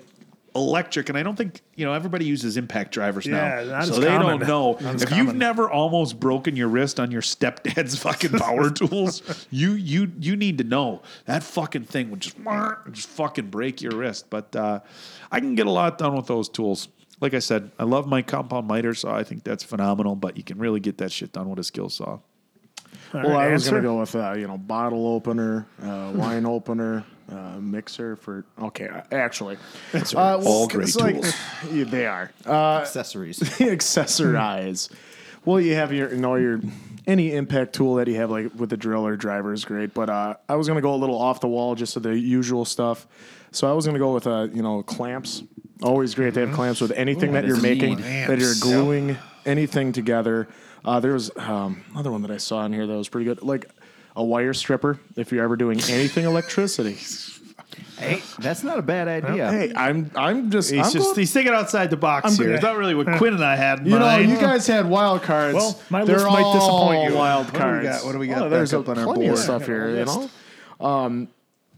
electric, 0.55 1.09
and 1.09 1.17
I 1.17 1.23
don't 1.23 1.36
think 1.36 1.61
you 1.75 1.86
know 1.86 1.93
everybody 1.93 2.25
uses 2.25 2.55
impact 2.57 2.93
drivers 2.93 3.25
Yeah, 3.25 3.63
now, 3.65 3.71
not 3.79 3.86
so 3.86 3.93
as 3.93 3.99
they 3.99 4.07
common. 4.07 4.39
don't 4.39 4.47
know. 4.47 4.77
Not 4.79 4.95
as 4.95 5.03
If 5.03 5.09
you've 5.11 5.27
common. 5.27 5.38
never 5.39 5.69
almost 5.69 6.19
broken 6.19 6.55
your 6.55 6.67
wrist 6.69 6.99
on 6.99 7.11
your 7.11 7.21
stepdad's 7.21 7.97
fucking 8.03 8.32
power 8.32 8.69
tools, 8.82 9.45
you 9.49 9.73
you 9.73 10.11
you 10.19 10.36
need 10.38 10.57
to 10.59 10.63
know 10.63 11.01
that 11.25 11.43
fucking 11.43 11.84
thing 11.84 12.11
would 12.11 12.21
just 12.21 12.38
just 12.91 13.09
fucking 13.09 13.47
break 13.49 13.82
your 13.82 13.95
wrist. 13.95 14.29
But 14.29 14.55
uh, 14.55 14.79
I 15.32 15.39
can 15.41 15.55
get 15.55 15.67
a 15.67 15.71
lot 15.71 15.97
done 15.97 16.15
with 16.15 16.27
those 16.27 16.47
tools. 16.47 16.88
Like 17.22 17.34
I 17.36 17.39
said, 17.39 17.72
I 17.80 17.84
love 17.84 18.07
my 18.07 18.22
compound 18.24 18.67
miter 18.67 18.93
saw. 18.95 19.15
I 19.15 19.24
think 19.24 19.43
that's 19.43 19.63
phenomenal, 19.63 20.15
but 20.15 20.36
you 20.38 20.43
can 20.43 20.57
really 20.57 20.80
get 20.80 20.97
that 20.97 21.11
shit 21.11 21.32
done 21.32 21.49
with 21.49 21.59
a 21.59 21.63
skill 21.63 21.88
saw. 21.89 22.19
Well, 23.13 23.38
I 23.38 23.49
was 23.49 23.69
going 23.69 23.82
to 23.82 23.88
go 23.88 23.99
with 23.99 24.15
uh, 24.15 24.34
you 24.34 24.47
know 24.47 24.57
bottle 24.57 25.05
opener, 25.07 25.65
uh, 25.84 26.11
wine 26.15 26.45
opener, 26.45 27.05
uh, 27.32 27.57
mixer 27.59 28.15
for. 28.15 28.43
Okay, 28.59 28.88
uh, 28.88 29.01
actually, 29.11 29.57
that's 29.91 30.13
uh, 30.13 30.38
well, 30.39 30.47
All 30.47 30.67
great 30.67 30.88
it's 30.88 30.95
like- 30.97 31.15
tools. 31.15 31.34
yeah, 31.72 31.84
they 31.86 32.05
are 32.05 32.32
uh, 32.45 32.80
Accessories. 32.80 33.39
accessorize. 33.59 34.89
well, 35.45 35.59
you 35.59 35.76
have 35.76 35.91
your 35.93 36.09
you 36.13 36.22
know 36.22 36.36
your 36.36 36.61
any 37.07 37.34
impact 37.34 37.74
tool 37.74 37.95
that 37.95 38.07
you 38.07 38.15
have 38.15 38.32
like 38.32 38.53
with 38.55 38.69
the 38.69 38.78
drill 38.78 39.05
or 39.05 39.15
driver 39.17 39.53
is 39.53 39.65
great. 39.65 39.93
But 39.93 40.09
uh, 40.09 40.36
I 40.47 40.55
was 40.55 40.67
going 40.67 40.78
to 40.78 40.82
go 40.82 40.93
a 40.93 40.97
little 40.97 41.19
off 41.22 41.39
the 41.41 41.47
wall, 41.47 41.76
just 41.76 41.93
to 41.93 41.99
the 41.99 42.17
usual 42.17 42.65
stuff. 42.65 43.07
So 43.51 43.69
I 43.69 43.74
was 43.74 43.86
going 43.86 43.95
to 43.95 43.99
go 43.99 44.13
with 44.13 44.26
uh, 44.28 44.47
you 44.53 44.61
know 44.63 44.84
clamps. 44.84 45.43
Always 45.82 46.13
great 46.15 46.34
to 46.36 46.41
have 46.45 46.53
clamps 46.55 46.79
with 46.82 46.91
anything 46.91 47.34
that 47.34 47.45
you're 47.45 47.59
making, 47.61 47.95
neat. 47.97 48.27
that 48.27 48.38
you're 48.39 48.53
gluing 48.59 49.17
anything 49.45 49.91
together. 49.91 50.47
Uh, 50.86 50.99
there 50.99 51.13
was 51.13 51.32
um, 51.38 51.84
another 51.93 52.11
one 52.11 52.21
that 52.21 52.32
I 52.32 52.38
saw 52.38 52.65
in 52.65 52.73
here 52.73 52.86
that 52.88 52.93
was 52.93 53.09
pretty 53.09 53.25
good, 53.25 53.41
like 53.41 53.69
a 54.15 54.23
wire 54.23 54.53
stripper. 54.53 54.99
If 55.15 55.32
you're 55.32 55.43
ever 55.43 55.55
doing 55.55 55.79
anything 55.89 56.25
electricity, 56.25 56.97
hey, 57.97 58.21
that's 58.39 58.63
not 58.63 58.77
a 58.77 58.82
bad 58.82 59.07
idea. 59.07 59.49
hey, 59.51 59.73
I'm 59.75 60.11
I'm 60.15 60.51
just 60.51 60.69
He's 60.71 60.79
I'm 60.86 60.91
just 60.91 60.97
going- 61.05 61.15
he's 61.19 61.32
thinking 61.34 61.53
outside 61.53 61.89
the 61.89 61.97
box 61.97 62.25
I'm 62.25 62.36
here. 62.36 62.45
good. 62.47 62.55
It's 62.55 62.63
not 62.63 62.77
really 62.77 62.93
what 62.95 63.07
Quinn 63.17 63.34
and 63.34 63.43
I 63.45 63.55
had 63.55 63.86
you 63.88 63.97
know, 63.97 64.17
you 64.17 64.38
guys 64.39 64.67
had 64.67 64.88
wild 64.88 65.23
cards. 65.23 65.55
Well, 65.55 65.79
my 65.89 66.03
They're 66.03 66.17
list 66.17 66.27
might 66.27 66.53
disappoint 66.53 67.09
you. 67.11 67.15
Wild 67.17 67.45
What 67.45 67.53
do 67.53 67.57
we 67.57 67.59
cards. 67.59 67.88
got? 67.88 68.05
What 68.05 68.11
do 68.11 68.19
we 68.19 68.27
got 68.27 68.41
Oh, 68.43 68.49
there's 68.49 68.73
a, 68.73 68.79
up 68.79 68.89
on 68.89 68.97
our 68.99 69.05
plenty 69.05 69.27
of 69.27 69.34
board? 69.36 69.43
stuff 69.43 69.65
here. 69.65 69.89
You 69.97 70.05
know, 70.05 70.29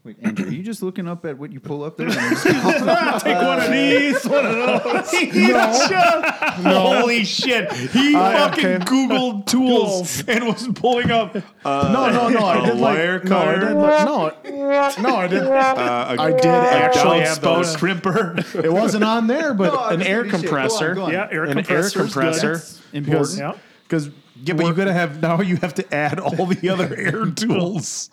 Wait, 0.05 0.17
Andrew, 0.21 0.45
are 0.47 0.51
you 0.51 0.63
just 0.63 0.83
looking 0.83 1.07
up 1.07 1.25
at 1.25 1.37
what 1.37 1.53
you 1.53 1.61
pull 1.61 1.81
up 1.81 1.95
there? 1.95 2.09
Take 2.43 2.61
one 2.61 3.59
of 3.61 3.71
these, 3.71 4.25
one 4.25 4.45
of 4.45 4.83
those. 4.83 5.13
No. 6.63 6.99
Holy 6.99 7.23
shit! 7.23 7.71
He 7.71 8.13
Uh, 8.15 8.49
fucking 8.49 8.65
okay. 8.65 8.85
Googled 8.85 9.45
tools 9.47 10.23
and 10.27 10.45
was 10.45 10.67
pulling 10.75 11.09
up. 11.09 11.35
Uh, 11.65 11.89
no, 11.91 12.09
no, 12.11 12.29
no. 12.29 12.45
I 12.45 12.57
a 12.57 12.65
did 12.71 12.79
wire 12.79 13.13
like, 13.19 13.23
no, 13.29 13.37
I 13.37 13.45
cutter. 13.45 13.59
did 13.67 13.75
like, 13.75 14.45
no, 14.45 15.01
no, 15.09 15.15
I 15.15 15.27
did. 15.27 15.43
uh, 15.43 16.15
a, 16.17 16.21
I 16.21 16.31
did 16.31 16.45
actually 16.45 17.21
have 17.21 17.39
downspout 17.39 17.41
those. 17.41 17.75
crimper. 17.77 18.63
It 18.63 18.71
wasn't 18.71 19.03
on 19.03 19.27
there, 19.27 19.53
but 19.53 19.73
No, 19.73 19.85
an 19.87 19.99
just 19.99 20.09
air 20.09 20.23
give 20.23 20.25
me. 20.25 20.31
Go 20.31 20.37
on, 20.37 20.41
compressor. 20.43 20.93
go 20.95 21.01
on. 21.05 21.11
Yeah, 21.11 21.27
air 21.31 21.43
an 21.45 21.49
air 21.57 21.63
compressor's 21.63 21.93
good. 21.93 22.01
compressor. 22.13 22.53
That's 22.57 22.81
important. 22.93 23.37
Yeah. 23.39 23.53
Because 23.83 24.09
yeah, 24.43 24.53
but 24.53 24.65
you 24.67 24.73
gotta 24.73 24.93
have 24.93 25.21
now. 25.21 25.41
You 25.41 25.55
have 25.57 25.73
to 25.75 25.93
add 25.93 26.19
all 26.19 26.45
the 26.45 26.69
other 26.69 26.93
air 26.95 27.25
tools. 27.31 28.09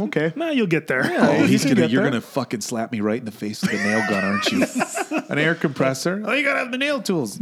Okay, 0.00 0.32
Nah, 0.36 0.50
you'll 0.50 0.66
get 0.66 0.86
there. 0.86 1.02
Oh, 1.04 1.44
he's 1.44 1.64
gonna. 1.64 1.76
get 1.76 1.90
You're 1.90 2.02
there. 2.02 2.10
gonna 2.12 2.20
fucking 2.20 2.60
slap 2.60 2.92
me 2.92 3.00
right 3.00 3.18
in 3.18 3.24
the 3.24 3.30
face 3.30 3.62
with 3.62 3.72
a 3.72 3.76
nail 3.76 4.00
gun, 4.08 4.24
aren't 4.24 4.50
you? 4.52 4.64
An 5.28 5.38
air 5.38 5.54
compressor. 5.54 6.22
Oh, 6.24 6.32
you 6.32 6.44
gotta 6.44 6.60
have 6.60 6.72
the 6.72 6.78
nail 6.78 7.00
tools. 7.02 7.38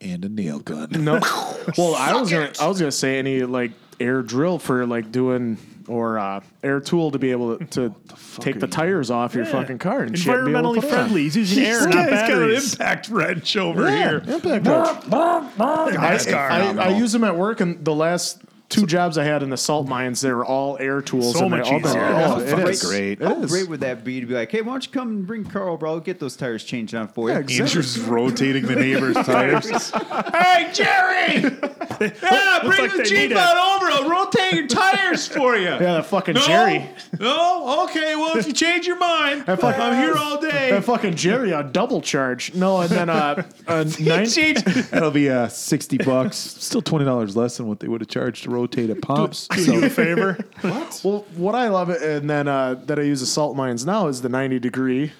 and 0.00 0.24
a 0.24 0.28
nail 0.28 0.58
gun. 0.60 0.88
No. 0.92 1.20
Well, 1.78 1.94
I 1.94 2.12
was 2.20 2.28
gonna 2.30 2.50
I 2.60 2.66
was 2.66 2.78
gonna 2.80 2.90
say 2.90 3.18
any 3.20 3.42
like 3.42 3.70
air 4.00 4.20
drill 4.22 4.58
for 4.58 4.84
like 4.84 5.12
doing 5.12 5.58
or 5.88 6.18
uh, 6.18 6.40
air 6.62 6.80
tool 6.80 7.10
to 7.12 7.18
be 7.18 7.30
able 7.30 7.56
to, 7.58 7.64
to 7.66 7.94
take 8.40 8.58
the 8.60 8.66
tires 8.66 9.10
off 9.10 9.34
your 9.34 9.44
fucking 9.44 9.78
car 9.78 10.02
and 10.02 10.16
shit, 10.18 10.26
be 10.44 10.50
able 10.52 10.74
to 10.74 10.80
Environmentally 10.80 10.80
put 10.80 10.84
it 10.84 10.86
on. 10.86 10.90
friendly. 10.90 11.22
He's 11.24 11.36
using 11.36 11.64
air, 11.64 11.88
not 11.88 12.08
He's 12.08 12.20
got 12.20 12.30
an 12.32 12.50
impact 12.50 13.08
wrench 13.10 13.56
over 13.56 13.82
Yeah, 13.88 13.96
here. 13.96 14.16
impact 14.26 14.66
wrench. 14.66 15.04
I, 15.12 15.90
Nice 15.94 16.26
car. 16.30 16.50
I, 16.50 16.70
I 16.72 16.88
use 16.98 17.12
them 17.12 17.24
at 17.24 17.36
work, 17.36 17.60
and 17.60 17.84
the 17.84 17.94
last 17.94 18.40
two 18.72 18.86
jobs 18.86 19.18
I 19.18 19.24
had 19.24 19.42
in 19.42 19.50
the 19.50 19.56
salt 19.56 19.86
mines, 19.86 20.20
they 20.20 20.32
were 20.32 20.44
all 20.44 20.76
air 20.78 21.00
tools. 21.02 21.34
So 21.34 21.42
and 21.42 21.50
much 21.50 21.66
all 21.66 21.78
been- 21.78 21.88
easier. 21.90 22.02
Oh, 22.04 22.08
Yeah, 22.10 22.38
it 22.40 22.48
fucking 22.50 22.68
is 22.68 22.82
great. 22.84 23.20
It 23.20 23.24
How 23.26 23.42
is. 23.42 23.50
great 23.50 23.68
would 23.68 23.80
that 23.80 24.02
be 24.04 24.20
to 24.20 24.26
be 24.26 24.34
like, 24.34 24.50
hey, 24.50 24.62
why 24.62 24.72
don't 24.72 24.84
you 24.86 24.92
come 24.92 25.08
and 25.10 25.26
bring 25.26 25.44
car 25.44 25.68
over? 25.68 25.86
I'll 25.86 26.00
get 26.00 26.18
those 26.18 26.36
tires 26.36 26.64
changed 26.64 26.94
on 26.94 27.08
for 27.08 27.28
you. 27.28 27.34
Yeah, 27.34 27.40
exactly. 27.40 27.64
Andrew's 27.66 28.00
rotating 28.00 28.66
the 28.66 28.76
neighbor's 28.76 29.14
tires. 29.26 29.90
hey, 29.90 30.70
Jerry! 30.72 31.58
Yeah, 32.02 32.58
bring 32.64 32.80
like 32.80 32.96
the 32.96 33.04
Jeep 33.04 33.30
need 33.30 33.36
on 33.36 33.56
over. 33.56 33.86
I'll 33.92 34.08
rotate 34.10 34.52
your 34.54 34.66
tires 34.66 35.28
for 35.28 35.54
you. 35.56 35.66
Yeah, 35.68 35.78
that 35.78 36.06
fucking 36.06 36.34
No? 36.34 36.40
Jerry. 36.40 36.88
No? 37.20 37.84
Okay, 37.84 38.16
well, 38.16 38.36
if 38.36 38.46
you 38.46 38.52
change 38.52 38.86
your 38.88 38.96
mind, 38.98 39.44
fucking- 39.44 39.64
I'm 39.80 40.02
here 40.02 40.14
all 40.16 40.40
day. 40.40 40.70
That 40.70 40.82
fucking 40.84 41.14
Jerry 41.14 41.52
on 41.52 41.70
double 41.70 42.00
charge. 42.00 42.54
No, 42.54 42.80
and 42.80 42.90
then 42.90 43.08
uh, 43.08 43.42
a 43.68 43.84
nine, 44.00 44.26
Change- 44.26 44.64
That'll 44.90 45.10
be 45.12 45.30
uh, 45.30 45.46
sixty 45.48 45.96
bucks. 45.98 46.36
Still 46.36 46.82
twenty 46.82 47.04
dollars 47.04 47.36
less 47.36 47.56
than 47.58 47.68
what 47.68 47.78
they 47.78 47.86
would 47.88 48.00
have 48.00 48.08
charged 48.08 48.44
to 48.44 48.50
rotate 48.50 48.61
at 48.90 49.00
pumps. 49.02 49.48
Do 49.48 49.62
you 49.62 49.84
a 49.84 49.90
favor? 49.90 50.38
What? 50.62 51.00
Well, 51.04 51.24
what 51.36 51.54
I 51.54 51.68
love 51.68 51.90
it, 51.90 52.02
and 52.02 52.28
then 52.30 52.46
uh, 52.48 52.74
that 52.86 52.98
I 52.98 53.02
use 53.02 53.20
at 53.22 53.28
salt 53.28 53.56
mines 53.56 53.84
now 53.84 54.06
is 54.08 54.22
the 54.22 54.28
90 54.28 54.58
degree 54.60 55.12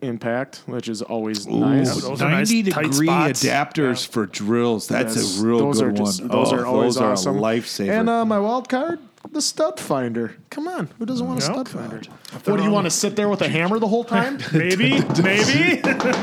impact, 0.00 0.62
which 0.66 0.88
is 0.88 1.02
always 1.02 1.46
nice. 1.46 2.00
those 2.02 2.22
are 2.22 2.30
nice 2.30 2.50
90 2.50 2.70
tight 2.70 2.82
degree 2.90 3.06
spots. 3.06 3.44
adapters 3.44 4.06
for 4.06 4.26
drills. 4.26 4.88
That's 4.88 5.16
Yes, 5.16 5.40
a 5.40 5.46
real 5.46 5.58
those 5.58 5.80
good 5.80 5.88
are 5.88 5.92
just, 5.92 6.20
one. 6.20 6.28
Those 6.30 6.52
Oh, 6.52 6.56
are 6.56 6.66
always 6.66 6.94
those 6.94 7.02
awesome. 7.02 7.36
Are 7.36 7.38
a 7.38 7.42
lifesaver. 7.42 7.90
And 8.00 8.08
uh, 8.08 8.24
my 8.24 8.38
wild 8.38 8.68
card, 8.68 8.98
the 9.30 9.42
stud 9.42 9.80
finder. 9.80 10.36
Come 10.50 10.68
on, 10.68 10.88
who 10.98 11.06
doesn't 11.06 11.26
want 11.26 11.42
a 11.42 11.44
Yep. 11.46 11.52
stud 11.52 11.68
finder? 11.68 12.00
What 12.44 12.56
do 12.58 12.62
you 12.62 12.70
want 12.70 12.84
to 12.86 12.90
sit 12.90 13.16
there 13.16 13.28
with 13.28 13.40
a 13.42 13.48
hammer 13.48 13.78
the 13.78 13.88
whole 13.88 14.04
time? 14.04 14.38
Maybe, 14.52 15.00
maybe. 15.22 15.80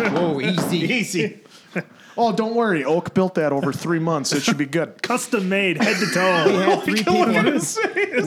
Whoa, 0.09 0.39
easy. 0.41 0.77
Easy. 0.77 1.39
Oh, 2.19 2.33
don't 2.33 2.53
worry, 2.53 2.83
Oak 2.83 3.13
built 3.13 3.35
that 3.35 3.53
over 3.53 3.71
three 3.71 3.97
months. 3.97 4.33
It 4.33 4.43
should 4.43 4.57
be 4.57 4.65
good. 4.65 5.01
Custom 5.01 5.47
made, 5.47 5.81
head 5.81 5.95
to 5.97 6.05
toe. 6.13 6.43
We 6.45 6.51
toe. 6.51 6.59
had 6.59 6.83
three 6.83 6.95
people. 6.95 7.25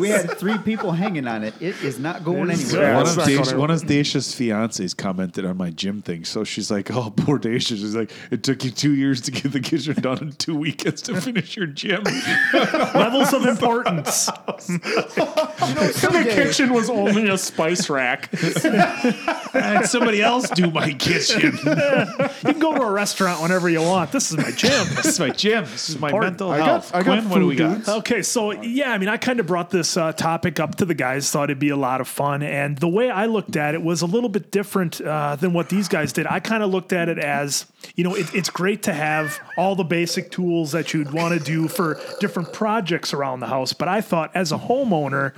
We 0.01 0.09
had 0.09 0.39
three 0.39 0.57
people 0.59 0.93
hanging 0.93 1.29
on 1.29 1.45
it. 1.45 1.53
It 1.61 1.81
is 1.83 1.99
not 1.99 2.25
going 2.25 2.51
anywhere. 2.51 2.95
One 2.95 3.07
of, 3.07 3.17
not 3.17 3.27
Dacia, 3.27 3.59
one 3.59 3.71
of 3.71 3.87
Dacia's 3.87 4.29
fiancés 4.29 4.97
commented 4.97 5.45
on 5.45 5.59
my 5.59 5.69
gym 5.71 6.01
thing. 6.01 6.25
So 6.25 6.43
she's 6.43 6.71
like, 6.71 6.91
"Oh, 6.91 7.13
poor 7.15 7.39
Dacia." 7.39 7.77
She's 7.77 7.95
like, 7.95 8.11
"It 8.31 8.43
took 8.43 8.65
you 8.65 8.71
two 8.71 8.95
years 8.95 9.21
to 9.23 9.31
get 9.31 9.53
the 9.53 9.61
kitchen 9.61 10.01
done 10.01 10.19
in 10.19 10.33
two 10.33 10.57
weekends 10.57 11.03
to 11.03 11.21
finish 11.21 11.57
your 11.57 11.67
gym." 11.67 12.03
Levels 12.55 13.35
of 13.35 13.45
importance. 13.45 14.27
the 14.27 16.33
kitchen 16.35 16.73
was 16.73 16.89
only 16.89 17.29
a 17.29 17.37
spice 17.37 17.91
rack. 17.91 18.31
I 18.65 19.15
had 19.53 19.87
somebody 19.87 20.23
else 20.23 20.49
do 20.51 20.71
my 20.71 20.95
kitchen. 20.95 21.43
You 21.43 21.53
can 21.61 22.59
go 22.59 22.75
to 22.75 22.83
a 22.83 22.91
restaurant 22.91 23.43
whenever 23.43 23.69
you 23.69 23.82
want. 23.87 24.13
This 24.13 24.31
is 24.31 24.37
my 24.37 24.51
gym. 24.51 24.87
This 24.95 25.07
is 25.07 25.21
my 25.21 25.31
gym. 25.45 25.65
This 25.65 25.91
is 25.91 25.99
my 25.99 26.09
Important. 26.09 26.33
mental 26.33 26.51
I 26.51 26.59
got- 26.59 26.67
health. 26.67 26.95
I 26.95 27.03
got 27.03 27.19
Quinn, 27.19 27.29
what 27.31 27.39
do 27.39 27.47
we 27.47 27.57
got? 27.57 27.75
dudes. 27.77 27.89
Okay, 27.89 28.23
so 28.23 28.51
yeah, 28.53 28.93
I 28.93 28.99
mean, 28.99 29.09
I 29.09 29.17
kind 29.17 29.41
of 29.41 29.47
brought 29.47 29.71
this 29.71 29.97
uh, 29.97 30.13
topic 30.13 30.59
up 30.61 30.77
to 30.77 30.85
the 30.85 30.95
guys, 30.95 31.31
thought 31.31 31.45
it'd 31.51 31.59
be 31.59 31.69
a 31.71 31.77
lot 31.77 32.01
of 32.01 32.09
fun. 32.09 32.43
And 32.43 32.79
the 32.79 32.89
way 32.89 33.11
I 33.11 33.27
looked 33.27 33.57
at 33.57 33.75
it 33.75 33.83
was 33.83 34.03
a 34.03 34.07
little 34.07 34.29
bit 34.29 34.51
different 34.51 35.01
uh, 35.01 35.37
than 35.37 35.53
what 35.53 35.69
these 35.69 35.89
guys 35.89 36.13
did. 36.13 36.27
I 36.27 36.41
kind 36.41 36.63
of 36.63 36.71
looked 36.71 36.93
at 36.93 37.09
it 37.09 37.19
as, 37.19 37.67
you 37.95 38.05
know, 38.05 38.15
it, 38.15 38.35
it's 38.35 38.51
great 38.51 38.83
to 38.85 38.93
have 38.93 39.39
all 39.57 39.75
the 39.77 39.85
basic 39.85 40.31
tools 40.31 40.73
that 40.73 40.93
you'd 40.95 41.13
want 41.13 41.39
to 41.39 41.45
do 41.45 41.69
for 41.69 42.01
different 42.21 42.53
projects 42.53 43.13
around 43.13 43.41
the 43.41 43.47
house. 43.47 43.73
But 43.73 43.89
I 43.89 44.01
thought 44.01 44.31
as 44.35 44.53
a 44.53 44.59
homeowner, 44.59 45.33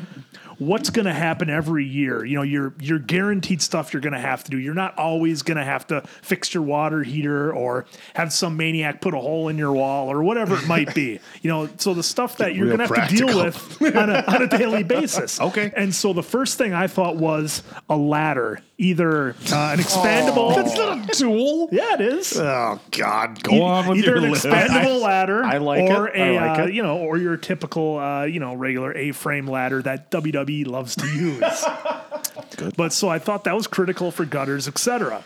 what's 0.59 0.91
going 0.91 1.07
to 1.07 1.13
happen 1.13 1.51
every 1.51 1.85
year. 1.85 2.25
You 2.25 2.37
know, 2.37 2.43
you're 2.43 2.75
you're 2.81 2.99
guaranteed 2.99 3.63
stuff 3.63 3.93
you're 3.93 4.03
going 4.03 4.13
to 4.13 4.21
have 4.21 4.45
to 4.45 4.51
do. 4.51 4.59
You're 4.59 4.75
not 4.75 4.97
always 4.99 5.43
going 5.43 5.57
to 5.57 5.65
have 5.65 5.87
to 5.89 6.03
fix 6.23 6.55
your 6.55 6.63
water 6.63 7.03
heater 7.03 7.53
or 7.53 7.87
have 8.15 8.33
some 8.33 8.57
maniac 8.57 9.01
put 9.01 9.15
a 9.15 9.19
hole 9.19 9.49
in 9.49 9.59
your 9.59 9.73
wall 9.73 10.11
or 10.11 10.23
whatever 10.23 10.57
it 10.57 10.67
might 10.67 10.95
be. 10.95 11.21
You 11.43 11.51
know, 11.51 11.69
so 11.77 11.93
the 11.93 12.03
stuff 12.03 12.39
that 12.39 12.55
you're 12.55 12.67
going 12.67 12.79
to 12.79 12.87
have 12.87 13.09
to 13.09 13.17
deal 13.17 13.45
with 13.45 13.83
on 13.83 14.09
a, 14.09 14.25
on 14.27 14.43
a 14.43 14.47
daily 14.47 14.83
basis. 14.83 15.39
Okay. 15.39 15.71
And 15.77 15.95
so 15.95 16.15
the 16.15 16.23
first 16.23 16.57
thing 16.57 16.73
I 16.73 16.87
thought 16.87 17.17
was 17.17 17.63
a 17.91 17.97
ladder, 17.97 18.61
either 18.79 19.31
uh, 19.53 19.71
an 19.73 19.79
expandable. 19.79 20.55
That's 20.55 20.77
not 20.77 21.09
a 21.11 21.13
tool. 21.17 21.69
Yeah, 21.73 21.95
it 21.95 22.01
is. 22.01 22.37
Oh 22.39 22.81
God, 22.91 23.39
E- 23.39 23.43
go 23.43 23.63
on 23.63 23.89
with 23.89 23.99
either 23.99 24.17
your 24.17 24.25
an 24.25 24.31
list. 24.33 24.45
expandable 24.45 25.01
ladder, 25.03 25.45
I 25.45 25.59
like 25.59 25.91
or 25.91 26.09
it. 26.09 26.19
I 26.21 26.27
a 26.27 26.35
like 26.35 26.59
uh, 26.59 26.63
it. 26.65 26.75
you 26.75 26.83
know, 26.83 26.99
or 26.99 27.17
your 27.19 27.37
typical 27.37 27.99
uh, 27.99 28.25
you 28.25 28.41
know 28.41 28.55
regular 28.55 28.93
A-frame 28.97 29.47
ladder 29.47 29.83
that 29.83 30.11
WWE 30.11 30.67
loves 30.67 30.97
to 30.97 31.07
use. 31.07 31.65
Good. 32.57 32.77
But 32.77 32.93
so 32.93 33.09
I 33.09 33.19
thought 33.19 33.45
that 33.45 33.55
was 33.55 33.67
critical 33.67 34.11
for 34.11 34.25
gutters, 34.25 34.67
etc. 34.69 35.23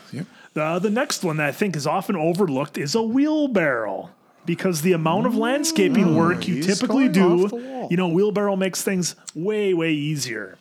Uh, 0.55 0.79
the 0.79 0.89
next 0.89 1.23
one 1.23 1.37
that 1.37 1.47
I 1.47 1.51
think 1.51 1.75
is 1.75 1.85
often 1.87 2.15
overlooked 2.15 2.77
is 2.77 2.95
a 2.95 3.01
wheelbarrow. 3.01 4.09
Because 4.45 4.81
the 4.81 4.93
amount 4.93 5.27
of 5.27 5.35
landscaping 5.35 6.15
work 6.15 6.47
you 6.47 6.55
he's 6.55 6.65
typically 6.65 7.07
going 7.07 7.11
do, 7.11 7.43
off 7.43 7.49
the 7.51 7.55
wall. 7.57 7.87
you 7.91 7.97
know, 7.97 8.07
wheelbarrow 8.07 8.55
makes 8.55 8.81
things 8.81 9.15
way, 9.35 9.75
way 9.75 9.91
easier. 9.91 10.57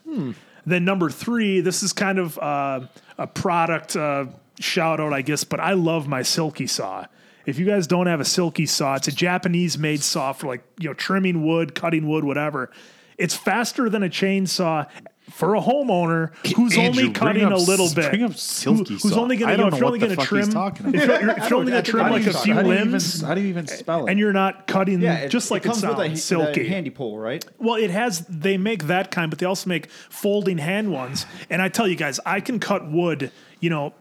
Then 0.68 0.84
number 0.84 1.08
three, 1.08 1.60
this 1.60 1.82
is 1.82 1.94
kind 1.94 2.18
of 2.18 2.38
uh, 2.38 2.80
a 3.16 3.26
product 3.26 3.96
uh, 3.96 4.26
shout 4.60 5.00
out, 5.00 5.14
I 5.14 5.22
guess, 5.22 5.42
but 5.42 5.60
I 5.60 5.72
love 5.72 6.06
my 6.06 6.22
silky 6.22 6.66
saw. 6.66 7.06
If 7.46 7.58
you 7.58 7.64
guys 7.64 7.86
don't 7.86 8.06
have 8.06 8.20
a 8.20 8.24
silky 8.24 8.66
saw, 8.66 8.96
it's 8.96 9.08
a 9.08 9.12
Japanese 9.12 9.78
made 9.78 10.02
saw 10.02 10.34
for 10.34 10.46
like, 10.46 10.62
you 10.78 10.90
know, 10.90 10.94
trimming 10.94 11.46
wood, 11.46 11.74
cutting 11.74 12.06
wood, 12.06 12.22
whatever. 12.22 12.70
It's 13.16 13.34
faster 13.34 13.88
than 13.88 14.02
a 14.02 14.10
chainsaw 14.10 14.86
for 15.30 15.54
a 15.54 15.60
homeowner 15.60 16.32
who's 16.56 16.76
Andrew, 16.76 17.02
only 17.04 17.12
cutting 17.14 17.44
up- 17.44 17.52
a 17.52 17.56
little 17.56 17.88
bit. 17.94 18.10
bring 18.10 18.22
up 18.24 18.34
silky 18.36 18.94
Who- 18.94 18.98
who's 19.00 19.12
saw. 19.12 19.20
only 19.20 19.36
I 19.36 19.38
going 19.38 19.50
to, 19.50 19.56
don't 19.56 19.58
you 19.58 19.64
know, 19.64 19.68
know 19.70 19.76
if 19.76 19.80
you're 19.80 19.86
only 19.86 19.98
going 19.98 20.10
to 20.10 20.16
fuck 20.16 20.28
he's 20.28 20.38
trim, 20.44 20.50
talking 20.52 20.86
if 20.88 20.94
you're, 20.94 21.20
you're- 21.20 21.34
if 21.36 21.50
you're 21.50 21.58
only 21.60 21.72
going 21.72 21.84
to 21.84 21.90
trim 21.90 22.10
like 22.10 22.22
you 22.24 22.30
a 22.30 22.32
talk- 22.32 22.42
few 22.44 22.54
how 22.54 22.62
do 22.62 22.68
you 22.68 22.74
even 22.74 23.00
how 23.26 23.34
do 23.34 23.40
you 23.40 23.46
even 23.48 23.66
spell 23.66 24.06
it? 24.06 24.10
and 24.10 24.18
you're 24.18 24.32
not 24.32 24.66
cutting 24.66 25.00
Yeah, 25.00 25.14
it, 25.18 25.28
just 25.28 25.50
like 25.50 25.62
it 25.62 25.66
it, 25.66 25.68
comes 25.68 25.82
with 25.86 25.98
a, 26.12 26.16
silky. 26.16 26.62
the 26.62 26.68
handy 26.68 26.90
pole, 26.90 27.18
right? 27.18 27.44
Well, 27.58 27.76
it 27.76 27.90
has. 27.90 28.20
They 28.28 28.56
make 28.58 28.84
that 28.84 29.10
kind, 29.10 29.30
but 29.30 29.38
they 29.38 29.46
also 29.46 29.68
make 29.68 29.88
folding 30.08 30.58
hand 30.58 30.92
ones. 30.92 31.26
And 31.50 31.60
I 31.62 31.68
tell 31.68 31.86
you 31.86 31.96
guys, 31.96 32.18
I 32.26 32.40
can 32.40 32.58
cut 32.58 32.90
wood. 32.90 33.30
You 33.60 33.70
know, 33.70 33.92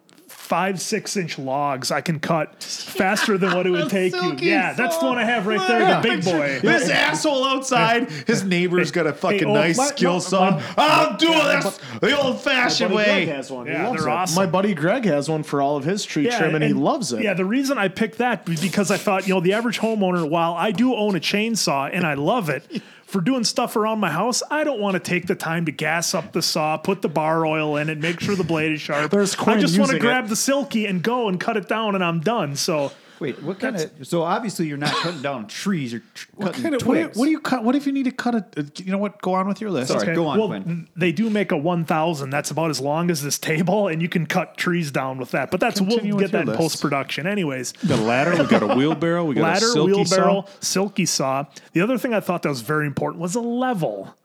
five 0.48 0.80
six 0.80 1.18
inch 1.18 1.38
logs. 1.38 1.92
I 1.92 2.00
can 2.00 2.20
cut 2.22 2.64
faster 2.64 3.38
than 3.38 3.54
what 3.56 3.68
it 3.68 3.72
would 3.72 3.90
take 3.90 4.14
you. 4.14 4.20
Silky 4.22 4.46
Yeah, 4.46 4.74
that's 4.74 4.98
the 4.98 5.06
one 5.06 5.18
I 5.18 5.26
have 5.26 5.46
right 5.46 5.68
there, 5.68 5.82
Yeah. 5.82 6.00
the 6.00 6.08
big 6.08 6.24
boy. 6.24 6.60
This 6.62 6.90
asshole 6.90 7.44
outside, 7.44 8.10
his 8.26 8.44
neighbor's 8.46 8.92
got 8.92 9.08
a 9.08 9.14
fucking 9.14 9.46
oh, 9.46 9.54
nice 9.54 9.78
my- 9.78 9.88
skill 9.88 10.14
no, 10.14 10.20
saw. 10.20 10.62
I'm 10.78 11.18
doing 11.18 11.38
this 11.38 11.80
the 12.02 12.18
old 12.18 12.40
fashioned 12.42 12.94
My 12.94 13.04
buddy 13.04 13.12
Greg 13.16 13.28
way. 13.28 13.34
has 13.36 13.52
one. 13.52 13.68
He 13.68 13.74
Yeah, 13.74 13.88
loves 13.90 14.00
they're 14.00 14.10
it. 14.10 14.14
awesome. 14.14 14.36
My 14.46 14.50
buddy 14.50 14.74
Greg 14.74 15.06
has 15.06 15.30
one 15.30 15.44
for 15.44 15.62
all 15.62 15.76
of 15.76 15.84
his 15.84 16.06
tree 16.06 16.30
trim, 16.30 16.56
and, 16.56 16.64
he 16.64 16.74
loves 16.74 17.12
it. 17.12 17.22
Yeah, 17.24 17.34
the 17.34 17.46
reason 17.46 17.78
I 17.78 17.90
picked 17.90 18.20
that 18.20 18.48
was 18.48 18.62
because 18.62 18.90
I 18.90 18.98
thought, 18.98 19.28
you 19.28 19.34
know, 19.34 19.40
the 19.42 19.54
average 19.54 19.80
homeowner, 19.80 20.28
while 20.30 20.54
I 20.54 20.72
do 20.72 20.96
own 20.96 21.16
a 21.16 21.20
chainsaw 21.20 21.90
and 21.92 22.06
I 22.06 22.14
love 22.14 22.50
it, 22.50 22.82
for 23.08 23.22
doing 23.22 23.46
stuff 23.46 23.78
around 23.78 24.00
my 24.00 24.12
house, 24.12 24.44
I 24.52 24.66
don't 24.66 24.82
want 24.82 24.96
to 24.96 25.00
take 25.00 25.28
the 25.28 25.36
time 25.36 25.66
to 25.66 25.72
gas 25.72 26.14
up 26.14 26.34
the 26.34 26.42
saw, 26.42 26.76
put 26.76 27.02
the 27.02 27.08
bar 27.08 27.46
oil 27.46 27.78
in 27.78 27.90
it, 27.90 27.98
make 28.00 28.20
sure 28.20 28.36
the 28.36 28.44
blade 28.44 28.74
is 28.74 28.82
sharp. 28.82 29.10
There's 29.10 29.34
I 29.40 29.58
just 29.58 29.80
want 29.80 29.92
to 29.92 30.00
grab 30.00 30.26
it. 30.26 30.28
the 30.28 30.36
silky 30.36 30.86
and 30.86 31.02
go 31.02 31.30
and 31.30 31.40
cut 31.40 31.56
it 31.56 31.70
down, 31.70 31.96
and 31.96 32.04
I'm 32.04 32.20
done. 32.20 32.58
So 32.58 32.92
Wait, 33.20 33.42
what 33.42 33.60
kind 33.60 33.76
of? 33.76 33.92
So 34.08 34.22
obviously 34.22 34.68
you're 34.68 34.78
not 34.78 34.92
cutting 34.94 35.22
down 35.22 35.48
trees. 35.48 35.92
You're 35.92 36.02
tr- 36.14 36.28
What 36.36 36.46
cutting 36.48 36.62
kind 36.64 36.76
of 36.76 36.86
what, 36.86 36.94
do 36.94 37.00
you- 37.00 37.06
twigs. 37.06 37.18
what 37.18 37.26
do 37.26 37.32
you 37.32 37.40
cut? 37.40 37.64
What 37.64 37.76
if 37.76 37.88
you 37.88 37.92
need 37.94 38.04
to 38.06 38.12
cut 38.12 38.36
a? 38.36 38.46
uh, 38.58 38.64
You 38.78 38.92
know 38.92 38.98
what? 38.98 39.22
Go 39.22 39.34
on 39.34 39.48
with 39.48 39.60
your 39.62 39.72
list. 39.72 39.92
Sorry. 39.92 40.14
go 40.16 40.28
on, 40.28 40.38
well, 40.38 40.48
Quinn. 40.50 40.88
they 40.96 41.12
do 41.12 41.30
make 41.30 41.52
a 41.52 41.58
1,000. 41.58 42.30
That's 42.30 42.52
about 42.52 42.70
as 42.70 42.80
long 42.80 43.10
as 43.10 43.24
this 43.24 43.40
table, 43.40 43.88
and 43.88 44.02
you 44.02 44.10
can 44.10 44.26
cut 44.28 44.58
trees 44.58 44.92
down 44.92 45.18
with 45.18 45.32
that. 45.32 45.50
But 45.52 45.60
that's 45.60 45.80
Continue 45.80 46.14
we'll 46.14 46.20
get 46.22 46.32
that 46.32 46.46
your 46.46 46.54
in 46.54 46.58
post 46.60 46.82
production, 46.82 47.26
anyways. 47.28 47.74
We 47.82 47.90
got 47.90 48.00
a 48.00 48.04
ladder. 48.04 48.32
We 48.44 48.48
got 48.48 48.64
a 48.64 48.76
wheelbarrow. 48.76 49.26
We 49.26 49.36
got 49.36 49.42
a 49.42 49.44
ladder, 49.54 49.66
silky 49.68 49.94
wheelbarrow, 49.94 50.42
saw. 50.46 50.52
silky 50.60 51.06
saw. 51.06 51.46
The 51.74 51.82
other 51.82 51.98
thing 51.98 52.14
I 52.14 52.20
thought 52.20 52.44
that 52.44 52.50
was 52.50 52.62
very 52.62 52.86
important 52.86 53.22
was 53.22 53.36
a 53.36 53.42
level. 53.42 54.16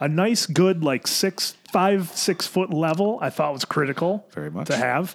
A 0.00 0.08
nice, 0.08 0.46
good, 0.46 0.82
like 0.82 1.06
six, 1.06 1.56
five, 1.72 2.10
six 2.10 2.46
foot 2.46 2.70
level. 2.70 3.18
I 3.22 3.30
thought 3.30 3.52
was 3.52 3.64
critical, 3.64 4.26
Very 4.32 4.50
much. 4.50 4.66
to 4.66 4.76
have. 4.76 5.14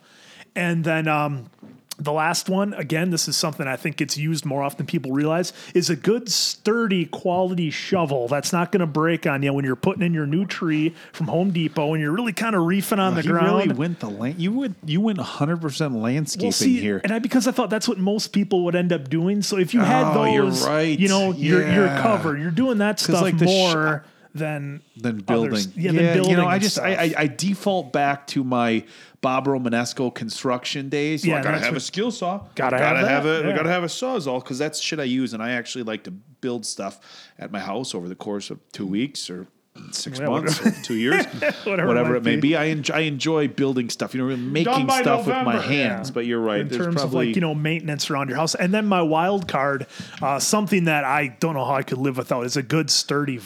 And 0.55 0.83
then 0.85 1.07
um, 1.07 1.51
the 1.99 2.11
last 2.13 2.47
one, 2.47 2.73
again, 2.75 3.09
this 3.09 3.27
is 3.27 3.35
something 3.35 3.67
I 3.67 3.75
think 3.75 3.95
gets 3.97 4.17
used 4.17 4.45
more 4.45 4.61
often 4.61 4.77
than 4.77 4.85
people 4.85 5.11
realize, 5.13 5.51
is 5.73 5.89
a 5.89 5.95
good, 5.95 6.29
sturdy, 6.29 7.05
quality 7.05 7.71
shovel 7.71 8.27
that's 8.27 8.53
not 8.53 8.71
going 8.71 8.81
to 8.81 8.85
break 8.85 9.25
on 9.25 9.41
you 9.41 9.51
when 9.51 9.65
you're 9.65 9.75
putting 9.75 10.03
in 10.03 10.13
your 10.13 10.27
new 10.27 10.45
tree 10.45 10.93
from 11.11 11.27
Home 11.27 11.49
Depot 11.51 11.93
and 11.93 12.01
you're 12.01 12.11
really 12.11 12.33
kind 12.33 12.55
of 12.55 12.63
reefing 12.65 12.99
on 12.99 13.15
the 13.15 13.21
He 13.23 13.27
ground. 13.29 13.47
really 13.65 13.73
went 13.77 13.99
the 13.99 14.09
land. 14.09 14.39
You 14.39 14.51
went. 14.51 14.77
You 14.85 15.01
went 15.01 15.17
100 15.17 15.59
percent 15.61 15.95
landscaping 15.95 16.45
Well, 16.47 16.51
see, 16.51 16.79
here. 16.79 17.01
and 17.03 17.11
I 17.11 17.19
because 17.19 17.47
I 17.47 17.51
thought 17.51 17.69
that's 17.71 17.87
what 17.87 17.97
most 17.97 18.27
people 18.27 18.63
would 18.65 18.75
end 18.75 18.93
up 18.93 19.09
doing. 19.09 19.41
So 19.41 19.57
if 19.57 19.73
you 19.73 19.79
had 19.81 20.15
Oh, 20.15 20.23
those, 20.23 20.67
right. 20.67 20.97
you 20.97 21.07
know, 21.07 21.31
you're 21.33 21.67
you're 21.67 21.87
covered. 21.87 22.39
You're 22.39 22.51
doing 22.51 22.77
that 22.77 22.99
stuff 22.99 23.21
like 23.23 23.37
the 23.39 23.47
sh- 23.47 23.49
more 23.49 23.87
uh, 23.87 23.99
than 24.35 24.81
than 24.97 25.23
others. 25.27 25.65
building. 25.65 25.83
Yeah, 25.83 25.91
than 25.93 26.13
building. 26.13 26.31
you 26.31 26.37
know, 26.37 26.45
I 26.47 26.59
just 26.59 26.77
I. 26.77 26.93
I 26.93 27.13
I 27.17 27.27
default 27.27 27.91
back 27.91 28.27
to 28.27 28.43
my 28.43 28.83
Bob 29.27 29.45
Romanesco 29.45 30.15
construction 30.15 30.87
days. 30.87 31.25
Yeah, 31.25 31.39
I 31.39 31.43
gotta 31.43 31.59
have 31.59 31.75
a 31.75 31.81
skill 31.81 32.11
saw. 32.11 32.45
Gotta 32.55 32.77
gotta 32.77 32.99
have 32.99 33.25
have, 33.25 33.25
a 33.25 33.45
yeah. 33.45 33.53
gotta 33.57 33.67
have 33.67 33.83
a 33.83 33.87
sawzall 33.87 34.41
because 34.41 34.57
that's 34.57 34.79
shit 34.79 35.01
I 35.01 35.03
use, 35.03 35.33
and 35.33 35.43
I 35.43 35.51
actually 35.51 35.83
like 35.83 36.03
to 36.05 36.11
build 36.11 36.65
stuff 36.65 37.01
at 37.37 37.51
my 37.51 37.59
house 37.59 37.93
over 37.93 38.07
the 38.07 38.15
course 38.15 38.49
of 38.49 38.61
two 38.71 38.87
weeks 38.87 39.29
or 39.29 39.47
six 39.91 40.17
Yeah, 40.17 40.27
months 40.27 40.65
or 40.65 40.71
two 40.81 40.95
years, 40.95 41.25
Whatever 41.65 41.87
whatever, 41.87 42.15
it 42.15 42.19
it 42.19 42.23
may 42.23 42.35
might 42.35 42.41
be. 42.41 42.55
I 42.55 42.63
enjoy, 42.65 42.93
I 42.93 42.99
enjoy 43.01 43.49
building 43.49 43.89
stuff. 43.89 44.15
You 44.15 44.25
know, 44.25 44.37
making 44.37 44.89
stuff 44.89 45.27
with 45.27 45.43
my 45.43 45.59
hands. 45.59 46.07
Yeah. 46.07 46.13
But 46.13 46.25
you're 46.25 46.39
right. 46.39 46.61
in 46.61 46.69
terms 46.69 46.95
probably 46.95 47.01
of 47.03 47.13
like 47.13 47.35
you 47.35 47.41
know 47.41 47.53
maintenance 47.53 48.09
around 48.09 48.29
your 48.29 48.37
house. 48.37 48.55
And 48.55 48.73
then 48.73 48.85
my 48.85 49.01
wild 49.01 49.49
card, 49.49 49.87
uh, 50.21 50.39
something 50.39 50.85
that 50.85 51.03
I 51.03 51.27
don't 51.27 51.53
know 51.53 51.65
how 51.65 51.75
I 51.75 51.83
could 51.83 51.97
live 51.97 52.15
without, 52.15 52.45
is 52.45 52.55
a 52.55 52.63
good 52.63 52.89
sturdy 52.89 53.37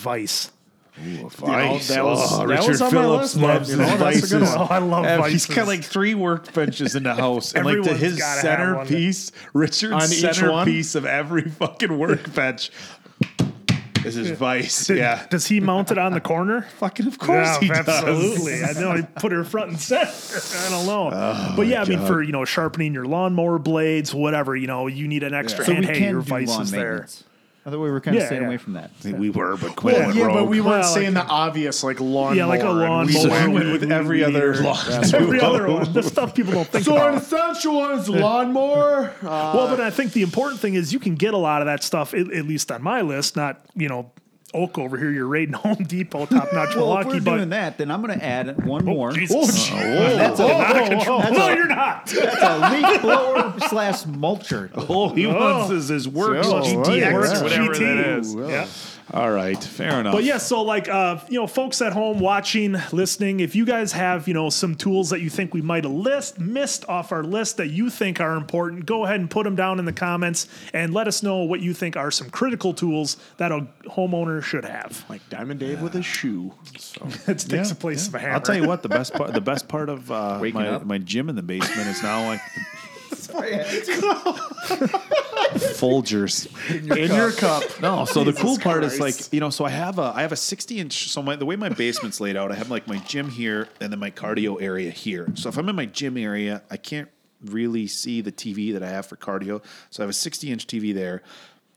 vice. 0.97 1.33
Vice. 1.35 1.87
that 1.89 2.03
was- 2.05 2.19
oh, 2.33 2.37
that 2.39 2.47
Richard 2.47 2.67
was 2.69 2.81
on 2.81 2.85
my 2.93 3.01
Phillips 3.01 3.21
list, 3.23 3.37
loves 3.37 3.69
You 3.71 3.77
his 3.77 3.79
know, 3.91 3.97
that's 3.97 4.01
a 4.01 4.03
vices. 4.21 4.31
good 4.31 4.41
one. 4.41 4.51
Oh, 4.57 4.67
I 4.69 4.77
love 4.79 5.05
Uh, 5.05 5.17
vices. 5.19 5.45
He's 5.47 5.55
got 5.55 5.67
like 5.67 5.83
three 5.83 6.13
workbenches 6.13 6.95
in 6.95 7.03
the 7.03 7.15
house, 7.15 7.53
and 7.53 7.65
like 7.65 7.81
the, 7.83 7.93
his 7.93 8.17
gotta 8.17 8.47
have 8.47 8.75
one. 8.75 8.85
centerpiece, 8.87 9.31
Richard's 9.53 9.93
On 9.93 10.01
centerpiece 10.07 10.95
of 10.95 11.05
every 11.05 11.43
fucking 11.49 11.97
workbench 11.97 12.71
is 14.03 14.15
his 14.15 14.31
vice. 14.31 14.89
Yeah, 14.89 15.25
Does 15.29 15.45
he 15.45 15.59
mount 15.59 15.91
it 15.91 15.97
on 15.99 16.13
the 16.13 16.19
corner? 16.21 16.63
fucking 16.79 17.05
of 17.07 17.19
course 17.19 17.47
Yeah, 17.47 17.59
he 17.59 17.67
does. 17.67 17.87
absolutely. 17.87 18.63
I 18.63 18.73
know 18.73 18.95
he 18.95 19.03
put 19.03 19.31
her 19.31 19.43
front 19.43 19.69
and 19.69 19.79
center. 19.79 20.09
I 20.65 20.69
don't 20.71 20.85
know, 20.87 21.11
Oh, 21.13 21.53
but 21.55 21.67
yeah, 21.67 21.83
I 21.83 21.85
mean, 21.85 22.05
for 22.07 22.21
you 22.23 22.31
know, 22.31 22.43
sharpening 22.43 22.93
your 22.95 23.05
lawnmower 23.05 23.59
blades, 23.59 24.13
whatever, 24.13 24.55
you 24.55 24.65
know, 24.67 24.87
you 24.87 25.07
need 25.07 25.21
an 25.23 25.33
extra. 25.35 25.65
So 25.65 25.71
and 25.71 25.81
we 25.81 25.85
hey, 25.85 25.93
can 25.99 26.11
your 26.13 26.21
do 26.21 26.27
vice 26.29 26.47
lawn 26.49 26.61
is 26.63 26.71
there. 26.71 27.07
Maintenance. 27.63 27.67
I 27.67 27.69
thought 27.71 27.79
we 27.83 27.89
were 27.91 28.01
kind 28.01 28.15
of 28.17 28.21
Yeah, 28.21 28.27
staying 28.27 28.41
yeah. 28.41 28.47
away 28.47 28.57
from 28.57 28.73
that. 28.73 28.85
I 28.85 29.01
think 29.01 29.17
we 29.19 29.29
were, 29.29 29.57
but 29.57 29.75
Quinn 29.75 29.95
Well, 29.95 30.05
went 30.07 30.15
yeah, 30.17 30.25
rogue. 30.25 30.33
but 30.35 30.45
we 30.47 30.61
weren't 30.61 30.81
Well, 30.81 30.93
saying 30.93 31.13
the 31.13 31.25
obvious 31.25 31.83
like 31.83 31.99
lawn. 31.99 32.35
Yeah, 32.35 32.45
like 32.45 32.61
a 32.63 32.69
lawn 32.69 33.07
So 33.09 33.27
mower. 33.27 33.39
he 33.41 33.47
went 33.53 33.71
with 33.71 33.91
every 33.91 34.23
other 34.23 34.55
lawn. 34.55 34.77
Every 35.13 35.39
other 35.41 35.71
one, 35.71 35.93
the 35.93 36.03
stuff 36.03 36.33
people 36.35 36.53
don't 36.53 36.67
think 36.67 36.87
about. 36.87 36.97
So 36.97 37.01
an 37.07 37.13
about. 37.15 37.21
essential 37.21 37.75
one 37.75 37.97
is 37.99 38.09
lawnmower. 38.09 39.13
Uh, 39.21 39.51
Well, 39.55 39.67
but 39.69 39.79
I 39.79 39.89
think 39.91 40.13
the 40.13 40.21
important 40.23 40.59
thing 40.61 40.73
is 40.75 40.91
you 40.93 40.99
can 40.99 41.15
get 41.15 41.33
a 41.33 41.37
lot 41.37 41.61
of 41.61 41.65
that 41.67 41.83
stuff, 41.83 42.13
at, 42.13 42.31
at 42.31 42.45
least 42.45 42.71
on 42.71 42.81
my 42.81 43.01
list. 43.01 43.35
Not 43.35 43.61
you 43.75 43.87
know, 43.89 44.11
Oak 44.53 44.77
over 44.77 44.97
here, 44.97 45.11
you're 45.11 45.27
raiding 45.27 45.53
Home 45.61 45.83
Depot, 45.83 46.25
top 46.25 46.29
notch 46.53 46.53
Well, 46.53 46.65
if 46.65 46.75
Milwaukee, 46.75 47.09
we're 47.09 47.21
but 47.21 47.35
doing 47.37 47.49
that, 47.49 47.77
then 47.77 47.91
I'm 47.91 48.01
going 48.01 48.17
to 48.17 48.25
add 48.25 48.65
one 48.65 48.81
oh, 48.87 48.93
more. 48.93 49.11
Jesus. 49.11 49.69
Oh, 49.71 49.75
oh, 49.75 49.77
that's 49.77 50.39
a, 50.39 50.43
That's 50.47 51.07
no, 51.07 51.47
a- 51.47 51.55
you're 51.55 51.67
not. 51.67 52.05
that's 52.05 52.41
a 52.41 52.71
leaf 52.71 53.01
blower 53.01 53.53
slash 53.69 54.03
mulcher. 54.03 54.89
All 54.89 55.09
he 55.09 55.27
wants 55.27 55.71
is 55.71 55.87
his 55.89 56.07
work. 56.07 56.45
Oh, 56.45 56.61
GTX, 56.61 57.13
right. 57.13 57.43
whatever 57.43 57.73
GT. 57.73 57.79
that 57.79 58.19
is. 58.19 58.35
Yeah. 58.35 58.67
All 59.13 59.31
right, 59.31 59.61
fair 59.61 59.99
enough. 59.99 60.13
But 60.13 60.23
yeah, 60.23 60.37
so 60.37 60.61
like 60.61 60.87
uh, 60.87 61.19
you 61.29 61.39
know, 61.39 61.47
folks 61.47 61.81
at 61.81 61.93
home 61.93 62.19
watching, 62.19 62.77
listening, 62.91 63.39
if 63.39 63.55
you 63.55 63.65
guys 63.65 63.91
have 63.91 64.27
you 64.27 64.33
know 64.33 64.49
some 64.49 64.75
tools 64.75 65.09
that 65.09 65.21
you 65.21 65.29
think 65.29 65.53
we 65.53 65.61
might 65.61 65.83
have 65.83 65.93
list 65.93 66.39
missed 66.39 66.87
off 66.87 67.11
our 67.11 67.23
list 67.23 67.57
that 67.57 67.67
you 67.67 67.89
think 67.89 68.19
are 68.19 68.35
important, 68.35 68.85
go 68.85 69.03
ahead 69.05 69.19
and 69.19 69.29
put 69.29 69.43
them 69.43 69.55
down 69.55 69.79
in 69.79 69.85
the 69.85 69.93
comments 69.93 70.47
and 70.73 70.93
let 70.93 71.07
us 71.07 71.23
know 71.23 71.37
what 71.43 71.59
you 71.59 71.73
think 71.73 71.97
are 71.97 72.11
some 72.11 72.29
critical 72.29 72.73
tools 72.73 73.17
that 73.37 73.51
a 73.51 73.67
homeowner 73.85 74.41
should 74.41 74.65
have. 74.65 75.03
like 75.09 75.27
Diamond 75.29 75.59
Dave 75.59 75.81
with 75.81 75.95
a 75.95 76.01
shoe. 76.01 76.53
It 77.27 77.39
takes 77.39 77.69
the 77.69 77.75
place 77.75 78.07
of 78.07 78.15
a 78.15 78.19
hammer. 78.19 78.33
I'll 78.33 78.41
tell 78.41 78.55
you 78.55 78.67
what, 78.67 78.83
the 78.83 78.89
best 78.89 79.13
part, 79.13 79.33
the 79.33 79.41
best 79.41 79.67
part 79.67 79.89
of 79.89 80.11
uh, 80.11 80.39
my, 80.53 80.67
up? 80.67 80.85
my 80.85 80.97
gym 80.97 81.29
in 81.29 81.35
the 81.35 81.41
basement 81.41 81.87
is 81.87 82.01
now 82.01 82.27
like 82.27 82.41
Folgers. 85.77 86.47
In 86.69 87.13
your 87.15 87.31
cup. 87.31 87.63
No, 87.81 88.05
so 88.05 88.23
the 88.23 88.33
cool 88.33 88.57
part 88.57 88.83
is 88.83 88.97
Christ. 88.97 89.21
like 89.27 89.33
you 89.33 89.39
know, 89.39 89.49
so 89.49 89.65
I 89.65 89.69
have 89.69 89.99
a 89.99 90.13
I 90.15 90.21
have 90.21 90.31
a 90.31 90.37
sixty 90.37 90.79
inch. 90.79 91.09
So 91.09 91.21
my 91.21 91.35
the 91.35 91.45
way 91.45 91.55
my 91.55 91.69
basement's 91.69 92.19
laid 92.19 92.35
out, 92.37 92.51
I 92.51 92.55
have 92.55 92.69
like 92.69 92.87
my 92.87 92.97
gym 92.99 93.29
here 93.29 93.67
and 93.79 93.91
then 93.91 93.99
my 93.99 94.11
cardio 94.11 94.61
area 94.61 94.91
here. 94.91 95.27
So 95.35 95.49
if 95.49 95.57
I'm 95.57 95.67
in 95.69 95.75
my 95.75 95.85
gym 95.85 96.17
area, 96.17 96.61
I 96.69 96.77
can't 96.77 97.09
really 97.45 97.87
see 97.87 98.21
the 98.21 98.31
TV 98.31 98.73
that 98.73 98.83
I 98.83 98.89
have 98.89 99.05
for 99.05 99.15
cardio. 99.17 99.63
So 99.89 100.01
I 100.01 100.05
have 100.05 100.09
a 100.09 100.13
sixty 100.13 100.51
inch 100.51 100.67
TV 100.67 100.93
there. 100.93 101.21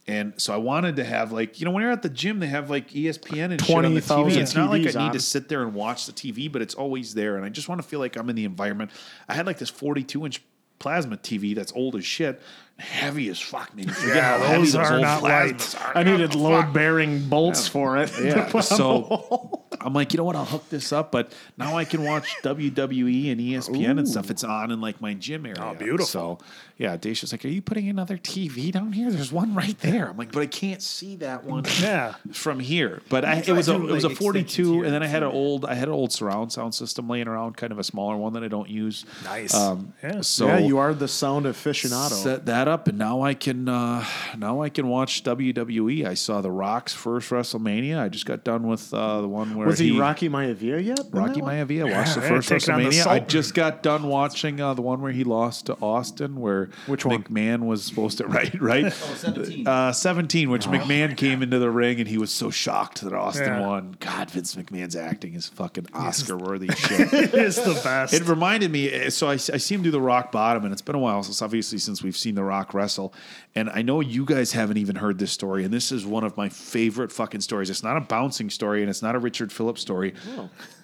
And 0.07 0.35
so 0.37 0.53
I 0.53 0.59
wanted 0.59 0.97
to 0.97 1.05
have 1.05 1.33
like 1.33 1.59
you 1.59 1.65
know 1.65 1.71
when 1.71 1.83
you're 1.83 1.91
at 1.93 2.03
the 2.03 2.11
gym 2.11 2.39
they 2.39 2.47
have 2.49 2.69
like 2.69 2.91
ESPN 2.91 3.53
and 3.53 3.65
shit 3.65 3.75
on 3.75 3.95
the 3.95 4.01
TV. 4.03 4.07
20,000 4.07 4.43
It's 4.43 4.55
not 4.55 4.69
like 4.71 4.83
I 4.83 4.85
TVs 4.85 4.95
need 4.97 5.01
on. 5.07 5.13
to 5.13 5.21
sit 5.21 5.49
there 5.49 5.63
and 5.63 5.73
watch 5.73 6.05
the 6.05 6.13
TV, 6.13 6.53
but 6.53 6.61
it's 6.61 6.75
always 6.75 7.15
there, 7.15 7.37
and 7.37 7.45
I 7.45 7.49
just 7.49 7.71
want 7.71 7.81
to 7.81 7.89
feel 7.89 8.01
like 8.01 8.17
I'm 8.17 8.29
in 8.29 8.37
the 8.37 8.45
environment. 8.45 8.91
I 9.31 9.35
had 9.35 9.47
like 9.47 9.57
this 9.59 9.71
42 9.71 10.27
inch 10.27 10.43
plasma 10.85 11.17
TV 11.17 11.55
that's 11.55 11.73
old 11.73 11.97
as 11.97 12.05
shit, 12.05 12.43
heavy 12.77 13.31
as 13.31 13.41
fuck. 13.41 13.75
Man, 13.75 13.89
forget 13.89 14.17
Yeah, 14.17 14.39
how 14.39 14.45
heavy 14.45 14.59
those 14.65 14.73
those 14.75 14.91
are 14.91 15.01
not 15.01 15.23
light. 15.23 15.77
are. 15.83 15.97
I 15.97 16.03
needed 16.03 16.35
load 16.35 16.75
bearing 16.75 17.27
bolts 17.27 17.67
for 17.67 17.97
it. 17.97 18.13
Yeah. 18.23 18.61
so 18.61 19.65
I'm 19.81 19.95
like, 19.95 20.13
you 20.13 20.19
know 20.19 20.25
what? 20.25 20.37
I'll 20.37 20.45
hook 20.45 20.69
this 20.69 20.93
up, 20.93 21.11
but 21.11 21.33
now 21.57 21.79
I 21.79 21.87
can 21.87 22.05
watch 22.05 22.29
WWE 22.43 23.33
and 23.33 23.41
ESPN 23.41 23.99
and 23.99 24.07
stuff. 24.07 24.31
It's 24.31 24.45
on 24.45 24.71
in 24.71 24.83
like 24.83 25.01
my 25.01 25.15
gym 25.15 25.47
area. 25.47 25.57
Oh, 25.59 25.75
beautiful. 25.75 26.05
So 26.05 26.39
yeah, 26.77 26.97
Dacia's 26.97 27.31
like, 27.33 27.45
are 27.45 27.49
you 27.49 27.63
putting 27.63 27.89
another 27.89 28.17
TV 28.19 28.73
down 28.73 28.93
here? 28.93 29.11
There's 29.11 29.31
one 29.31 29.55
right 29.55 29.79
there. 29.79 30.09
I'm 30.09 30.17
like, 30.17 30.33
but 30.33 30.43
I 30.43 30.47
can't 30.47 30.83
see 30.83 31.17
that 31.17 31.45
one. 31.45 31.65
Yeah. 31.81 32.15
From 32.33 32.61
here, 32.61 33.03
but 33.09 33.25
I, 33.25 33.37
it 33.47 33.49
was 33.53 33.69
a 33.69 33.75
it 33.75 33.91
was 33.93 34.05
a 34.05 34.11
42, 34.11 34.83
and 34.85 34.93
then 34.93 35.03
I 35.03 35.07
had 35.07 35.23
an 35.23 35.29
old 35.31 35.65
I 35.65 35.75
had 35.75 35.89
an 35.89 35.95
old 35.95 36.13
surround 36.13 36.53
sound 36.53 36.75
system 36.75 37.09
laying 37.09 37.29
around, 37.29 37.57
kind 37.57 37.73
of 37.73 37.79
a 37.79 37.85
smaller 37.85 38.17
one 38.17 38.33
that 38.35 38.43
I 38.43 38.49
don't 38.49 38.69
use. 38.69 39.05
Nice. 39.25 39.55
Um, 39.55 39.93
Yeah. 40.03 40.21
So 40.23 40.47
yeah, 40.47 40.59
you 40.59 40.79
are 40.79 40.95
the 40.95 41.09
sound 41.09 41.47
aficionado. 41.47 42.11
set 42.11 42.47
that 42.47 42.69
up, 42.69 42.89
and 42.89 42.97
now 42.99 43.23
I 43.23 43.35
can 43.35 43.69
uh, 43.69 44.05
now 44.39 44.63
I 44.63 44.69
can 44.71 44.89
watch 44.89 45.23
WWE. 45.25 46.07
I 46.07 46.15
saw 46.15 46.41
The 46.41 46.51
Rock's 46.51 46.93
first 46.95 47.31
WrestleMania. 47.31 47.99
I 48.01 48.09
just 48.09 48.27
got 48.27 48.45
done 48.45 48.67
with 48.67 48.93
uh, 48.95 49.21
the 49.21 49.29
one 49.29 49.55
where 49.55 49.67
Was 49.67 49.79
he, 49.79 49.99
Rocky 49.99 50.29
Maivia 50.29 50.83
yet? 50.85 51.01
in 51.01 51.11
Rocky 51.11 51.41
that? 51.41 51.47
Maivia. 51.69 51.91
Watched 51.93 52.15
the 52.15 52.21
Yeah, 52.23 52.29
first 52.29 52.49
taking 52.49 52.75
on 52.75 52.83
the 52.83 52.89
WrestleMania. 52.89 53.07
I 53.07 53.19
just 53.21 53.55
got 53.55 53.83
done 53.83 54.05
watching 54.09 54.61
uh, 54.61 54.75
the 54.75 54.83
one 54.83 55.01
where 55.03 55.13
he 55.13 55.25
lost 55.25 55.67
to 55.67 55.75
Austin, 55.81 56.41
where 56.41 56.64
Which 56.87 57.05
one? 57.05 57.23
McMahon 57.23 57.61
was 57.67 57.85
supposed 57.85 58.19
to 58.19 58.27
right 58.29 58.61
right. 58.61 58.93
17. 58.93 59.67
Uh, 59.67 59.93
17, 59.93 60.51
which 60.51 60.67
McMahon 60.67 61.17
came 61.17 61.43
into 61.43 61.59
the 61.59 61.71
ring 61.71 61.99
and 62.01 62.09
he 62.09 62.19
was 62.19 62.31
so 62.33 62.51
shocked 62.51 63.03
that 63.03 63.13
Austin 63.13 63.45
Yeah. 63.47 63.67
won. 63.67 63.97
God, 64.01 64.31
Vince 64.31 64.55
McMahon's 64.55 64.97
acting 64.97 65.35
is 65.35 65.47
fucking 65.49 65.87
Oscar 65.95 66.37
worthy 66.37 66.69
shit. 66.75 67.13
It 67.13 67.35
is 67.35 67.57
the 67.57 67.81
best. 67.85 68.13
It 68.15 68.27
reminded 68.29 68.71
me. 68.71 68.91
eh, 68.91 69.11
So 69.11 69.29
I, 69.29 69.33
I 69.35 69.37
see 69.37 69.75
him 69.75 69.83
do 69.83 69.91
the 69.91 70.01
Rock 70.01 70.33
Bottom, 70.33 70.65
and 70.65 70.73
it's 70.73 70.83
been 70.83 70.95
a 70.95 70.99
while 70.99 71.23
since, 71.23 71.41
obviously, 71.43 71.79
since 71.79 72.03
we've 72.03 72.17
seen 72.17 72.35
the 72.35 72.45
Rock 72.45 72.75
wrestle. 72.75 73.15
And 73.55 73.71
I 73.71 73.83
know 73.83 74.01
you 74.01 74.25
guys 74.25 74.53
haven't 74.53 74.77
even 74.79 74.97
heard 74.97 75.19
this 75.19 75.31
story, 75.33 75.65
and 75.65 75.73
this 75.73 75.93
is 75.93 76.05
one 76.05 76.25
of 76.25 76.37
my 76.37 76.49
favorite 76.49 77.13
fucking 77.13 77.41
stories. 77.41 77.71
It's 77.71 77.83
not 77.83 77.97
a 77.97 78.01
bouncing 78.01 78.51
story, 78.51 78.81
and 78.83 78.91
it's 78.91 79.03
not 79.03 79.15
a 79.15 79.19
Richard 79.19 79.53
Phillips 79.53 79.81
story. 79.81 80.15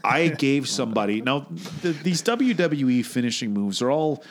I 0.04 0.28
gave 0.28 0.68
somebody 0.80 1.20
now 1.20 1.46
the, 1.82 1.92
these 1.92 2.22
WWE 2.22 3.04
finishing 3.04 3.52
moves 3.52 3.82
are 3.82 3.90
all 3.90 4.22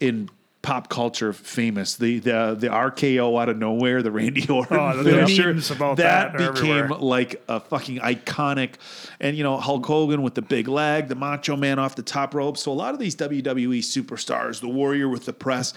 in 0.00 0.28
pop 0.62 0.88
culture 0.88 1.32
famous. 1.32 1.96
The 1.96 2.18
the 2.18 2.56
the 2.58 2.68
RKO 2.68 3.40
out 3.40 3.48
of 3.48 3.56
nowhere, 3.58 4.02
the 4.02 4.10
Randy 4.10 4.44
oh, 4.48 4.56
Orton 4.56 4.76
Oh, 4.78 5.02
the 5.02 5.10
finisher. 5.10 5.52
memes 5.54 5.70
about 5.70 5.96
that 5.98 6.34
are 6.40 6.52
became 6.52 6.76
everywhere. 6.78 6.98
like 7.00 7.42
a 7.48 7.60
fucking 7.60 7.98
iconic. 7.98 8.74
And 9.20 9.36
you 9.36 9.44
know 9.44 9.56
Hulk 9.56 9.86
Hogan 9.86 10.22
with 10.22 10.34
the 10.34 10.42
big 10.42 10.68
leg, 10.68 11.08
the 11.08 11.14
Macho 11.14 11.56
Man 11.56 11.78
off 11.78 11.94
the 11.96 12.02
top 12.02 12.34
rope. 12.34 12.56
So 12.58 12.72
a 12.72 12.74
lot 12.74 12.92
of 12.94 13.00
these 13.00 13.14
WWE 13.16 13.78
superstars, 13.78 14.60
the 14.60 14.68
Warrior 14.68 15.08
with 15.08 15.24
the 15.26 15.32
press, 15.32 15.74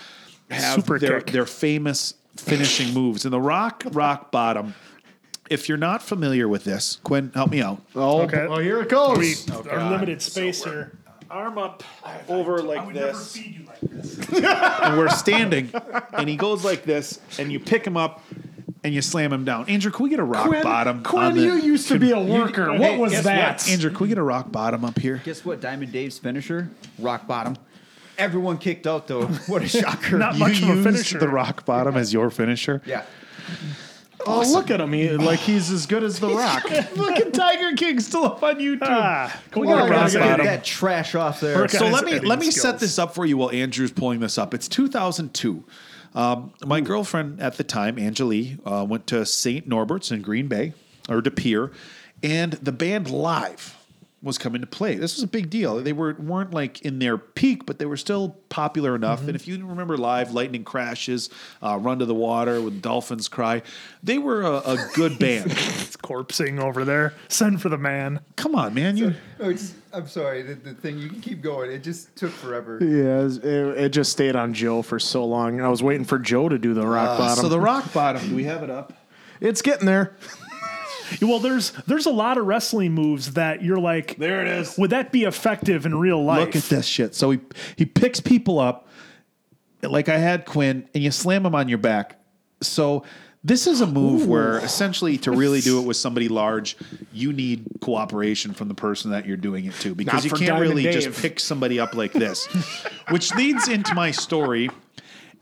have 0.50 0.76
Super 0.76 0.98
their 1.00 1.22
kick. 1.22 1.32
their 1.34 1.46
famous 1.46 2.16
finishing 2.38 2.94
moves. 2.94 3.24
And 3.26 3.34
the 3.34 3.42
Rock 3.42 3.84
Rock 3.92 4.32
Bottom. 4.32 4.74
If 5.50 5.68
you're 5.68 5.78
not 5.78 6.02
familiar 6.02 6.48
with 6.48 6.64
this, 6.64 7.00
Quinn, 7.04 7.30
help 7.34 7.52
me 7.52 7.62
out. 7.62 7.82
Oh, 7.94 8.22
Okay. 8.22 8.48
well, 8.48 8.60
here 8.60 8.80
it 8.82 8.88
goes. 8.88 9.18
we 9.18 9.36
oh, 9.52 9.66
are 9.70 9.90
limited 9.92 10.22
space 10.22 10.64
here. 10.64 10.98
Arm 11.32 11.58
up 11.58 11.84
Over 12.28 12.60
I 12.60 12.64
like 12.64 12.86
would 12.86 12.96
never 12.96 13.08
this, 13.14 13.36
feed 13.36 13.56
you 13.56 13.66
like 13.66 13.80
this. 13.80 14.18
and 14.44 14.98
we're 14.98 15.10
standing, 15.10 15.72
and 16.14 16.28
he 16.28 16.36
goes 16.36 16.66
like 16.66 16.84
this, 16.84 17.20
and 17.40 17.52
you 17.52 17.60
pick 17.60 17.86
him 17.88 17.96
up, 17.98 18.22
and 18.84 18.94
you 18.94 19.02
slam 19.02 19.32
him 19.32 19.46
down. 19.46 19.70
Andrew, 19.70 19.92
can 19.92 20.04
we 20.04 20.10
get 20.10 20.20
a 20.20 20.24
rock 20.24 20.48
Quinn, 20.48 20.62
bottom? 20.64 21.04
Quinn 21.04 21.24
on 21.24 21.34
the- 21.36 21.42
you 21.44 21.54
used 21.56 21.88
to 21.88 21.98
be 22.00 22.12
a 22.12 22.20
worker. 22.20 22.70
what 22.72 22.82
Hey, 22.82 22.98
was 22.98 23.12
guess 23.14 23.24
that? 23.24 23.70
Andrew, 23.70 23.92
can 23.92 24.00
we 24.02 24.08
get 24.10 24.18
a 24.18 24.24
rock 24.24 24.52
bottom 24.52 24.84
up 24.84 25.00
here? 25.00 25.22
Guess 25.24 25.46
what? 25.46 25.62
Diamond 25.62 25.92
Dave's 25.94 26.18
finisher, 26.20 26.70
rock 27.00 27.28
bottom. 27.28 27.56
Everyone 28.18 28.58
kicked 28.58 28.86
out 28.86 29.08
though. 29.08 29.26
What 29.48 29.62
a 29.64 29.68
shocker! 29.70 30.18
Not 30.18 30.38
much 30.38 30.62
of 30.62 30.70
a 30.70 30.74
used 30.74 30.84
finisher. 30.84 31.18
the 31.20 31.30
rock 31.30 31.66
bottom 31.66 31.96
as 31.96 32.12
your 32.14 32.30
finisher. 32.30 32.82
yeah. 32.86 33.04
Oh, 34.26 34.42
look 34.52 34.70
at 34.72 34.80
him. 34.82 34.94
He, 34.94 35.10
like 35.10 35.40
he's 35.40 35.72
as 35.72 35.86
good 35.86 36.04
as 36.04 36.20
The 36.20 36.30
Rock. 36.30 36.64
Fucking 36.68 37.32
Tiger 37.32 37.76
King 37.76 38.00
still 38.00 38.26
up 38.26 38.44
on 38.44 38.56
YouTube. 38.56 38.80
Ah, 38.84 39.40
can 39.52 39.62
we 39.62 39.68
get 39.68 39.78
I 39.78 39.88
a 39.88 39.90
rock 39.90 40.12
get 40.12 40.14
Get 40.14 40.22
bottom? 40.30 40.46
that 40.46 40.64
trash 40.64 41.16
off 41.16 41.40
there. 41.40 41.58
Work 41.58 41.72
so 41.72 41.88
let 41.88 42.06
me 42.06 42.14
let 42.20 42.40
me 42.40 42.48
editing 42.48 42.52
set 42.52 42.80
this 42.80 42.98
up 43.00 43.16
for 43.16 43.26
you 43.26 43.38
while 43.38 43.52
Andrew's 43.52 43.92
pulling 43.92 44.20
this 44.20 44.38
up. 44.38 44.54
It's 44.54 44.68
2002. 44.68 45.64
Um, 46.14 46.54
my 46.66 46.82
girlfriend 46.82 47.40
at 47.40 47.56
the 47.58 47.64
time, 47.64 47.96
Angelie, 47.96 48.60
uh, 48.66 48.84
went 48.86 49.08
to 49.08 49.26
St. 49.26 49.68
Norbert's 49.68 50.12
in 50.12 50.22
Green 50.22 50.48
Bay 50.48 50.74
or 51.10 51.22
De 51.22 51.32
Pere, 51.32 51.72
and 52.22 52.54
the 52.54 52.72
band 52.74 53.10
Live 53.10 53.78
was 54.24 54.38
coming 54.38 54.62
to 54.62 54.68
play. 54.68 54.96
This 54.96 55.16
was 55.16 55.24
a 55.24 55.28
big 55.28 55.50
deal. 55.50 55.82
They 55.82 55.94
were 55.94 56.14
weren't 56.14 56.54
like 56.54 56.82
in 56.82 57.00
their 57.00 57.18
peak, 57.18 57.66
but 57.66 57.80
they 57.80 57.86
were 57.88 57.98
still 57.98 58.30
popular 58.50 58.96
enough. 58.96 59.22
And 59.26 59.36
if 59.36 59.48
you 59.48 59.66
remember 59.66 59.98
live, 59.98 60.32
Lightning 60.32 60.64
Crashes, 60.64 61.30
uh, 61.64 61.78
Run 61.82 62.00
to 62.00 62.06
the 62.06 62.14
Water 62.14 62.62
with 62.62 62.82
Dolphins 62.82 63.28
Cry, 63.28 63.64
they 64.04 64.20
were 64.20 64.44
a, 64.44 64.58
a 64.58 64.88
good 64.94 65.18
band. 65.18 65.52
It's 65.92 65.98
corpsing 65.98 66.60
over 66.60 66.86
there. 66.86 67.14
Send 67.28 67.62
for 67.62 67.68
the 67.70 67.78
man. 67.78 68.22
Come 68.38 68.56
on, 68.56 68.74
man, 68.74 68.96
you. 68.96 69.14
Oh, 69.42 69.54
I'm 69.92 70.08
sorry. 70.08 70.42
The, 70.42 70.54
the 70.56 70.74
thing 70.74 70.98
you 71.00 71.10
can 71.10 71.20
keep 71.20 71.42
going. 71.42 71.70
It 71.72 71.84
just 71.84 72.16
took 72.16 72.32
forever. 72.32 72.78
Yeah, 72.82 73.26
it, 73.26 73.78
it 73.86 73.90
just 73.90 74.12
stayed 74.12 74.36
on 74.38 74.54
Joe 74.54 74.84
for 74.84 75.00
so 75.00 75.26
long. 75.26 75.60
I 75.60 75.68
was 75.68 75.84
waiting 75.84 76.06
for 76.06 76.18
Joe 76.18 76.48
to 76.48 76.58
do 76.58 76.74
the 76.74 76.86
rock 76.88 77.18
bottom. 77.18 77.40
Uh, 77.40 77.42
So 77.42 77.50
the 77.50 77.60
rock 77.60 77.92
bottom. 77.92 78.30
Do 78.30 78.36
we 78.36 78.46
have 78.46 78.64
it 78.64 78.70
up? 78.70 78.94
it's 79.42 79.62
getting 79.62 79.86
there. 79.88 80.16
Well, 81.22 81.40
there's 81.40 81.72
there's 81.88 82.06
a 82.06 82.12
lot 82.12 82.38
of 82.38 82.46
wrestling 82.46 82.94
moves 82.94 83.34
that 83.34 83.62
you're 83.64 83.80
like, 83.80 84.18
There 84.18 84.42
it 84.42 84.48
is. 84.48 84.78
would 84.78 84.92
that 84.92 85.12
be 85.12 85.24
effective 85.24 85.86
in 85.86 85.96
real 85.96 86.24
life? 86.24 86.48
Look 86.48 86.56
at 86.56 86.64
this 86.64 86.86
shit. 86.86 87.16
So 87.16 87.32
he 87.32 87.40
he 87.76 87.86
picks 87.86 88.20
people 88.20 88.60
up 88.60 88.88
like 89.84 90.10
I 90.10 90.18
had 90.18 90.46
Quinn, 90.46 90.88
and 90.94 91.04
you 91.04 91.12
slam 91.12 91.44
them 91.44 91.56
on 91.56 91.68
your 91.68 91.78
back. 91.80 92.20
So 92.62 93.04
this 93.44 93.66
is 93.66 93.82
a 93.82 93.88
move 93.88 94.28
where 94.28 94.60
essentially 94.60 95.18
to 95.20 95.32
really 95.32 95.62
do 95.62 95.80
it 95.82 95.86
with 95.88 95.98
somebody 95.98 96.30
large, 96.30 96.78
you 97.12 97.34
need 97.34 97.66
cooperation 97.82 98.54
from 98.54 98.68
the 98.68 98.76
person 98.76 99.10
that 99.12 99.26
you're 99.26 99.38
doing 99.38 99.66
it 99.66 99.74
to 99.76 99.96
because 99.96 100.14
Not 100.14 100.24
you 100.26 100.30
can't 100.30 100.42
Diamond 100.50 100.70
really 100.70 100.84
Dave. 100.84 100.94
just 101.02 101.22
pick 101.22 101.40
somebody 101.40 101.80
up 101.80 101.96
like 101.96 102.14
this. 102.14 102.46
Which 103.10 103.34
leads 103.34 103.68
into 103.68 103.96
my 103.96 104.12
story. 104.12 104.70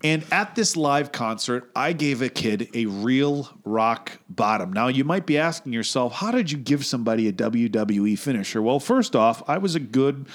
And 0.03 0.23
at 0.31 0.55
this 0.55 0.77
live 0.77 1.11
concert, 1.11 1.69
I 1.75 1.91
gave 1.91 2.21
a 2.21 2.29
kid 2.29 2.69
a 2.73 2.85
real 2.85 3.49
rock 3.65 4.17
bottom. 4.29 4.71
Now, 4.71 4.87
you 4.87 5.03
might 5.03 5.25
be 5.25 5.37
asking 5.37 5.73
yourself, 5.73 6.13
how 6.13 6.31
did 6.31 6.51
you 6.51 6.57
give 6.57 6.85
somebody 6.85 7.27
a 7.27 7.33
WWE 7.33 8.17
finisher? 8.17 8.61
Well, 8.61 8.79
first 8.79 9.15
off, 9.15 9.43
I 9.49 9.57
was 9.57 9.75
a 9.75 9.79
good, 9.79 10.27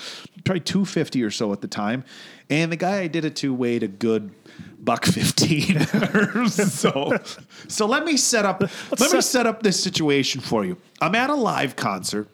probably 0.45 0.61
250 0.61 1.23
or 1.23 1.31
so 1.31 1.53
at 1.53 1.63
the 1.63 1.69
time. 1.69 2.05
And 2.51 2.71
the 2.71 2.77
guy 2.77 3.01
I 3.01 3.07
did 3.07 3.25
it 3.25 3.37
to 3.37 3.55
weighed 3.55 3.83
a 3.83 3.89
good 3.89 4.35
buck 4.79 5.07
15. 5.07 5.81
so, 6.49 7.17
so 7.67 7.87
let 7.87 8.05
me 8.05 8.19
set 8.19 8.45
up, 8.45 8.63
let 8.99 9.13
me 9.13 9.21
set 9.23 9.47
up 9.47 9.63
this 9.63 9.83
situation 9.83 10.43
for 10.43 10.67
you. 10.67 10.77
I'm 11.01 11.15
at 11.15 11.31
a 11.31 11.35
live 11.35 11.75
concert 11.75 12.29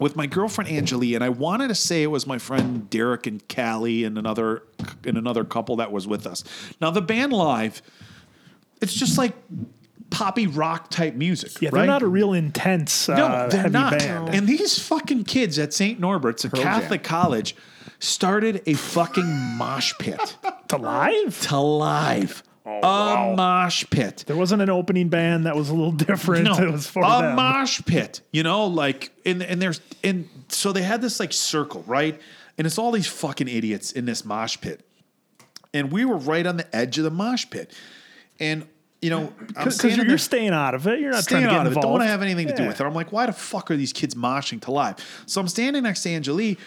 with 0.00 0.16
my 0.16 0.26
girlfriend 0.26 0.70
Angelique, 0.70 1.14
and 1.14 1.22
I 1.22 1.28
wanted 1.28 1.68
to 1.68 1.74
say 1.74 2.02
it 2.02 2.08
was 2.08 2.26
my 2.26 2.38
friend 2.38 2.90
Derek 2.90 3.26
and 3.26 3.46
Callie 3.48 4.02
and 4.02 4.18
another 4.18 4.64
and 5.04 5.16
another 5.16 5.44
couple 5.44 5.76
that 5.76 5.92
was 5.92 6.08
with 6.08 6.26
us. 6.26 6.42
Now 6.80 6.90
the 6.90 7.02
band 7.02 7.32
live, 7.32 7.82
it's 8.80 8.94
just 8.94 9.18
like 9.18 9.34
poppy 10.10 10.46
rock 10.46 10.90
type 10.90 11.14
music. 11.14 11.60
yeah, 11.60 11.68
right? 11.68 11.80
they're 11.80 11.86
not 11.86 12.02
a 12.02 12.08
real 12.08 12.32
intense 12.32 13.08
uh, 13.08 13.14
no, 13.14 13.48
they're 13.48 13.60
heavy 13.60 13.72
not. 13.72 13.98
band. 13.98 14.34
And 14.34 14.48
these 14.48 14.78
fucking 14.78 15.24
kids 15.24 15.58
at 15.58 15.72
St. 15.72 16.00
Norbert's, 16.00 16.44
a 16.44 16.50
Catholic 16.50 17.04
college, 17.04 17.54
started 18.00 18.62
a 18.66 18.74
fucking 18.74 19.56
mosh 19.56 19.92
pit 19.98 20.36
to 20.68 20.76
live, 20.78 21.40
to 21.42 21.60
live. 21.60 22.42
Oh, 22.66 23.32
a 23.32 23.36
mosh 23.36 23.84
pit. 23.90 24.24
there 24.26 24.36
wasn't 24.36 24.60
an 24.60 24.68
opening 24.68 25.08
band 25.08 25.46
that 25.46 25.56
was 25.56 25.70
a 25.70 25.74
little 25.74 25.92
different. 26.08 26.44
No, 26.44 26.54
it 26.54 26.70
was 26.70 26.86
for 26.86 27.02
a 27.02 27.22
them. 27.22 27.36
mosh 27.36 27.80
pit. 27.86 28.20
You 28.32 28.42
know, 28.42 28.66
like 28.66 29.12
and 29.24 29.42
and 29.42 29.60
there's 29.62 29.80
and 30.04 30.28
so 30.48 30.72
they 30.72 30.82
had 30.82 31.00
this 31.00 31.18
like 31.20 31.32
circle, 31.32 31.82
right? 31.86 32.20
And 32.58 32.66
it's 32.66 32.78
all 32.78 32.90
these 32.92 33.06
fucking 33.06 33.48
idiots 33.48 33.92
in 33.92 34.04
this 34.04 34.24
mosh 34.24 34.58
pit, 34.60 34.84
and 35.72 35.90
we 35.90 36.04
were 36.04 36.18
right 36.18 36.46
on 36.46 36.58
the 36.58 36.76
edge 36.76 36.98
of 36.98 37.04
the 37.04 37.10
mosh 37.10 37.46
pit, 37.48 37.72
and 38.38 38.66
you 39.00 39.08
know, 39.08 39.32
because 39.46 39.82
you're, 39.82 40.06
you're 40.06 40.18
staying 40.18 40.50
out 40.50 40.74
of 40.74 40.86
it. 40.86 41.00
You're 41.00 41.12
not 41.12 41.24
staying 41.24 41.44
trying 41.44 41.54
to 41.54 41.54
get 41.54 41.60
out 41.60 41.66
of 41.66 41.72
it. 41.72 41.76
involved. 41.76 41.84
Don't 41.84 41.92
want 41.92 42.02
to 42.02 42.08
have 42.08 42.20
anything 42.20 42.48
to 42.48 42.54
do 42.54 42.66
with 42.66 42.78
it. 42.78 42.84
I'm 42.84 42.92
like, 42.94 43.12
why 43.12 43.24
the 43.24 43.32
fuck 43.32 43.70
are 43.70 43.76
these 43.76 43.94
kids 43.94 44.14
moshing 44.14 44.60
to 44.62 44.72
live? 44.72 44.96
So 45.24 45.40
I'm 45.40 45.48
standing 45.48 45.82
next 45.84 46.02
to 46.02 46.10
Angelique, 46.10 46.58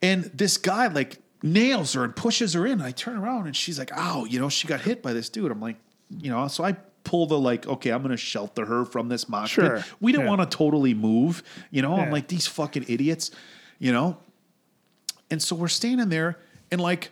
and 0.00 0.24
this 0.32 0.56
guy 0.56 0.86
like 0.86 1.18
nails 1.42 1.92
her 1.94 2.04
and 2.04 2.14
pushes 2.14 2.54
her 2.54 2.66
in. 2.66 2.80
I 2.80 2.90
turn 2.92 3.16
around 3.16 3.46
and 3.46 3.56
she's 3.56 3.78
like, 3.78 3.90
ow, 3.96 4.24
you 4.24 4.38
know, 4.38 4.48
she 4.48 4.68
got 4.68 4.80
hit 4.80 5.02
by 5.02 5.12
this 5.12 5.28
dude. 5.28 5.50
I'm 5.50 5.60
like, 5.60 5.76
you 6.20 6.30
know, 6.30 6.46
so 6.48 6.64
I 6.64 6.76
pull 7.04 7.26
the 7.26 7.38
like, 7.38 7.66
okay, 7.66 7.90
I'm 7.90 8.02
gonna 8.02 8.16
shelter 8.16 8.64
her 8.66 8.84
from 8.84 9.08
this 9.08 9.28
mosh 9.28 9.52
Sure. 9.52 9.76
pit. 9.78 9.84
We 10.00 10.12
didn't 10.12 10.24
Yeah. 10.26 10.30
want 10.36 10.50
to 10.50 10.56
totally 10.56 10.94
move, 10.94 11.42
you 11.70 11.82
know. 11.82 11.96
I'm 11.96 12.10
like, 12.10 12.28
these 12.28 12.46
fucking 12.46 12.84
idiots, 12.88 13.30
you 13.78 13.92
know. 13.92 14.18
And 15.30 15.42
so 15.42 15.56
we're 15.56 15.68
standing 15.68 16.10
there, 16.10 16.38
and 16.70 16.80
like 16.80 17.10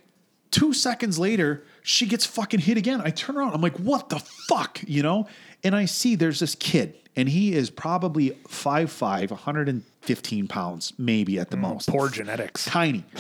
two 0.51 0.73
seconds 0.74 1.19
later, 1.19 1.65
she 1.82 2.07
gets 2.07 2.24
fucking 2.27 2.61
hit 2.61 2.77
again. 2.77 3.01
I 3.05 3.11
turn 3.11 3.36
around, 3.36 3.55
I'm 3.55 3.62
like, 3.62 3.78
what 3.78 4.11
the 4.11 4.19
fuck, 4.19 4.81
you 4.86 5.02
know? 5.02 5.27
And 5.65 5.74
I 5.74 5.86
see 5.86 6.15
there's 6.15 6.39
this 6.40 6.55
kid, 6.55 6.97
and 7.16 7.28
he 7.28 7.52
is 7.55 7.70
probably 7.70 8.31
5'5, 8.48 9.31
115 9.31 10.48
pounds, 10.48 10.93
maybe 10.98 11.39
at 11.39 11.51
the 11.51 11.57
mm, 11.57 11.61
most. 11.62 11.89
Poor 11.89 12.09
genetics. 12.11 12.65
Tiny. 12.66 13.05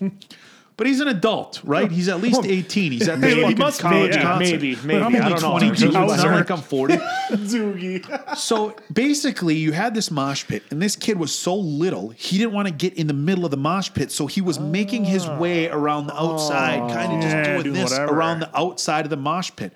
But 0.78 0.86
he's 0.86 1.00
an 1.00 1.08
adult, 1.08 1.60
right? 1.64 1.90
He's 1.90 2.06
at 2.08 2.20
least 2.20 2.44
18. 2.46 2.92
He's 2.92 3.08
at 3.08 3.20
this 3.20 3.34
Maybe, 3.34 3.42
fucking 3.42 3.58
must 3.58 3.78
be, 3.80 3.82
college 3.82 4.14
yeah. 4.14 4.22
concert. 4.22 4.52
Maybe, 4.60 4.76
maybe. 4.84 5.02
I'm 5.02 5.16
I 5.16 5.28
don't 5.30 5.42
know. 5.42 5.58
22. 5.58 5.70
Who's 5.70 5.82
It's 5.82 5.92
not 5.92 6.16
there? 6.18 6.30
like 6.36 6.50
I'm 6.52 6.60
40. 6.60 6.94
Zoogie. 7.32 8.36
So 8.36 8.76
basically, 8.92 9.56
you 9.56 9.72
had 9.72 9.92
this 9.92 10.10
mosh 10.12 10.46
pit, 10.46 10.62
and 10.70 10.80
this 10.80 10.94
kid 10.94 11.18
was 11.18 11.34
so 11.34 11.56
little, 11.56 12.10
he 12.10 12.38
didn't 12.38 12.52
want 12.52 12.68
to 12.68 12.72
get 12.74 12.94
in 12.94 13.08
the 13.08 13.12
middle 13.12 13.44
of 13.44 13.50
the 13.50 13.56
mosh 13.56 13.90
pit. 13.92 14.12
So 14.12 14.28
he 14.28 14.40
was 14.40 14.60
making 14.60 15.04
his 15.04 15.26
way 15.28 15.68
around 15.68 16.06
the 16.06 16.14
outside, 16.16 16.80
oh, 16.80 16.88
kind 16.94 17.12
of 17.12 17.22
just 17.22 17.34
Yeah, 17.34 17.42
doing 17.44 17.62
doing 17.64 17.74
this 17.74 17.90
whatever. 17.90 18.14
around 18.14 18.38
the 18.38 18.56
outside 18.56 19.04
of 19.04 19.10
the 19.10 19.16
mosh 19.16 19.50
pit. 19.56 19.72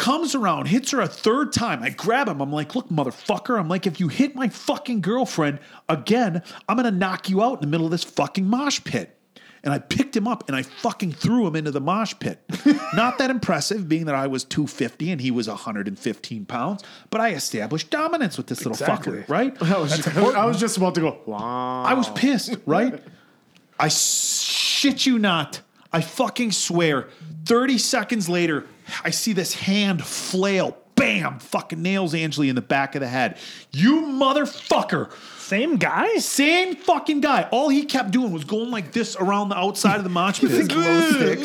Comes 0.00 0.34
around, 0.34 0.66
hits 0.68 0.92
her 0.92 1.00
a 1.02 1.06
third 1.06 1.52
time. 1.52 1.82
I 1.82 1.90
grab 1.90 2.26
him. 2.26 2.40
I'm 2.40 2.50
like, 2.50 2.74
look, 2.74 2.88
motherfucker. 2.88 3.60
I'm 3.60 3.68
like, 3.68 3.86
if 3.86 4.00
you 4.00 4.08
hit 4.08 4.34
my 4.34 4.48
fucking 4.48 5.02
girlfriend 5.02 5.58
again, 5.90 6.42
I'm 6.66 6.76
going 6.78 6.90
to 6.90 6.98
knock 6.98 7.28
you 7.28 7.42
out 7.42 7.56
in 7.56 7.60
the 7.60 7.66
middle 7.66 7.84
of 7.84 7.92
this 7.92 8.02
fucking 8.02 8.46
mosh 8.46 8.82
pit. 8.82 9.14
And 9.62 9.74
I 9.74 9.78
picked 9.78 10.16
him 10.16 10.26
up 10.26 10.48
and 10.48 10.56
I 10.56 10.62
fucking 10.62 11.12
threw 11.12 11.46
him 11.46 11.54
into 11.54 11.70
the 11.70 11.82
mosh 11.82 12.14
pit. 12.18 12.42
Not 12.94 13.18
that 13.18 13.28
impressive, 13.28 13.90
being 13.90 14.06
that 14.06 14.14
I 14.14 14.26
was 14.26 14.42
250 14.44 15.10
and 15.12 15.20
he 15.20 15.30
was 15.30 15.48
115 15.48 16.46
pounds, 16.46 16.82
but 17.10 17.20
I 17.20 17.32
established 17.34 17.90
dominance 17.90 18.38
with 18.38 18.46
this 18.46 18.60
little 18.64 18.72
Exactly. 18.72 19.18
fucker, 19.20 19.28
right? 19.28 19.62
I 19.62 19.78
was, 19.78 19.94
just, 19.98 20.16
I 20.16 20.46
was 20.46 20.58
just 20.58 20.78
about 20.78 20.94
to 20.94 21.02
go, 21.02 21.18
wow. 21.26 21.82
I 21.82 21.92
was 21.92 22.08
pissed, 22.08 22.56
right? 22.64 23.02
I 23.78 23.88
shit 23.88 25.04
you 25.04 25.18
not. 25.18 25.60
I 25.92 26.00
fucking 26.00 26.52
swear. 26.52 27.08
30 27.44 27.76
seconds 27.76 28.28
later, 28.30 28.64
I 29.04 29.10
see 29.10 29.32
this 29.32 29.54
hand 29.54 30.04
flail. 30.04 30.76
Bam! 30.96 31.38
Fucking 31.38 31.80
nails 31.80 32.14
Angeli 32.14 32.50
in 32.50 32.54
the 32.56 32.60
back 32.60 32.94
of 32.94 33.00
the 33.00 33.08
head. 33.08 33.38
You 33.72 34.02
motherfucker. 34.02 35.10
Same 35.38 35.76
guy. 35.78 36.16
Same 36.18 36.76
fucking 36.76 37.20
guy. 37.22 37.48
All 37.50 37.70
he 37.70 37.84
kept 37.86 38.10
doing 38.10 38.32
was 38.32 38.44
going 38.44 38.70
like 38.70 38.92
this 38.92 39.16
around 39.16 39.48
the 39.48 39.56
outside 39.56 39.96
of 39.96 40.04
the 40.04 40.10
match 40.10 40.40
pit. 40.40 40.50
think- 40.50 40.70
Glow 40.70 41.10
sticks. 41.12 41.42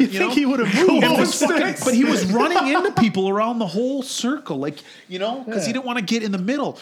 You 0.00 0.06
think 0.08 0.32
he 0.32 0.46
would 0.46 0.58
have 0.60 0.74
moved? 0.88 1.06
Was 1.16 1.40
fucking- 1.40 1.76
but 1.84 1.94
he 1.94 2.04
was 2.04 2.26
running 2.26 2.74
into 2.74 2.90
people 2.92 3.28
around 3.28 3.60
the 3.60 3.66
whole 3.68 4.02
circle, 4.02 4.58
like 4.58 4.78
you 5.08 5.18
know, 5.20 5.44
because 5.46 5.64
he 5.64 5.72
didn't 5.72 5.84
want 5.84 5.98
to 6.00 6.04
get 6.04 6.22
in 6.24 6.32
the 6.32 6.38
middle. 6.38 6.78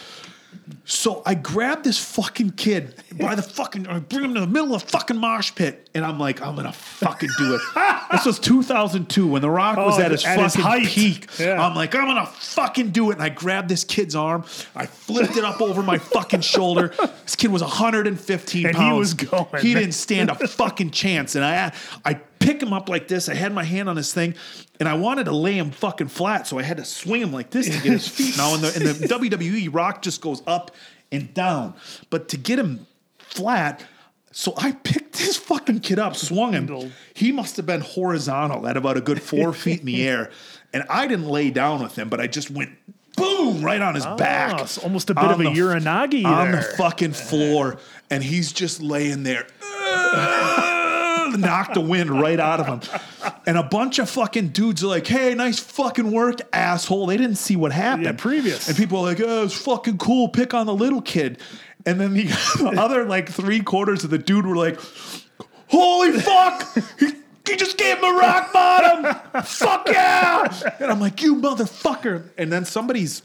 So 0.89 1.21
I 1.25 1.33
grab 1.33 1.83
this 1.83 1.97
fucking 1.97 2.51
kid 2.51 2.95
by 3.19 3.35
the 3.35 3.41
fucking, 3.41 3.87
I 3.87 3.99
bring 3.99 4.23
him 4.23 4.33
to 4.35 4.39
the 4.39 4.47
middle 4.47 4.73
of 4.73 4.83
the 4.83 4.87
fucking 4.89 5.17
mosh 5.17 5.53
pit, 5.53 5.89
and 5.93 6.05
I'm 6.05 6.17
like, 6.17 6.41
I'm 6.41 6.55
gonna 6.55 6.71
fucking 6.71 7.29
do 7.37 7.55
it. 7.55 7.61
this 8.11 8.25
was 8.25 8.39
2002 8.39 9.27
when 9.27 9.41
The 9.41 9.49
Rock 9.49 9.75
was 9.77 9.97
Oh, 9.99 10.01
at 10.01 10.11
his 10.11 10.25
at 10.25 10.39
his 10.39 10.55
fucking 10.55 10.63
height. 10.65 10.87
peak. 10.87 11.27
Yeah. 11.39 11.61
I'm 11.65 11.75
like, 11.75 11.93
I'm 11.93 12.05
gonna 12.05 12.25
fucking 12.25 12.91
do 12.91 13.11
it, 13.11 13.15
and 13.15 13.23
I 13.23 13.29
grabbed 13.29 13.67
this 13.69 13.83
kid's 13.83 14.15
arm, 14.15 14.45
I 14.75 14.85
flipped 14.85 15.35
it 15.35 15.43
up 15.43 15.61
over 15.61 15.83
my 15.83 15.97
fucking 15.97 16.41
shoulder. 16.41 16.93
This 17.23 17.35
kid 17.35 17.51
was 17.51 17.61
115 17.61 18.65
And 18.65 18.75
he 18.75 18.81
pounds. 18.81 18.97
was 18.97 19.13
going. 19.13 19.61
He 19.61 19.73
didn't 19.73 19.91
stand 19.93 20.29
a 20.29 20.35
fucking 20.47 20.91
chance, 20.91 21.35
and 21.35 21.43
I, 21.43 21.73
I 22.05 22.13
pick 22.39 22.61
him 22.61 22.73
up 22.73 22.89
like 22.89 23.07
this. 23.07 23.29
I 23.29 23.33
had 23.35 23.53
my 23.53 23.63
hand 23.63 23.89
on 23.89 23.95
his 23.97 24.13
thing, 24.13 24.35
and 24.79 24.87
I 24.87 24.93
wanted 24.95 25.25
to 25.25 25.31
lay 25.31 25.57
him 25.57 25.71
fucking 25.71 26.07
flat, 26.09 26.47
so 26.47 26.57
I 26.59 26.63
had 26.63 26.77
to 26.77 26.85
swing 26.85 27.21
him 27.21 27.31
like 27.31 27.49
this 27.49 27.65
to 27.67 27.73
get 27.73 27.91
his 27.91 28.07
feet. 28.17 28.37
Now 28.37 28.55
in 28.55 28.61
the 28.61 28.67
the 28.69 29.07
WWE, 29.07 29.73
Rock 29.73 30.01
just 30.01 30.21
goes 30.21 30.41
up 30.47 30.71
and 31.11 31.33
down, 31.33 31.73
but 32.09 32.29
to 32.29 32.37
get 32.37 32.59
him 32.59 32.87
flat. 33.17 33.85
So 34.31 34.53
I 34.55 34.73
picked 34.73 35.13
this 35.13 35.35
fucking 35.35 35.79
kid 35.79 35.97
up, 35.97 36.15
swung 36.15 36.53
him. 36.53 36.91
He 37.15 37.31
must 37.31 37.57
have 37.57 37.65
been 37.65 37.81
horizontal 37.81 38.67
at 38.67 38.77
about 38.77 38.95
a 38.95 39.01
good 39.01 39.19
four 39.21 39.51
feet 39.63 39.79
in 39.79 39.87
the 39.87 40.07
air, 40.07 40.29
and 40.73 40.83
I 40.89 41.07
didn't 41.07 41.27
lay 41.27 41.49
down 41.49 41.81
with 41.81 41.97
him, 41.97 42.07
but 42.09 42.19
I 42.19 42.27
just 42.27 42.51
went 42.51 42.69
boom 43.15 43.63
right 43.63 43.81
on 43.81 43.95
his 43.95 44.05
ah, 44.05 44.15
back. 44.15 44.61
it's 44.61 44.77
almost 44.77 45.09
a 45.09 45.15
bit 45.15 45.23
of 45.23 45.39
a 45.39 45.43
the- 45.43 45.49
Uranage 45.49 46.23
on 46.23 46.51
there. 46.51 46.61
the 46.61 46.77
fucking 46.77 47.13
floor, 47.13 47.79
and 48.11 48.23
he's 48.23 48.51
just 48.51 48.79
laying 48.79 49.23
there. 49.23 49.47
Knocked 51.37 51.73
the 51.75 51.81
wind 51.81 52.09
right 52.09 52.39
out 52.39 52.59
of 52.59 52.67
him. 52.67 52.99
And 53.45 53.57
a 53.57 53.63
bunch 53.63 53.99
of 53.99 54.09
fucking 54.09 54.49
dudes 54.49 54.83
are 54.83 54.87
like, 54.87 55.07
hey, 55.07 55.33
nice 55.35 55.59
fucking 55.59 56.11
work, 56.11 56.39
asshole. 56.53 57.07
They 57.07 57.17
didn't 57.17 57.37
see 57.37 57.55
what 57.55 57.71
happened. 57.71 58.05
Yeah, 58.05 58.11
previous. 58.13 58.67
And 58.67 58.75
people 58.77 58.99
are 58.99 59.03
like, 59.03 59.21
oh, 59.21 59.43
it's 59.45 59.53
fucking 59.53 59.97
cool. 59.97 60.29
Pick 60.29 60.53
on 60.53 60.65
the 60.65 60.73
little 60.73 61.01
kid. 61.01 61.39
And 61.85 61.99
then 61.99 62.13
the, 62.13 62.23
the 62.23 62.73
other 62.77 63.05
like 63.05 63.29
three 63.29 63.61
quarters 63.61 64.03
of 64.03 64.09
the 64.09 64.17
dude 64.17 64.45
were 64.45 64.57
like, 64.57 64.79
holy 65.67 66.19
fuck. 66.19 66.67
He, 66.99 67.13
he 67.47 67.55
just 67.55 67.77
gave 67.77 67.97
him 67.97 68.03
a 68.03 68.13
rock 68.13 68.51
bottom. 68.51 69.43
fuck 69.43 69.87
yeah. 69.87 70.73
And 70.79 70.91
I'm 70.91 70.99
like, 70.99 71.21
you 71.21 71.35
motherfucker. 71.35 72.29
And 72.37 72.51
then 72.51 72.65
somebody's 72.65 73.21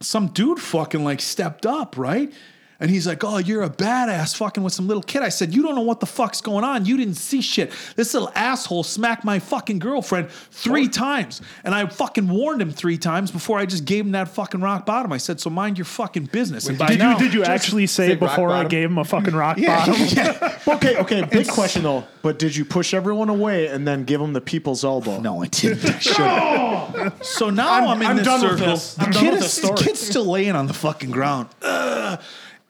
some 0.00 0.28
dude 0.28 0.58
fucking 0.60 1.04
like 1.04 1.20
stepped 1.20 1.66
up, 1.66 1.96
right? 1.98 2.32
And 2.80 2.90
he's 2.90 3.06
like, 3.06 3.22
"Oh, 3.22 3.36
you're 3.38 3.62
a 3.62 3.68
badass 3.70 4.34
fucking 4.36 4.62
with 4.62 4.72
some 4.72 4.88
little 4.88 5.02
kid." 5.02 5.22
I 5.22 5.28
said, 5.28 5.54
"You 5.54 5.62
don't 5.62 5.74
know 5.74 5.82
what 5.82 6.00
the 6.00 6.06
fuck's 6.06 6.40
going 6.40 6.64
on. 6.64 6.86
You 6.86 6.96
didn't 6.96 7.14
see 7.16 7.42
shit. 7.42 7.72
This 7.94 8.14
little 8.14 8.32
asshole 8.34 8.84
smacked 8.84 9.22
my 9.24 9.38
fucking 9.38 9.80
girlfriend 9.80 10.30
three 10.50 10.88
times, 10.88 11.42
and 11.62 11.74
I 11.74 11.84
fucking 11.86 12.28
warned 12.28 12.62
him 12.62 12.72
three 12.72 12.96
times 12.96 13.30
before 13.30 13.58
I 13.58 13.66
just 13.66 13.84
gave 13.84 14.06
him 14.06 14.12
that 14.12 14.28
fucking 14.28 14.60
rock 14.62 14.86
bottom." 14.86 15.12
I 15.12 15.18
said, 15.18 15.40
"So 15.40 15.50
mind 15.50 15.76
your 15.76 15.84
fucking 15.84 16.26
business." 16.32 16.68
And 16.68 16.78
by 16.78 16.86
Did 16.88 16.98
now- 17.00 17.12
you 17.18 17.24
did 17.24 17.34
you 17.34 17.44
actually 17.44 17.86
say 17.86 18.08
say 18.08 18.14
before 18.16 18.50
I 18.50 18.64
gave 18.64 18.90
him 18.90 18.96
a 18.98 19.04
fucking 19.04 19.34
rock 19.34 19.58
bottom? 19.60 19.94
Okay, 20.70 20.96
okay. 20.96 21.22
Big 21.24 21.48
question 21.48 21.82
though. 21.82 22.04
But 22.22 22.38
did 22.38 22.54
you 22.56 22.64
push 22.64 22.94
everyone 22.94 23.28
away 23.28 23.66
and 23.66 23.86
then 23.86 24.04
give 24.04 24.20
them 24.20 24.32
the 24.32 24.40
people's 24.40 24.84
elbow? 24.84 25.20
No, 25.20 25.42
I 25.42 25.46
didn't. 25.48 25.84
I 25.84 25.98
should've. 25.98 27.26
So 27.26 27.50
now 27.50 27.72
I'm, 27.72 27.88
I'm- 27.88 28.02
in 28.02 28.06
I'm 28.08 28.16
this 28.16 28.26
done 28.26 28.40
with 28.42 28.50
circle. 28.58 28.66
this. 28.72 28.94
The 28.94 29.02
I'm 29.04 29.10
done 29.10 29.22
kid 29.22 29.30
with 29.32 29.38
is 29.40 29.44
this 29.46 29.52
story. 29.54 29.76
the 29.76 29.84
kid's 29.84 30.00
still 30.00 30.24
laying 30.26 30.54
on 30.56 30.66
the 30.66 30.74
fucking 30.74 31.10
ground. 31.10 31.48
Ugh. 31.62 32.20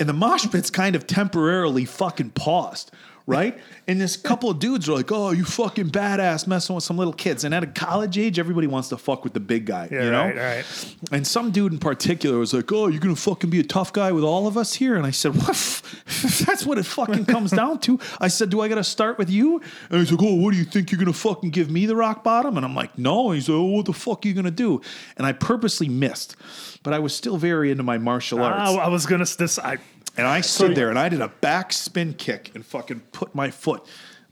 And 0.01 0.09
the 0.09 0.15
mosh 0.15 0.51
pit's 0.51 0.71
kind 0.71 0.97
of 0.97 1.07
temporarily 1.07 1.85
fucking 1.85 2.31
paused. 2.31 2.91
Right? 3.31 3.59
And 3.87 4.01
this 4.01 4.17
couple 4.17 4.51
of 4.51 4.59
dudes 4.59 4.89
are 4.89 4.93
like, 4.93 5.11
oh, 5.11 5.31
you 5.31 5.45
fucking 5.45 5.91
badass 5.91 6.47
messing 6.47 6.75
with 6.75 6.85
some 6.85 6.97
little 6.97 7.13
kids. 7.13 7.45
And 7.45 7.55
at 7.55 7.63
a 7.63 7.67
college 7.67 8.19
age, 8.19 8.39
everybody 8.39 8.67
wants 8.67 8.89
to 8.91 8.97
fuck 8.97 9.25
with 9.25 9.33
the 9.33 9.41
big 9.41 9.67
guy. 9.67 9.89
Yeah, 9.91 10.05
you 10.05 10.11
know? 10.11 10.25
right, 10.25 10.37
right. 10.37 10.97
And 11.13 11.27
some 11.27 11.51
dude 11.51 11.73
in 11.73 11.79
particular 11.79 12.39
was 12.39 12.53
like, 12.53 12.71
"Oh, 12.71 12.89
you're 12.89 13.01
gonna 13.01 13.17
fucking 13.17 13.51
be 13.51 13.61
a 13.61 13.65
tough 13.65 13.93
guy 13.93 14.13
with 14.13 14.25
all 14.25 14.47
of 14.47 14.57
us 14.57 14.75
here." 14.75 14.97
And 14.97 15.07
I 15.07 15.11
said, 15.11 15.35
"What? 15.35 15.51
If 15.51 16.39
that's 16.47 16.65
what 16.65 16.79
it 16.79 16.87
fucking 16.87 17.25
comes 17.27 17.51
down 17.51 17.81
to." 17.81 17.99
I 18.21 18.29
said, 18.29 18.51
"Do 18.51 18.61
I 18.61 18.69
got 18.69 18.77
to 18.77 18.85
start 18.85 19.19
with 19.19 19.31
you?" 19.31 19.61
And 19.91 19.99
he's 19.99 20.13
like, 20.13 20.23
"Oh, 20.23 20.35
what 20.35 20.53
do 20.53 20.59
you 20.59 20.65
think 20.65 20.91
you're 20.93 20.99
gonna 20.99 21.13
fucking 21.13 21.51
give 21.51 21.71
me 21.71 21.87
the 21.87 21.97
rock 21.97 22.23
bottom?" 22.23 22.57
And 22.57 22.65
I'm 22.65 22.75
like, 22.75 22.99
"No." 22.99 23.31
And 23.31 23.37
he's 23.37 23.49
like, 23.49 23.57
"Oh, 23.57 23.65
what 23.65 23.87
the 23.87 23.93
fuck 23.93 24.25
are 24.25 24.29
you 24.29 24.35
gonna 24.35 24.51
do?" 24.51 24.81
And 25.17 25.27
I 25.27 25.33
purposely 25.33 25.89
missed, 25.89 26.37
but 26.83 26.93
I 26.93 26.99
was 26.99 27.15
still 27.15 27.37
very 27.37 27.71
into 27.71 27.83
my 27.83 27.99
martial 27.99 28.41
ah, 28.41 28.45
arts. 28.45 28.73
I, 28.73 28.85
I 28.85 28.89
was 28.89 29.07
gonna 29.07 29.27
this. 29.39 29.59
I 29.59 29.79
And 30.17 30.27
I 30.27 30.41
stood 30.41 30.75
there 30.75 30.91
and 30.91 30.99
I 30.99 31.09
did 31.09 31.21
a 31.21 31.29
back 31.29 31.73
spin 31.73 32.15
kick 32.15 32.51
and 32.55 32.65
fucking 32.65 33.01
put 33.13 33.35
my 33.35 33.51
foot 33.51 33.87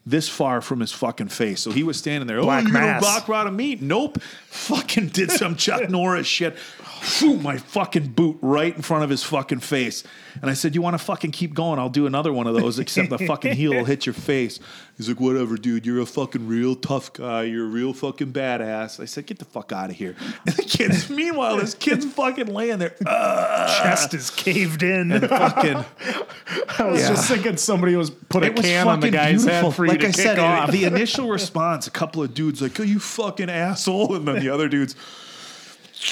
this 0.09 0.29
far 0.29 0.61
from 0.61 0.81
his 0.81 0.91
fucking 0.91 1.29
face. 1.29 1.61
So 1.61 1.71
he 1.71 1.83
was 1.83 1.99
standing 1.99 2.27
there. 2.27 2.39
Oh, 2.39 2.45
Black 2.45 2.65
oh, 2.65 2.67
you 2.69 2.73
gonna 2.73 2.87
mass. 2.87 3.03
rock 3.03 3.29
out 3.29 3.47
of 3.47 3.53
me? 3.53 3.77
Nope. 3.81 4.21
Fucking 4.49 5.09
did 5.09 5.31
some 5.31 5.55
Chuck 5.55 5.91
Norris 5.91 6.27
shit. 6.27 6.59
Phew, 6.59 7.37
my 7.37 7.59
fucking 7.59 8.09
boot 8.09 8.39
right 8.41 8.75
in 8.75 8.83
front 8.83 9.05
of 9.05 9.11
his 9.11 9.23
fucking 9.23 9.61
face. 9.61 10.05
And 10.41 10.51
I 10.51 10.55
said, 10.55 10.75
You 10.75 10.83
want 10.83 10.95
to 10.95 11.05
fucking 11.05 11.31
keep 11.33 11.55
going? 11.55 11.79
I'll 11.79 11.89
do 11.89 12.07
another 12.07 12.33
one 12.33 12.47
of 12.47 12.55
those, 12.55 12.79
except 12.79 13.11
the 13.11 13.19
fucking 13.19 13.55
heel 13.55 13.75
will 13.75 13.85
hit 13.85 14.07
your 14.07 14.13
face. 14.15 14.61
He's 14.97 15.09
like, 15.09 15.21
Whatever, 15.21 15.57
dude. 15.57 15.85
You're 15.87 16.01
a 16.01 16.07
fucking 16.07 16.47
real 16.49 16.75
tough 16.77 17.13
guy. 17.13 17.45
You're 17.45 17.65
a 17.65 17.69
real 17.69 17.93
fucking 17.93 18.33
badass. 18.33 19.01
I 19.01 19.05
said, 19.05 19.27
Get 19.27 19.39
the 19.39 19.45
fuck 19.45 19.73
out 19.73 19.91
of 19.91 19.97
here. 19.97 20.15
And 20.47 20.55
the 20.57 20.63
kid's, 20.63 21.11
meanwhile, 21.11 21.57
this 21.57 21.75
kid's 21.75 22.05
fucking 22.07 22.47
laying 22.47 22.79
there. 22.79 22.95
Uh, 23.05 23.83
chest 23.83 24.15
is 24.15 24.31
caved 24.31 24.83
in. 24.83 25.13
And 25.13 25.29
fucking. 25.29 25.85
I 26.79 26.85
was 26.85 27.01
just 27.09 27.29
thinking 27.29 27.57
somebody 27.57 27.97
was 27.97 28.11
put 28.11 28.43
a 28.45 28.47
It 28.47 28.57
was 28.57 28.65
can 28.65 28.89
on 28.89 29.01
the 29.01 29.11
guy's 29.11 29.45
beautiful. 29.45 29.71
head 29.71 29.77
for 29.77 29.85
you 29.85 29.91
like 29.93 30.01
to 30.01 30.07
I 30.09 30.13
kick 30.13 30.21
said, 30.21 30.39
off. 30.39 30.71
the 30.71 30.85
initial 30.93 31.29
response, 31.29 31.87
a 31.87 31.91
couple 31.91 32.23
of 32.23 32.35
dudes 32.35 32.63
like, 32.63 32.79
"Oh, 32.79 32.83
you 32.85 32.99
fucking 32.99 33.51
asshole," 33.51 34.15
and 34.15 34.27
then 34.27 34.39
the 34.41 34.49
other 34.49 34.69
dudes, 34.69 34.95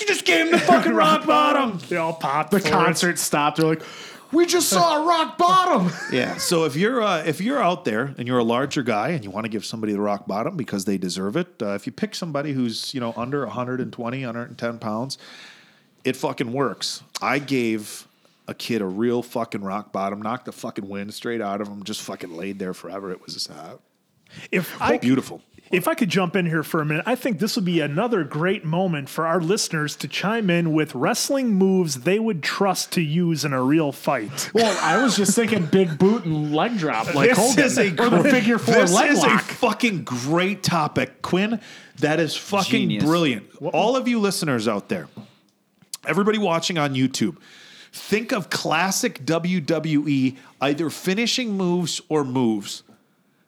"You 0.01 0.07
just 0.07 0.25
gave 0.25 0.47
him 0.47 0.53
the 0.53 0.59
fucking 0.59 0.93
rock 0.93 1.27
bottom." 1.27 1.79
They 1.89 1.97
all 1.97 2.13
popped. 2.15 2.51
the 2.51 2.61
for 2.61 2.67
it. 2.67 2.71
concert 2.71 3.19
stopped. 3.19 3.59
They're 3.59 3.67
like, 3.67 3.83
"We 4.33 4.47
just 4.47 4.69
saw 4.69 5.03
a 5.03 5.07
rock 5.07 5.39
bottom." 5.39 5.93
Yeah. 6.13 6.37
So 6.37 6.65
if 6.65 6.77
you're 6.77 7.03
uh, 7.03 7.23
if 7.25 7.41
you're 7.41 7.63
out 7.63 7.85
there 7.85 8.15
and 8.17 8.27
you're 8.29 8.39
a 8.39 8.45
larger 8.45 8.83
guy 8.83 9.09
and 9.11 9.25
you 9.25 9.31
want 9.31 9.45
to 9.45 9.51
give 9.51 9.65
somebody 9.65 9.93
the 9.93 10.01
rock 10.01 10.27
bottom 10.27 10.57
because 10.57 10.85
they 10.85 10.99
deserve 10.99 11.37
it, 11.37 11.49
uh, 11.61 11.71
if 11.75 11.87
you 11.87 11.93
pick 11.93 12.15
somebody 12.15 12.53
who's 12.53 12.95
you 12.95 13.01
know 13.01 13.13
under 13.17 13.45
120, 13.45 14.21
110 14.25 14.79
pounds, 14.79 15.19
it 16.05 16.17
fucking 16.17 16.53
works. 16.53 17.03
I 17.21 17.39
gave 17.39 18.07
a 18.49 18.55
kid 18.55 18.81
a 18.81 18.87
real 18.87 19.23
fucking 19.23 19.63
rock 19.63 19.93
bottom, 19.93 20.23
knocked 20.23 20.45
the 20.45 20.53
fucking 20.53 20.89
wind 20.89 21.13
straight 21.13 21.41
out 21.41 21.61
of 21.61 21.69
him, 21.69 21.83
just 21.83 22.03
fucking 22.03 22.35
laid 22.37 22.59
there 22.59 22.75
forever. 22.75 23.11
It 23.11 23.21
was 23.23 23.49
uh, 23.49 23.77
If 24.53 24.81
I 24.81 24.99
beautiful. 24.99 25.43
If 25.71 25.89
I 25.89 25.95
could 25.95 26.09
jump 26.09 26.37
in 26.37 26.47
here 26.47 26.63
for 26.63 26.81
a 26.81 26.85
minute, 26.85 27.03
I 27.07 27.17
think 27.17 27.41
this 27.41 27.57
would 27.57 27.65
be 27.65 27.81
another 27.81 28.23
great 28.23 28.65
moment 28.65 29.09
for 29.09 29.27
our 29.27 29.41
listeners 29.41 29.97
to 29.97 30.07
chime 30.09 30.49
in 30.49 30.73
with 30.73 30.95
wrestling 30.95 31.55
moves 31.55 32.03
they 32.03 32.21
would 32.21 32.43
trust 32.43 32.93
to 32.93 33.01
use 33.03 33.45
in 33.45 33.53
a 33.53 33.61
real 33.63 33.91
fight. 33.91 34.51
Well, 34.55 34.79
I 34.81 35.03
was 35.03 35.17
just 35.17 35.35
thinking 35.35 35.67
big 35.67 35.99
boot 35.99 36.25
and 36.25 36.55
leg 36.55 36.79
drop 36.79 37.13
like 37.15 37.31
This 37.31 37.39
Hogan, 37.39 37.65
is 37.65 37.79
a 37.79 37.91
or 38.01 38.11
the 38.11 38.25
figure 38.31 38.59
four 38.59 38.75
this 38.75 38.93
leg 38.93 39.11
is 39.11 39.19
lock. 39.19 39.41
a 39.41 39.45
fucking 39.45 40.05
great 40.05 40.63
topic, 40.63 41.21
Quinn. 41.23 41.61
That 41.99 42.21
is 42.21 42.37
fucking 42.37 42.71
Genius. 42.89 43.05
brilliant. 43.05 43.47
All 43.73 43.97
of 43.97 44.07
you 44.07 44.21
listeners 44.21 44.69
out 44.69 44.89
there, 44.89 45.09
everybody 46.07 46.39
watching 46.39 46.79
on 46.79 46.95
YouTube, 46.95 47.39
think 47.93 48.33
of 48.33 48.51
classic 48.51 49.25
WWE 49.25 50.37
either 50.61 50.91
finishing 50.91 51.57
moves 51.57 52.01
or 52.09 52.23
moves 52.23 52.85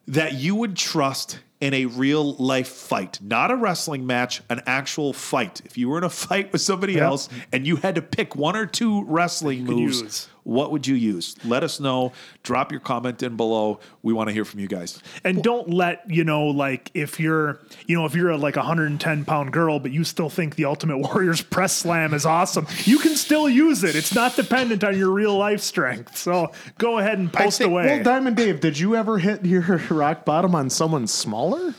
that 0.09 0.33
you 0.35 0.55
would 0.57 0.75
trust 0.77 1.39
in 1.61 1.75
a 1.75 1.87
real 1.87 2.35
life 2.35 2.69
fight, 2.69 3.19
not 3.21 3.51
a 3.51 3.57
wrestling 3.57 4.07
match, 4.07 4.43
an 4.49 4.63
actual 4.67 5.13
fight. 5.13 5.61
If 5.65 5.77
you 5.77 5.89
were 5.89 5.99
in 5.99 6.05
a 6.05 6.11
fight 6.29 6.53
with 6.53 6.61
somebody 6.61 6.99
else 6.99 7.29
and 7.53 7.67
you 7.67 7.77
had 7.77 7.97
to 7.97 8.03
pick 8.03 8.37
one 8.37 8.57
or 8.57 8.67
two 8.67 9.05
wrestling 9.05 9.65
moves, 9.65 10.03
use. 10.03 10.29
What 10.49 10.73
would 10.73 10.87
you 10.87 10.95
use? 10.95 11.37
Let 11.45 11.63
us 11.63 11.79
know. 11.79 12.13
Drop 12.43 12.73
your 12.73 12.81
comment 12.81 13.23
in 13.23 13.37
below. 13.37 13.81
We 14.03 14.15
want 14.15 14.29
to 14.29 14.33
hear 14.33 14.47
from 14.47 14.61
you 14.61 14.67
guys. 14.67 15.03
And 15.23 15.43
don't 15.43 15.69
let, 15.69 16.11
you 16.11 16.25
know, 16.25 16.47
like 16.47 16.91
if 16.95 17.21
you're, 17.21 17.61
you 17.87 17.99
know, 17.99 18.07
if 18.07 18.15
you're 18.15 18.31
a, 18.31 18.37
like 18.39 18.57
a 18.57 18.61
110 18.61 19.27
pound 19.27 19.53
girl, 19.53 19.79
but 19.79 19.91
you 19.91 20.05
still 20.05 20.31
think 20.31 20.55
the 20.57 20.65
Ultimate 20.65 20.99
Warrior's 20.99 21.43
press 21.51 21.75
slam 21.75 22.15
is 22.15 22.25
awesome, 22.25 22.67
you 22.85 22.99
can 22.99 23.15
still 23.15 23.47
use 23.47 23.85
it. 23.85 23.95
It's 23.95 24.15
not 24.15 24.37
dependent 24.37 24.83
on 24.85 24.97
your 24.97 25.11
real 25.11 25.37
life 25.37 25.61
strength. 25.61 26.17
So 26.17 26.51
go 26.79 26.99
ahead 26.99 27.19
and 27.19 27.31
post 27.31 27.59
think- 27.59 27.71
away. 27.71 27.87
Well, 27.87 28.03
Diamond 28.03 28.37
Dave, 28.37 28.61
did 28.61 28.79
you 28.79 28.97
ever 28.97 29.19
hit 29.19 29.45
your 29.45 29.61
rock 29.91 30.25
bottom 30.25 30.55
on 30.55 30.71
someone 30.71 31.07
smaller? 31.09 31.75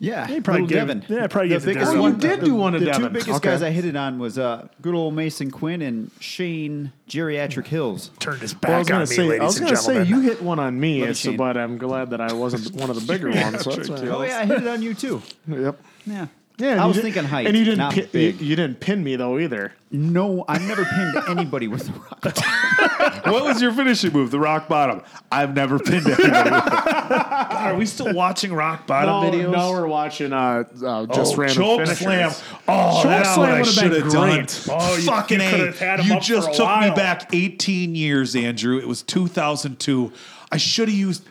Yeah, 0.00 0.26
probably 0.26 0.62
little 0.62 0.66
give- 0.66 0.76
Devin. 0.78 1.04
yeah, 1.08 1.26
probably 1.28 1.48
the 1.50 1.54
give 1.54 1.64
biggest 1.64 1.84
Devin. 1.86 1.88
Oh, 2.00 2.06
you 2.06 2.12
one. 2.12 2.18
did 2.18 2.40
do 2.44 2.54
one 2.54 2.72
to 2.74 2.78
the 2.80 2.84
Devin. 2.86 3.02
two 3.02 3.08
biggest 3.10 3.30
Okay. 3.30 3.48
guys 3.50 3.62
I 3.62 3.70
hit 3.70 3.84
it 3.84 3.96
on 3.96 4.18
was 4.18 4.38
uh, 4.38 4.66
good 4.82 4.94
old 4.94 5.14
Mason 5.14 5.50
Quinn 5.50 5.80
and 5.82 6.10
Shane 6.20 6.92
Geriatric 7.08 7.66
Hills. 7.68 8.10
Turned 8.18 8.40
his 8.42 8.54
Well, 8.54 8.60
I 8.62 8.68
back 8.68 8.78
was 8.80 8.88
on 8.88 8.92
gonna 8.94 9.00
me, 9.10 9.16
say, 9.16 9.38
I 9.38 9.44
was 9.44 9.60
gonna 9.60 9.76
say 9.76 10.02
you 10.04 10.20
hit 10.20 10.42
one 10.42 10.58
on 10.58 10.78
me, 10.78 10.90
Love 10.94 10.96
you, 10.98 11.02
it's- 11.04 11.18
Shane. 11.18 11.36
but 11.36 11.56
I'm 11.56 11.78
glad 11.78 12.10
that 12.10 12.20
I 12.20 12.32
wasn't 12.32 12.74
one 12.78 12.90
of 12.90 12.96
the 12.96 13.10
bigger 13.12 13.30
ones. 13.34 13.62
So 13.62 13.72
Oh 14.18 14.22
yeah, 14.24 14.40
I 14.40 14.44
hit 14.46 14.62
it 14.62 14.66
on 14.66 14.82
you 14.82 14.94
too. 14.94 15.22
Yep. 15.48 15.80
Yeah, 16.06 16.26
Yeah, 16.56 16.80
I 16.82 16.86
was 16.86 17.00
thinking 17.00 17.24
height, 17.24 17.48
and 17.48 17.56
you 17.56 17.64
didn't 17.64 17.78
not 17.78 17.94
pin, 17.94 18.04
you, 18.04 18.08
big. 18.12 18.40
you 18.40 18.54
didn't 18.54 18.78
pin 18.78 19.02
me 19.02 19.16
though 19.16 19.38
either. 19.40 19.72
No, 19.90 20.44
I've 20.46 20.62
never 20.62 20.84
pinned 20.84 21.16
anybody 21.28 21.66
with 21.66 21.86
the 21.86 21.92
rock. 21.98 23.24
what 23.26 23.42
was 23.44 23.60
your 23.60 23.72
finishing 23.72 24.12
move? 24.12 24.30
The 24.30 24.38
rock 24.38 24.68
bottom. 24.68 25.02
I've 25.32 25.52
never 25.56 25.80
pinned 25.80 26.06
anybody. 26.06 26.50
God, 26.50 27.50
are 27.72 27.74
we 27.76 27.86
still 27.86 28.14
watching 28.14 28.52
rock 28.52 28.86
bottom 28.86 29.08
No, 29.08 29.30
videos? 29.46 29.50
now 29.52 29.70
we're 29.72 29.88
watching 29.88 30.32
uh, 30.32 30.62
uh, 30.84 31.06
just 31.06 31.34
oh, 31.34 31.38
random 31.38 31.56
choke 31.56 31.78
finishers. 31.80 31.98
slam. 31.98 32.32
Oh, 32.68 33.02
Choke 33.02 33.10
that's 33.10 33.34
slam 33.34 33.40
what 33.40 33.50
I 33.50 33.58
would've 33.58 33.74
should 33.74 33.90
been 33.90 34.02
have 34.02 34.12
done. 34.12 34.34
great. 34.36 34.66
Oh, 34.70 34.96
you- 34.96 35.02
Fucking 35.02 35.40
you 35.40 35.46
A. 35.46 35.50
could've 35.50 35.78
had 35.80 36.00
him 36.00 36.06
you 36.06 36.14
up 36.14 36.22
for 36.22 36.28
just 36.28 36.48
a 36.50 36.52
took 36.52 36.60
me 36.60 36.86
while. 36.88 36.94
back 36.94 37.34
18 37.34 37.96
years, 37.96 38.36
Andrew. 38.36 38.78
It 38.78 38.86
was 38.86 39.02
2002. 39.02 40.12
I 40.52 40.56
should 40.56 40.88
have 40.88 40.96
used. 40.96 41.24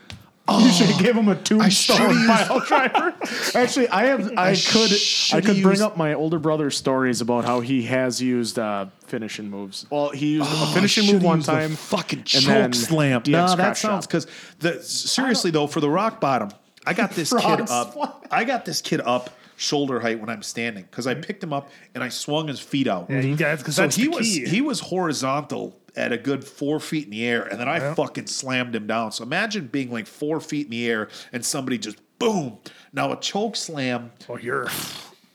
You 0.49 0.71
should 0.71 0.87
have 0.87 1.01
gave 1.01 1.15
him 1.15 1.29
a 1.29 1.35
tombstone 1.35 2.27
pile 2.27 2.59
driver. 2.59 3.15
Actually, 3.55 3.87
I 3.87 4.03
have. 4.07 4.29
I, 4.37 4.51
I 4.51 4.55
could. 4.55 4.91
I 5.31 5.39
could 5.39 5.61
bring 5.63 5.75
used- 5.75 5.81
up 5.81 5.95
my 5.95 6.13
older 6.13 6.37
brother's 6.37 6.75
stories 6.75 7.21
about 7.21 7.45
how 7.45 7.61
he 7.61 7.83
has 7.83 8.21
used 8.21 8.59
uh, 8.59 8.87
finishing 9.05 9.49
moves. 9.49 9.85
Well, 9.89 10.09
he 10.09 10.33
used 10.33 10.49
Oh, 10.51 10.69
a 10.69 10.73
finishing 10.73 11.11
move 11.11 11.23
one 11.23 11.41
time. 11.41 11.71
Fucking 11.71 12.19
and 12.19 12.27
choke 12.27 12.75
slam. 12.75 13.23
No, 13.27 13.55
that 13.55 13.77
sounds 13.77 14.05
because 14.05 14.27
the 14.59 14.83
seriously 14.83 15.49
though 15.49 15.67
for 15.67 15.79
the 15.79 15.89
rock 15.89 16.19
bottom, 16.19 16.49
I 16.85 16.93
got 16.93 17.11
this 17.11 17.31
kid 17.39 17.69
up. 17.69 18.27
I 18.29 18.43
got 18.43 18.65
this 18.65 18.81
kid 18.81 18.99
up 18.99 19.29
shoulder 19.55 20.01
height 20.01 20.19
when 20.19 20.29
I'm 20.29 20.43
standing 20.43 20.83
because 20.83 21.07
I 21.07 21.13
picked 21.13 21.41
him 21.41 21.53
up 21.53 21.69
and 21.95 22.03
I 22.03 22.09
swung 22.09 22.49
his 22.49 22.59
feet 22.59 22.87
out. 22.87 23.09
Yeah, 23.09 23.21
guys, 23.21 23.59
because 23.59 23.77
so 23.77 23.83
that's 23.83 23.95
he 23.95 24.09
was 24.09 24.27
he 24.27 24.59
was 24.59 24.81
horizontal 24.81 25.77
at 25.95 26.11
a 26.11 26.17
good 26.17 26.43
four 26.43 26.79
feet 26.79 27.05
in 27.05 27.11
the 27.11 27.25
air, 27.25 27.43
and 27.43 27.59
then 27.59 27.67
I 27.69 27.93
fucking 27.93 28.27
slammed 28.27 28.75
him 28.75 28.87
down. 28.87 29.11
So 29.11 29.23
imagine 29.23 29.67
being 29.67 29.91
like 29.91 30.07
four 30.07 30.39
feet 30.39 30.65
in 30.67 30.71
the 30.71 30.87
air 30.89 31.09
and 31.31 31.45
somebody 31.45 31.77
just 31.77 31.97
boom. 32.19 32.57
Now 32.93 33.11
a 33.11 33.19
choke 33.19 33.55
slam, 33.55 34.11
oh, 34.29 34.37
you're 34.37 34.67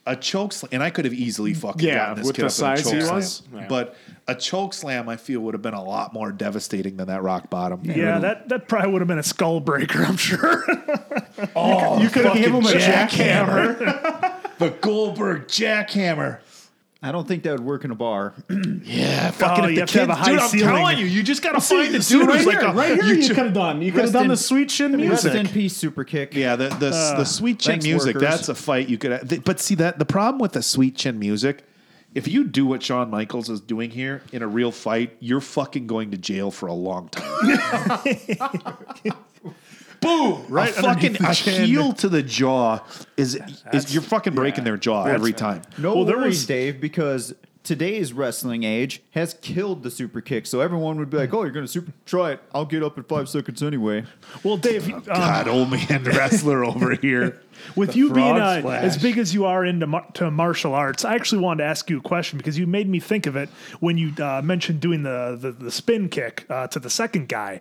a 0.06 0.16
choke 0.16 0.52
slam, 0.52 0.70
and 0.72 0.82
I 0.82 0.90
could 0.90 1.04
have 1.04 1.14
easily 1.14 1.52
fucking 1.54 1.86
Yeah, 1.86 1.96
gotten 1.96 2.16
this 2.16 2.26
with 2.28 2.36
kid 2.36 2.42
the 2.42 2.46
up 2.46 2.48
in 2.48 2.48
a 2.48 2.50
size 2.50 2.82
choke 2.84 2.94
he 2.94 3.00
slam. 3.02 3.14
was. 3.14 3.42
Yeah. 3.54 3.66
But 3.68 3.96
a 4.26 4.34
choke 4.34 4.72
slam, 4.74 5.08
I 5.08 5.16
feel, 5.16 5.40
would 5.40 5.54
have 5.54 5.62
been 5.62 5.74
a 5.74 5.84
lot 5.84 6.12
more 6.12 6.32
devastating 6.32 6.96
than 6.96 7.06
that 7.08 7.22
rock 7.22 7.50
bottom. 7.50 7.82
yeah, 7.84 8.18
that 8.18 8.48
that 8.48 8.68
probably 8.68 8.90
would 8.92 9.00
have 9.02 9.08
been 9.08 9.18
a 9.18 9.22
skull 9.22 9.60
breaker, 9.60 10.02
I'm 10.04 10.16
sure. 10.16 10.64
Oh, 11.54 12.00
You 12.02 12.08
could 12.10 12.24
have 12.24 12.34
gave 12.34 12.46
him 12.52 12.64
a 12.64 12.68
jackhammer. 12.68 13.76
jackhammer. 13.78 14.58
the 14.58 14.70
Goldberg 14.70 15.46
jackhammer. 15.46 16.40
I 17.00 17.12
don't 17.12 17.28
think 17.28 17.44
that 17.44 17.52
would 17.52 17.60
work 17.64 17.84
in 17.84 17.90
a 17.92 17.94
bar. 17.94 18.34
Yeah, 18.82 19.28
oh, 19.28 19.32
fucking 19.32 19.64
Oh, 19.64 19.68
if 19.68 19.70
you 19.70 19.74
the 19.76 19.80
have 19.82 19.90
to 19.90 19.98
have 20.00 20.08
kids, 20.08 20.10
a 20.10 20.14
high 20.14 20.30
dude, 20.32 20.38
I'm 20.40 20.48
ceiling. 20.48 20.66
telling 20.74 20.98
you, 20.98 21.06
you 21.06 21.22
just 21.22 21.42
got 21.42 21.52
to 21.52 21.60
find 21.60 21.94
the 21.94 22.02
See, 22.02 22.18
dude 22.18 22.26
right 22.26 22.36
who's 22.40 22.50
here, 22.50 22.60
like 22.62 22.72
a, 22.74 22.76
right 22.76 22.94
here, 22.94 23.04
you 23.04 23.14
you 23.14 23.22
ju- 23.22 23.34
could 23.34 23.44
have 23.44 23.52
done. 23.54 23.82
You 23.82 23.92
could 23.92 23.98
have 24.00 24.04
Rest 24.06 24.12
done 24.14 24.22
in- 24.24 24.28
the 24.30 24.36
sweet 24.36 24.68
chin 24.68 24.92
Rest 25.08 25.24
in 25.26 25.32
music. 25.34 25.52
peace, 25.52 25.76
super 25.76 26.02
kick. 26.04 26.34
Yeah, 26.34 26.56
the 26.56 26.68
the, 26.70 26.88
uh, 26.90 27.18
the 27.18 27.24
sweet 27.24 27.60
chin 27.60 27.72
thanks, 27.74 27.84
music. 27.84 28.14
workers. 28.16 28.28
That's 28.30 28.48
a 28.48 28.54
fight 28.54 28.88
you 28.88 28.98
could. 28.98 29.28
the- 29.28 29.38
But 29.38 29.60
see 29.60 29.74
that 29.76 29.98
the 30.00 30.06
problem 30.06 30.40
with 30.40 30.52
the 30.52 30.62
sweet 30.62 30.96
chin 30.96 31.18
music 31.18 31.64
if 32.14 32.26
you 32.26 32.42
do 32.44 32.64
what 32.64 32.82
Shawn 32.82 33.10
Michaels 33.10 33.50
is 33.50 33.60
doing 33.60 33.90
here 33.90 34.22
in 34.32 34.42
a 34.42 34.48
real 34.48 34.72
fight, 34.72 35.14
you're 35.20 35.42
fucking 35.42 35.86
going 35.86 36.10
to 36.12 36.16
jail 36.16 36.50
for 36.50 36.66
a 36.66 36.72
long 36.72 37.10
time. 37.10 37.58
Boom! 40.00 40.44
Right 40.48 40.70
a 40.70 40.82
fucking 40.82 41.14
the 41.14 41.30
a 41.30 41.34
chin. 41.34 41.66
heel 41.66 41.92
to 41.94 42.08
the 42.08 42.22
jaw 42.22 42.80
is 43.16 43.38
is 43.72 43.92
you're 43.92 44.02
fucking 44.02 44.34
breaking 44.34 44.64
their 44.64 44.76
jaw 44.76 45.04
every 45.04 45.32
time. 45.32 45.62
No 45.76 45.94
Well, 45.94 46.04
there 46.04 46.16
worries, 46.18 46.36
was- 46.38 46.46
Dave, 46.46 46.80
because 46.80 47.34
today's 47.64 48.12
wrestling 48.12 48.62
age 48.62 49.02
has 49.10 49.34
killed 49.42 49.82
the 49.82 49.90
super 49.90 50.20
kick. 50.20 50.46
So 50.46 50.60
everyone 50.60 50.98
would 50.98 51.10
be 51.10 51.16
like, 51.16 51.34
"Oh, 51.34 51.42
you're 51.42 51.52
gonna 51.52 51.66
super 51.68 51.92
try 52.06 52.32
it? 52.32 52.40
I'll 52.54 52.64
get 52.64 52.82
up 52.82 52.96
in 52.96 53.04
five 53.04 53.28
seconds 53.28 53.62
anyway." 53.62 54.04
Well, 54.44 54.56
Dave, 54.56 54.92
um, 54.92 55.00
God, 55.02 55.48
old 55.48 55.70
man 55.70 56.04
wrestler 56.04 56.64
over 56.64 56.94
here. 56.94 57.40
with 57.76 57.96
you 57.96 58.12
being 58.12 58.36
uh, 58.38 58.62
as 58.80 58.96
big 58.96 59.18
as 59.18 59.34
you 59.34 59.44
are 59.46 59.64
into 59.64 59.86
mar- 59.86 60.06
to 60.14 60.30
martial 60.30 60.74
arts, 60.74 61.04
I 61.04 61.14
actually 61.14 61.40
wanted 61.42 61.62
to 61.62 61.68
ask 61.68 61.88
you 61.90 61.98
a 61.98 62.02
question 62.02 62.38
because 62.38 62.58
you 62.58 62.66
made 62.66 62.88
me 62.88 63.00
think 63.00 63.26
of 63.26 63.36
it 63.36 63.48
when 63.80 63.98
you 63.98 64.12
uh, 64.22 64.40
mentioned 64.42 64.80
doing 64.80 65.02
the 65.02 65.36
the, 65.40 65.52
the 65.52 65.70
spin 65.70 66.08
kick 66.08 66.46
uh, 66.48 66.66
to 66.68 66.78
the 66.78 66.90
second 66.90 67.28
guy. 67.28 67.60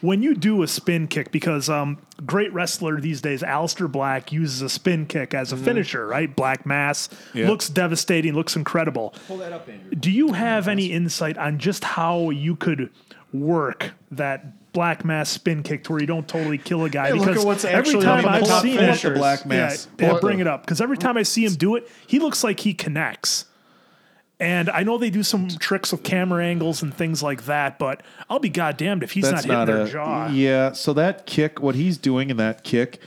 When 0.00 0.22
you 0.22 0.34
do 0.34 0.62
a 0.62 0.68
spin 0.68 1.08
kick, 1.08 1.32
because 1.32 1.68
um, 1.68 1.98
great 2.26 2.52
wrestler 2.52 3.00
these 3.00 3.20
days, 3.20 3.42
Aleister 3.42 3.90
Black 3.90 4.32
uses 4.32 4.62
a 4.62 4.68
spin 4.68 5.06
kick 5.06 5.34
as 5.34 5.52
a 5.52 5.56
finisher, 5.56 6.06
right? 6.06 6.34
Black 6.34 6.66
Mass 6.66 7.08
Yeah. 7.34 7.48
looks 7.48 7.68
devastating, 7.68 8.34
looks 8.34 8.56
incredible. 8.56 9.14
Pull 9.26 9.38
that 9.38 9.52
up, 9.52 9.68
Andrew. 9.68 9.90
Do 9.92 10.10
you 10.10 10.32
have 10.32 10.68
any 10.68 10.86
insight 10.92 11.38
on 11.38 11.58
just 11.58 11.84
how 11.84 12.30
you 12.30 12.56
could 12.56 12.90
work 13.32 13.92
that 14.10 14.57
black 14.78 15.04
mass 15.04 15.28
spin 15.28 15.64
kick 15.64 15.82
to 15.84 15.90
where 15.92 16.00
you 16.00 16.06
don't 16.06 16.28
totally 16.28 16.56
kill 16.56 16.84
a 16.84 16.88
guy? 16.88 17.08
Hey, 17.08 17.18
because 17.18 17.64
every 17.64 18.00
time 18.00 18.22
the 18.22 18.28
I've 18.28 18.46
seen 18.62 18.78
it, 18.78 19.14
Black 19.16 19.44
mass. 19.44 19.88
yeah, 19.98 20.14
it 20.14 20.20
bring 20.20 20.38
it 20.38 20.46
up 20.46 20.62
because 20.62 20.80
every 20.80 20.96
time 20.96 21.16
I 21.16 21.24
see 21.24 21.44
him 21.44 21.54
do 21.54 21.74
it, 21.74 21.90
he 22.06 22.20
looks 22.20 22.44
like 22.44 22.60
he 22.60 22.74
connects. 22.74 23.46
And 24.38 24.70
I 24.70 24.84
know 24.84 24.98
they 24.98 25.10
do 25.10 25.24
some 25.24 25.48
tricks 25.48 25.90
with 25.90 26.04
camera 26.04 26.44
angles 26.46 26.80
and 26.80 26.94
things 26.94 27.24
like 27.24 27.46
that, 27.46 27.76
but 27.80 28.04
I'll 28.30 28.38
be 28.38 28.48
goddamned 28.50 29.02
if 29.02 29.10
he's 29.10 29.24
That's 29.24 29.44
not 29.44 29.44
hitting 29.44 29.58
not 29.58 29.64
their 29.66 29.82
a 29.86 29.90
jaw. 29.90 30.28
yeah. 30.28 30.72
So 30.72 30.92
that 30.92 31.26
kick, 31.26 31.60
what 31.60 31.74
he's 31.74 31.98
doing 31.98 32.30
in 32.30 32.36
that 32.36 32.62
kick, 32.62 33.00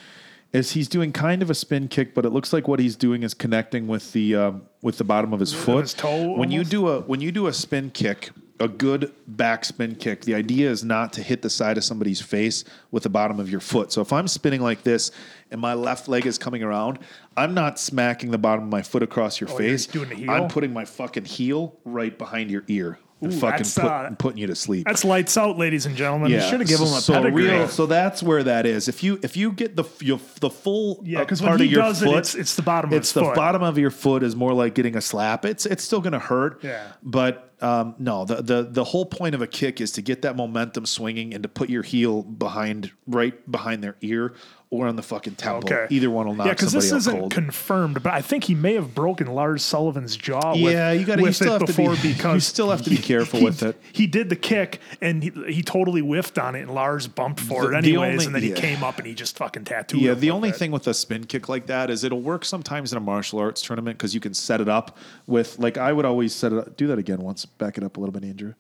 is 0.52 0.72
he's 0.72 0.90
doing 0.90 1.14
kind 1.14 1.42
of 1.42 1.50
a 1.50 1.56
spin 1.56 1.88
kick, 1.88 2.14
but 2.14 2.26
it 2.26 2.32
looks 2.32 2.52
like 2.52 2.68
what 2.68 2.82
he's 2.82 2.98
doing 2.98 3.24
is 3.24 3.34
connecting 3.34 3.88
with 3.88 4.12
the 4.12 4.36
um, 4.36 4.64
with 4.82 4.98
the 4.98 5.06
bottom 5.06 5.32
of 5.32 5.40
his 5.40 5.54
foot. 5.54 5.84
his 5.84 5.94
toe 5.94 6.34
when 6.36 6.52
you 6.52 6.66
do 6.66 6.90
a 6.90 7.00
when 7.00 7.22
you 7.22 7.32
do 7.32 7.48
a 7.48 7.54
spin 7.54 7.92
kick, 7.92 8.32
a 8.62 8.68
good 8.68 9.12
backspin 9.30 10.00
kick, 10.00 10.22
the 10.22 10.36
idea 10.36 10.70
is 10.70 10.84
not 10.84 11.14
to 11.14 11.24
hit 11.24 11.42
the 11.42 11.50
side 11.50 11.78
of 11.78 11.84
somebody's 11.84 12.22
face 12.22 12.64
with 12.92 13.04
the 13.04 13.10
bottom 13.10 13.40
of 13.40 13.50
your 13.50 13.60
foot. 13.60 13.92
So 13.92 14.02
if 14.02 14.14
I'm 14.14 14.28
spinning 14.28 14.62
like 14.62 14.84
this 14.84 15.12
and 15.50 15.60
my 15.60 15.74
left 15.74 16.08
leg 16.08 16.26
is 16.26 16.38
coming 16.38 16.64
around, 16.64 17.00
I'm 17.36 17.54
not 17.54 17.80
smacking 17.80 18.32
the 18.32 18.38
bottom 18.38 18.66
of 18.66 18.70
my 18.70 18.82
foot 18.82 19.04
across 19.04 19.42
your 19.42 19.50
Oh, 19.52 19.58
face. 19.58 19.86
doing 19.88 20.10
the 20.10 20.16
heel? 20.16 20.32
I'm 20.32 20.48
putting 20.48 20.74
my 20.74 20.86
fucking 20.86 21.26
heel 21.26 21.78
right 21.86 22.18
behind 22.18 22.52
your 22.52 22.64
ear 22.68 23.00
and 23.24 23.32
Ooh, 23.32 23.38
fucking 23.38 23.66
put, 23.68 23.84
uh, 23.86 24.10
putting 24.18 24.40
you 24.40 24.48
to 24.48 24.56
sleep. 24.56 24.88
That's 24.88 25.06
lights 25.06 25.38
out, 25.38 25.56
ladies 25.56 25.86
and 25.86 25.96
gentlemen. 25.96 26.32
You 26.32 26.42
should 26.42 26.60
have 26.60 26.68
given 26.68 26.88
him 26.88 26.94
a 26.94 27.02
so 27.02 27.14
pedigree. 27.14 27.44
real- 27.44 27.68
so 27.68 27.86
that's 27.86 28.24
where 28.24 28.42
that 28.44 28.66
is. 28.66 28.88
If 28.88 29.04
you 29.04 29.20
if 29.22 29.38
you 29.38 29.52
get 29.52 29.76
the 29.76 29.84
your, 30.00 30.20
the 30.40 30.50
full 30.50 31.04
Yeah, 31.06 31.22
uh, 31.22 31.26
'cause 31.26 31.40
when 31.40 31.56
he 31.60 31.66
of 31.66 31.72
your 31.72 31.82
does 31.84 32.02
it, 32.02 32.08
it's- 32.08 32.34
it's 32.34 32.56
the 32.56 32.64
bottom 32.64 32.90
of 32.90 32.94
your 32.94 32.98
foot. 33.00 33.04
it's 33.04 33.12
the 33.14 33.22
foot. 33.22 33.36
bottom 33.36 33.62
of 33.62 33.78
your 33.78 33.92
foot 33.92 34.24
is 34.24 34.36
more 34.36 34.54
like 34.54 34.74
getting 34.74 34.98
a 34.98 35.02
slap. 35.02 35.46
It's 35.46 35.68
it's 35.68 35.84
still 35.84 36.02
going 36.02 36.14
to 36.14 36.20
hurt. 36.20 36.62
Yeah. 36.64 36.82
but. 37.04 37.48
Um, 37.62 37.96
no, 38.00 38.26
the, 38.26 38.42
the 38.42 38.64
the 38.64 38.84
whole 38.84 39.06
point 39.06 39.36
of 39.36 39.42
a 39.42 39.48
kick 39.48 39.80
is 39.82 39.92
to 39.94 40.02
get 40.02 40.24
that 40.24 40.36
momentum 40.36 40.86
swinging 40.86 41.34
and 41.34 41.44
to 41.44 41.50
put 41.50 41.70
your 41.70 41.84
heel 41.84 42.24
behind 42.24 42.92
right 43.08 43.50
behind 43.52 43.84
their 43.84 43.96
ear 44.02 44.34
or 44.72 44.88
on 44.88 44.96
the 44.96 45.04
fucking 45.04 45.36
temple. 45.36 45.70
Okay. 45.70 45.86
Either 45.94 46.10
one 46.10 46.26
will 46.28 46.34
knock 46.34 46.48
Yeah, 46.48 46.54
because 46.54 46.72
this 46.72 46.94
isn't 46.94 47.20
cold. 47.20 47.32
confirmed, 47.34 48.02
but 48.02 48.14
I 48.14 48.22
think 48.22 48.46
he 48.46 48.56
may 48.56 48.76
have 48.76 48.96
broken 48.96 49.28
Lars 49.28 49.64
Sullivan's 49.66 50.16
jaw. 50.16 50.54
With, 50.54 50.62
Yeah, 50.62 50.94
you 50.94 51.04
gotta- 51.06 51.24
you 51.24 51.32
still 51.34 51.60
have 51.60 51.66
to 51.66 51.74
be- 51.74 52.08
you 52.30 52.40
still 52.40 52.70
have 52.70 52.82
to 52.84 52.90
be 52.90 52.96
careful 52.96 53.40
he- 53.40 53.46
with 53.46 53.64
it. 53.64 53.76
He 53.92 54.08
did 54.08 54.30
the 54.30 54.38
kick 54.38 54.80
and 55.02 55.24
he, 55.24 55.32
he 55.50 55.62
totally 55.62 56.00
whiffed 56.00 56.40
on 56.40 56.56
it, 56.56 56.62
and 56.62 56.74
Lars 56.74 57.06
bumped 57.08 57.42
for 57.42 57.64
The- 57.64 57.68
it 57.80 57.82
the 57.82 57.90
anyways, 57.90 58.12
only- 58.14 58.26
and 58.28 58.36
then 58.36 58.44
he 58.44 58.50
yeah. 58.52 58.56
came 58.56 58.82
up 58.82 58.98
and 58.98 59.06
he 59.06 59.14
just 59.14 59.38
fucking 59.38 59.66
tattooed. 59.66 60.00
Yeah, 60.00 60.14
the 60.14 60.32
only 60.32 60.50
it. 60.50 60.56
thing 60.56 60.72
with 60.72 60.88
a 60.88 60.94
spin 60.94 61.26
kick 61.26 61.50
like 61.50 61.66
that 61.66 61.90
is 61.90 62.06
it'll 62.06 62.22
work 62.22 62.46
sometimes 62.46 62.94
in 62.94 62.98
a 62.98 63.02
martial 63.02 63.40
arts 63.40 63.62
tournament 63.62 63.98
because 63.98 64.14
you 64.14 64.22
can 64.22 64.34
set 64.34 64.62
it 64.62 64.70
up 64.70 64.98
with 65.28 65.60
like 65.60 65.78
I 65.78 65.92
would 65.92 66.06
always 66.06 66.34
set 66.34 66.54
it 66.54 66.58
up. 66.60 66.78
Do 66.78 66.88
that 66.88 66.98
again 66.98 67.20
once. 67.20 67.46
Back 67.58 67.78
it 67.78 67.84
up 67.84 67.98
a 67.98 68.00
little 68.00 68.14
bit, 68.14 68.24
Andrew. 68.24 68.54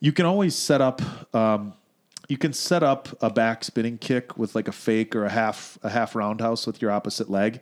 You 0.00 0.12
can 0.12 0.26
always 0.26 0.54
set 0.54 0.80
up. 0.80 1.02
Um, 1.34 1.74
you 2.28 2.36
can 2.36 2.52
set 2.52 2.82
up 2.82 3.08
a 3.22 3.30
back 3.30 3.64
spinning 3.64 3.96
kick 3.98 4.36
with 4.36 4.54
like 4.54 4.68
a 4.68 4.72
fake 4.72 5.16
or 5.16 5.24
a 5.24 5.30
half 5.30 5.78
a 5.82 5.88
half 5.90 6.14
roundhouse 6.14 6.66
with 6.66 6.82
your 6.82 6.90
opposite 6.90 7.30
leg. 7.30 7.60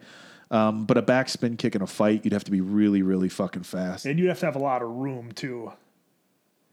Um, 0.51 0.86
but 0.86 0.97
a 0.97 1.02
back 1.02 1.28
spin 1.28 1.56
kick 1.56 1.74
in 1.74 1.82
a 1.82 1.86
fight, 1.86 2.24
you'd 2.24 2.32
have 2.32 2.44
to 2.44 2.51
be 2.52 2.60
really, 2.60 3.02
really 3.02 3.28
fucking 3.28 3.64
fast. 3.64 4.06
and 4.06 4.16
you'd 4.18 4.28
have 4.28 4.39
to 4.40 4.47
have 4.47 4.55
a 4.56 4.60
lot 4.60 4.81
of 4.82 4.89
room 4.90 5.32
too. 5.32 5.73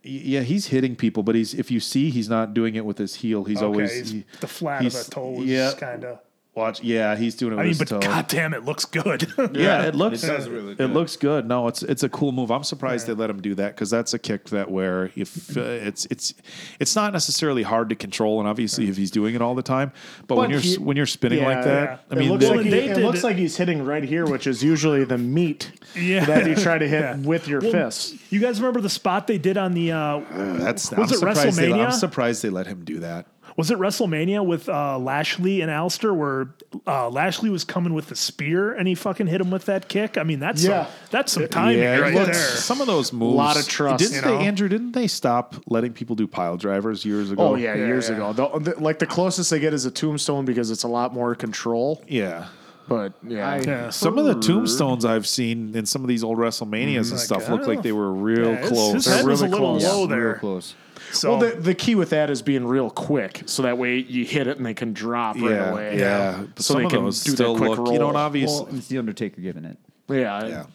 Yeah, 0.04 0.42
he's 0.42 0.68
hitting 0.68 0.96
people, 0.96 1.24
but 1.24 1.34
he's 1.34 1.54
if 1.54 1.72
you 1.72 1.80
see 1.80 2.10
he's 2.10 2.28
not 2.30 2.54
doing 2.54 2.76
it 2.76 2.84
with 2.86 2.98
his 2.98 3.16
heel. 3.16 3.46
He's 3.46 3.58
Okay, 3.58 3.66
always 3.66 3.92
he's- 3.94 4.10
he- 4.12 4.26
the 4.42 4.48
flat 4.48 4.86
of 4.86 4.92
the 4.94 5.04
toes, 5.10 5.46
Yeah, 5.46 5.72
kind 5.78 6.04
of. 6.04 6.20
Watch. 6.56 6.82
Yeah, 6.84 7.16
he's 7.16 7.36
doing 7.36 7.54
it. 7.54 7.56
With 7.56 7.60
I 7.60 7.64
mean, 7.64 7.70
his 7.70 7.80
but 7.80 7.88
toe. 7.90 8.00
goddamn, 8.00 8.54
it 8.54 8.64
looks 8.66 8.86
good. 8.86 9.32
Yeah, 9.54 9.84
it 9.84 9.96
looks 9.96 10.24
It 10.24 10.28
does 10.28 10.48
really 10.50 10.76
Good. 10.76 10.84
It 10.86 10.88
good. 10.88 10.94
looks 10.94 11.16
good. 11.18 11.48
No, 11.48 11.68
it's 11.68 11.84
it's 11.84 12.04
a 12.04 12.10
cool 12.10 12.32
move. 12.32 12.52
I'm 12.52 12.64
surprised 12.64 13.08
they 13.08 13.14
let 13.14 13.30
him 13.30 13.42
do 13.42 13.56
that 13.56 13.76
because 13.76 13.90
that's 13.90 14.14
a 14.14 14.20
kick 14.20 14.46
that 14.50 14.70
where 14.72 15.12
if 15.16 15.56
uh, 15.58 15.62
it's 15.62 16.06
it's 16.06 16.34
it's 16.80 16.96
not 16.96 17.14
necessarily 17.14 17.64
hard 17.64 17.90
to 17.90 17.96
control, 17.96 18.40
and 18.40 18.48
obviously 18.48 18.90
if 18.90 18.98
he's 18.98 19.12
doing 19.12 19.36
it 19.36 19.42
all 19.42 19.56
the 19.56 19.62
time, 19.64 19.92
but, 20.28 20.38
when 20.38 20.50
you're 20.50 20.60
he- 20.60 20.78
when 20.78 20.98
you're 20.98 21.06
spinning 21.06 21.40
Yeah, 21.40 21.48
like 21.48 21.64
that, 21.64 21.84
yeah. 21.84 21.98
I 22.10 22.14
it 22.16 22.20
mean, 22.20 22.30
looks, 22.32 22.46
the- 22.46 22.56
like, 22.56 22.66
he, 22.66 22.74
it 22.74 22.98
looks 22.98 23.20
it- 23.20 23.24
like 23.24 23.36
he's 23.38 23.56
hitting 23.58 23.86
right 23.86 24.04
here, 24.04 24.26
which 24.26 24.48
is 24.48 24.64
usually 24.64 25.04
the 25.04 25.18
meat 25.18 25.72
Yeah. 25.96 26.26
that 26.26 26.48
you 26.48 26.56
try 26.56 26.78
to 26.78 26.88
hit 26.88 27.02
Yeah. 27.02 27.16
with 27.18 27.48
your 27.48 27.62
Well, 27.62 27.72
fist. 27.72 28.16
You 28.32 28.40
guys 28.40 28.60
remember 28.60 28.82
the 28.82 28.90
spot 28.90 29.28
they 29.28 29.38
did 29.38 29.58
on 29.58 29.74
the 29.74 29.92
uh, 29.92 30.22
that's 30.58 30.90
was 30.92 30.98
I'm 31.00 31.04
it 31.04 31.10
surprised 31.36 31.58
they, 31.60 31.74
I'm 31.74 31.92
surprised 31.92 32.44
they 32.44 32.50
let 32.50 32.68
him 32.68 32.84
do 32.84 33.00
that. 33.00 33.28
Was 33.56 33.70
it 33.70 33.78
WrestleMania 33.78 34.44
with 34.46 34.68
uh, 34.68 34.98
Lashley 34.98 35.62
and 35.62 35.70
Aleister 35.70 36.16
where 36.16 36.50
uh, 36.88 37.10
Lashley 37.10 37.52
was 37.52 37.64
coming 37.64 37.94
with 37.94 38.08
the 38.08 38.16
spear 38.16 38.74
and 38.74 38.88
he 38.88 38.96
fucking 38.96 39.28
hit 39.28 39.40
him 39.42 39.52
with 39.52 39.66
that 39.66 39.88
kick? 39.88 40.18
I 40.18 40.24
mean, 40.24 40.40
that's 40.40 40.64
Yeah. 40.64 40.86
some, 40.86 40.94
that's 41.12 41.32
some 41.34 41.48
timing 41.50 41.78
yeah, 41.80 41.98
right 42.00 42.14
look, 42.16 42.26
there. 42.26 42.34
some 42.34 42.82
of 42.82 42.88
those 42.88 43.14
moves. 43.14 43.34
a 43.34 43.38
Lot 43.38 43.60
of 43.60 43.68
trust, 43.68 44.00
Didn't 44.00 44.16
you 44.16 44.22
they. 44.22 44.46
Andrew? 44.48 44.68
Didn't 44.68 44.94
they 44.94 45.06
stop 45.08 45.56
letting 45.68 45.94
people 45.94 46.16
do 46.16 46.26
pile 46.26 46.58
drivers 46.58 47.06
years 47.06 47.30
ago? 47.30 47.50
Oh 47.50 47.56
yeah, 47.56 47.76
years 47.76 48.10
yeah. 48.10 48.16
ago. 48.16 48.34
The, 48.34 48.72
the- 48.74 48.80
like 48.80 48.98
the 49.00 49.06
closest 49.06 49.52
they 49.52 49.60
get 49.60 49.74
is 49.74 49.86
a 49.86 49.92
tombstone 49.92 50.46
because 50.46 50.72
it's 50.72 50.84
a 50.84 50.88
lot 50.88 51.14
more 51.14 51.36
control. 51.36 52.04
yeah. 52.08 52.48
But 52.86 53.14
yeah, 53.26 53.62
Yeah. 53.62 53.90
Some 53.92 54.18
of 54.18 54.26
the 54.26 54.36
tombstones 54.42 55.06
I've 55.06 55.26
seen 55.26 55.74
in 55.74 55.86
some 55.86 56.02
of 56.02 56.10
these 56.10 56.22
old 56.22 56.38
WrestleManias 56.38 57.12
and 57.12 57.20
stuff 57.20 57.48
look 57.48 57.66
like 57.66 57.82
they 57.82 57.94
were 57.94 58.12
real 58.12 58.50
Yeah, 58.52 58.58
his- 58.58 58.70
close. 58.70 58.94
His, 58.94 59.06
head 59.06 59.26
was 59.26 59.42
a 59.42 59.46
really 59.46 59.52
little 59.58 59.70
close. 59.80 59.84
low 59.84 59.98
Real 60.00 60.08
there. 60.08 60.34
close. 60.36 60.76
So 61.14 61.38
Well, 61.38 61.40
the, 61.40 61.56
the 61.60 61.76
key 61.76 61.96
with 61.96 62.10
that 62.10 62.30
is 62.30 62.42
being 62.42 62.66
real 62.66 62.90
quick, 62.90 63.44
so 63.46 63.62
that 63.64 63.78
way 63.78 63.98
you 63.98 64.26
hit 64.26 64.48
it 64.48 64.58
and 64.58 64.66
they 64.66 64.74
can 64.74 64.94
drop 64.94 65.36
right 65.38 65.70
away. 65.72 66.00
yeah. 66.00 66.44
But 66.56 66.64
So 66.64 66.74
some 66.74 66.82
they 66.82 66.86
of 66.86 66.92
can 66.92 67.04
those 67.04 67.24
do 67.24 67.32
that 67.32 67.38
still 67.38 67.58
quick 67.58 67.78
look, 67.78 67.92
you 67.94 68.00
know, 68.00 68.08
and 68.10 68.18
obviously. 68.18 68.66
Well, 68.66 68.76
it's 68.76 68.88
the 68.88 68.98
Undertaker 68.98 69.40
giving 69.42 69.66
it. 69.66 69.78
yeah, 70.10 70.46
Yeah. 70.48 70.66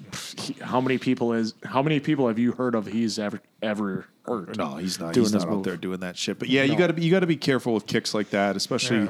How 0.65 0.81
many 0.81 0.97
people 0.99 1.33
is? 1.33 1.55
How 1.65 1.83
many 1.83 2.01
people 2.01 2.29
have 2.29 2.39
you 2.39 2.53
heard 2.53 2.75
of? 2.75 2.87
He's 2.87 3.19
ever 3.19 3.41
ever 3.63 4.07
hurt? 4.27 4.57
No, 4.57 4.77
he's 4.77 4.99
not. 5.01 5.13
Doing 5.13 5.25
he's 5.27 5.33
not 5.35 5.43
out 5.43 5.49
move. 5.49 5.65
there 5.65 5.77
doing 5.77 6.01
that 6.01 6.17
shit. 6.17 6.39
But 6.39 6.49
yeah, 6.49 6.63
you 6.63 6.77
got 6.77 6.87
to 6.89 6.93
be 6.95 7.03
you 7.03 7.11
got 7.11 7.21
to 7.21 7.27
be 7.27 7.37
careful 7.37 7.75
with 7.75 7.87
kicks 7.87 8.15
like 8.15 8.31
that, 8.31 8.57
especially 8.57 9.09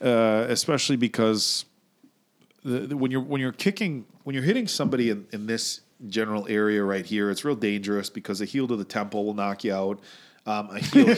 uh, 0.00 0.46
especially 0.48 0.96
because 0.96 1.64
the, 2.64 2.80
the- 2.80 2.96
when 2.96 3.10
you're 3.10 3.20
when 3.22 3.40
you're 3.40 3.52
kicking 3.52 4.04
when 4.24 4.34
you're 4.34 4.44
hitting 4.44 4.68
somebody 4.68 5.10
in, 5.10 5.26
in 5.32 5.46
this 5.46 5.80
general 6.08 6.46
area 6.48 6.82
right 6.84 7.06
here, 7.06 7.30
it's 7.30 7.44
real 7.44 7.56
dangerous 7.56 8.10
because 8.10 8.40
a 8.40 8.44
heel 8.44 8.68
to 8.68 8.76
the 8.76 8.84
temple 8.84 9.24
will 9.24 9.34
knock 9.34 9.64
you 9.64 9.72
out. 9.74 9.98
Um, 10.46 10.70
a 10.70 10.78
heel, 10.78 11.16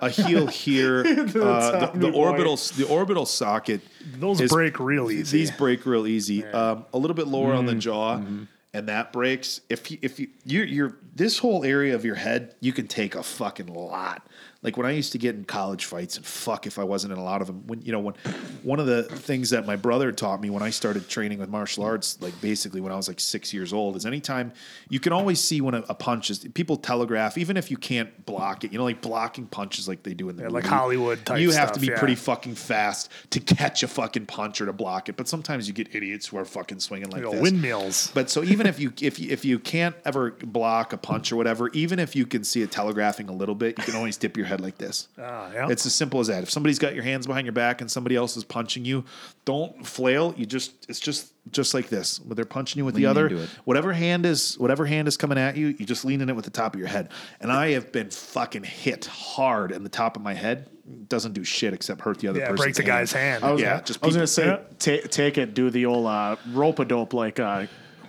a 0.00 0.08
heel 0.26 0.46
here, 0.46 1.00
uh, 1.00 1.02
the, 1.02 1.30
the 1.34 1.86
tummy 1.92 2.12
orbital, 2.12 2.56
the 2.76 2.86
orbital 2.88 3.26
socket. 3.26 3.80
those 4.16 4.40
is- 4.40 4.50
break 4.50 4.78
real 4.78 5.10
easy. 5.10 5.38
These 5.38 5.50
break 5.50 5.84
real 5.86 6.06
easy. 6.06 6.44
Um, 6.44 6.84
a 6.94 6.98
little 6.98 7.16
bit 7.16 7.26
lower 7.26 7.52
on 7.52 7.66
the 7.66 7.72
Mm-hmm. 8.20 8.44
And 8.72 8.88
that 8.88 9.12
breaks. 9.12 9.60
If 9.68 9.90
you, 9.90 9.98
if 10.02 10.20
you 10.20 10.28
you're, 10.44 10.64
you're 10.64 10.96
this 11.14 11.38
whole 11.38 11.64
area 11.64 11.94
of 11.94 12.04
your 12.04 12.14
head, 12.14 12.54
you 12.60 12.72
can 12.72 12.86
take 12.86 13.14
a 13.14 13.22
fucking 13.22 13.66
lot. 13.66 14.26
Like 14.62 14.76
when 14.76 14.84
I 14.84 14.90
used 14.90 15.12
to 15.12 15.18
get 15.18 15.34
in 15.34 15.44
college 15.44 15.86
fights, 15.86 16.18
and 16.18 16.26
fuck 16.26 16.66
if 16.66 16.78
I 16.78 16.84
wasn't 16.84 17.14
in 17.14 17.18
a 17.18 17.24
lot 17.24 17.40
of 17.40 17.46
them. 17.46 17.66
When 17.66 17.80
you 17.80 17.92
know 17.92 17.98
when 17.98 18.14
one 18.62 18.78
of 18.78 18.84
the 18.84 19.04
things 19.04 19.48
that 19.50 19.64
my 19.66 19.74
brother 19.74 20.12
taught 20.12 20.42
me 20.42 20.50
when 20.50 20.62
I 20.62 20.68
started 20.68 21.08
training 21.08 21.38
with 21.38 21.48
martial 21.48 21.82
arts, 21.82 22.18
like 22.20 22.38
basically 22.42 22.82
when 22.82 22.92
I 22.92 22.96
was 22.96 23.08
like 23.08 23.20
six 23.20 23.54
years 23.54 23.72
old, 23.72 23.96
is 23.96 24.04
anytime 24.04 24.52
you 24.90 25.00
can 25.00 25.14
always 25.14 25.40
see 25.40 25.62
when 25.62 25.72
a, 25.74 25.82
a 25.88 25.94
punch 25.94 26.28
is 26.28 26.40
people 26.52 26.76
telegraph, 26.76 27.38
even 27.38 27.56
if 27.56 27.70
you 27.70 27.78
can't 27.78 28.26
block 28.26 28.62
it. 28.62 28.70
You 28.70 28.76
know, 28.76 28.84
like 28.84 29.00
blocking 29.00 29.46
punches 29.46 29.88
like 29.88 30.02
they 30.02 30.12
do 30.12 30.28
in 30.28 30.36
the 30.36 30.42
like 30.44 30.64
movie. 30.64 30.68
Hollywood 30.68 31.24
type 31.24 31.40
You 31.40 31.52
have 31.52 31.68
stuff, 31.68 31.72
to 31.72 31.80
be 31.80 31.86
yeah. 31.86 31.98
pretty 31.98 32.16
fucking 32.16 32.54
fast 32.54 33.10
to 33.30 33.40
catch 33.40 33.82
a 33.82 33.88
fucking 33.88 34.26
punch 34.26 34.60
or 34.60 34.66
to 34.66 34.74
block 34.74 35.08
it. 35.08 35.16
But 35.16 35.26
sometimes 35.26 35.68
you 35.68 35.72
get 35.72 35.94
idiots 35.94 36.26
who 36.26 36.36
are 36.36 36.44
fucking 36.44 36.80
swinging 36.80 37.08
like 37.08 37.20
You 37.20 37.28
know, 37.28 37.32
this. 37.32 37.40
windmills. 37.40 38.10
But 38.12 38.28
so 38.28 38.44
even 38.44 38.59
even 38.60 38.66
if 38.68 38.78
you 38.78 38.92
if 39.00 39.18
you, 39.18 39.30
if 39.30 39.44
you 39.44 39.58
can't 39.58 39.96
ever 40.04 40.32
block 40.32 40.92
a 40.92 40.98
punch 40.98 41.32
or 41.32 41.36
whatever, 41.36 41.68
even 41.70 41.98
if 41.98 42.14
you 42.14 42.26
can 42.26 42.44
see 42.44 42.60
it 42.62 42.70
telegraphing 42.70 43.28
a 43.28 43.32
little 43.32 43.54
bit, 43.54 43.78
you 43.78 43.84
can 43.84 43.94
always 43.96 44.16
dip 44.16 44.36
your 44.36 44.46
head 44.46 44.60
like 44.60 44.76
this. 44.78 45.08
Ah, 45.18 45.50
yeah. 45.52 45.68
It's 45.70 45.86
as 45.86 45.94
simple 45.94 46.20
as 46.20 46.26
that. 46.26 46.42
If 46.42 46.50
somebody's 46.50 46.78
got 46.78 46.94
your 46.94 47.02
hands 47.04 47.26
behind 47.26 47.46
your 47.46 47.52
back 47.52 47.80
and 47.80 47.90
somebody 47.90 48.16
else 48.16 48.36
is 48.36 48.44
punching 48.44 48.84
you, 48.84 49.04
don't 49.44 49.86
flail. 49.86 50.34
You 50.36 50.44
just 50.46 50.86
it's 50.88 51.00
just 51.00 51.32
just 51.50 51.72
like 51.72 51.88
this. 51.88 52.20
When 52.20 52.36
they're 52.36 52.44
punching 52.44 52.78
you 52.78 52.84
with 52.84 52.94
the 52.94 53.06
other, 53.06 53.46
whatever 53.64 53.92
hand 53.92 54.26
is 54.26 54.58
whatever 54.58 54.84
hand 54.84 55.08
is 55.08 55.16
coming 55.16 55.38
at 55.38 55.56
you, 55.56 55.68
you 55.68 55.86
just 55.86 56.04
lean 56.04 56.20
in 56.20 56.28
it 56.28 56.36
with 56.36 56.44
the 56.44 56.50
top 56.50 56.74
of 56.74 56.78
your 56.80 56.88
head. 56.88 57.08
And 57.40 57.50
I 57.50 57.70
have 57.70 57.92
been 57.92 58.10
fucking 58.10 58.64
hit 58.64 59.06
hard 59.06 59.72
in 59.72 59.82
the 59.82 59.88
top 59.88 60.16
of 60.16 60.22
my 60.22 60.34
head. 60.34 60.68
Doesn't 61.08 61.34
do 61.34 61.44
shit 61.44 61.72
except 61.72 62.00
hurt 62.00 62.18
the 62.18 62.26
other 62.28 62.40
Yeah, 62.40 62.48
person. 62.48 62.64
break 62.64 62.74
the 62.74 62.82
guy's 62.82 63.12
hand. 63.12 63.44
I 63.44 63.52
was, 63.52 63.60
Yeah, 63.62 63.70
gonna, 63.74 63.82
just 63.84 64.02
I 64.02 64.06
was 64.06 64.14
people- 64.16 64.18
gonna 64.18 64.26
say, 64.26 64.46
Yeah. 64.92 65.00
ta- 65.02 65.08
take 65.08 65.38
it, 65.38 65.54
do 65.54 65.70
the 65.70 65.86
old 65.86 66.06
uh, 66.06 66.34
rope 66.52 66.80
a 66.80 66.84
dope 66.84 67.14
like 67.14 67.38
uh, 67.38 67.66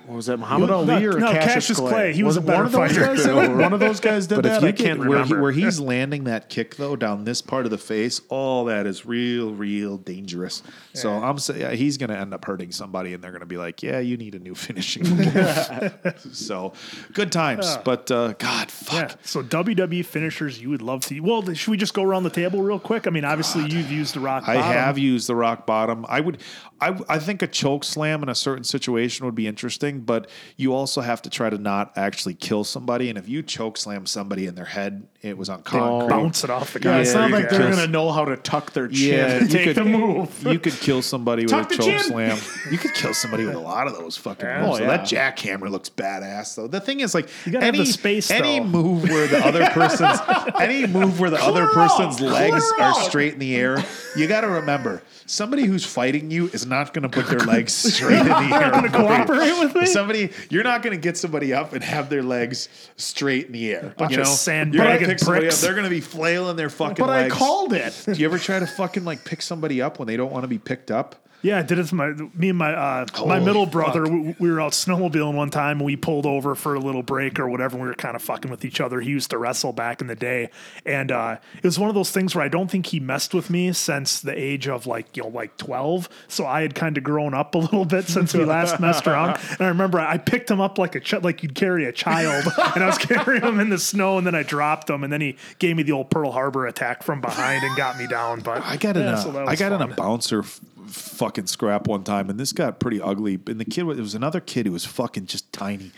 what 0.08 0.16
was 0.16 0.26
that, 0.26 0.38
Muhammad 0.38 0.70
No, 0.70 0.78
Ali 0.78 1.06
or 1.06 1.20
no, 1.20 1.32
Cassius, 1.32 1.54
Cassius 1.54 1.78
Clay? 1.80 1.90
Clay. 1.92 2.14
He 2.14 2.24
was 2.24 2.38
a 2.38 2.42
one 2.42 2.66
of 2.66 2.72
those 2.72 2.92
fighter. 2.92 3.02
guys. 3.16 3.24
did? 3.24 3.56
One 3.58 3.74
of 3.74 3.80
those 3.80 4.00
guys 4.10 4.28
did 4.28 4.36
But 4.36 4.44
that. 4.46 4.58
if 4.58 4.62
you 4.64 4.68
I 4.70 4.72
can't 4.72 5.00
can, 5.00 5.08
where, 5.08 5.18
he, 5.20 5.24
remember. 5.24 5.42
where 5.42 5.52
he's 5.52 5.80
landing 5.80 6.24
that 6.26 6.50
kick 6.50 6.76
though 6.76 6.96
down 6.96 7.24
this 7.24 7.42
part 7.42 7.66
of 7.66 7.72
the 7.72 7.78
face, 7.78 8.22
all 8.30 8.66
that 8.66 8.86
is 8.88 9.06
real, 9.06 9.54
real 9.54 9.98
dangerous. 9.98 10.64
So 10.94 11.12
I'm 11.12 11.38
saying 11.38 11.62
yeah, 11.62 11.72
he's 11.72 11.98
going 11.98 12.10
to 12.10 12.18
end 12.18 12.34
up 12.34 12.44
hurting 12.44 12.72
somebody, 12.72 13.14
and 13.14 13.24
they're 13.24 13.32
going 13.32 13.40
to 13.42 13.46
be 13.46 13.58
like, 13.58 13.82
"Yeah, 13.84 14.00
you 14.00 14.18
need 14.18 14.36
a 14.36 14.40
new 14.40 14.56
finishing." 14.56 15.04
move." 15.16 16.20
so 16.34 16.74
good 17.14 17.32
times, 17.32 17.78
but 17.86 18.10
uh, 18.12 18.34
God, 18.34 18.70
fuck. 18.72 19.12
Yeah. 19.12 19.16
So 19.24 19.42
WWE 19.44 20.06
finishers 20.06 20.62
you 20.62 20.70
would 20.70 20.82
love 20.82 21.06
to. 21.06 21.20
Well, 21.20 21.54
should 21.54 21.72
we 21.72 21.78
just 21.78 21.94
go 21.94 22.04
around 22.04 22.24
the 22.24 22.30
table 22.30 22.62
real 22.62 22.80
quick? 22.80 23.08
I 23.08 23.10
mean, 23.10 23.26
obviously 23.26 23.64
you've 23.64 23.92
used 23.92 24.16
the 24.16 24.20
rock. 24.20 24.46
Bottom. 24.46 24.62
I 24.62 24.66
have 24.66 24.98
used 24.98 25.28
the 25.28 25.36
rock 25.36 25.66
bottom. 25.66 26.06
I 26.10 26.20
would, 26.20 26.40
I, 26.82 27.00
I 27.08 27.20
think 27.20 27.42
a 27.44 27.48
choke 27.48 27.84
slam 27.84 28.24
in 28.24 28.30
a 28.30 28.36
certain 28.36 28.64
situation 28.64 29.26
would 29.26 29.36
be 29.36 29.46
interesting, 29.48 30.00
but 30.02 30.28
you 30.58 30.74
also 30.74 31.02
have 31.02 31.22
to 31.22 31.30
try 31.30 31.50
to 31.50 31.58
not 31.60 31.92
actually 31.96 32.34
kill 32.34 32.64
somebody. 32.64 33.10
And 33.10 33.18
if 33.18 33.30
you 33.30 33.44
choke 33.44 33.78
slam 33.78 34.06
somebody 34.08 34.48
in 34.48 34.56
their 34.56 34.66
head, 34.66 35.08
it 35.22 35.38
was 35.38 35.48
on 35.50 35.62
concrete. 35.62 36.10
bounce 36.10 36.44
it 36.44 36.50
off 36.50 36.74
the 36.74 36.80
yeah, 36.80 36.84
guy. 36.84 37.00
it's 37.02 37.14
Yeah, 37.14 37.20
not 37.22 37.30
you 37.30 37.36
like 37.36 37.50
they're 37.50 37.70
gonna 37.70 37.86
know 37.88 38.12
how 38.12 38.26
to 38.26 38.36
tuck 38.38 38.74
their 38.74 38.88
chin 38.88 39.14
Yeah, 39.14 39.28
and 39.38 39.42
you 39.52 39.58
take 39.58 39.66
could, 39.68 39.76
the 39.76 39.86
move. 39.86 40.44
You 40.44 40.58
could 40.58 40.74
kill 40.74 41.04
somebody 41.04 41.44
with 41.44 41.52
Tuck 41.52 41.72
a 41.72 41.76
choke 41.76 41.86
chin. 41.86 42.00
slam. 42.00 42.38
You 42.72 42.78
could 42.80 42.94
kill 42.96 43.14
somebody 43.14 43.46
with 43.46 43.56
a 43.56 43.60
lot 43.60 43.86
of 43.88 43.94
those 43.94 44.18
fucking 44.18 44.46
Yeah. 44.48 44.62
moves. 44.62 44.76
Oh, 44.76 44.78
So 44.80 44.88
that 44.88 45.02
jackhammer 45.02 45.70
looks 45.70 45.90
badass 45.90 46.56
though. 46.56 46.68
The 46.68 46.80
thing 46.80 47.02
is 47.02 47.14
like 47.14 47.28
gotta 47.46 47.66
have 47.66 47.76
any 47.76 47.78
the 47.80 47.86
space, 47.86 48.32
any 48.32 48.58
though. 48.60 48.66
move 48.66 49.04
where 49.04 49.28
the 49.28 49.46
other 49.46 49.66
person's 49.72 50.20
any 50.60 50.88
move 50.88 51.20
where 51.20 51.30
the 51.30 51.42
other 51.42 51.68
Clear 51.68 51.84
out, 51.84 51.90
person's 51.98 52.20
legs 52.22 52.64
are 52.80 52.90
out. 52.90 52.96
straight 53.06 53.34
in 53.34 53.40
the 53.40 53.56
air, 53.56 53.84
you 54.16 54.26
got 54.28 54.42
to 54.42 54.48
remember 54.48 55.04
somebody 55.28 55.66
who's 55.66 55.86
fighting 55.86 56.32
you 56.32 56.48
is 56.48 56.66
not 56.72 56.94
going 56.94 57.04
to 57.04 57.10
put 57.10 57.28
their 57.28 57.40
legs 57.48 57.74
straight 57.74 58.20
in 58.20 58.26
the 58.26 58.34
air. 58.34 58.72
Gonna 58.72 58.90
cooperate 58.90 59.60
with 59.60 59.76
me? 59.76 59.86
Somebody, 59.86 60.32
you're 60.50 60.64
not 60.64 60.82
going 60.82 60.96
to 60.96 61.02
get 61.02 61.18
somebody 61.18 61.54
up 61.54 61.74
and 61.74 61.84
have 61.84 62.10
their 62.10 62.24
legs 62.24 62.68
straight 62.98 63.46
in 63.46 63.52
the 63.52 63.72
air. 63.72 63.94
Bunch 63.98 64.14
you 64.14 64.22
of 64.22 64.26
know, 64.26 64.32
sandbagging 64.32 64.90
you're 64.90 65.00
gonna 65.00 65.08
pick 65.14 65.20
somebody 65.20 65.48
up. 65.48 65.54
They're 65.54 65.74
going 65.74 65.84
to 65.84 65.90
be 65.90 66.02
flailing 66.02 66.56
their 66.56 66.70
fucking 66.70 67.06
But 67.06 67.10
I 67.10 67.30
called 67.30 67.74
it. 67.74 68.02
Do 68.06 68.14
you 68.14 68.26
ever 68.26 68.40
try 68.40 68.60
to 68.60 68.66
fucking 68.68 69.06
like 69.06 69.24
pick 69.24 69.42
somebody 69.44 69.82
up 69.82 70.00
when 70.00 70.08
they 70.08 70.18
don't 70.18 70.32
want 70.32 70.44
to 70.44 70.48
be 70.48 70.58
picked 70.58 70.90
up? 70.90 71.28
Yeah, 71.42 71.60
I 71.60 71.62
did 71.64 71.80
it 71.80 71.92
my 71.92 72.12
me 72.36 72.50
and 72.50 72.58
my 72.58 72.74
uh, 72.74 73.06
my 73.26 73.40
middle 73.40 73.66
brother. 73.66 74.04
We, 74.04 74.36
we 74.40 74.52
were 74.52 74.62
out 74.62 74.74
snowmobiling 74.74 75.34
one 75.34 75.50
time 75.50 75.78
and 75.78 75.86
we 75.86 75.96
pulled 75.96 76.26
over 76.26 76.56
for 76.56 76.76
a 76.76 76.80
little 76.80 77.04
break 77.04 77.40
or 77.40 77.50
whatever. 77.50 77.76
And 77.76 77.84
we 77.84 77.88
were 77.88 77.96
kind 77.96 78.16
of 78.16 78.22
fucking 78.22 78.52
with 78.52 78.64
each 78.64 78.80
other. 78.80 79.02
He 79.02 79.10
used 79.10 79.32
to 79.32 79.38
wrestle 79.38 79.74
back 79.74 80.02
in 80.02 80.08
the 80.08 80.16
day, 80.16 80.52
and 80.86 81.12
uh, 81.12 81.38
it 81.58 81.64
was 81.64 81.80
one 81.80 81.90
of 81.90 81.96
those 81.96 82.12
things 82.12 82.36
where 82.36 82.44
I 82.44 82.48
don't 82.48 82.70
think 82.70 82.88
he 82.88 83.00
messed 83.00 83.34
with 83.34 83.50
me 83.50 83.74
since 83.74 84.22
the 84.22 84.38
age 84.38 84.68
of 84.68 84.86
like 84.86 85.18
you 85.18 85.24
know 85.24 85.30
like 85.30 85.58
twelve. 85.58 86.10
So 86.28 86.46
I 86.46 86.62
had 86.62 86.76
kind 86.76 86.98
of 86.98 87.04
grown 87.04 87.34
up 87.34 87.56
a 87.56 87.58
little 87.58 87.86
bit 87.86 88.08
since 88.08 88.34
we 88.34 88.46
last 88.46 88.80
messed 88.80 89.08
around. 89.08 89.40
And 89.52 89.62
I 89.62 89.68
remember 89.68 90.00
I 90.00 90.18
picked 90.18 90.50
him 90.50 90.62
up 90.62 90.78
like 90.78 90.96
a 90.96 91.00
ch- 91.00 91.22
like 91.22 91.44
you'd 91.44 91.56
carry 91.56 91.86
a 91.86 91.92
child, 91.92 92.46
and 92.76 92.84
I 92.84 92.88
was 92.88 92.98
carrying 92.98 93.44
him 93.44 93.60
in 93.60 93.70
the 93.70 93.78
snow, 93.78 94.18
and 94.18 94.26
then 94.26 94.36
I 94.36 94.44
dropped 94.44 94.90
him, 94.90 95.04
and 95.04 95.12
then 95.12 95.22
he 95.22 95.36
gave 95.60 95.76
me 95.76 95.84
the 95.84 95.92
old 95.92 96.10
Pearl 96.10 96.32
Harbor 96.32 96.68
attack 96.68 97.04
from 97.04 97.22
behind 97.22 97.64
and 97.64 97.76
got 97.76 97.98
me 97.98 98.08
down. 98.08 98.42
But 98.42 98.64
I 98.64 98.78
got 98.78 98.96
in 98.98 99.04
yeah, 99.04 99.20
a, 99.20 99.22
so 99.22 99.46
I 99.46 99.56
got 99.56 99.72
in 99.72 99.80
fun. 99.80 99.92
a 99.92 99.96
bouncer 99.96 100.44
fucking 100.88 101.48
scrap 101.48 101.88
one 101.88 102.04
time, 102.04 102.30
and 102.30 102.40
this 102.40 102.54
got 102.54 102.80
pretty 102.80 103.02
ugly. 103.02 103.40
And 103.48 103.60
the 103.60 103.66
kid, 103.66 103.84
was- 103.84 103.98
it 103.98 104.02
was 104.02 104.16
another 104.16 104.40
kid 104.40 104.66
who 104.66 104.72
was 104.72 104.86
fucking 104.86 105.26
just 105.28 105.52
tiny. 105.54 105.92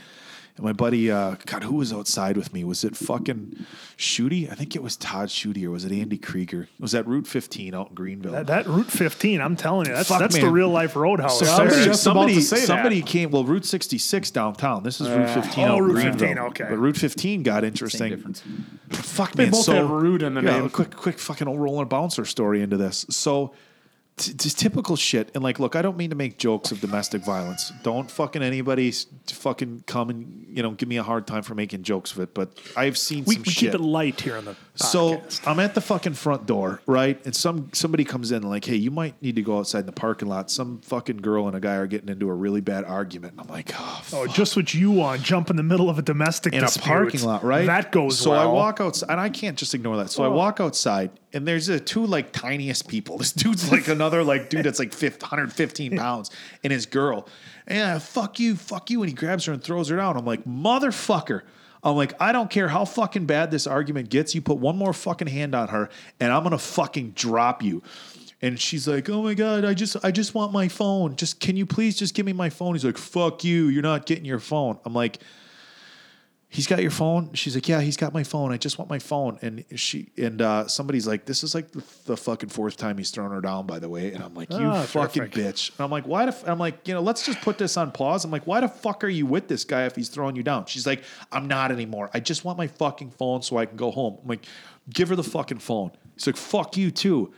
And 0.56 0.64
my 0.64 0.74
buddy, 0.74 1.10
uh, 1.10 1.36
God, 1.48 1.64
who 1.64 1.78
was 1.78 1.92
outside 1.92 2.38
with 2.38 2.54
me? 2.54 2.64
Was 2.64 2.84
it 2.84 2.96
fucking 2.96 3.66
Shooty? 3.98 4.52
I 4.52 4.54
think 4.54 4.76
it 4.76 4.84
was 4.84 4.96
Todd 4.96 5.30
Shooty, 5.30 5.64
or 5.66 5.72
was 5.72 5.84
it 5.84 5.92
Andy 5.92 6.20
Krieger? 6.20 6.64
It 6.64 6.80
was 6.80 6.92
that 6.92 7.08
Route 7.08 7.26
15 7.26 7.74
out 7.74 7.90
in 7.90 7.96
Greenville. 7.96 8.34
That, 8.34 8.46
that 8.46 8.68
Route 8.68 8.92
15, 8.92 9.42
I'm 9.42 9.56
telling 9.56 9.88
you, 9.88 9.96
that's 9.96 10.10
Fuck, 10.10 10.20
that's 10.20 10.38
the 10.38 10.52
real 10.52 10.70
life 10.70 10.96
roadhouse. 10.96 11.40
So 11.40 11.48
I 11.48 11.64
was 11.64 11.74
there. 11.74 11.84
about 11.86 11.96
somebody, 11.96 12.36
to 12.36 12.42
say 12.42 12.60
that. 12.60 12.68
somebody 12.68 13.02
came. 13.02 13.32
Well, 13.32 13.44
Route 13.44 13.66
66 13.66 14.30
downtown. 14.30 14.84
This 14.84 15.02
is 15.02 15.10
Route 15.10 15.30
15 15.32 15.64
oh, 15.64 15.68
out 15.72 15.80
Route 15.80 15.92
Greenville. 15.94 16.20
15, 16.20 16.38
okay. 16.40 16.66
But 16.70 16.78
Route 16.78 16.98
15 16.98 17.42
got 17.42 17.62
Same 17.62 17.68
interesting. 17.70 18.10
difference. 18.12 18.44
Fuck 18.92 19.32
They 19.32 19.46
man, 19.46 19.54
both 19.54 19.66
so 19.66 19.74
have 19.74 19.90
root 19.90 20.22
in 20.22 20.36
the 20.36 20.42
yeah, 20.44 20.52
name. 20.52 20.66
a 20.66 20.70
quick, 20.70 20.96
quick, 20.96 21.18
fucking 21.18 21.50
rolling 21.50 21.82
a 21.82 21.86
bouncer 21.88 22.26
story 22.26 22.62
into 22.62 22.78
this. 22.78 23.08
So, 23.10 23.56
t- 24.18 24.34
just 24.34 24.60
typical 24.60 24.96
shit. 24.96 25.32
And 25.34 25.44
like, 25.44 25.60
look, 25.60 25.76
I 25.76 25.82
don't 25.82 25.98
mean 25.98 26.10
to 26.10 26.16
make 26.16 26.38
jokes 26.38 26.72
of 26.72 26.80
domestic 26.82 27.24
violence. 27.24 27.72
Don't 27.84 28.10
fucking 28.10 28.42
anybody 28.44 28.90
s- 28.90 29.06
fucking 29.28 29.84
come 29.88 30.10
and 30.10 30.46
you 30.50 30.62
know 30.64 30.72
give 30.72 30.90
me 30.90 30.98
a 30.98 31.04
hard 31.04 31.28
time 31.28 31.44
for 31.44 31.56
making 31.56 31.84
jokes 31.84 32.12
of 32.12 32.20
it. 32.20 32.34
But 32.34 32.52
I've 32.76 32.98
seen 32.98 33.24
we, 33.26 33.36
some 33.36 33.44
we 33.44 33.52
shit. 33.52 33.72
keep 33.72 33.76
it 33.76 33.82
light 33.82 34.22
here 34.22 34.38
on 34.38 34.46
the 34.46 34.56
So. 34.76 35.22
I'm 35.46 35.60
at 35.60 35.76
the 35.76 35.82
fucking 35.82 36.14
front 36.14 36.48
door, 36.48 36.82
right? 36.88 37.24
And 37.26 37.36
some 37.36 37.70
somebody 37.74 38.04
comes 38.04 38.32
in 38.32 38.42
like, 38.42 38.66
"Hey, 38.66 38.76
you 38.76 38.90
might 38.90 39.22
need 39.22 39.36
to 39.36 39.44
go 39.44 39.60
outside 39.60 39.82
in 39.82 39.86
the 39.86 39.92
parking 39.92 40.28
lot." 40.28 40.50
Some 40.50 40.82
fucking 40.82 41.18
girl 41.18 41.46
and 41.48 41.56
a 41.56 41.60
guy 41.60 41.76
are 41.76 41.86
getting 41.86 42.10
into 42.10 42.28
a 42.28 42.34
really 42.34 42.60
bad 42.62 42.84
argument. 42.84 43.34
And 43.34 43.42
I'm 43.42 43.48
like, 43.48 43.72
"Oh, 43.78 44.04
Oh, 44.14 44.28
just 44.28 44.56
what 44.56 44.74
you 44.74 44.90
want. 44.90 45.22
Jump 45.22 45.50
in 45.52 45.58
the 45.58 45.64
middle 45.64 45.90
of 45.90 46.00
a 46.00 46.02
domestic 46.02 46.54
in 46.54 46.62
dispute. 46.62 46.84
a 46.86 46.88
parking 46.88 47.24
lot, 47.24 47.44
right? 47.44 47.66
That 47.68 47.92
goes 47.92 48.18
So 48.18 48.32
well. 48.32 48.40
I 48.42 48.46
walk 48.52 48.82
outside, 48.82 49.10
and 49.12 49.20
I 49.20 49.30
can't 49.30 49.58
just 49.58 49.76
ignore 49.76 49.98
that. 49.98 50.10
So 50.10 50.24
I 50.24 50.28
walk 50.28 50.60
outside, 50.60 51.12
and 51.34 51.48
there's 51.48 51.70
a 51.70 51.80
two 51.80 52.06
like 52.06 52.32
tiniest 52.32 52.88
people. 52.88 53.18
This 53.24 53.32
dude's 53.32 53.72
like 53.72 53.88
another 53.88 54.24
like 54.24 54.50
dude 54.50 54.66
that's 54.66 54.80
like 54.80 54.92
50, 54.94 55.24
115 55.24 55.98
pounds, 55.98 56.32
and 56.64 56.74
his 56.74 56.86
girl. 56.88 57.28
Yeah, 57.70 58.00
fuck 58.00 58.40
you, 58.40 58.56
fuck 58.56 58.90
you, 58.90 59.02
and 59.04 59.10
he 59.10 59.16
grabs 59.16 59.46
her 59.46 59.54
and 59.54 59.64
throws 59.64 59.90
her 59.90 59.98
down. 59.98 60.18
I'm 60.18 60.26
like, 60.26 60.44
motherfucker. 60.46 61.42
I'm 61.84 61.96
like, 61.96 62.14
I 62.22 62.32
don't 62.32 62.50
care 62.50 62.70
how 62.70 62.86
fucking 62.86 63.26
bad 63.26 63.52
this 63.52 63.68
argument 63.68 64.10
gets. 64.10 64.34
You 64.34 64.42
put 64.42 64.58
one 64.58 64.78
more 64.78 64.94
fucking 64.94 65.28
hand 65.28 65.54
on 65.54 65.68
her, 65.68 65.90
and 66.20 66.32
I'm 66.32 66.44
gonna 66.44 66.58
fucking 66.58 67.12
drop 67.12 67.62
you. 67.62 67.84
And 68.42 68.60
she's 68.60 68.88
like, 68.88 69.10
"Oh 69.10 69.24
my 69.24 69.34
god, 69.34 69.66
I 69.66 69.74
just 69.74 69.98
I 70.04 70.12
just 70.12 70.34
want 70.34 70.52
my 70.52 70.68
phone. 70.68 71.16
Just 71.16 71.40
can 71.40 71.56
you 71.56 71.66
please 71.66 71.98
just 71.98 72.14
give 72.14 72.26
me 72.26 72.34
my 72.34 72.50
phone?" 72.50 72.74
He's 72.76 72.86
like, 72.86 72.98
"Fuck 72.98 73.44
you. 73.44 73.68
You're 73.68 73.84
not 73.84 74.06
getting 74.06 74.26
your 74.26 74.40
phone." 74.40 74.80
I'm 74.86 74.94
like, 74.94 75.20
he's 76.54 76.68
got 76.68 76.82
your 76.84 76.92
phone? 76.92 77.34
She's 77.34 77.56
like 77.56 77.68
yeah 77.68 77.82
he's 77.82 77.98
got 77.98 78.14
my 78.14 78.24
phone. 78.24 78.52
I 78.52 78.58
just 78.58 78.78
want 78.78 78.88
my 78.90 79.00
phone. 79.00 79.40
And 79.42 79.66
she 79.76 80.10
and 80.18 80.40
uh, 80.42 80.68
somebody's 80.68 81.08
like 81.08 81.26
this 81.26 81.44
is 81.44 81.56
like 81.56 81.72
the, 81.72 81.84
the 82.06 82.16
fucking 82.16 82.50
fourth 82.50 82.78
time 82.78 82.98
he's 83.00 83.10
thrown 83.10 83.32
her 83.32 83.42
down 83.42 83.66
by 83.66 83.80
the 83.80 83.90
way. 83.90 84.14
And 84.14 84.24
i'm 84.24 84.36
like 84.36 84.52
you 84.52 84.58
Ah, 84.66 84.84
fucking 84.84 85.24
terrific. 85.32 85.56
bitch. 85.56 85.72
And 85.72 85.84
i'm 85.86 85.90
like 85.92 86.06
why 86.06 86.26
the 86.28 86.32
f-? 86.32 86.48
i'm 86.48 86.60
like 86.60 86.88
you 86.88 86.94
know 86.94 87.02
let's 87.02 87.26
just 87.26 87.42
put 87.42 87.58
this 87.58 87.76
on 87.76 87.92
pause. 87.92 88.24
I'm 88.24 88.32
like 88.32 88.46
why 88.46 88.62
the 88.62 88.68
fuck 88.68 89.04
are 89.04 89.10
you 89.10 89.26
with 89.26 89.48
this 89.48 89.64
guy 89.66 89.86
if 89.86 89.96
he's 89.96 90.10
throwing 90.10 90.36
you 90.36 90.44
down? 90.44 90.66
She's 90.68 90.86
like 90.86 91.04
i'm 91.32 91.48
not 91.48 91.72
anymore. 91.72 92.12
I 92.14 92.20
just 92.20 92.46
want 92.46 92.58
my 92.60 92.68
fucking 92.68 93.12
phone 93.12 93.42
so 93.42 93.58
i 93.58 93.66
can 93.66 93.76
go 93.78 93.90
home. 93.92 94.20
I'm 94.22 94.28
like 94.28 94.46
give 94.94 95.10
her 95.10 95.16
the 95.16 95.24
fucking 95.24 95.58
phone. 95.60 95.92
He's 96.16 96.28
like 96.28 96.38
fuck 96.38 96.78
you 96.78 96.92
too. 96.92 97.34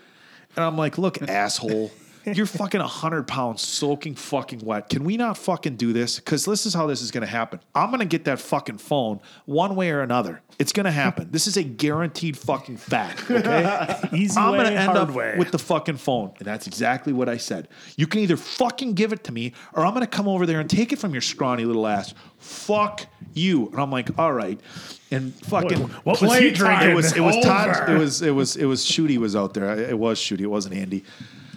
And 0.58 0.66
i'm 0.66 0.78
like 0.78 0.98
look 0.98 1.22
asshole 1.30 1.90
you're 2.34 2.46
fucking 2.46 2.80
100 2.80 3.28
pounds 3.28 3.62
soaking 3.62 4.16
fucking 4.16 4.60
wet. 4.60 4.90
Can 4.90 5.04
we 5.04 5.18
not 5.18 5.38
fucking 5.38 5.76
do 5.76 5.94
this? 5.94 6.20
Because 6.20 6.46
this 6.46 6.66
is 6.66 6.74
how 6.74 6.88
this 6.88 7.02
is 7.02 7.12
going 7.12 7.22
to 7.22 7.28
happen. 7.28 7.60
I'm 7.74 7.90
going 7.90 8.00
to 8.00 8.06
get 8.06 8.26
that 8.26 8.40
fucking 8.40 8.78
phone 8.78 9.20
one 9.46 9.76
way 9.76 9.92
or 9.92 10.02
another. 10.02 10.42
It's 10.58 10.72
going 10.72 10.86
to 10.86 10.92
happen. 10.92 11.30
this 11.32 11.48
is 11.48 11.58
a 11.58 11.64
guaranteed 11.64 12.38
fucking 12.38 12.78
fact. 12.78 13.30
Okay? 13.30 14.00
Easy 14.14 14.40
I'm 14.40 14.54
way, 14.54 14.64
gonna 14.64 14.76
end 14.76 14.98
up 14.98 15.12
way. 15.12 15.36
with 15.38 15.52
the 15.52 15.60
fucking 15.60 15.98
phone. 15.98 16.34
And 16.38 16.48
that's 16.48 16.68
exactly 16.68 17.14
what 17.14 17.28
I 17.28 17.38
said. 17.38 17.68
You 17.98 18.08
can 18.08 18.22
either 18.22 18.38
fucking 18.38 18.94
give 18.94 19.12
it 19.12 19.24
to 19.26 19.32
me 19.32 19.54
or 19.74 19.86
I'm 19.86 19.94
going 19.94 20.06
to 20.06 20.08
come 20.08 20.28
over 20.28 20.46
there 20.46 20.60
and 20.60 20.70
take 20.70 20.94
it 20.94 21.00
from 21.00 21.12
your 21.12 21.22
scrawny 21.22 21.66
little 21.66 21.86
ass. 21.86 22.14
Fuck 22.38 23.08
you. 23.34 23.68
And 23.70 23.80
I'm 23.82 23.92
like, 23.92 24.18
all 24.18 24.34
right. 24.34 24.60
And 25.12 25.34
fucking 25.46 25.80
what 26.04 26.22
was 26.22 26.38
he 26.38 26.52
drinking? 26.52 26.92
It 26.92 26.96
was 26.96 27.16
it 27.16 27.22
was 27.22 27.44
Todd. 27.44 27.90
It 27.90 27.98
was 27.98 28.22
it 28.22 28.32
was 28.32 28.56
it 28.56 28.66
was 28.66 28.84
Shooty 28.84 29.18
was 29.18 29.36
out 29.36 29.54
there. 29.54 29.78
It 29.78 29.98
was 29.98 30.20
Shooty. 30.20 30.42
It 30.42 30.48
wasn't 30.48 30.76
Andy. 30.76 31.04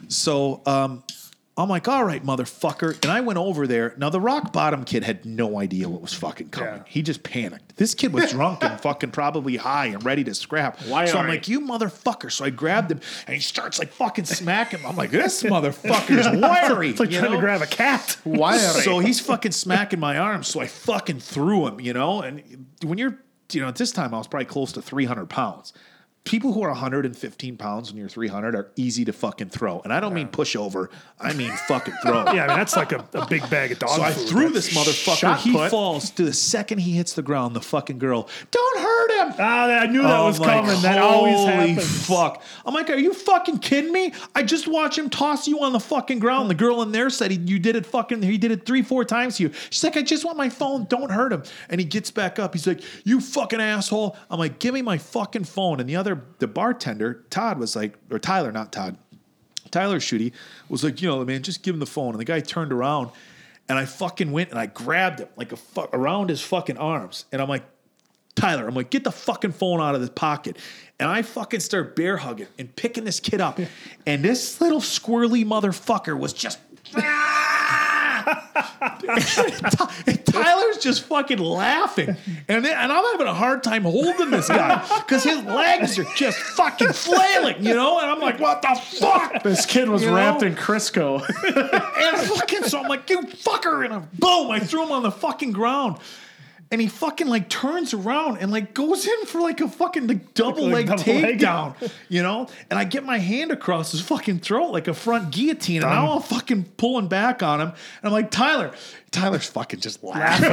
So 0.09 0.63
um, 0.67 1.05
I'm 1.59 1.69
like, 1.69 1.89
all 1.89 2.05
right, 2.05 2.25
motherfucker. 2.25 2.95
And 3.03 3.11
I 3.11 3.21
went 3.21 3.37
over 3.37 3.67
there. 3.67 3.93
Now 3.97 4.11
the 4.11 4.21
rock 4.21 4.53
bottom 4.53 4.85
kid 4.85 5.03
had 5.03 5.27
no 5.27 5.59
idea 5.59 5.89
what 5.89 6.01
was 6.01 6.15
fucking 6.15 6.51
coming. 6.51 6.75
Yeah. 6.75 6.83
He 6.87 7.03
just 7.03 7.25
panicked. 7.25 7.77
This 7.77 7.97
kid 7.97 8.13
was 8.13 8.31
drunk 8.31 8.63
and 8.63 8.81
fucking 8.83 9.11
probably 9.11 9.57
high 9.57 9.87
and 9.87 10.05
ready 10.05 10.23
to 10.23 10.35
scrap. 10.35 10.81
Why 10.83 11.07
so 11.07 11.19
I'm 11.19 11.27
like, 11.27 11.49
you 11.49 11.61
motherfucker. 11.61 12.31
So 12.31 12.45
I 12.45 12.51
grabbed 12.51 12.93
him 12.93 13.01
and 13.27 13.35
he 13.35 13.41
starts 13.41 13.81
like 13.81 13.91
fucking 13.91 14.27
smacking. 14.27 14.79
him. 14.79 14.87
I'm 14.87 14.95
like, 14.95 15.11
this 15.11 15.43
motherfucker's 15.43 16.41
wiry. 16.41 16.91
it's 16.91 17.01
like 17.01 17.11
trying 17.11 17.25
know? 17.25 17.33
to 17.33 17.41
grab 17.41 17.61
a 17.61 17.67
cat. 17.67 18.17
Wiry. 18.25 18.83
So 18.83 19.01
he's 19.01 19.19
fucking 19.19 19.53
smacking 19.53 19.99
my 19.99 20.17
arm. 20.17 20.45
So 20.45 20.61
I 20.61 20.69
fucking 20.69 21.19
threw 21.19 21.67
him, 21.67 21.81
you 21.81 21.93
know? 21.93 22.23
And 22.23 22.67
when 22.85 22.99
you're, 22.99 23.19
you 23.53 23.63
know, 23.63 23.69
at 23.69 23.77
this 23.77 23.91
time 23.91 24.15
I 24.15 24.19
was 24.19 24.29
probably 24.29 24.47
close 24.47 24.73
to 24.75 24.83
300 24.83 25.27
pounds. 25.29 25.73
People 26.29 26.53
who 26.53 26.63
are 26.63 26.69
115 26.71 27.57
pounds 27.57 27.91
when 27.91 27.99
you're 27.99 28.09
300 28.09 28.55
are 28.55 28.71
easy 28.77 29.05
to 29.07 29.13
fucking 29.13 29.49
throw. 29.49 29.81
And 29.81 29.93
I 29.93 30.01
don't 30.01 30.15
mean 30.15 30.29
push 30.29 30.55
over. 30.57 30.91
I 31.19 31.33
mean 31.33 31.51
fucking 31.67 31.95
throw. 32.03 32.25
Yeah, 32.35 32.45
I 32.45 32.49
mean 32.49 32.57
that's 32.59 32.77
like 32.77 32.93
a, 32.93 33.05
a 33.15 33.27
big 33.27 33.49
bag 33.51 33.73
of 33.73 33.79
dog 33.79 33.91
So 33.91 34.03
I 34.03 34.13
food. 34.13 34.29
threw 34.29 34.49
this 34.51 34.73
motherfucker. 34.77 35.37
He 35.39 35.53
put. 35.53 35.71
falls 35.71 36.11
to 36.11 36.25
the 36.25 36.33
second 36.33 36.79
he 36.79 36.93
hits 36.93 37.15
the 37.15 37.23
ground. 37.23 37.57
The 37.57 37.61
fucking 37.61 37.99
girl, 37.99 38.29
don't 38.51 38.79
hurt 38.81 39.11
him. 39.29 39.35
Ah, 39.39 39.65
I 39.81 39.87
knew 39.87 40.03
that 40.03 40.21
Oh, 40.21 40.27
was 40.27 40.39
like, 40.41 40.51
coming. 40.65 40.83
that 40.83 40.99
always 40.99 41.35
holy 41.37 41.47
happens. 41.73 42.07
Fuck! 42.07 42.43
I'm 42.67 42.75
like, 42.75 42.91
are 42.91 42.97
you 42.97 43.15
fucking 43.15 43.59
kidding 43.61 43.93
me? 43.93 44.13
I 44.35 44.43
just 44.43 44.69
watched 44.69 44.99
him 44.99 45.09
toss 45.11 45.49
you 45.49 45.61
on 45.61 45.73
the 45.73 45.81
fucking 45.81 46.19
ground. 46.19 46.51
The 46.51 46.55
girl 46.55 46.83
in 46.83 46.93
there 46.93 47.09
said 47.11 47.31
he, 47.31 47.39
you 47.39 47.59
did 47.59 47.77
it 47.77 47.87
fucking. 47.87 48.23
He 48.23 48.37
did 48.39 48.51
it 48.51 48.67
three, 48.67 48.83
four 48.83 49.05
times 49.05 49.37
to 49.39 49.45
you. 49.45 49.53
She's 49.71 49.83
like, 49.85 49.97
I 49.97 50.03
just 50.03 50.25
want 50.25 50.37
my 50.37 50.49
phone. 50.49 50.85
Don't 50.85 51.11
hurt 51.11 51.33
him. 51.33 51.43
And 51.69 51.81
he 51.81 51.85
gets 51.87 52.11
back 52.11 52.39
up. 52.39 52.55
He's 52.55 52.67
like, 52.67 52.83
you 53.05 53.21
fucking 53.21 53.61
asshole. 53.61 54.17
I'm 54.31 54.39
like, 54.39 54.59
give 54.59 54.75
me 54.75 54.83
my 54.83 54.99
fucking 54.99 55.45
phone. 55.45 55.81
And 55.81 55.89
the 55.89 55.97
other, 55.97 56.18
the 56.39 56.47
bartender, 56.47 57.25
Todd 57.31 57.59
was 57.59 57.77
like, 57.77 57.99
or 58.11 58.19
Tyler, 58.19 58.53
not 58.53 58.73
Todd. 58.73 58.97
Tyler 59.71 59.99
Shooty 59.99 60.33
was 60.69 60.83
like, 60.83 61.03
you 61.03 61.09
know, 61.09 61.25
man, 61.25 61.43
just 61.43 61.63
give 61.63 61.75
him 61.75 61.81
the 61.81 61.87
phone. 61.87 62.11
And 62.11 62.21
the 62.21 62.25
guy 62.25 62.41
turned 62.41 62.73
around 62.73 63.11
and 63.69 63.79
I 63.79 63.85
fucking 63.85 64.33
went 64.33 64.51
and 64.51 64.59
I 64.59 64.67
grabbed 64.67 65.21
him 65.21 65.29
like 65.37 65.53
a 65.53 65.57
fu- 65.57 65.89
around 65.93 66.31
his 66.31 66.41
fucking 66.41 66.79
arms. 66.79 67.27
And 67.33 67.43
I'm 67.43 67.49
like, 67.49 67.65
Tyler, 68.35 68.67
I'm 68.67 68.75
like, 68.75 68.91
get 68.91 69.05
the 69.05 69.13
fucking 69.13 69.53
phone 69.53 69.81
out 69.81 69.95
of 69.95 70.01
his 70.01 70.11
pocket. 70.11 70.57
And 71.01 71.09
I 71.09 71.23
fucking 71.23 71.61
start 71.61 71.97
bear 71.97 72.17
hugging 72.17 72.47
and 72.59 72.75
picking 72.75 73.05
this 73.05 73.21
kid 73.21 73.41
up. 73.41 73.59
And 74.07 74.25
this 74.25 74.59
little 74.61 74.81
squirrely 74.81 75.45
motherfucker 75.45 76.19
was 76.19 76.33
just. 76.33 76.59
Tyler's 80.25 80.79
just 80.79 81.05
fucking 81.05 81.39
laughing. 81.39 82.17
And, 82.49 82.65
then, 82.65 82.77
and 82.77 82.93
I'm 82.93 83.05
having 83.13 83.27
a 83.27 83.35
hard 83.35 83.63
time 83.63 83.83
holding 83.83 84.31
this 84.31 84.49
guy 84.49 84.87
because 84.99 85.25
his 85.25 85.43
legs 85.45 85.99
are 85.99 86.07
just 86.17 86.39
fucking 86.39 86.93
flailing, 86.93 87.65
you 87.65 87.75
know? 87.75 88.01
And 88.01 88.11
I'm 88.11 88.21
like, 88.21 88.41
what 88.41 88.63
the 88.63 88.81
fuck? 88.99 89.43
This 89.43 89.67
kid 89.67 89.89
was 89.89 90.03
You 90.03 90.09
know? 90.11 90.17
wrapped 90.17 90.43
in 90.43 90.55
Crisco. 90.55 91.23
And 91.29 92.17
fucking, 92.29 92.65
so 92.65 92.81
I'm 92.81 92.89
like, 92.89 93.09
you 93.11 93.21
fucker. 93.23 93.85
And 93.85 93.95
I, 93.95 93.99
boom, 93.99 94.51
I 94.51 94.61
threw 94.61 94.85
him 94.85 94.93
on 94.93 95.03
the 95.03 95.11
fucking 95.11 95.53
ground. 95.53 95.99
And 96.71 96.83
he 96.83 96.87
fucking 96.87 97.29
like 97.29 97.49
turns 97.49 97.95
around 97.95 98.39
and 98.39 98.51
like 98.53 98.75
goes 98.75 99.07
in 99.07 99.25
for 99.27 99.41
like 99.41 99.61
a 99.63 99.69
fucking 99.69 100.07
like 100.07 100.35
double 100.35 100.65
leg 100.69 100.89
Like 100.91 101.07
leg. 101.07 101.39
takedown, 101.39 101.75
you 102.11 102.23
know? 102.23 102.47
And 102.69 102.79
I 102.79 102.85
get 102.85 103.05
my 103.07 103.17
hand 103.19 103.51
across 103.51 103.93
his 103.93 104.03
fucking 104.03 104.41
throat 104.41 104.71
like 104.71 104.87
a 104.87 104.93
front 104.93 105.31
guillotine. 105.31 105.83
And 105.83 105.91
now 105.91 106.13
I'm 106.17 106.23
fucking 106.23 106.65
pulling 106.77 107.09
back 107.09 107.43
on 107.43 107.61
him. 107.61 107.69
And 107.69 107.77
I'm 108.03 108.13
like, 108.13 108.31
Tyler, 108.31 108.73
Tyler's 109.11 109.47
fucking 109.49 109.81
just 109.81 110.03
laughing. 110.05 110.47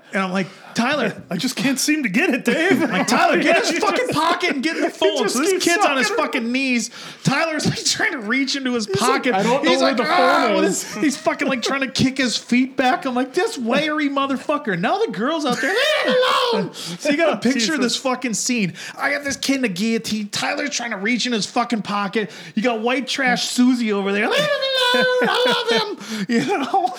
and 0.12 0.22
I'm 0.22 0.30
like, 0.32 0.46
Tyler, 0.74 1.22
I 1.30 1.38
just 1.38 1.56
can't 1.56 1.78
seem 1.80 2.02
to 2.02 2.08
get 2.10 2.28
it, 2.30 2.44
Dave. 2.44 2.80
like 2.82 3.06
Tyler, 3.06 3.42
get 3.42 3.64
his 3.66 3.78
fucking 3.82 4.08
pocket 4.08 4.50
and 4.50 4.62
get 4.62 4.76
in 4.76 4.82
the 4.82 4.90
phone. 5.16 5.28
So 5.28 5.38
this 5.40 5.64
kid's 5.64 5.84
on 5.84 5.96
his 5.96 6.10
fucking 6.10 6.52
knees. 6.52 6.90
Tyler's 7.24 7.64
like 7.66 7.82
trying 7.84 8.12
to 8.12 8.18
reach 8.18 8.56
into 8.56 8.74
his 8.74 8.86
pocket. 8.86 9.34
"I 9.34 9.42
don't 9.42 9.64
know 9.64 9.70
he's 9.70 9.80
where 9.80 9.88
like, 9.92 9.96
the 9.96 10.04
phone 10.04 10.12
"Ah," 10.12 10.60
is." 10.60 10.94
he's 10.96 11.16
fucking 11.16 11.48
like 11.48 11.62
trying 11.62 11.80
to 11.80 11.88
kick 11.90 12.18
his 12.18 12.36
feet 12.36 12.76
back. 12.76 13.06
I'm 13.06 13.14
like, 13.14 13.32
this 13.32 13.56
wiry 13.56 14.10
motherfucker. 14.10 14.78
Now 14.78 14.98
the 15.04 15.12
girl's 15.12 15.46
out 15.46 15.58
there, 15.60 15.70
leave 15.70 15.78
it 16.06 16.52
alone. 16.52 16.74
So 16.74 17.08
you 17.10 17.16
got 17.16 17.32
a 17.32 17.38
picture 17.48 17.74
of 17.74 17.80
this 17.80 17.96
fucking 17.96 18.34
scene. 18.34 18.74
I 18.98 19.10
got 19.12 19.24
this 19.24 19.36
kid 19.36 19.56
in 19.56 19.64
a 19.64 19.68
guillotine. 19.68 20.28
Tyler's 20.28 20.70
trying 20.70 20.90
to 20.90 20.98
reach 20.98 21.24
in 21.26 21.32
his 21.32 21.46
fucking 21.46 21.82
pocket. 21.82 22.30
You 22.54 22.62
got 22.62 22.82
white 22.82 23.08
trash 23.08 23.48
Susie 23.48 23.92
over 23.92 24.12
there. 24.12 24.28
Leave 24.28 24.40
him 24.40 24.46
alone. 24.46 25.06
I 25.22 25.44
love 25.46 25.98
him. 25.98 26.26
You 26.28 26.46
know? 26.58 26.94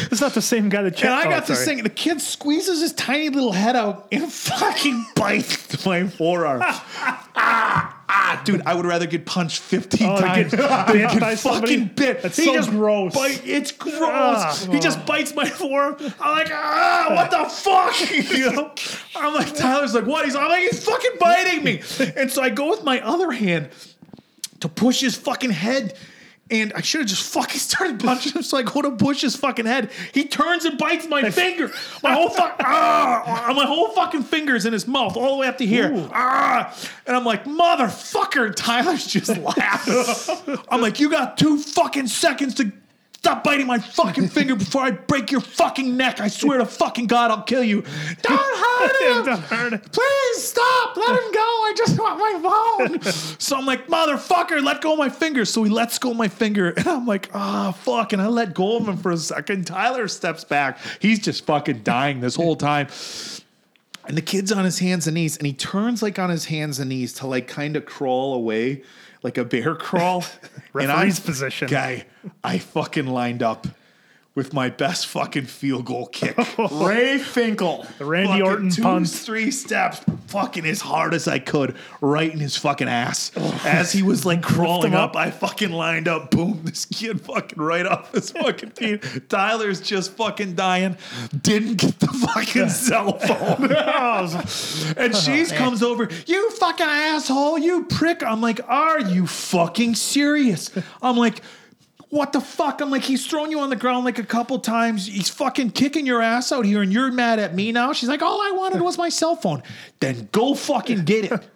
Oh, 0.00 0.08
it's, 0.10 0.20
not 0.20 0.34
the 0.34 0.42
same 0.42 0.68
guy 0.68 0.82
that. 0.82 0.96
Checked 0.96 1.04
out. 1.06 1.24
And 1.24 1.32
I 1.32 1.36
oh, 1.36 1.38
got 1.40 1.46
this 1.46 1.64
sorry. 1.64 1.76
thing. 1.76 1.84
The 1.84 1.90
kid 1.90 2.20
squeezes 2.20 2.80
his 2.80 2.92
tiny 2.92 3.28
little 3.28 3.52
head 3.52 3.76
out 3.76 4.08
and 4.12 4.32
fucking 4.32 5.06
bites 5.14 5.84
my 5.84 6.06
forearm. 6.06 6.60
ah, 6.62 8.02
ah, 8.08 8.42
dude! 8.44 8.62
I 8.66 8.74
would 8.74 8.86
rather 8.86 9.06
get 9.06 9.26
punched 9.26 9.60
fifteen 9.60 10.08
Oh, 10.08 10.20
times 10.20 10.52
get 10.52 10.86
than 10.86 11.18
get 11.18 11.38
somebody? 11.38 11.76
fucking 11.76 11.94
bit. 11.94 12.22
That's 12.22 12.36
he 12.36 12.44
so 12.44 12.54
just 12.54 12.70
gross. 12.70 13.14
Bite, 13.14 13.42
it's 13.44 13.72
gross. 13.72 14.00
Ah. 14.00 14.68
he 14.70 14.78
just 14.78 15.04
bites 15.06 15.34
my 15.34 15.48
forearm. 15.48 15.96
I'm 16.20 16.38
like, 16.38 16.50
ah, 16.52 17.06
what 17.10 17.30
the 17.30 17.48
fuck? 17.48 18.10
You 18.10 18.52
know? 18.52 18.72
I'm 19.16 19.34
like, 19.34 19.54
Tyler's 19.54 19.94
like, 19.94 20.06
what? 20.06 20.24
He's 20.24 20.36
I'm 20.36 20.48
like, 20.48 20.62
he's 20.62 20.84
fucking 20.84 21.12
biting 21.18 21.64
me. 21.64 21.82
And 22.16 22.30
so 22.30 22.42
I 22.42 22.50
go 22.50 22.70
with 22.70 22.84
my 22.84 23.00
other 23.00 23.30
hand 23.32 23.70
to 24.60 24.68
push 24.68 25.00
his 25.00 25.16
fucking 25.16 25.50
head. 25.50 25.96
And 26.50 26.72
I 26.74 26.80
should 26.80 27.02
have 27.02 27.08
just 27.08 27.22
fucking 27.32 27.58
started 27.58 28.00
punching 28.00 28.32
him. 28.32 28.42
So 28.42 28.56
I 28.56 28.62
go 28.62 28.82
to 28.82 28.90
push 28.92 29.20
his 29.22 29.36
fucking 29.36 29.66
head. 29.66 29.90
He 30.12 30.26
turns 30.26 30.64
and 30.64 30.78
bites 30.78 31.06
my 31.08 31.30
finger. 31.30 31.70
My 32.02 32.12
whole 32.12 32.30
fuck, 32.30 32.56
ah, 32.60 33.52
my 33.54 33.66
whole 33.66 33.88
fucking 33.88 34.22
fingers 34.24 34.66
in 34.66 34.72
his 34.72 34.86
mouth, 34.86 35.16
all 35.16 35.36
the 35.36 35.40
way 35.40 35.46
up 35.48 35.58
to 35.58 35.66
here. 35.66 35.90
Ah, 36.12 36.74
and 37.06 37.16
I'm 37.16 37.24
like, 37.24 37.44
motherfucker. 37.44 38.54
Tyler's 38.54 39.06
just 39.06 39.36
laughing. 39.38 40.56
I'm 40.70 40.80
like, 40.80 41.00
you 41.00 41.10
got 41.10 41.36
two 41.38 41.58
fucking 41.58 42.06
seconds 42.06 42.54
to 42.54 42.72
stop 43.28 43.44
biting 43.44 43.66
my 43.66 43.78
fucking 43.78 44.26
finger 44.28 44.56
before 44.56 44.82
I 44.82 44.90
break 44.90 45.30
your 45.30 45.42
fucking 45.42 45.98
neck. 45.98 46.18
I 46.18 46.28
swear 46.28 46.58
to 46.58 46.64
fucking 46.64 47.08
God, 47.08 47.30
I'll 47.30 47.42
kill 47.42 47.62
you. 47.62 47.82
Don't 48.22 48.38
hurt 48.38 49.02
him. 49.02 49.24
Don't 49.26 49.40
hurt 49.42 49.72
him. 49.74 49.80
Please 49.80 50.42
stop. 50.42 50.96
Let 50.96 51.10
him 51.10 51.32
go. 51.32 51.40
I 51.40 51.74
just 51.76 51.98
want 51.98 52.18
my 52.18 52.98
phone. 52.98 53.12
so 53.38 53.58
I'm 53.58 53.66
like, 53.66 53.86
motherfucker, 53.88 54.64
let 54.64 54.80
go 54.80 54.92
of 54.92 54.98
my 54.98 55.10
finger. 55.10 55.44
So 55.44 55.62
he 55.62 55.70
lets 55.70 55.98
go 55.98 56.12
of 56.12 56.16
my 56.16 56.28
finger. 56.28 56.74
And 56.78 56.86
I'm 56.86 57.06
like, 57.06 57.28
ah, 57.34 57.72
fuck. 57.72 58.12
And 58.12 58.22
I 58.22 58.28
let 58.28 58.54
go 58.54 58.76
of 58.76 58.88
him 58.88 58.96
for 58.96 59.10
a 59.10 59.16
second. 59.16 59.66
Tyler 59.66 60.06
steps 60.06 60.44
back. 60.44 60.78
He's 61.00 61.18
just 61.18 61.44
fucking 61.44 61.82
dying 61.82 62.20
this 62.20 62.36
whole 62.36 62.54
time. 62.56 62.86
And 64.06 64.16
the 64.16 64.22
kid's 64.22 64.52
on 64.52 64.64
his 64.64 64.78
hands 64.78 65.06
and 65.06 65.16
knees, 65.16 65.36
and 65.36 65.46
he 65.46 65.52
turns 65.52 66.02
like 66.02 66.18
on 66.18 66.30
his 66.30 66.46
hands 66.46 66.78
and 66.78 66.88
knees 66.88 67.12
to 67.14 67.26
like 67.26 67.46
kind 67.48 67.76
of 67.76 67.84
crawl 67.84 68.32
away, 68.32 68.82
like 69.22 69.38
a 69.38 69.44
bear 69.44 69.74
crawl. 69.74 70.24
and 70.74 70.90
I, 70.90 71.04
Referee's 71.04 71.20
position. 71.20 71.68
guy, 71.68 72.06
I 72.42 72.58
fucking 72.58 73.06
lined 73.06 73.42
up 73.42 73.66
with 74.38 74.54
my 74.54 74.70
best 74.70 75.08
fucking 75.08 75.46
field 75.46 75.84
goal 75.84 76.06
kick. 76.06 76.36
Ray 76.70 77.18
Finkel. 77.18 77.84
The 77.98 78.04
Randy 78.04 78.28
Fucking 78.28 78.46
Orton 78.46 78.70
two, 78.70 78.82
punt. 78.82 79.10
three 79.10 79.50
steps, 79.50 80.00
fucking 80.28 80.64
as 80.64 80.80
hard 80.80 81.12
as 81.12 81.26
I 81.26 81.40
could, 81.40 81.74
right 82.00 82.32
in 82.32 82.38
his 82.38 82.56
fucking 82.56 82.86
ass. 82.86 83.32
As 83.66 83.90
he 83.90 84.04
was 84.04 84.24
like 84.24 84.40
crawling 84.54 84.94
up, 84.94 85.10
up. 85.10 85.16
I 85.16 85.32
fucking 85.32 85.72
lined 85.72 86.06
up. 86.06 86.30
Boom, 86.30 86.60
this 86.62 86.84
kid 86.84 87.20
fucking 87.20 87.60
right 87.60 87.84
off 87.84 88.12
his 88.12 88.30
fucking 88.30 88.70
feet. 88.70 89.28
Tyler's 89.28 89.80
just 89.80 90.12
fucking 90.12 90.54
dying. 90.54 90.96
Didn't 91.42 91.74
get 91.78 91.98
the 91.98 92.06
fucking 92.06 92.68
cell 92.68 93.18
phone. 93.18 93.72
Oh, 93.76 94.94
And 94.96 95.16
she's 95.16 95.50
comes 95.50 95.82
over, 95.82 96.08
you 96.26 96.50
fucking 96.52 96.86
asshole, 96.86 97.58
you 97.58 97.86
prick. 97.86 98.22
I'm 98.22 98.40
like, 98.40 98.60
are 98.68 99.00
you 99.00 99.26
fucking 99.26 99.96
serious? 99.96 100.70
I'm 101.02 101.16
like, 101.16 101.42
what 102.10 102.32
the 102.32 102.40
fuck? 102.40 102.80
I'm 102.80 102.90
like, 102.90 103.02
he's 103.02 103.26
thrown 103.26 103.50
you 103.50 103.60
on 103.60 103.70
the 103.70 103.76
ground 103.76 104.04
like 104.04 104.18
a 104.18 104.24
couple 104.24 104.58
times. 104.58 105.06
He's 105.06 105.28
fucking 105.28 105.72
kicking 105.72 106.06
your 106.06 106.22
ass 106.22 106.52
out 106.52 106.64
here, 106.64 106.82
and 106.82 106.92
you're 106.92 107.12
mad 107.12 107.38
at 107.38 107.54
me 107.54 107.70
now. 107.72 107.92
She's 107.92 108.08
like, 108.08 108.22
all 108.22 108.40
I 108.40 108.52
wanted 108.52 108.80
was 108.80 108.96
my 108.96 109.08
cell 109.08 109.36
phone. 109.36 109.62
Then 110.00 110.28
go 110.32 110.54
fucking 110.54 111.04
get 111.04 111.32
it. 111.32 111.48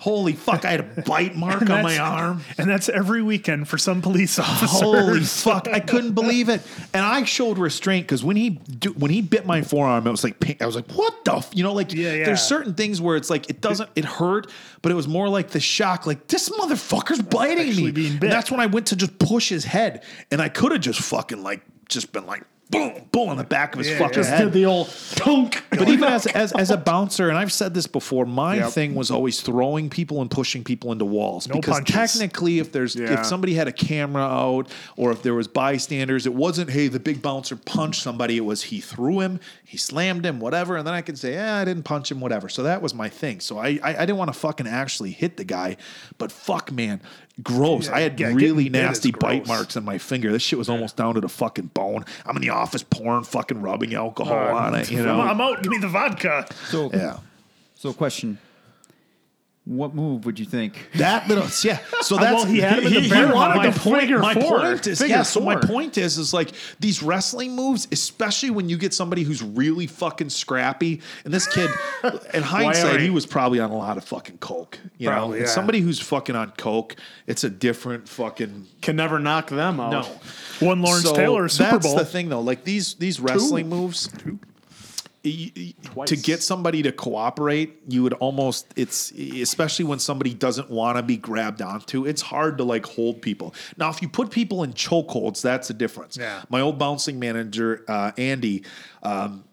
Holy 0.00 0.32
fuck! 0.32 0.64
I 0.64 0.70
had 0.70 0.80
a 0.80 1.02
bite 1.06 1.36
mark 1.36 1.62
on 1.68 1.82
my 1.82 1.98
arm. 1.98 2.42
and 2.56 2.68
that's 2.68 2.88
every 2.88 3.22
weekend 3.22 3.68
for 3.68 3.78
some 3.78 4.00
police 4.02 4.38
officers. 4.38 4.80
Holy 4.80 5.20
fuck! 5.20 5.68
I 5.68 5.80
couldn't 5.80 6.12
believe 6.12 6.48
it, 6.48 6.62
and 6.94 7.04
I 7.04 7.24
showed 7.24 7.58
restraint 7.58 8.06
because 8.06 8.22
when 8.24 8.36
he 8.36 8.50
do, 8.50 8.90
when 8.92 9.10
he 9.10 9.22
bit 9.22 9.46
my 9.46 9.62
forearm, 9.62 10.06
it 10.06 10.10
was 10.10 10.24
like 10.24 10.40
pain- 10.40 10.56
I 10.60 10.66
was 10.66 10.76
like, 10.76 10.90
"What 10.92 11.24
the?" 11.24 11.36
F-? 11.36 11.50
You 11.54 11.62
know, 11.64 11.72
like 11.72 11.92
Yeah, 11.92 12.12
yeah. 12.12 12.24
there's 12.24 12.42
certain 12.42 12.74
things 12.74 13.00
where 13.00 13.16
it's 13.16 13.30
like 13.30 13.48
it 13.50 13.60
doesn't 13.60 13.90
it 13.96 14.04
hurt, 14.04 14.50
but 14.82 14.92
it 14.92 14.94
was 14.94 15.08
more 15.08 15.28
like 15.28 15.50
the 15.50 15.60
shock, 15.60 16.06
like 16.06 16.26
this 16.28 16.48
motherfucker's 16.48 17.22
biting 17.22 17.56
me. 17.58 17.70
Actually 17.70 17.92
being 17.92 18.12
And 18.12 18.20
that's 18.22 18.50
when 18.50 18.60
I 18.60 18.66
went 18.66 18.86
to 18.88 18.96
just 18.96 19.18
push 19.18 19.48
his 19.48 19.64
head, 19.64 20.04
and 20.30 20.40
I 20.40 20.48
could 20.48 20.72
have 20.72 20.80
just 20.80 21.00
fucking 21.00 21.42
like 21.42 21.62
just 21.88 22.12
been 22.12 22.26
like 22.26 22.42
boom, 22.70 22.92
boom 23.12 23.28
on 23.30 23.36
the 23.36 23.44
back 23.44 23.74
of 23.74 23.78
his 23.78 23.90
fucking 23.98 24.14
Just 24.14 24.30
head. 24.30 24.44
did 24.44 24.52
the 24.52 24.66
old 24.66 24.88
tunk. 25.16 25.62
But 25.70 25.88
even 25.88 26.04
as, 26.04 26.26
as 26.44 26.52
as 26.52 26.70
a 26.70 26.76
bouncer, 26.76 27.28
and 27.28 27.38
I've 27.38 27.52
said 27.52 27.74
this 27.74 27.86
before, 27.86 28.26
my 28.26 28.56
Yep. 28.56 28.70
thing 28.72 28.94
was 28.94 29.10
always 29.10 29.40
throwing 29.40 29.88
people 29.90 30.20
and 30.20 30.30
pushing 30.30 30.64
people 30.64 30.92
into 30.92 31.04
walls. 31.04 31.48
No 31.48 31.54
because 31.56 31.74
punches. 31.76 31.94
technically, 31.94 32.58
if 32.58 32.72
there's 32.72 32.94
Yeah. 32.96 33.20
if 33.20 33.26
somebody 33.26 33.54
had 33.54 33.68
a 33.68 33.72
camera 33.72 34.22
out 34.22 34.68
or 34.96 35.12
if 35.12 35.22
there 35.22 35.34
was 35.34 35.48
bystanders, 35.48 36.26
it 36.26 36.34
wasn't 36.34 36.70
hey 36.70 36.88
the 36.88 37.00
big 37.00 37.22
bouncer 37.22 37.56
punched 37.56 38.02
somebody. 38.02 38.36
It 38.36 38.44
was 38.44 38.64
he 38.64 38.80
threw 38.80 39.20
him, 39.20 39.40
he 39.64 39.76
slammed 39.78 40.24
him, 40.26 40.40
whatever, 40.40 40.76
and 40.76 40.86
then 40.86 40.94
I 40.94 41.00
could 41.02 41.18
say 41.18 41.34
yeah 41.34 41.56
I 41.58 41.64
didn't 41.64 41.84
punch 41.84 42.10
him, 42.10 42.20
whatever. 42.20 42.48
So 42.48 42.62
that 42.64 42.82
was 42.82 42.94
my 42.94 43.08
thing. 43.08 43.40
So 43.40 43.58
I 43.58 43.78
I, 43.82 43.90
I 43.96 44.00
didn't 44.06 44.16
want 44.18 44.32
to 44.32 44.38
fucking 44.38 44.66
actually 44.66 45.10
hit 45.12 45.36
the 45.36 45.44
guy, 45.44 45.76
but 46.18 46.30
fuck 46.32 46.70
man, 46.72 47.00
gross. 47.42 47.88
I 47.88 48.00
had 48.00 48.18
yeah, 48.18 48.28
really 48.32 48.64
getting 48.64 48.80
nasty 48.82 49.10
bite 49.10 49.46
marks 49.46 49.76
on 49.76 49.84
my 49.84 49.98
finger. 49.98 50.32
This 50.32 50.42
shit 50.42 50.58
was 50.58 50.68
almost 50.68 50.96
down 50.96 51.14
to 51.14 51.20
the 51.20 51.28
fucking 51.28 51.66
bone. 51.74 52.04
I'm 52.26 52.36
in 52.36 52.42
the 52.42 52.50
office 52.50 52.82
pouring 52.82 53.24
fucking 53.24 53.60
rubbing 53.60 53.94
alcohol 53.94 54.36
on 54.56 54.74
it. 54.74 54.90
You 54.90 55.02
know. 55.02 55.20
I'm 55.20 55.40
out. 55.40 55.62
Give 55.62 55.70
me 55.70 55.78
the 55.78 55.88
vodka. 55.88 56.46
So, 56.68 56.90
Yeah. 56.92 57.18
so 57.74 57.92
question: 57.92 58.38
What 59.68 59.94
move 59.94 60.24
would 60.24 60.38
you 60.38 60.46
think? 60.46 60.88
That 60.94 61.28
little, 61.28 61.44
yeah. 61.62 61.78
So 62.00 62.16
Uh, 62.18 62.20
that's 62.20 62.34
well, 62.36 62.46
he 62.46 62.58
had 62.60 62.78
him 62.78 62.84
the 62.92 63.00
he 63.02 63.10
bear 63.10 63.34
wanted 63.34 63.74
point. 63.74 64.10
My 64.10 64.32
four. 64.32 64.60
point 64.60 64.86
is, 64.86 64.98
Figure 64.98 65.16
yeah. 65.16 65.22
So 65.22 65.40
my 65.40 65.56
point 65.56 65.98
is, 65.98 66.16
is 66.16 66.32
like 66.32 66.52
these 66.80 67.02
wrestling 67.02 67.54
moves, 67.54 67.86
especially 67.92 68.48
when 68.48 68.70
you 68.70 68.78
get 68.78 68.94
somebody 68.94 69.24
who's 69.24 69.42
really 69.42 69.86
fucking 69.86 70.30
scrappy. 70.30 71.02
And 71.26 71.34
this 71.34 71.46
kid, 71.46 71.68
in 72.32 72.42
hindsight, 72.42 73.00
he 73.00 73.10
was 73.10 73.26
probably 73.26 73.60
on 73.60 73.70
a 73.70 73.76
lot 73.76 73.98
of 73.98 74.04
fucking 74.04 74.38
coke. 74.38 74.78
You 74.96 75.10
Probably, 75.10 75.28
know, 75.28 75.34
And 75.34 75.42
yeah. 75.46 75.52
somebody 75.52 75.80
who's 75.80 76.00
fucking 76.00 76.34
on 76.34 76.52
coke, 76.52 76.96
it's 77.26 77.44
a 77.44 77.50
different 77.50 78.08
fucking 78.08 78.66
Can 78.80 78.96
never 78.96 79.18
knock 79.18 79.48
them 79.50 79.78
out. 79.80 79.90
no. 79.92 80.66
One 80.66 80.80
Lawrence 80.80 81.04
So 81.04 81.14
Taylor 81.14 81.46
Super 81.48 81.72
that's 81.72 81.86
Bowl. 81.86 81.96
the 81.98 82.04
thing, 82.06 82.30
though. 82.30 82.40
Like 82.40 82.64
these 82.64 82.94
these 82.94 83.20
wrestling 83.20 83.68
moves, 83.68 84.08
y- 84.24 84.32
y- 85.28 86.04
to 86.06 86.16
get 86.16 86.42
somebody 86.42 86.82
to 86.82 86.92
cooperate, 86.92 87.80
you 87.88 88.02
would 88.02 88.14
almost 88.14 88.72
it's 88.76 89.10
especially 89.12 89.84
when 89.84 89.98
somebody 89.98 90.34
doesn't 90.34 90.70
want 90.70 90.96
to 90.96 91.02
be 91.02 91.16
grabbed 91.16 91.62
onto. 91.62 92.06
It's 92.06 92.22
hard 92.22 92.58
to 92.58 92.64
like 92.64 92.86
hold 92.86 93.22
people. 93.22 93.54
Now, 93.76 93.90
if 93.90 94.02
you 94.02 94.08
put 94.08 94.30
people 94.30 94.62
in 94.62 94.72
chokeholds, 94.72 95.40
that's 95.42 95.70
a 95.70 95.74
difference. 95.74 96.16
Yeah. 96.16 96.42
My 96.48 96.60
old 96.60 96.78
bouncing 96.78 97.18
manager, 97.18 97.84
uh, 97.88 98.12
Andy. 98.16 98.64
Um, 99.02 99.44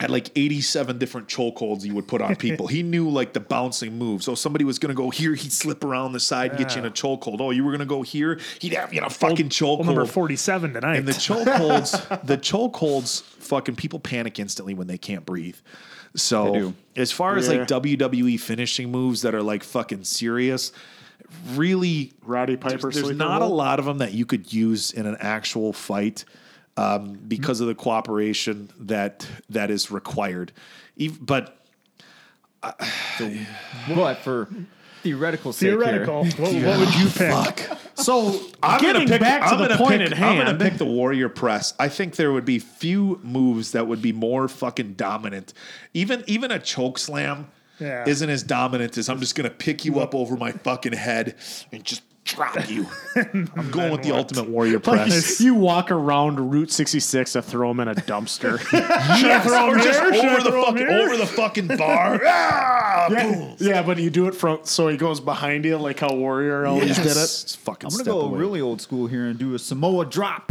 had 0.00 0.10
like 0.10 0.30
87 0.36 0.98
different 0.98 1.28
chokeholds 1.28 1.82
he 1.84 1.92
would 1.92 2.08
put 2.08 2.20
on 2.22 2.34
people. 2.36 2.66
he 2.66 2.82
knew 2.82 3.08
like 3.08 3.32
the 3.32 3.40
bouncing 3.40 3.98
moves. 3.98 4.24
So 4.24 4.32
if 4.32 4.38
somebody 4.38 4.64
was 4.64 4.78
going 4.78 4.94
to 4.94 4.96
go 5.00 5.10
here, 5.10 5.34
he'd 5.34 5.52
slip 5.52 5.84
around 5.84 6.12
the 6.12 6.20
side 6.20 6.50
and 6.52 6.58
get 6.58 6.74
you 6.74 6.80
in 6.80 6.86
a 6.86 6.90
chokehold. 6.90 7.40
Oh, 7.40 7.50
you 7.50 7.64
were 7.64 7.70
going 7.70 7.80
to 7.80 7.86
go 7.86 8.02
here, 8.02 8.40
he'd 8.60 8.72
have 8.72 8.92
you 8.92 8.98
in 9.00 9.04
a 9.06 9.10
fucking 9.10 9.50
chokehold. 9.50 9.78
Well, 9.80 9.86
number 9.86 10.06
47 10.06 10.72
tonight. 10.74 10.96
And 10.96 11.06
the 11.08 11.12
chokeholds, 11.12 12.24
the 12.26 12.38
chokeholds, 12.38 13.22
fucking 13.22 13.76
people 13.76 13.98
panic 14.00 14.38
instantly 14.38 14.74
when 14.74 14.86
they 14.86 14.98
can't 14.98 15.26
breathe. 15.26 15.56
So 16.16 16.74
as 16.96 17.12
far 17.12 17.36
as 17.36 17.48
Yeah. 17.48 17.58
like 17.58 17.68
WWE 17.68 18.38
finishing 18.40 18.90
moves 18.90 19.22
that 19.22 19.34
are 19.34 19.42
like 19.42 19.62
fucking 19.62 20.04
serious, 20.04 20.72
really, 21.54 22.12
Roddy 22.24 22.56
Piper 22.56 22.78
there's, 22.78 22.94
there's 22.94 23.06
sleeper 23.06 23.18
not 23.18 23.42
a 23.42 23.46
lot 23.46 23.78
of 23.78 23.84
them 23.84 23.98
that 23.98 24.12
you 24.12 24.26
could 24.26 24.52
use 24.52 24.90
in 24.92 25.06
an 25.06 25.16
actual 25.20 25.72
fight 25.72 26.24
um, 26.80 27.18
because 27.28 27.60
of 27.60 27.66
the 27.66 27.74
cooperation 27.74 28.70
that 28.80 29.26
that 29.50 29.70
is 29.70 29.90
required. 29.90 30.52
Ev- 30.98 31.18
But 31.24 31.56
But 33.88 34.14
for 34.18 34.48
theoretical 35.02 35.52
sake 35.52 35.70
Theoretical. 35.70 36.24
here, 36.24 36.32
What, 36.42 36.54
what 36.78 36.78
would 36.80 36.94
you 36.94 37.08
pick? 37.08 37.68
So 37.94 38.38
I'm 38.62 38.80
getting 38.80 39.06
gonna 39.06 39.10
pick, 39.12 39.20
back 39.20 39.42
to 39.42 39.46
I'm 39.48 39.58
the 39.58 39.68
gonna 39.68 39.78
point 39.78 40.02
pick, 40.02 40.12
at 40.12 40.20
I'm 40.22 40.36
gonna 40.36 40.58
pick 40.58 40.74
the 40.78 40.84
Warrior 40.84 41.28
Press. 41.28 41.74
I 41.78 41.88
think 41.88 42.16
there 42.16 42.32
would 42.32 42.44
be 42.44 42.58
few 42.58 43.18
moves 43.22 43.72
that 43.72 43.86
would 43.86 44.02
be 44.02 44.12
more 44.12 44.48
fucking 44.48 44.94
dominant. 44.94 45.52
Even 45.94 46.22
even 46.26 46.50
a 46.50 46.58
choke 46.58 46.98
slam 46.98 47.48
Yeah. 47.78 48.04
isn't 48.06 48.28
as 48.28 48.42
dominant 48.42 48.96
as 48.98 49.08
I'm 49.08 49.20
just 49.20 49.34
gonna 49.34 49.50
pick 49.50 49.84
you 49.84 50.00
up 50.00 50.14
over 50.14 50.36
my 50.36 50.52
fucking 50.52 50.92
head 50.92 51.36
and 51.72 51.82
just 51.84 52.02
drop 52.34 52.68
you. 52.70 52.86
I'm 53.16 53.70
going 53.70 53.92
with 53.92 54.02
the 54.02 54.12
Ultimate 54.12 54.48
Warrior 54.48 54.78
Press. 54.80 55.40
you 55.40 55.54
walk 55.54 55.90
around 55.90 56.50
Route 56.50 56.70
66 56.70 57.32
to 57.32 57.42
throw 57.42 57.68
them 57.68 57.80
in 57.80 57.88
a 57.88 57.94
dumpster. 57.94 58.58
yes, 58.72 59.44
throw 59.46 59.68
or 59.70 59.76
him 59.76 59.82
just? 59.82 59.98
Should 59.98 60.14
I 60.14 60.34
over 60.34 60.42
the 60.42 60.50
throw 60.50 60.58
him 60.60 60.64
fucking 60.74 60.88
here? 60.88 60.98
over 61.00 61.16
the 61.16 61.26
fucking 61.26 61.66
bar. 61.76 62.20
ah, 62.24 63.06
boom. 63.08 63.56
yeah, 63.58 63.82
but 63.82 63.98
you 63.98 64.10
do 64.10 64.26
it 64.28 64.34
from 64.34 64.60
so 64.64 64.88
he 64.88 64.96
goes 64.96 65.20
behind 65.20 65.64
you 65.64 65.76
like 65.76 65.98
how 66.00 66.14
Warrior 66.14 66.66
always 66.66 66.96
did 66.96 67.06
it. 67.06 67.16
It's 67.16 67.54
fucking 67.56 67.86
I'm 67.88 67.90
gonna 67.92 68.04
step 68.04 68.12
go 68.14 68.20
away. 68.22 68.38
really 68.38 68.60
old 68.60 68.80
school 68.80 69.06
here 69.06 69.26
and 69.26 69.38
do 69.38 69.54
a 69.54 69.58
Samoan 69.58 70.08
drop. 70.08 70.50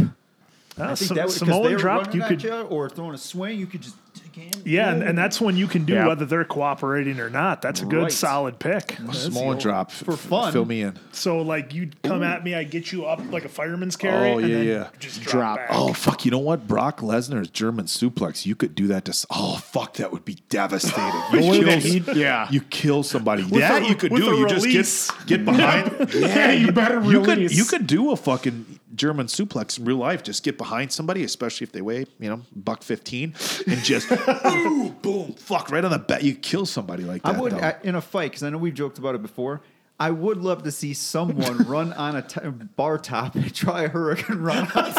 Uh, 0.78 0.84
I 0.84 0.94
think 0.94 0.98
Sam- 1.08 1.16
that 1.16 1.26
would, 1.26 1.32
'cause 1.32 1.34
Samoan 1.38 1.62
they 1.64 1.72
were 1.74 1.78
drop, 1.78 2.02
running 2.06 2.16
you 2.16 2.22
at 2.22 2.28
could. 2.28 2.42
you 2.42 2.52
or 2.62 2.88
throwing 2.88 3.14
a 3.14 3.18
swing, 3.18 3.58
you 3.58 3.66
could 3.66 3.82
just 3.82 3.96
take 4.34 4.54
hand. 4.54 4.62
Yeah, 4.66 4.90
and, 4.92 5.02
and 5.02 5.18
that's 5.18 5.40
when 5.40 5.56
you 5.56 5.66
can 5.66 5.84
do 5.84 5.94
Yeah. 5.94 6.06
whether 6.06 6.24
they're 6.24 6.44
cooperating 6.44 7.18
or 7.20 7.30
not. 7.30 7.62
That's 7.62 7.80
a 7.82 7.84
good 7.84 8.02
Right. 8.04 8.12
solid 8.12 8.58
pick. 8.58 8.96
Small 9.12 9.54
drop 9.54 9.90
for 9.90 10.16
fun. 10.16 10.52
Fill 10.52 10.64
me 10.64 10.82
in. 10.82 10.98
So 11.12 11.38
like 11.42 11.74
you'd 11.74 12.00
come 12.02 12.22
at 12.22 12.44
me, 12.44 12.54
I 12.54 12.64
get 12.64 12.92
you 12.92 13.06
up 13.06 13.20
like 13.32 13.44
a 13.44 13.48
fireman's 13.48 13.96
carry. 13.96 14.30
Oh, 14.30 14.38
and 14.38 14.48
yeah, 14.48 14.56
then 14.56 14.66
yeah. 14.66 14.86
Just 14.98 15.20
drop. 15.22 15.30
Drop. 15.40 15.56
Back. 15.56 15.68
Oh 15.72 15.92
fuck! 15.92 16.24
You 16.24 16.30
know 16.30 16.38
what? 16.38 16.66
Brock 16.68 17.00
Lesnar's 17.00 17.48
German 17.48 17.86
suplex. 17.86 18.44
You 18.46 18.54
could 18.54 18.74
do 18.74 18.86
that 18.88 19.04
to. 19.06 19.26
Oh 19.30 19.56
fuck! 19.56 19.94
That 19.94 20.12
would 20.12 20.24
be 20.24 20.38
devastating. 20.48 21.10
You, 21.32 21.50
way 21.50 21.60
kill, 21.60 21.78
he- 21.80 22.20
yeah. 22.20 22.48
you 22.50 22.60
kill 22.60 23.02
somebody. 23.02 23.42
that 23.42 23.82
a- 23.82 23.88
you 23.88 23.94
could 23.94 24.14
do. 24.14 24.24
You 24.24 24.44
release. 24.46 24.72
just 25.08 25.26
get 25.26 25.38
get 25.40 25.44
behind. 25.44 26.10
Yeah, 26.14 26.52
you 26.52 26.72
better 26.72 27.00
You 27.02 27.20
could 27.22 27.38
release. 27.38 27.56
you 27.56 27.64
could 27.64 27.86
do 27.86 28.10
a 28.12 28.16
fucking 28.16 28.79
German 29.00 29.26
suplex 29.28 29.78
in 29.78 29.86
real 29.86 29.96
life. 29.96 30.22
Just 30.22 30.42
get 30.44 30.58
behind 30.58 30.92
somebody, 30.92 31.24
especially 31.24 31.64
if 31.64 31.72
they 31.72 31.80
weigh 31.80 32.04
you 32.18 32.28
know 32.28 32.42
buck 32.54 32.82
fifteen, 32.82 33.34
and 33.66 33.82
just 33.82 34.08
boom, 34.42 34.94
boom, 35.00 35.32
fuck 35.32 35.70
right 35.70 35.82
on 35.82 35.90
the 35.90 35.98
back. 35.98 36.22
You 36.22 36.34
kill 36.34 36.66
somebody 36.66 37.04
like 37.04 37.22
that. 37.22 37.34
I 37.34 37.40
would 37.40 37.52
though. 37.52 37.58
I- 37.58 37.76
in 37.82 37.94
a 37.94 38.02
fight 38.02 38.30
because 38.32 38.42
I 38.42 38.50
know 38.50 38.58
we've 38.58 38.74
joked 38.74 38.98
about 38.98 39.14
it 39.14 39.22
before. 39.22 39.62
I 39.98 40.10
would 40.10 40.36
love 40.38 40.62
to 40.64 40.70
see 40.70 40.92
someone 40.94 41.58
run 41.66 41.92
on 41.94 42.16
a 42.16 42.22
t- 42.22 42.40
bar 42.76 42.98
top 42.98 43.34
and 43.36 43.54
try 43.54 43.82
a 43.84 43.88
hurricanrana 43.90 44.76
on 44.76 44.92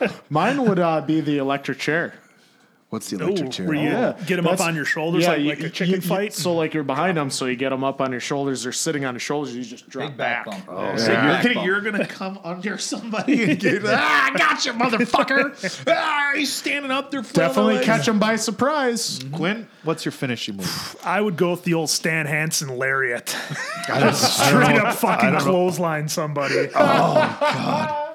someone. 0.00 0.12
Mine 0.30 0.64
would 0.68 0.78
uh, 0.78 1.00
be 1.00 1.20
the 1.20 1.38
electric 1.38 1.78
chair. 1.78 2.14
What's 2.90 3.08
the 3.08 3.16
Ooh, 3.22 3.28
electric 3.28 3.50
chair? 3.52 3.66
where 3.66 3.76
you 3.76 3.82
Yeah, 3.88 4.14
get 4.26 4.34
them 4.36 4.48
up 4.48 4.60
on 4.60 4.74
your 4.74 4.84
shoulders 4.84 5.24
like, 5.24 5.40
you- 5.40 5.48
like 5.50 5.60
a 5.60 5.70
chicken 5.70 5.94
you- 5.94 6.00
fight. 6.00 6.32
So 6.34 6.54
like 6.54 6.74
you're 6.74 6.82
behind 6.82 7.16
them, 7.16 7.30
so 7.30 7.46
you 7.46 7.54
get 7.54 7.70
them 7.70 7.84
up 7.84 8.00
on 8.00 8.10
your 8.10 8.20
shoulders. 8.20 8.64
They're 8.64 8.72
sitting 8.72 9.04
on 9.04 9.14
your 9.14 9.20
shoulders. 9.20 9.54
You 9.54 9.62
just 9.62 9.88
drop 9.88 10.08
Big 10.08 10.16
back 10.16 10.44
back. 10.46 10.66
bump. 10.66 10.78
Yeah. 10.80 10.96
So 10.96 11.12
Yeah. 11.12 11.22
you're, 11.24 11.32
Back 11.32 11.42
gonna, 11.44 11.54
bump. 11.54 11.66
you're 11.66 11.80
gonna 11.82 12.06
come 12.06 12.40
under 12.42 12.78
somebody 12.78 13.44
and 13.44 13.60
get 13.60 13.82
ah, 13.86 14.30
I 14.34 14.36
got 14.36 14.66
you, 14.66 14.72
motherfucker. 14.72 15.84
ah, 15.88 16.32
he's 16.34 16.52
standing 16.52 16.90
up 16.90 17.12
there. 17.12 17.22
Definitely 17.22 17.84
catch 17.84 18.06
them 18.06 18.18
by 18.18 18.34
surprise. 18.34 19.20
Quinn, 19.32 19.68
what's 19.84 20.04
your 20.04 20.10
finishing 20.12 20.56
move? 20.56 20.96
I 21.04 21.20
would 21.20 21.36
go 21.36 21.52
with 21.52 21.62
the 21.62 21.74
old 21.74 21.90
Stan 21.90 22.26
Hansen 22.26 22.76
lariat. 22.76 23.28
Straight 24.14 24.78
up 24.78 24.96
fucking 24.96 25.38
clothesline 25.38 26.08
somebody. 26.08 26.68
Oh 26.74 27.36
god. 27.40 28.06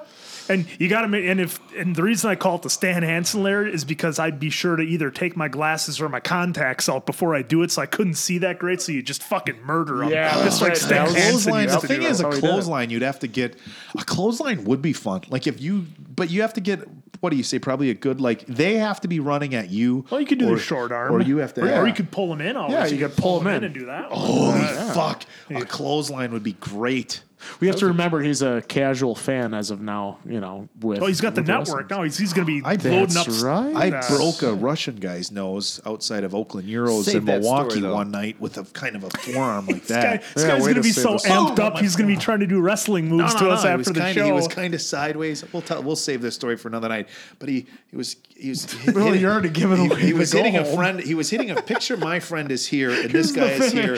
And 0.49 0.65
you 0.79 0.87
got 0.89 1.01
to 1.01 1.07
make, 1.07 1.25
and 1.25 1.39
if, 1.39 1.59
and 1.75 1.95
the 1.95 2.03
reason 2.03 2.29
I 2.29 2.35
call 2.35 2.55
it 2.57 2.61
the 2.61 2.69
Stan 2.69 3.03
Hansen 3.03 3.41
lariat 3.43 3.73
is 3.73 3.83
because 3.83 4.19
I'd 4.19 4.39
be 4.39 4.49
sure 4.49 4.75
to 4.75 4.83
either 4.83 5.09
take 5.09 5.35
my 5.35 5.47
glasses 5.47 5.99
or 5.99 6.07
my 6.09 6.19
contacts 6.19 6.87
out 6.87 7.05
before 7.05 7.35
I 7.35 7.41
do 7.41 7.63
it, 7.63 7.71
so 7.71 7.81
I 7.81 7.85
couldn't 7.87 8.15
see 8.15 8.37
that 8.39 8.59
great. 8.59 8.81
So 8.81 8.91
you 8.91 9.01
just 9.01 9.23
fucking 9.23 9.61
murder 9.63 9.97
them, 9.99 10.09
Yeah, 10.09 10.33
just 10.43 10.61
like. 10.61 10.75
Stan 10.75 10.89
That 10.89 11.03
was- 11.07 11.15
Hansen 11.15 11.51
clothesline. 11.51 11.67
The 11.81 11.87
thing 11.87 12.03
is, 12.03 12.19
a 12.19 12.23
That's 12.23 12.23
how 12.23 12.29
he 12.29 12.35
did 12.35 12.37
it. 12.37 12.47
clothesline. 12.47 12.89
You'd 12.89 13.01
have 13.01 13.19
to 13.19 13.27
get 13.27 13.57
a 13.97 14.03
clothesline 14.03 14.63
would 14.65 14.81
be 14.81 14.93
fun. 14.93 15.21
Like 15.29 15.47
if 15.47 15.61
you, 15.61 15.85
but 16.15 16.29
you 16.29 16.41
have 16.41 16.53
to 16.53 16.61
get 16.61 16.87
what 17.21 17.31
do 17.31 17.37
you 17.37 17.43
say? 17.43 17.57
Probably 17.57 17.89
a 17.89 17.93
good 17.95 18.21
like 18.21 18.45
they 18.45 18.75
have 18.75 19.01
to 19.01 19.07
be 19.07 19.19
running 19.19 19.55
at 19.55 19.69
you. 19.71 20.05
Well, 20.11 20.19
you 20.19 20.27
could 20.27 20.37
do 20.37 20.49
or, 20.49 20.55
the 20.57 20.61
short 20.61 20.91
arm, 20.91 21.11
or 21.11 21.21
you 21.21 21.37
have 21.37 21.53
to. 21.55 21.61
or, 21.61 21.81
or 21.81 21.87
you 21.87 21.93
could 21.93 22.11
pull 22.11 22.29
them 22.29 22.39
in. 22.39 22.55
Always. 22.55 22.73
Yeah, 22.73 22.85
you 22.85 23.07
could 23.07 23.17
pull 23.17 23.39
them 23.39 23.47
in. 23.47 23.63
and 23.63 23.73
do 23.73 23.85
that. 23.87 24.09
Oh, 24.11 24.51
Holy 24.51 24.93
fuck! 24.93 25.23
A 25.49 25.65
clothesline 25.65 26.31
would 26.33 26.43
be 26.43 26.53
great. 26.53 27.21
We 27.59 27.67
have 27.67 27.75
to 27.77 27.87
remember 27.87 28.21
he's 28.21 28.41
a 28.41 28.61
casual 28.67 29.15
fan 29.15 29.53
as 29.53 29.71
of 29.71 29.81
now. 29.81 30.19
You 30.25 30.39
know, 30.39 30.67
with 30.81 31.01
Oh, 31.01 31.05
he's 31.07 31.21
got 31.21 31.35
the 31.35 31.41
with 31.41 31.47
network 31.47 31.89
now. 31.89 32.03
He's, 32.03 32.17
he's 32.17 32.33
going 32.33 32.45
to 32.47 32.61
be 32.61 32.65
I- 32.65 32.71
loading 32.73 33.17
up. 33.17 33.25
That's 33.25 33.41
right. 33.43 33.75
I 33.75 34.07
broke 34.09 34.41
a 34.41 34.53
Russian 34.53 34.95
guy's 34.97 35.31
nose 35.31 35.81
outside 35.85 36.23
of 36.23 36.33
Oakland 36.35 36.67
Euros 36.67 37.03
Save 37.03 37.15
in 37.17 37.25
that 37.25 37.41
Milwaukee 37.41 37.69
story, 37.71 37.81
though. 37.81 37.93
one 37.95 38.11
night 38.11 38.39
with 38.39 38.57
a 38.57 38.63
kind 38.73 38.95
of 38.95 39.03
a 39.03 39.09
forearm 39.09 39.67
like 39.67 39.83
This, 39.85 39.89
guy, 39.97 40.01
that. 40.17 40.23
this 40.33 40.43
Yeah, 40.43 40.49
guy's 40.51 40.61
way 40.61 40.73
going 40.73 40.75
to 40.75 40.81
to 40.81 40.81
be 40.81 40.91
save 40.91 41.03
so 41.03 41.11
this. 41.13 41.25
amped 41.27 41.59
Oh, 41.59 41.63
up. 41.63 41.77
He's 41.85 41.95
going 41.95 42.09
to 42.09 42.15
be 42.15 42.19
trying 42.19 42.39
to 42.39 42.47
do 42.47 42.59
wrestling 42.61 43.07
moves 43.09 43.35
to 43.35 43.49
us 43.49 43.63
he 43.63 43.67
after 43.69 43.77
was 43.77 43.87
the 43.87 43.93
kinda, 43.93 44.13
show. 44.13 44.25
He 44.25 44.31
was 44.31 44.47
kind 44.47 44.73
of 44.73 44.81
sideways. 44.81 45.43
We'll 45.53 45.61
tell, 45.61 45.83
we'll 45.83 45.95
save 45.95 46.21
this 46.21 46.35
story 46.35 46.57
for 46.57 46.67
another 46.67 46.89
night. 46.89 47.07
But 47.39 47.49
he 47.49 47.65
he 47.91 47.95
was 47.97 48.15
he 48.35 48.49
was 48.49 48.65
hit- 48.71 48.95
Well, 48.95 49.05
hitting- 49.05 49.21
you're 49.21 49.31
already 49.31 49.49
giving 49.49 49.77
he, 49.77 49.85
away 49.87 50.01
He 50.01 50.11
the 50.11 50.17
was 50.19 50.31
hitting 50.31 50.57
a 50.57 50.63
goal. 50.63 50.75
friend. 50.75 50.99
He 50.99 51.13
was 51.15 51.29
hitting 51.29 51.51
a 51.51 51.61
picture. 51.61 51.97
My 51.97 52.19
friend 52.19 52.51
is 52.51 52.65
here, 52.67 52.91
and 52.91 53.09
this 53.11 53.31
guy 53.31 53.51
is 53.51 53.71
here, 53.71 53.97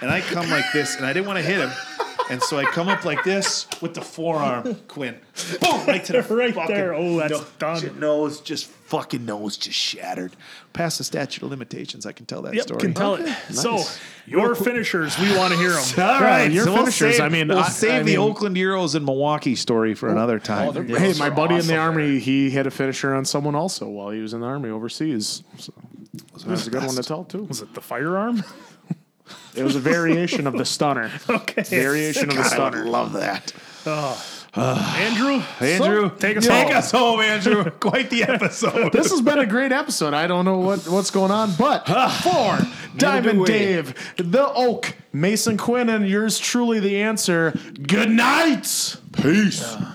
and 0.00 0.10
I 0.10 0.20
come 0.20 0.48
like 0.50 0.64
this, 0.72 0.96
and 0.96 1.04
I 1.06 1.12
didn't 1.12 1.26
want 1.26 1.38
to 1.38 1.42
hit 1.44 1.58
him. 1.60 1.70
And 2.30 2.42
so 2.42 2.58
I 2.58 2.64
come 2.64 2.88
up 2.88 3.04
like 3.04 3.24
this 3.24 3.66
with 3.80 3.94
the 3.94 4.02
forearm, 4.02 4.74
Quinn. 4.88 5.16
Boom! 5.60 5.86
Right 5.86 6.04
to 6.04 6.12
the 6.12 6.22
Right 6.34 6.54
fucking 6.54 6.74
there. 6.74 6.92
Oh, 6.94 7.16
that's 7.16 7.42
done. 7.52 7.82
Your 7.82 7.92
nose 7.92 8.40
just 8.40 8.66
fucking 8.66 9.24
nose 9.24 9.56
just 9.56 9.78
shattered. 9.78 10.32
Past 10.72 10.98
the 10.98 11.04
statute 11.04 11.42
of 11.42 11.50
limitations, 11.50 12.04
I 12.06 12.12
can 12.12 12.26
tell 12.26 12.42
that 12.42 12.54
Yep, 12.54 12.62
story. 12.64 12.80
can 12.80 12.94
tell 12.94 13.14
it. 13.14 13.28
So 13.50 13.82
your 14.26 14.54
finishers, 14.54 15.18
we 15.18 15.34
want 15.36 15.52
to 15.52 15.58
hear 15.58 15.70
them. 15.70 15.84
All 15.98 16.20
right, 16.20 16.50
your 16.50 16.64
so 16.64 16.72
we'll 16.72 16.80
finishers. 16.82 17.16
save- 17.16 17.24
I 17.24 17.28
mean, 17.28 17.48
we'll 17.48 17.58
I- 17.58 17.68
save 17.68 17.92
I 17.92 17.98
the 18.00 18.04
mean- 18.04 18.18
Oakland 18.18 18.56
Euros 18.56 18.94
and 18.94 19.04
Milwaukee 19.04 19.54
story 19.56 19.94
for 19.94 20.08
oh. 20.08 20.12
another 20.12 20.38
time. 20.38 20.76
Oh, 20.76 20.82
hey, 20.82 21.14
my 21.18 21.30
buddy 21.30 21.54
in 21.56 21.66
the 21.66 21.76
army, 21.76 22.18
he 22.18 22.50
had 22.50 22.66
a 22.66 22.70
finisher 22.70 23.14
on 23.14 23.24
someone 23.24 23.54
also 23.54 23.88
while 23.88 24.10
he 24.10 24.20
was 24.20 24.34
in 24.34 24.40
the 24.40 24.46
army 24.46 24.68
overseas. 24.68 25.42
So 25.56 25.72
that's 26.46 26.66
a 26.66 26.70
good 26.70 26.84
one 26.84 26.94
to 26.94 27.02
tell 27.02 27.24
too. 27.24 27.44
Was 27.44 27.62
it 27.62 27.72
the 27.74 27.80
firearm? 27.80 28.42
It 29.58 29.64
was 29.64 29.76
a 29.76 29.80
variation 29.80 30.46
of 30.46 30.54
the 30.54 30.64
stunner. 30.64 31.10
okay. 31.28 31.62
Variation 31.62 32.30
of 32.30 32.36
the 32.36 32.42
God, 32.42 32.46
I 32.46 32.54
stunner. 32.54 32.84
would 32.84 32.90
love 32.90 33.12
that. 33.14 33.52
Oh. 33.86 34.24
Andrew, 34.54 35.42
Andrew, 35.60 36.10
take 36.18 36.36
us 36.36 36.46
take 36.46 36.68
home. 36.68 36.76
us 36.76 36.90
home, 36.90 37.20
Andrew. 37.20 37.70
Quite 37.80 38.10
the 38.10 38.24
episode. 38.24 38.92
This 38.92 39.10
has 39.10 39.20
been 39.20 39.38
a 39.38 39.46
great 39.46 39.72
episode. 39.72 40.14
I 40.14 40.26
don't 40.26 40.44
know 40.44 40.58
what, 40.58 40.88
what's 40.88 41.10
going 41.10 41.30
on, 41.30 41.52
but 41.58 41.86
for 42.22 42.58
Diamond 42.96 43.40
we. 43.40 43.46
Dave, 43.46 43.94
the 44.16 44.50
Oak, 44.54 44.94
Mason 45.12 45.58
Quinn, 45.58 45.88
and 45.88 46.08
yours 46.08 46.38
truly, 46.38 46.80
the 46.80 47.02
answer. 47.02 47.52
Good 47.86 48.10
night. 48.10 48.96
Peace. 49.12 49.62
Uh, 49.62 49.92